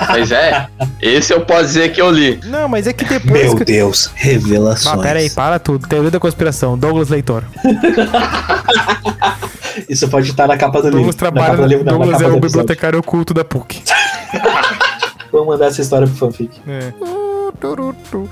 Mas 0.09 0.31
é, 0.33 0.67
esse 1.13 1.33
eu 1.33 1.41
posso 1.43 1.65
dizer 1.65 1.93
que 1.93 2.01
eu 2.01 2.11
li. 2.11 2.41
Não, 2.45 2.69
mas 2.69 2.87
é 2.87 2.93
que 2.93 3.05
depois. 3.05 3.55
que... 3.55 3.65
Deus, 3.65 4.11
revelações. 4.15 4.99
Ah, 4.99 4.99
pera 4.99 5.19
aí, 5.19 5.31
para 5.31 5.59
tudo. 5.59 5.87
Teoria 5.87 6.11
da 6.11 6.21
conspiração. 6.21 6.79
Douglas 6.79 7.09
Leitor. 7.09 7.45
Isso 9.89 10.09
pode 10.09 10.31
estar 10.31 10.47
na 10.47 10.57
capa 10.57 10.83
do 10.83 10.89
livro. 10.89 10.99
Douglas 10.99 11.17
na 11.17 11.19
trabalha. 11.19 11.47
capa 11.47 11.63
do 11.63 11.69
livro, 11.69 11.85
não, 11.85 11.99
Douglas 11.99 12.23
é 12.23 12.27
o 12.27 12.41
bibliotecário 12.41 12.99
oculto 12.99 13.33
da 13.33 13.45
PUC. 13.45 13.83
Vamos 15.33 15.47
mandar 15.47 15.67
essa 15.67 15.81
história 15.81 16.07
pro 16.07 16.17
fanfic. 16.17 16.61
É. 16.67 16.93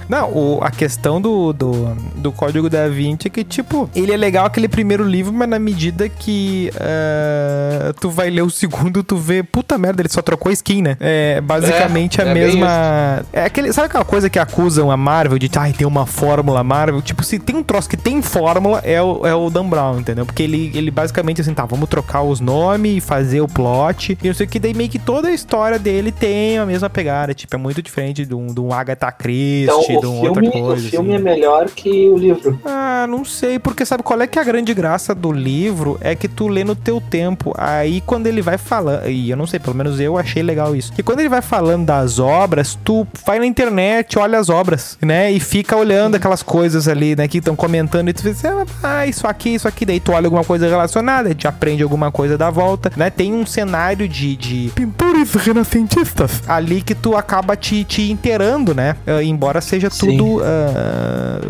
Não, 0.08 0.30
o- 0.32 0.58
a 0.62 0.70
questão 0.70 1.20
do, 1.20 1.52
do, 1.52 1.72
do 2.16 2.32
Código 2.32 2.68
da 2.70 2.88
Vinci 2.88 3.26
é 3.28 3.30
que, 3.30 3.44
tipo, 3.44 3.88
ele 3.94 4.12
é 4.12 4.16
legal 4.16 4.46
aquele 4.46 4.68
primeiro 4.68 5.04
livro, 5.04 5.32
mas 5.32 5.48
na 5.48 5.58
medida 5.58 6.08
que 6.08 6.70
ah, 6.80 7.92
tu 8.00 8.10
vai 8.10 8.30
ler 8.30 8.42
o 8.42 8.50
segundo, 8.50 9.02
tu 9.02 9.16
vê, 9.16 9.42
puta 9.42 9.76
merda, 9.78 10.02
ele 10.02 10.08
só 10.08 10.22
trocou 10.22 10.50
a 10.50 10.52
skin, 10.52 10.82
né? 10.82 10.96
É 11.00 11.40
basicamente 11.40 12.20
É, 12.20 12.24
a 12.24 12.28
é 12.28 12.34
mesma. 12.34 13.24
É 13.32 13.44
aquele. 13.44 13.72
Sabe 13.72 13.86
aquela 13.86 14.04
coisa 14.04 14.28
que 14.30 14.38
acusam 14.38 14.90
a 14.90 14.96
Marvel 14.96 15.38
de, 15.38 15.50
ai, 15.58 15.72
tem 15.72 15.86
uma 15.86 16.06
fórmula 16.06 16.62
Marvel? 16.64 17.00
Tipo, 17.02 17.22
se 17.22 17.38
tem 17.38 17.56
um 17.56 17.62
troço 17.62 17.88
que 17.88 17.96
tem 17.96 18.20
fórmula, 18.22 18.80
é 18.84 19.00
o, 19.02 19.26
é 19.26 19.34
o 19.34 19.50
Dan 19.50 19.66
Brown, 19.68 19.98
entendeu? 20.00 20.24
Porque 20.26 20.42
ele, 20.42 20.70
ele 20.74 20.90
basicamente 20.90 21.40
assim, 21.40 21.54
tá, 21.54 21.64
vamos 21.64 21.88
trocar 21.88 22.22
os 22.22 22.40
nomes 22.40 22.96
e 22.98 23.00
fazer 23.00 23.40
o 23.40 23.48
plot. 23.48 24.18
E 24.22 24.26
não 24.28 24.34
sei 24.34 24.46
o 24.46 24.48
que, 24.48 24.58
daí 24.58 24.74
meio 24.74 24.88
que 24.90 24.98
toda 24.98 25.28
a 25.28 25.32
história 25.32 25.78
dele 25.78 26.10
tem 26.12 26.58
a 26.58 26.66
mesma 26.66 26.88
pegada. 26.90 27.34
Tipo, 27.34 27.54
é 27.56 27.58
muito 27.58 27.82
diferente 27.82 28.24
de 28.24 28.34
um, 28.34 28.46
de 28.46 28.60
um 28.60 28.72
Agatha 28.72 29.07
Christie, 29.12 29.64
Então, 29.64 30.00
de 30.00 30.06
o 30.06 30.10
um 30.10 30.20
filme, 30.20 30.46
outra 30.46 30.60
coisa. 30.60 30.86
o 30.86 30.90
filme 30.90 31.14
assim. 31.14 31.20
é 31.20 31.24
melhor 31.24 31.68
que 31.70 32.08
o 32.08 32.16
livro. 32.16 32.60
Ah, 32.64 33.06
não 33.08 33.24
sei, 33.24 33.58
porque 33.58 33.84
sabe 33.84 34.02
qual 34.02 34.20
é 34.20 34.26
que 34.26 34.38
é 34.38 34.42
a 34.42 34.44
grande 34.44 34.72
graça 34.74 35.14
do 35.14 35.32
livro? 35.32 35.98
É 36.00 36.14
que 36.14 36.28
tu 36.28 36.48
lê 36.48 36.64
no 36.64 36.74
teu 36.74 37.00
tempo. 37.00 37.52
Aí 37.56 38.00
quando 38.00 38.26
ele 38.26 38.42
vai 38.42 38.58
falando, 38.58 39.08
e 39.08 39.30
eu 39.30 39.36
não 39.36 39.46
sei, 39.46 39.58
pelo 39.60 39.76
menos 39.76 40.00
eu 40.00 40.16
achei 40.18 40.42
legal 40.42 40.74
isso. 40.74 40.92
Que 40.92 41.02
quando 41.02 41.20
ele 41.20 41.28
vai 41.28 41.42
falando 41.42 41.86
das 41.86 42.18
obras, 42.18 42.78
tu 42.84 43.06
vai 43.26 43.38
na 43.38 43.46
internet, 43.46 44.18
olha 44.18 44.38
as 44.38 44.48
obras, 44.48 44.98
né? 45.02 45.30
E 45.30 45.40
fica 45.40 45.76
olhando 45.76 46.14
aquelas 46.16 46.42
coisas 46.42 46.88
ali, 46.88 47.14
né, 47.16 47.26
que 47.28 47.38
estão 47.38 47.54
comentando 47.56 48.08
e 48.08 48.12
tu 48.12 48.22
diz, 48.22 48.42
ah, 48.82 49.06
isso 49.06 49.26
aqui, 49.26 49.50
isso 49.54 49.66
aqui, 49.68 49.84
daí 49.84 50.00
tu 50.00 50.12
olha 50.12 50.26
alguma 50.26 50.44
coisa 50.44 50.68
relacionada, 50.68 51.34
te 51.34 51.46
aprende 51.46 51.82
alguma 51.82 52.10
coisa 52.10 52.36
da 52.38 52.50
volta, 52.50 52.90
né? 52.96 53.10
Tem 53.10 53.32
um 53.32 53.46
cenário 53.46 54.08
de, 54.08 54.36
de 54.36 54.70
pintores 54.74 55.32
renascentistas 55.34 56.42
ali 56.46 56.82
que 56.82 56.94
tu 56.94 57.16
acaba 57.16 57.56
te, 57.56 57.84
te 57.84 58.10
inteirando, 58.10 58.74
né? 58.74 58.96
Ah, 59.06 59.22
embora 59.22 59.60
seja 59.60 59.90
Sim. 59.90 60.16
tudo 60.16 60.42
ah, 60.44 61.40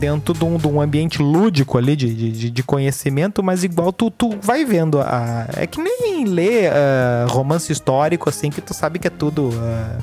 dentro 0.00 0.32
de 0.34 0.44
um, 0.44 0.56
de 0.56 0.66
um 0.66 0.80
ambiente 0.80 1.20
lúdico 1.22 1.76
ali 1.76 1.94
de, 1.94 2.12
de, 2.32 2.50
de 2.50 2.62
conhecimento, 2.62 3.42
mas 3.42 3.62
igual 3.62 3.92
tu, 3.92 4.10
tu 4.10 4.30
vai 4.40 4.64
vendo. 4.64 4.98
A, 5.00 5.46
é 5.56 5.66
que 5.66 5.78
nem 5.80 6.24
ler 6.24 6.72
ah, 6.72 7.26
romance 7.28 7.70
histórico, 7.70 8.28
assim, 8.28 8.50
que 8.50 8.60
tu 8.62 8.72
sabe 8.72 8.98
que 8.98 9.06
é 9.06 9.10
tudo 9.10 9.50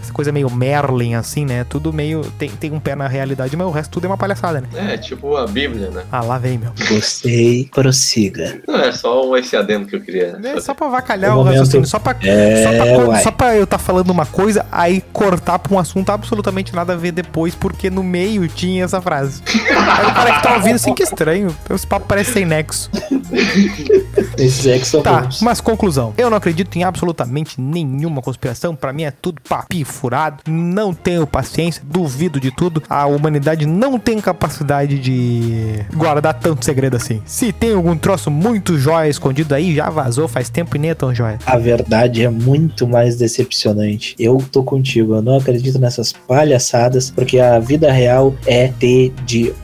essa 0.02 0.14
coisa 0.14 0.32
meio 0.32 0.50
Merlin, 0.50 1.16
assim, 1.16 1.46
né? 1.46 1.64
Tudo 1.68 1.92
meio. 1.92 2.22
Tem, 2.38 2.50
tem 2.50 2.72
um 2.72 2.80
pé 2.80 2.96
na 2.96 3.08
realidade, 3.08 3.56
mas 3.58 3.68
o 3.68 3.72
resto 3.72 3.92
tudo 3.92 4.06
é 4.06 4.08
uma 4.10 4.18
palhaçada, 4.18 4.62
né? 4.62 4.68
É, 4.94 4.98
tipo 4.98 5.36
a 5.36 5.48
Bíblia, 5.48 5.90
né? 5.90 6.04
Ah, 6.12 6.22
lá 6.22 6.38
vem, 6.38 6.58
meu. 6.60 6.72
Gostei, 6.90 7.68
prossiga. 7.74 8.62
Não, 8.68 8.76
é 8.80 8.92
só 8.92 9.36
esse 9.38 9.56
adendo 9.56 9.88
que 9.88 9.96
eu 9.96 10.02
queria. 10.02 10.38
É 10.44 10.62
só 10.62 10.74
pra 10.74 10.88
vacalhar 10.88 11.32
No 11.32 11.38
o 11.38 11.40
momento- 11.40 11.58
raciocínio, 11.60 11.88
só 11.88 11.98
pra, 12.00 12.16
É, 12.22 12.64
só, 12.64 12.72
pra, 13.06 13.20
só 13.24 13.32
pra 13.32 13.56
eu 13.56 13.64
estar 13.64 13.78
falando 13.80 14.10
uma 14.12 14.26
coisa, 14.26 14.66
aí 14.72 15.02
cortar 15.12 15.58
pra 15.60 15.74
um 15.74 15.80
assunto 15.80 16.12
absolutamente 16.12 16.76
nada 16.76 16.94
a 16.94 16.96
ver 16.96 17.12
depois, 17.12 17.56
porque 17.56 17.90
no 17.90 18.04
meio 18.04 18.48
tinha 18.48 18.84
essa 18.86 19.02
frase. 19.02 19.42
aí 19.88 20.06
o 20.06 20.14
cara 20.14 20.34
que 20.34 20.44
tá 20.44 20.54
ouvindo 20.56 20.76
assim, 20.76 20.94
que 20.94 21.04
estranho, 21.04 21.56
esse 21.70 21.86
papo 21.88 22.06
parece 22.08 22.34
sem 22.34 22.46
nexo. 22.46 22.90
Esses 24.38 24.66
é 24.68 24.80
que 24.80 24.88
são 24.88 25.02
Tá, 25.02 25.22
bons. 25.22 25.42
mas 25.42 25.60
conclusão. 25.62 26.14
Eu 26.18 26.30
não 26.30 26.38
acredito 26.38 26.76
em 26.78 26.84
absolutamente 26.84 27.60
nenhuma 27.60 28.22
conspiração. 28.22 28.76
Pra 28.76 28.94
mim 28.94 29.04
é 29.04 29.12
tudo 29.12 29.42
papi 29.48 29.84
furado. 29.84 30.38
Não 30.48 30.94
tenho 30.94 31.26
paciência, 31.28 31.82
duvido 31.86 32.40
de 32.40 32.52
tudo. 32.52 32.82
A 32.90 33.06
humanidade 33.06 33.66
não 33.66 34.00
tem 34.00 34.20
capacidade 34.20 35.00
de 35.00 35.86
guardar 35.94 36.34
tanto 36.36 36.64
segredo 36.66 36.96
assim. 36.96 37.22
Se 37.26 37.52
tem 37.52 37.74
algum 37.74 37.98
troço 37.98 38.30
muito 38.32 38.78
jóia 38.78 39.10
escondido 39.10 39.54
aí, 39.56 39.76
já 39.76 39.90
vazou 39.90 40.28
faz 40.28 40.50
tempo 40.50 40.76
e 40.76 40.80
nem 40.80 40.92
é 40.92 40.96
tão 40.96 41.14
jóia. 41.14 41.40
A 41.46 41.58
verdade 41.58 42.24
é 42.24 42.30
muito 42.30 42.88
mais 42.88 43.16
decepcionante. 43.18 44.16
Eu 44.20 44.44
tô 44.52 44.64
contigo, 44.64 45.16
eu 45.16 45.22
não 45.22 45.38
acredito 45.38 45.80
nessas 45.80 46.12
palhaçadas, 46.12 47.12
porque 47.12 47.40
a 47.40 47.60
vida 47.60 47.92
real 47.92 48.36
é 48.46 48.68
tediosa. 48.80 49.56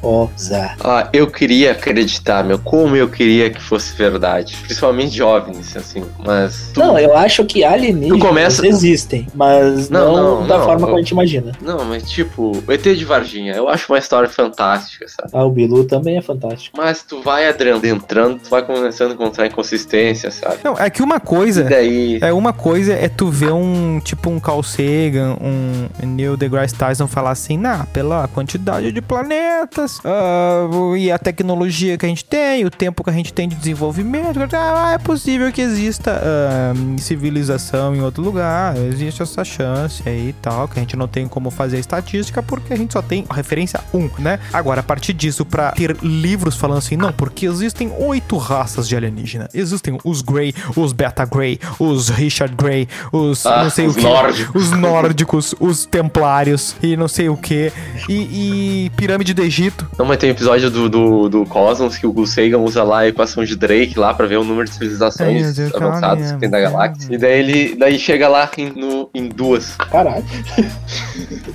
Ah, 0.84 1.10
eu 1.14 1.28
queria 1.28 1.72
acreditar, 1.72 2.44
meu, 2.44 2.60
como 2.60 2.96
eu 2.96 3.10
queria 3.10 3.50
que 3.50 3.62
fosse 3.62 3.96
verdade. 3.96 4.56
Principalmente 4.64 5.16
jovens, 5.16 5.76
assim, 5.76 6.04
mas... 6.26 6.72
tu- 6.74 6.80
Não, 6.80 6.98
eu 7.00 7.16
acho 7.18 7.44
que 7.46 7.64
alienígenas 7.64 8.22
começa- 8.22 8.68
existem, 8.68 9.28
mas 9.34 9.90
não, 9.90 10.16
Não, 10.16 10.40
não, 10.42 10.48
da 10.48 10.58
não, 10.60 10.66
forma 10.66 10.82
eu- 10.82 10.86
como 10.88 10.98
a 10.98 11.00
gente 11.02 11.12
imagina. 11.12 11.52
Não, 11.62 11.84
mas 11.86 12.10
tipo, 12.10 12.52
o 12.68 12.72
ET 12.72 12.84
de 12.96 13.06
Varginha, 13.06 13.54
eu 13.54 13.68
acho 13.70 13.92
uma 13.92 13.98
história 13.98 14.30
fantástica, 14.30 15.06
sabe? 15.08 15.30
Ah, 15.34 15.44
o 15.46 15.50
Bilu 15.52 15.84
também 15.86 16.18
é 16.18 16.22
fantástico. 16.22 16.78
Mas 16.78 17.02
tu 17.04 17.22
vai 17.22 17.48
adentrando, 17.48 18.40
tu 18.44 18.50
vai 18.50 18.64
começando 18.64 19.12
a 19.12 19.14
encontrar 19.14 19.48
inconsistência, 19.48 20.30
sabe? 20.32 20.58
Não, 20.64 20.78
é 20.78 20.90
que 20.90 21.02
uma 21.02 21.18
E 21.18 21.20
coisa. 21.20 21.64
daí... 21.64 22.20
É 22.22 22.32
uma 22.34 22.54
coisa 22.54 22.94
é 22.94 23.08
tu 23.10 23.30
ver 23.30 23.52
um 23.52 24.00
tipo 24.00 24.30
um 24.30 24.40
Carl 24.40 24.64
Sagan, 24.64 25.38
um 25.42 25.88
Neil 26.06 26.36
deGrasse 26.38 26.76
Tyson 26.76 27.08
falar 27.08 27.32
assim, 27.32 27.58
nah, 27.58 27.86
pela 27.94 28.28
quantidade 28.28 28.92
de 28.92 29.02
planetas 29.02 30.00
ah, 30.04 30.68
e 30.98 31.12
a 31.12 31.18
tecnologia 31.18 31.98
que 31.98 32.06
a 32.06 32.10
gente 32.10 32.26
tem, 32.26 32.66
o 32.66 32.70
tempo 32.70 33.04
que 33.04 33.10
a 33.10 33.14
gente 33.14 33.34
tem 33.34 33.48
de 33.48 33.56
desenvolvimento, 33.56 34.40
ah, 34.54 34.92
é 34.94 34.98
possível 34.98 35.52
que 35.52 35.62
exista 35.62 36.22
ah, 36.24 36.74
civilização 37.00 37.96
em 37.96 38.02
outro 38.02 38.22
lugar, 38.24 38.76
existe 38.78 39.22
essa 39.22 39.44
chance 39.44 40.04
aí 40.08 40.30
e 40.30 40.34
tal, 40.34 40.68
que 40.68 40.80
a 40.80 40.82
gente 40.82 40.96
não 40.96 41.08
tem 41.08 41.28
como 41.28 41.50
fazer 41.50 41.80
estatística 41.80 42.42
porque 42.44 42.74
a 42.74 42.78
gente 42.78 42.94
só 42.94 43.02
tem 43.02 43.26
a 43.30 43.34
referência 43.34 43.80
1, 43.94 44.10
né? 44.20 44.40
Agora, 44.52 44.82
a 44.82 44.84
partir 44.84 45.14
disso, 45.14 45.46
pra 45.46 45.72
ter 45.72 45.96
livros 46.02 46.56
falando 46.56 46.78
assim, 46.80 46.98
não, 46.98 47.12
porque 47.14 47.46
existem 47.46 47.92
oito 47.98 48.38
raças 48.38 48.88
de 48.88 48.96
alienígena, 48.96 49.50
existem 49.54 49.98
os 50.04 50.22
Grey, 50.22 50.54
os 50.76 50.92
Beta 50.94 51.26
Grey, 51.26 51.60
os 51.80 52.10
Richard 52.10 52.56
Grey, 52.56 52.88
os 53.12 53.46
Ah, 53.46 53.64
não 53.64 53.70
sei 53.70 53.88
os 53.88 53.96
o 53.96 54.00
que, 54.00 54.04
nórdicos. 54.04 54.56
os 54.64 54.72
nórdicos, 54.72 55.56
os 55.60 55.86
templários 55.86 56.76
e 56.82 56.96
não 56.98 57.08
sei 57.08 57.30
o 57.30 57.38
que, 57.38 57.72
e, 58.10 58.86
e 58.86 58.90
pirâmide 58.96 59.34
do 59.34 59.42
Egito. 59.42 59.83
Não, 59.98 60.06
mas 60.06 60.18
tem 60.18 60.30
um 60.30 60.34
episódio 60.34 60.70
do, 60.70 60.90
do, 60.90 61.30
do 61.30 61.46
Cosmos 61.46 61.98
que 61.98 62.06
o 62.08 62.12
Gus 62.12 62.32
Sagan 62.32 62.60
usa 62.60 62.84
lá 62.84 63.00
a 63.00 63.08
equação 63.08 63.44
de 63.44 63.56
Drake 63.56 63.98
lá 63.98 64.14
pra 64.14 64.26
ver 64.26 64.38
o 64.38 64.44
número 64.44 64.68
de 64.68 64.74
civilizações 64.74 65.58
eu 65.58 65.72
avançadas 65.76 66.32
que 66.32 66.40
tem 66.40 66.50
da 66.50 66.60
galáxia. 66.60 67.14
E 67.14 67.18
daí 67.18 67.40
ele 67.40 67.76
daí 67.76 68.00
chega 68.00 68.28
lá 68.28 68.50
em, 68.58 68.70
no, 68.72 69.10
em 69.14 69.28
duas. 69.28 69.76
Caralho. 69.76 70.24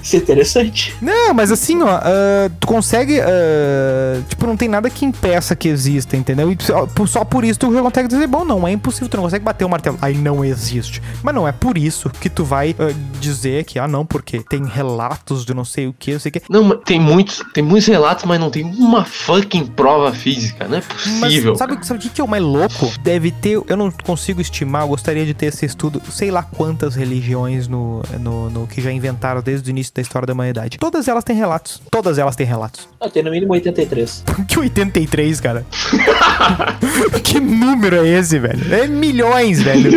Isso 0.03 0.17
é 0.17 0.19
interessante. 0.19 0.95
Não, 1.01 1.35
mas 1.35 1.51
assim, 1.51 1.83
ó, 1.83 1.89
ah, 1.89 2.51
tu 2.61 2.67
consegue. 2.67 3.21
ah, 3.21 4.21
tipo, 4.29 4.47
não 4.47 4.57
tem 4.57 4.69
nada 4.69 4.89
que 4.91 5.05
impeça 5.05 5.55
que 5.57 5.69
exista, 5.69 6.17
entendeu? 6.17 6.51
E 6.51 6.57
só, 6.61 6.87
por- 6.87 7.09
só 7.09 7.25
por 7.25 7.45
isso 7.45 7.59
tu 7.59 7.73
já 7.73 7.83
consegue 7.83 8.09
dizer, 8.09 8.27
bom, 8.27 8.45
não, 8.45 8.67
é 8.67 8.73
impossível, 8.73 9.09
tu 9.09 9.17
não 9.17 9.25
consegue 9.25 9.45
bater 9.45 9.65
o 9.65 9.69
martelo. 9.69 9.99
Aí 10.01 10.17
não 10.17 10.45
existe. 10.45 11.03
Mas 11.23 11.35
não 11.35 11.47
é 11.47 11.53
por 11.53 11.77
isso 11.77 12.11
que 12.11 12.29
tu 12.29 12.45
vai 12.45 12.75
ah, 12.79 12.93
dizer 13.21 13.65
que, 13.65 13.79
ah, 13.79 13.89
não, 13.89 14.05
porque 14.07 14.41
tem 14.49 14.65
relatos 14.65 15.45
de 15.45 15.55
não 15.55 15.65
sei 15.65 15.87
o 15.87 15.95
que, 15.99 16.13
não 16.13 16.21
sei 16.21 16.31
o 16.31 16.33
que. 16.33 16.43
Não, 16.49 16.63
mas 16.63 16.79
tem 16.85 17.01
muitos, 17.01 17.43
tem 17.53 17.63
muitos 17.63 17.89
relatos, 17.89 18.18
mas 18.27 18.41
não 18.41 18.51
tem 18.51 18.65
uma 18.65 19.05
fucking 19.05 19.67
prova 19.67 20.13
física. 20.13 20.67
Não 20.69 20.79
é 20.79 20.83
Mas 21.05 21.21
possível. 21.21 21.55
sabe, 21.57 21.87
sabe 21.87 21.99
o 21.99 22.03
que, 22.03 22.09
que 22.09 22.21
é 22.21 22.25
o 22.25 22.29
mais 22.29 22.43
louco? 22.43 22.93
Deve 23.03 23.31
ter, 23.31 23.61
eu 23.67 23.77
não 23.77 23.91
consigo 23.91 24.41
estimar, 24.41 24.83
eu 24.83 24.89
gostaria 24.89 25.25
de 25.25 25.35
ter 25.35 25.47
esse 25.47 25.65
estudo, 25.67 26.01
sei 26.11 26.31
lá 26.31 26.43
quantas 26.43 26.95
religiões 26.95 27.69
no, 27.69 28.03
no, 28.21 28.51
no 28.51 28.67
que 28.67 28.81
já 28.81 28.91
inventaram 28.93 29.43
desde 29.43 29.69
o 29.69 29.71
início 29.71 29.93
da 29.95 30.03
história 30.03 30.27
da 30.27 30.33
humanidade. 30.33 30.79
Todas 30.79 31.09
elas 31.09 31.25
têm 31.25 31.37
relatos. 31.37 31.81
Todas 31.91 32.19
elas 32.19 32.35
têm 32.37 32.47
relatos. 32.47 32.89
Ah, 33.01 33.09
tem 33.09 33.23
no 33.23 33.31
mínimo 33.31 33.53
83. 33.53 34.25
Que 34.49 34.59
83, 34.59 35.41
cara? 35.41 35.65
que 37.23 37.39
número 37.39 37.95
é 38.05 38.09
esse, 38.09 38.41
velho? 38.41 38.75
É 38.75 38.89
milhões, 38.89 39.63
velho. 39.63 39.93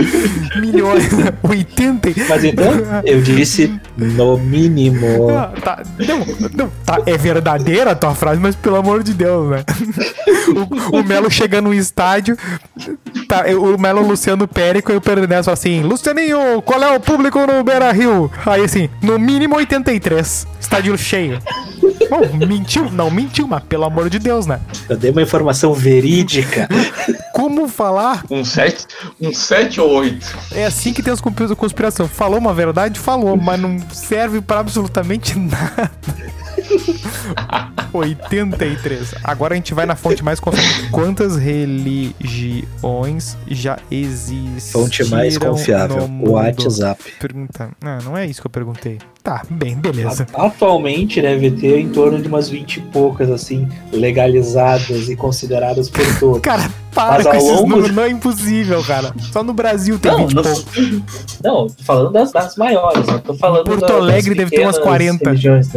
Milhões. 0.60 1.10
80. 1.42 2.10
Mas 2.30 2.44
então, 2.44 2.72
eu 3.04 3.22
disse 3.24 3.74
no 3.98 4.38
mínimo. 4.38 5.30
Ah, 5.32 5.52
tá, 5.64 5.84
não, 5.98 6.20
não, 6.56 6.72
tá, 6.86 7.02
é 7.08 7.18
verdadeira 7.18 7.92
a 7.92 7.96
tua 7.96 8.11
frase, 8.16 8.40
mas 8.40 8.56
pelo 8.56 8.76
amor 8.78 9.04
de 9.04 9.14
Deus, 9.14 9.50
né? 9.50 9.64
O, 10.92 10.98
o 11.00 11.04
Melo 11.04 11.30
chega 11.30 11.62
no 11.62 11.74
estádio, 11.74 12.38
tá, 13.28 13.46
o 13.58 13.78
Melo 13.80 14.06
Luciano 14.06 14.48
Périco 14.48 14.92
e 14.92 14.96
o 14.96 15.02
Pernesso 15.02 15.50
assim, 15.52 15.82
Lucianinho, 15.82 16.62
qual 16.64 16.82
é 16.82 16.94
o 16.96 17.00
público 17.00 17.40
no 17.46 17.64
Beira 17.64 17.92
Rio? 17.92 18.30
Aí 18.46 18.62
assim, 18.64 18.90
no 19.02 19.18
mínimo 19.20 19.56
83, 19.56 20.48
estádio 20.60 20.98
cheio. 20.98 21.40
Oh, 22.10 22.46
mentiu? 22.46 22.90
Não, 22.92 23.10
mentiu, 23.10 23.48
mas 23.48 23.64
pelo 23.64 23.86
amor 23.86 24.10
de 24.10 24.20
Deus, 24.20 24.46
né? 24.46 24.60
Eu 24.90 24.98
dei 24.98 25.12
uma 25.12 25.22
informação 25.22 25.74
verídica. 25.74 26.68
Como 27.34 27.68
falar? 27.68 28.24
Um 28.30 28.44
7 28.44 28.86
um 29.22 29.34
sete 29.34 29.80
ou 29.80 29.90
8. 29.90 30.38
É 30.52 30.66
assim 30.66 30.92
que 30.92 31.02
tem 31.02 31.14
as 31.14 31.22
conspi- 31.22 31.56
conspiração. 31.56 32.08
Falou 32.08 32.40
uma 32.40 32.54
verdade? 32.54 33.00
Falou, 33.00 33.38
mas 33.38 33.60
não 33.60 33.78
serve 33.94 34.42
pra 34.42 34.60
absolutamente 34.60 35.38
nada. 35.40 35.92
83. 37.94 39.16
Agora 39.24 39.54
a 39.54 39.58
gente 39.58 39.74
vai 39.74 39.86
na 39.86 39.96
fonte 39.96 40.24
mais 40.24 40.40
confiável. 40.40 40.90
Quantas 40.92 41.36
religiões 41.36 43.38
já 43.48 43.78
existiram? 43.90 44.84
Fonte 44.84 45.04
mais 45.06 45.38
confiável. 45.38 46.04
O 46.04 46.32
WhatsApp. 46.32 47.14
Pergunta. 47.20 47.72
Ah, 47.82 48.00
não 48.04 48.18
é 48.18 48.26
isso 48.26 48.42
que 48.42 48.48
eu 48.48 48.52
perguntei. 48.52 49.00
Tá, 49.24 49.44
bem, 49.50 49.76
beleza. 49.76 50.26
Atualmente 50.34 51.22
deve 51.22 51.52
ter 51.52 51.80
em 51.80 51.90
torno 51.90 52.20
de 52.20 52.28
umas 52.28 52.50
20 52.50 52.78
e 52.78 52.82
poucas, 52.82 53.30
assim, 53.30 53.68
legalizadas 53.92 55.10
e 55.10 55.16
consideradas 55.16 55.90
por 55.90 56.06
todos. 56.20 56.42
Cara, 56.42 56.70
para 56.94 57.24
Mas 57.24 57.28
com 57.28 57.34
esses 57.36 57.50
longo 57.50 57.62
números, 57.70 57.86
de- 57.90 57.92
não 57.96 58.04
é 58.04 58.10
impossível, 58.10 58.84
cara. 58.84 59.14
Só 59.32 59.44
no 59.44 59.54
Brasil 59.54 59.98
tem 59.98 60.12
Não, 60.12 60.28
20 60.28 60.32
e 60.32 60.36
não, 60.36 60.44
não, 61.62 61.68
tô 61.68 61.84
falando 61.84 62.12
das, 62.12 62.32
das 62.34 62.58
maiores, 62.58 63.08
eu 63.08 63.20
tô 63.20 63.34
falando 63.36 63.64
Porto 63.64 63.80
da- 63.88 63.94
Alegre 63.96 64.36
deve 64.36 64.50
ter 64.52 64.62
umas 64.62 64.76
pequenas 64.78 64.78
40. 65.18 65.30
religiões? 65.30 65.70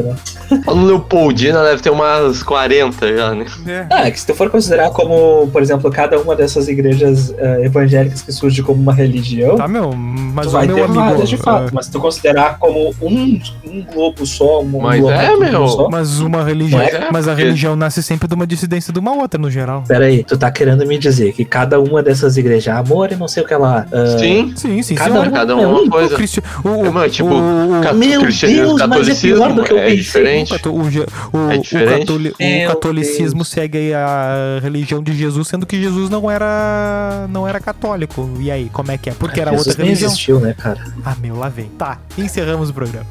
No 0.66 0.84
Leopoldina 0.86 1.62
deve 1.62 1.82
ter 1.82 1.90
umas 1.90 2.42
40 2.42 3.16
já, 3.16 3.32
né? 3.34 3.46
É. 3.66 3.86
Ah, 3.90 4.06
é 4.08 4.10
que 4.10 4.18
se 4.18 4.26
tu 4.26 4.34
for 4.34 4.50
considerar 4.50 4.90
como, 4.90 5.48
por 5.52 5.62
exemplo, 5.62 5.88
cada 5.90 6.18
uma 6.18 6.34
dessas 6.34 6.66
igrejas 6.66 7.32
eh, 7.38 7.62
evangélicas 7.64 8.20
que 8.22 8.32
surge 8.32 8.62
como 8.62 8.82
uma 8.82 8.92
religião, 8.92 9.54
Tá, 9.56 9.68
meu, 9.68 9.92
mas 9.94 10.46
tu 10.46 10.48
o 10.48 10.52
vai 10.52 10.66
meu 10.66 10.74
ter 10.76 10.82
amigo. 10.84 11.00
várias 11.00 11.28
de 11.28 11.36
fato. 11.36 11.68
ah, 11.68 11.70
Mas 11.72 11.86
se 11.86 11.92
tu 11.92 12.00
considerar 12.00 12.58
como 12.58 12.92
um, 13.00 13.33
um 13.66 13.82
globo 13.84 14.26
só, 14.26 14.60
um 14.62 14.80
Mas 14.80 15.00
globo 15.00 15.14
é, 15.14 15.36
meu. 15.36 15.68
só, 15.68 15.88
Mas 15.90 16.20
uma 16.20 16.42
religião. 16.44 16.80
Mas 16.80 16.94
é, 16.94 17.08
mas 17.10 17.28
a 17.28 17.30
porque- 17.32 17.44
religião 17.44 17.76
nasce 17.76 18.02
sempre 18.02 18.28
de 18.28 18.34
uma 18.34 18.46
dissidência 18.46 18.92
de 18.92 18.98
uma 18.98 19.12
outra, 19.14 19.40
no 19.40 19.50
geral. 19.50 19.84
Pera 19.86 20.06
aí, 20.06 20.22
tu 20.24 20.36
tá 20.36 20.50
querendo 20.50 20.86
me 20.86 20.98
dizer 20.98 21.32
que 21.32 21.44
cada 21.44 21.80
uma 21.80 22.02
dessas 22.02 22.36
igrejas, 22.36 22.74
amor 22.76 23.12
e 23.12 23.16
não 23.16 23.28
sei 23.28 23.42
o 23.42 23.46
que 23.46 23.54
lá. 23.54 23.86
ah, 23.92 24.18
Sim. 24.18 24.52
Sim, 24.56 24.82
sim, 24.82 24.94
Cada 24.94 25.10
senhora. 25.10 25.28
um 25.28 25.32
Cada 25.32 25.52
é 25.52 25.56
uma 25.56 25.68
um, 25.68 25.82
uma 25.82 25.90
coisa. 25.90 26.14
O, 26.14 26.16
cristi... 26.16 26.40
o, 26.64 26.86
É, 26.86 26.90
mano, 26.90 27.10
tipo, 27.10 27.28
o, 27.34 27.94
Meu 27.94 28.20
Deus, 28.20 28.40
mas 28.40 28.80
é 28.80 28.88
catolicismo 28.88 29.36
pior 29.36 29.52
do 29.54 29.64
que 29.64 29.72
eu 29.72 29.78
é 29.78 29.82
pensei. 29.82 29.96
diferente. 29.96 30.52
o, 30.68 30.70
o, 30.70 30.82
o, 30.82 31.50
É 31.52 31.56
o 31.56 31.60
diferente? 31.62 31.98
catoli- 32.00 32.30
o 32.30 32.68
catolicismo 32.68 33.34
Deus. 33.40 33.48
segue 33.48 33.78
aí 33.78 33.94
a 33.94 34.58
religião 34.62 35.02
de 35.02 35.12
Jesus, 35.14 35.48
sendo 35.48 35.66
que 35.66 35.80
Jesus 35.80 36.08
não 36.10 36.30
era 36.30 37.26
não 37.30 37.46
era 37.46 37.60
católico. 37.60 38.28
E 38.40 38.50
aí, 38.50 38.68
como 38.72 38.90
é 38.90 38.98
que 38.98 39.10
é? 39.10 39.12
Porque 39.14 39.40
era 39.40 39.50
Jesus 39.50 39.68
outra 39.68 39.82
nem 39.82 39.88
religião. 39.90 40.10
existiu, 40.10 40.40
né, 40.40 40.54
cara? 40.56 40.78
Ah, 41.04 41.14
meu, 41.20 41.36
lá 41.36 41.48
vem. 41.48 41.66
Tá, 41.78 41.98
encerramos 42.16 42.70
o 42.70 42.74
programa. 42.74 43.06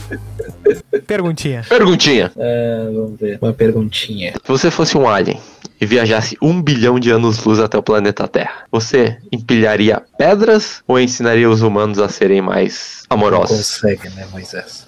Perguntinha. 1.08 1.64
Perguntinha. 1.68 2.32
Ah, 2.38 2.90
vamos 2.94 3.20
ver. 3.20 3.38
Uma 3.42 3.54
perguntinha. 3.54 4.34
Se 4.34 4.48
você 4.48 4.72
fosse 4.72 4.98
um 4.98 5.08
alien 5.10 5.40
e 5.80 5.86
viajasse 5.86 6.38
um 6.42 6.62
bilhão 6.62 7.00
de 7.00 7.10
anos-luz 7.12 7.60
até 7.60 7.78
o 7.78 7.84
planeta 7.84 8.28
Terra, 8.28 8.64
você 8.72 9.18
empilharia 9.32 10.02
pedras 10.18 10.82
ou 10.88 11.00
ensinaria 11.00 11.50
os 11.50 11.62
humanos 11.62 12.00
a 12.00 12.08
serem 12.10 12.42
mais 12.42 13.04
Não 13.10 13.18
amorosos? 13.18 13.80
consegue, 13.80 14.10
né, 14.10 14.26
Moisés? 14.32 14.86